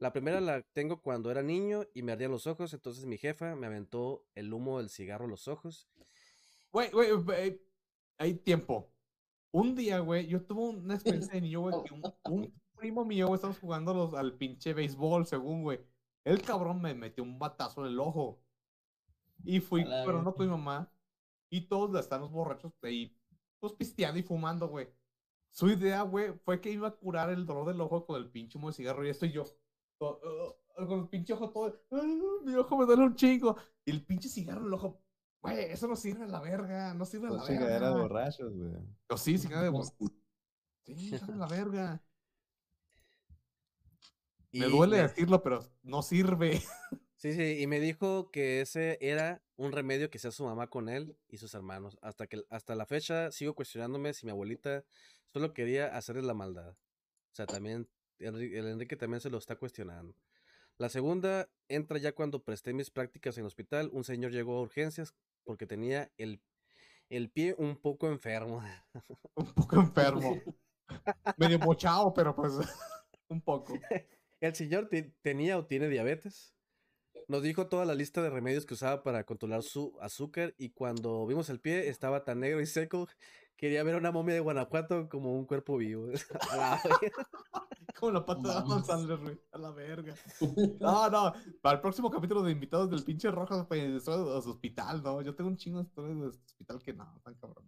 [0.00, 2.72] la primera la tengo cuando era niño y me ardían los ojos.
[2.74, 5.88] Entonces mi jefa me aventó el humo del cigarro a los ojos.
[6.72, 7.60] Güey, güey, güey,
[8.18, 8.90] hay tiempo.
[9.52, 13.26] Un día, güey, yo tuve una experiencia de niño, güey, que un, un primo mío,
[13.26, 15.80] güey, estábamos jugando los- al pinche béisbol, según, güey.
[16.24, 18.42] El cabrón me metió un batazo en el ojo.
[19.44, 20.92] Y fui corriendo con mi mamá.
[21.50, 23.16] Y todos están los borrachos ahí,
[23.58, 24.88] pues pisteando y fumando, güey.
[25.50, 28.56] Su idea, güey, fue que iba a curar el dolor del ojo con el pinche
[28.56, 29.04] humo de cigarro.
[29.04, 29.44] Y estoy yo.
[30.00, 31.80] "Uh, con el pinche ojo todo.
[31.90, 32.02] "Ah,
[32.44, 33.56] mi ojo me duele un chingo.
[33.84, 35.02] Y el pinche cigarro en el ojo.
[35.42, 36.92] Güey, eso no sirve a la verga.
[36.94, 38.00] No sirve a la Son chingaderas verga.
[38.02, 38.72] borrachos, güey.
[39.08, 39.84] O sí, cigarro de No, bo-
[40.86, 41.14] sí.
[41.14, 42.02] A la verga.
[44.52, 46.60] Y Me duele me- decirlo, pero no sirve.
[47.14, 50.88] Sí, sí, y me dijo que ese era un remedio que hacía su mamá con
[50.88, 51.98] él y sus hermanos.
[52.02, 54.84] Hasta que hasta la fecha sigo cuestionándome si mi abuelita
[55.32, 56.70] solo quería hacerle la maldad.
[56.70, 57.88] O sea, también
[58.20, 60.14] el Enrique también se lo está cuestionando.
[60.78, 63.90] La segunda entra ya cuando presté mis prácticas en el hospital.
[63.92, 66.40] Un señor llegó a urgencias porque tenía el,
[67.10, 68.62] el pie un poco enfermo.
[69.34, 70.40] Un poco enfermo.
[71.36, 72.52] Medio mochado, pero pues
[73.28, 73.74] un poco.
[74.40, 76.54] El señor te- tenía o tiene diabetes.
[77.28, 81.26] Nos dijo toda la lista de remedios que usaba para controlar su azúcar y cuando
[81.26, 83.08] vimos el pie estaba tan negro y seco,
[83.60, 86.08] quería ver una momia de Guanajuato como un cuerpo vivo.
[86.50, 86.80] A la.
[87.98, 88.82] Como la pata de.
[88.84, 89.38] Sandler, güey.
[89.52, 90.14] A la verga.
[90.80, 91.34] No, no.
[91.60, 95.20] Para el próximo capítulo de invitados del pinche Rojas, pues, de su hospital, ¿no?
[95.20, 97.66] Yo tengo un chingo de historias de su hospital que no, tan cabrón.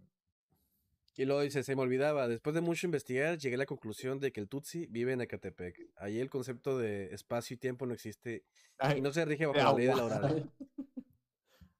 [1.16, 4.32] y luego dice, se me olvidaba, después de mucho investigar llegué a la conclusión de
[4.32, 5.90] que el Tutsi vive en Ecatepec.
[5.96, 8.46] Allí el concepto de espacio y tiempo no existe
[8.78, 10.48] Ay, y no se rige bajo la ley de la horaria.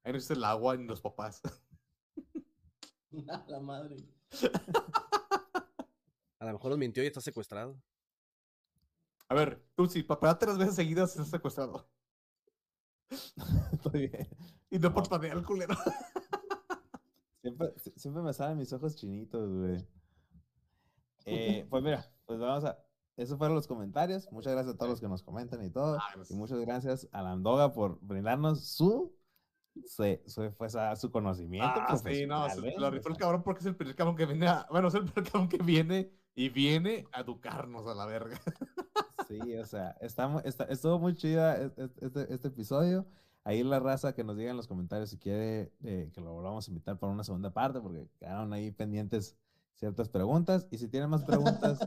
[0.03, 1.41] ahí no existe el agua ni los papás.
[3.29, 3.97] A la madre.
[6.39, 7.81] A lo mejor nos mintió y está secuestrado.
[9.29, 11.87] A ver, tú si papá tres veces seguidas estás secuestrado.
[13.71, 14.27] Estoy bien.
[14.69, 15.75] Y no por panear el culero.
[17.41, 19.87] Siempre, sie- siempre me salen mis ojos chinitos, güey.
[21.25, 22.77] Eh, pues mira, pues vamos a.
[23.15, 24.27] Esos fueron los comentarios.
[24.31, 25.97] Muchas gracias a todos los que nos comentan y todo.
[25.99, 29.15] Ah, Y muchas gracias a la Andoga por brindarnos su,
[29.85, 31.67] su, su, pues, a su conocimiento.
[31.87, 32.75] Ah, sí, no, se- ¿eh?
[32.77, 34.67] lo rifó el cabrón porque es el primer cabrón que viene a.
[34.69, 38.39] Bueno, es el primer cabrón que viene y viene a educarnos a la verga.
[39.27, 43.05] Sí, o sea, está, está- estuvo muy chida es- es- este, este episodio.
[43.45, 46.67] Ahí la raza que nos diga en los comentarios si quiere eh, que lo volvamos
[46.67, 49.35] a invitar para una segunda parte, porque quedaron ahí pendientes
[49.73, 50.67] ciertas preguntas.
[50.71, 51.79] Y si tienen más preguntas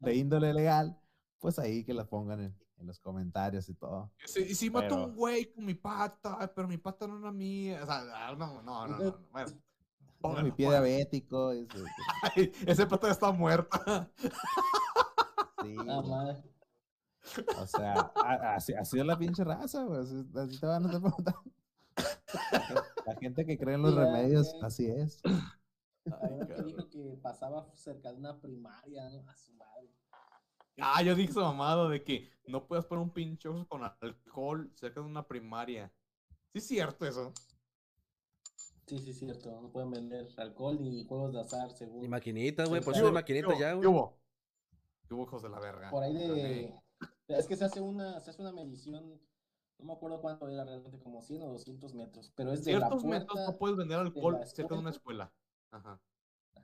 [0.00, 0.98] de índole legal,
[1.38, 4.10] pues ahí que las pongan en, en los comentarios y todo.
[4.24, 7.06] Y si, y si mato Pero- un güey con mi pata, ay, pero mi pata
[7.06, 7.80] no era mía.
[7.82, 8.98] O sea, ah, no, no, no, no.
[8.98, 9.48] no, Bueno,
[10.20, 10.86] Tengo mi pie pónganlo.
[10.86, 11.52] diabético.
[11.52, 11.84] su-
[12.36, 14.10] Ay, Ese pata ya está muerta.
[15.62, 16.42] sí, A la madre.
[17.58, 17.92] o sea,
[18.54, 20.00] así, así es la pinche raza, güey.
[20.02, 21.42] Así, así te van a estar preguntando.
[22.52, 24.66] La gen- La gente que cree en los ya, remedios, ya.
[24.66, 25.20] así es.
[25.24, 29.28] Hay uno que dijo que pasaba cerca de una primaria, ¿no?
[29.30, 29.90] A su madre.
[30.78, 34.70] Ah, yo dije esa mamada de que no puedes poner un pinche oso con alcohol
[34.74, 35.92] cerca de una primaria.
[36.52, 37.32] Sí es cierto eso.
[38.86, 39.50] Sí, sí, cierto.
[39.60, 42.04] No pueden vender alcohol ni juegos de azar, según.
[42.04, 43.88] Y maquinitas, güey, Sí, por ¿qué eso hay maquinitas ya, ¿Qué güey.
[43.88, 44.18] hubo?
[45.08, 45.90] ¿Qué hubo, hijos de la verga?
[45.90, 46.74] Por ahí de.
[47.28, 49.18] Es que se hace una, se hace una medición.
[49.78, 52.30] No me acuerdo cuánto era realmente, como 100 o 200 metros.
[52.36, 53.50] Pero es de la Ciertos metros puerta.
[53.52, 55.32] no puedes vender alcohol la cerca de una escuela.
[55.70, 55.98] Ajá.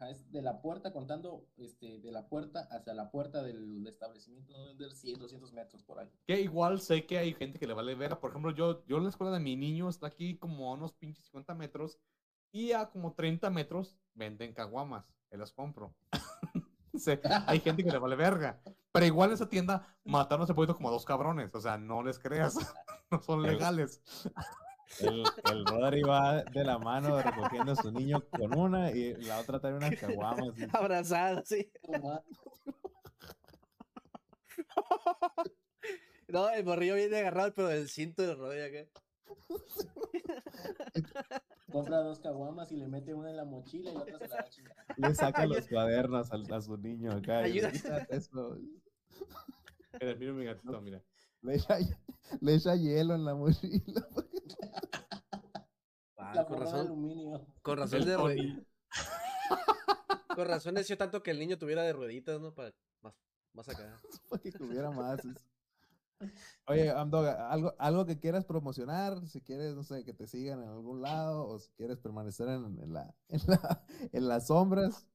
[0.01, 4.53] Ajá, es de la puerta, contando este, de la puerta hacia la puerta del establecimiento,
[4.53, 6.09] no vender 100, 200 metros por ahí.
[6.27, 8.19] Que igual sé que hay gente que le vale ver.
[8.19, 10.95] Por ejemplo, yo, yo en la escuela de mi niño está aquí como a unos
[10.95, 11.99] pinches 50 metros
[12.51, 15.05] y a como 30 metros venden caguamas.
[15.29, 15.95] Que las compro.
[16.95, 18.61] Sé, hay gente que le vale verga.
[18.93, 21.55] Pero igual en esa tienda mataron hace poquito como a dos cabrones.
[21.55, 22.57] O sea, no les creas.
[23.11, 24.03] no son legales.
[24.99, 29.39] El, el Rodri va de la mano recogiendo a su niño con una y la
[29.39, 30.53] otra trae unas caguamas.
[30.59, 31.71] y- Abrazada, sí.
[36.29, 38.87] No, el morrillo viene agarrado, pero del cinto del rodillo acá.
[41.71, 44.37] compra dos caguamas y le mete una en la mochila y la otra se la
[44.37, 44.77] va a chingar.
[44.97, 47.41] Le saca los cuadernos a, su niño acá.
[47.41, 47.71] Ayuda.
[48.11, 48.59] eso.
[50.01, 51.03] Mira, mira mi gatito, mira.
[51.43, 51.79] Le echa,
[52.41, 54.07] le echa hielo en la mochila.
[56.23, 57.47] Ah, La con razón, aluminio.
[57.63, 58.15] con razón de.
[60.37, 62.55] Con razón decía tanto que el niño tuviera de rueditas, ¿no?
[62.55, 63.15] Para más,
[63.55, 63.99] más acá.
[64.29, 65.25] para que tuviera más.
[65.25, 65.45] es-
[66.67, 70.69] Oye, Amdoga, ¿algo, algo que quieras promocionar, si quieres, no sé, que te sigan en
[70.69, 75.07] algún lado, o si quieres permanecer en, en la, en, la, en las sombras.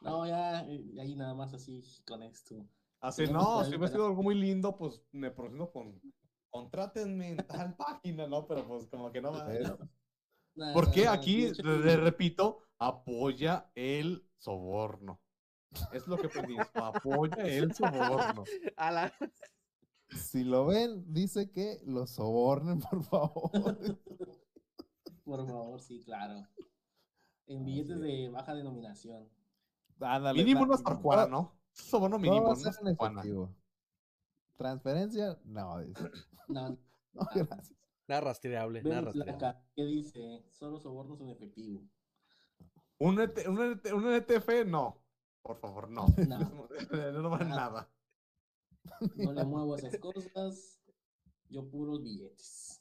[0.00, 2.64] No, ya, eh, ahí nada más así con esto.
[3.06, 6.00] Así, Sí, no, si hubiera sido algo muy lindo, pues me procedo con.
[6.50, 8.46] Contrátenme en tal página, ¿no?
[8.48, 9.46] Pero pues como que no va.
[10.74, 15.20] Porque aquí, le, le repito, apoya el soborno.
[15.92, 18.42] Es lo que pedí, apoya el soborno.
[18.76, 19.12] A la...
[20.08, 23.50] Si lo ven, dice que lo sobornen, por favor.
[25.24, 26.46] Por favor, sí, claro.
[27.48, 29.28] En billetes de baja denominación.
[29.98, 31.58] Ándale, Mínimo Juana, todo- ¿no?
[31.76, 33.54] Soborno mínimo, va a unas ser en efectivo.
[34.56, 36.10] transferencia, no, dice.
[36.48, 36.70] No,
[37.12, 37.72] No, gracias.
[38.08, 39.54] Nada rastreable, nada rastreable.
[39.74, 40.44] ¿Qué dice?
[40.52, 41.82] Solo sobornos en efectivo.
[42.98, 44.64] ¿Un, ET un, ET un ETF?
[44.66, 45.02] No.
[45.42, 46.06] Por favor, no.
[46.28, 46.68] No.
[47.12, 47.88] no vale nada.
[49.16, 50.78] No le muevo esas cosas.
[51.48, 52.80] Yo puros billetes.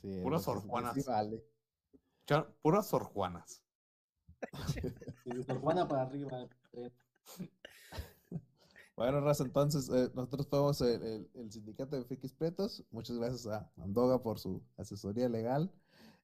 [0.00, 1.06] Sí, Puras eso sí- sí orjuanas.
[1.06, 1.44] vale.
[2.62, 3.62] Puras Sor Juanas.
[5.24, 6.48] Desde Sor Juana para arriba.
[8.96, 12.84] Bueno, Raza, entonces eh, nosotros fuimos el, sindicato de Frikis Pretos.
[12.92, 15.72] Muchas gracias a Andoga por su asesoría legal.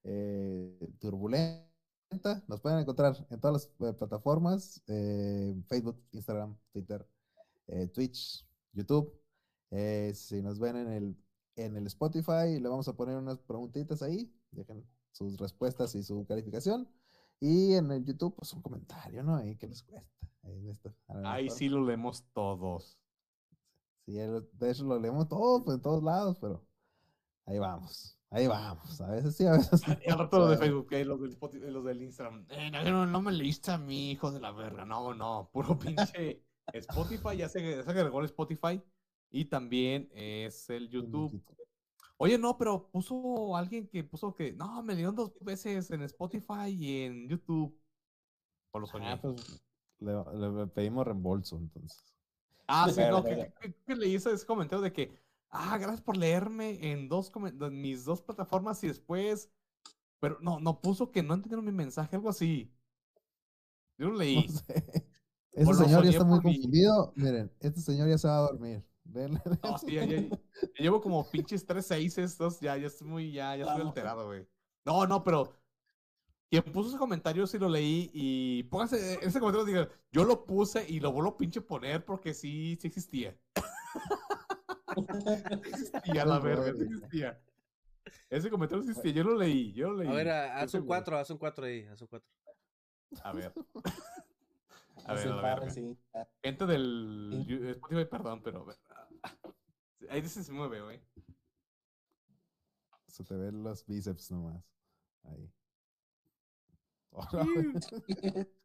[0.05, 2.45] eh, turbulenta.
[2.49, 7.07] Nos pueden encontrar en todas las eh, plataformas: eh, Facebook, Instagram, Twitter,
[7.93, 9.21] Twitch, YouTube.
[10.15, 11.17] Si nos ven en el,
[11.57, 14.33] en el Spotify, le vamos a poner unas preguntitas ahí.
[14.53, 16.89] Dejen sus respuestas y su calificación.
[17.41, 19.37] Y en el YouTube, pues un comentario, ¿no?
[19.37, 20.30] Ahí que les cuesta.
[20.43, 20.69] Ahí,
[21.09, 21.51] en mejor.
[21.51, 22.99] sí lo leemos todos.
[24.07, 26.65] Sí, de hecho lo leemos todo, pues en todos lados, pero
[27.47, 29.01] ahí vamos, ahí vamos.
[29.01, 29.95] A veces sí, a veces no.
[30.07, 32.47] Y al rato los de Facebook, eh, los del los Instagram.
[32.49, 34.85] Eh, no, me leíste a mi hijo de la verga.
[34.85, 37.37] No, no, puro pinche Spotify.
[37.37, 38.83] Ya se, ya se agregó el Spotify.
[39.33, 41.41] Y también es el YouTube.
[42.17, 46.69] Oye, no, pero puso alguien que puso que no, me dieron dos veces en Spotify
[46.69, 47.79] y en YouTube.
[48.73, 49.13] O lo soñé.
[49.13, 49.63] Ah, pues
[50.01, 50.13] le,
[50.51, 52.05] le pedimos reembolso, entonces.
[52.67, 55.13] Ah, sí, Pero- no, que, que- que le hice ese comentario de que,
[55.51, 59.51] ah, gracias por leerme en dos comen- en mis dos plataformas y después,
[60.21, 62.73] pero no, no puso que no entendieron mi mensaje, algo así.
[63.99, 64.49] Yo lo No leí.
[64.49, 64.65] sé.
[65.53, 67.13] Ese lo señor ya está muy confundido.
[67.17, 68.85] Miren, este señor ya se va a dormir.
[69.05, 70.39] Denle- No, sí, ya, ya- ya
[70.79, 74.47] llevo como pinches tres seis estos, ya, ya estoy muy, ya, ya estoy alterado, güey.
[74.87, 75.53] No, no, pero
[76.51, 80.85] quien puso ese comentario sí lo leí y póngase ese comentario, diga, yo lo puse
[80.89, 83.39] y lo vuelvo a pinche poner porque sí, sí existía.
[85.65, 87.41] existía la verga, sí existía.
[88.29, 90.09] Ese comentario sí existía, yo lo leí, yo lo leí.
[90.09, 90.87] A ver, haz un.
[90.87, 92.29] 4, haz un 4 ahí, haz un 4.
[93.23, 93.53] A ver.
[95.07, 95.97] A ver, a sí.
[96.13, 97.55] Ah, Gente del Sí.
[97.71, 98.67] Spotify, perdón, pero.
[100.11, 101.01] Ahí dice se mueve, güey.
[103.07, 104.63] Se te ven los bíceps nomás.
[105.25, 105.51] Ahí.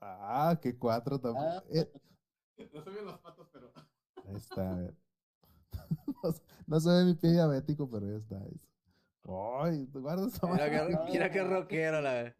[0.00, 1.46] Ah, qué cuatro también.
[1.48, 1.62] Ah.
[2.72, 3.72] No se ven las patas, pero.
[4.28, 4.70] ahí está.
[4.72, 4.94] a ver.
[6.22, 8.36] No, se- no se ve mi pie diabético, pero ya está.
[8.44, 9.60] eso.
[9.62, 12.34] Ay, guarda esa Mira qué, mira qué rockero la vez.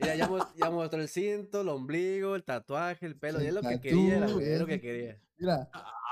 [0.00, 3.42] Mira, ya, ya mostró el cinto, el ombligo, el tatuaje, el pelo.
[3.42, 5.22] Y es lo que quería, la es lo ese- que quería.
[5.38, 5.68] Mira,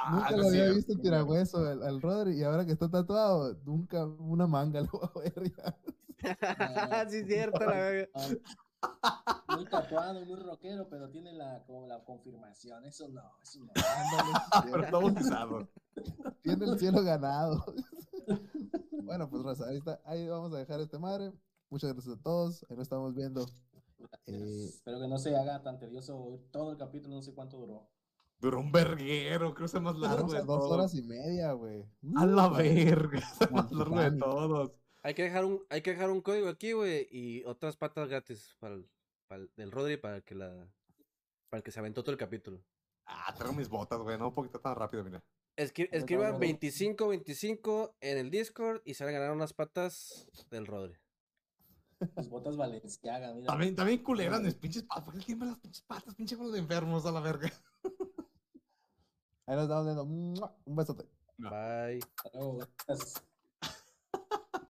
[0.06, 2.90] Ah, nunca no lo había visto en tirahueso al, al Rodri y ahora que está
[2.90, 5.78] tatuado, nunca una manga lo voy a ver ya.
[7.08, 8.10] sí, es cierto, la verga.
[9.48, 12.84] Muy tatuado, muy rockero, pero tiene la, como la confirmación.
[12.84, 13.72] Eso no, eso no.
[14.70, 15.68] Pero bautizado.
[16.42, 17.64] Tiene el cielo ganado.
[19.02, 20.00] bueno, pues Raza, ahí está.
[20.04, 21.32] Ahí vamos a dejar este madre.
[21.70, 22.66] Muchas gracias a todos.
[22.68, 23.46] Ahí nos estamos viendo.
[24.26, 27.88] Eh, Espero que no se haga tan tedioso todo el capítulo, no sé cuánto duró.
[28.40, 30.70] Duró un verguero, creo que es el más largo de dos todos.
[30.72, 31.84] horas y media, güey.
[32.16, 34.72] A la verga, es más largo de todos.
[35.02, 38.54] Hay que dejar un, hay que dejar un código aquí, güey, y otras patas gratis
[38.58, 38.88] para el,
[39.28, 40.66] para el- del Rodri para que la
[41.48, 42.62] para el que se aventó todo el capítulo.
[43.06, 45.22] Ah, traigo mis botas, güey, no un poquito tan rápido, mira.
[45.56, 46.40] Escri- escriban vamos.
[46.40, 50.94] 2525 en el Discord y se van a ganar unas patas del Rodri.
[52.16, 53.46] Las botas Valenciaga, mira.
[53.46, 55.04] También, también culeras mis pinches patas.
[55.04, 56.14] ¿Por qué tienen las pinches patas?
[56.14, 57.50] Pinche con los enfermos a la verga.
[59.46, 60.04] Ahí nos estamos viendo.
[60.64, 61.04] Un besote.
[61.38, 62.00] Bye.
[62.86, 63.22] Gracias.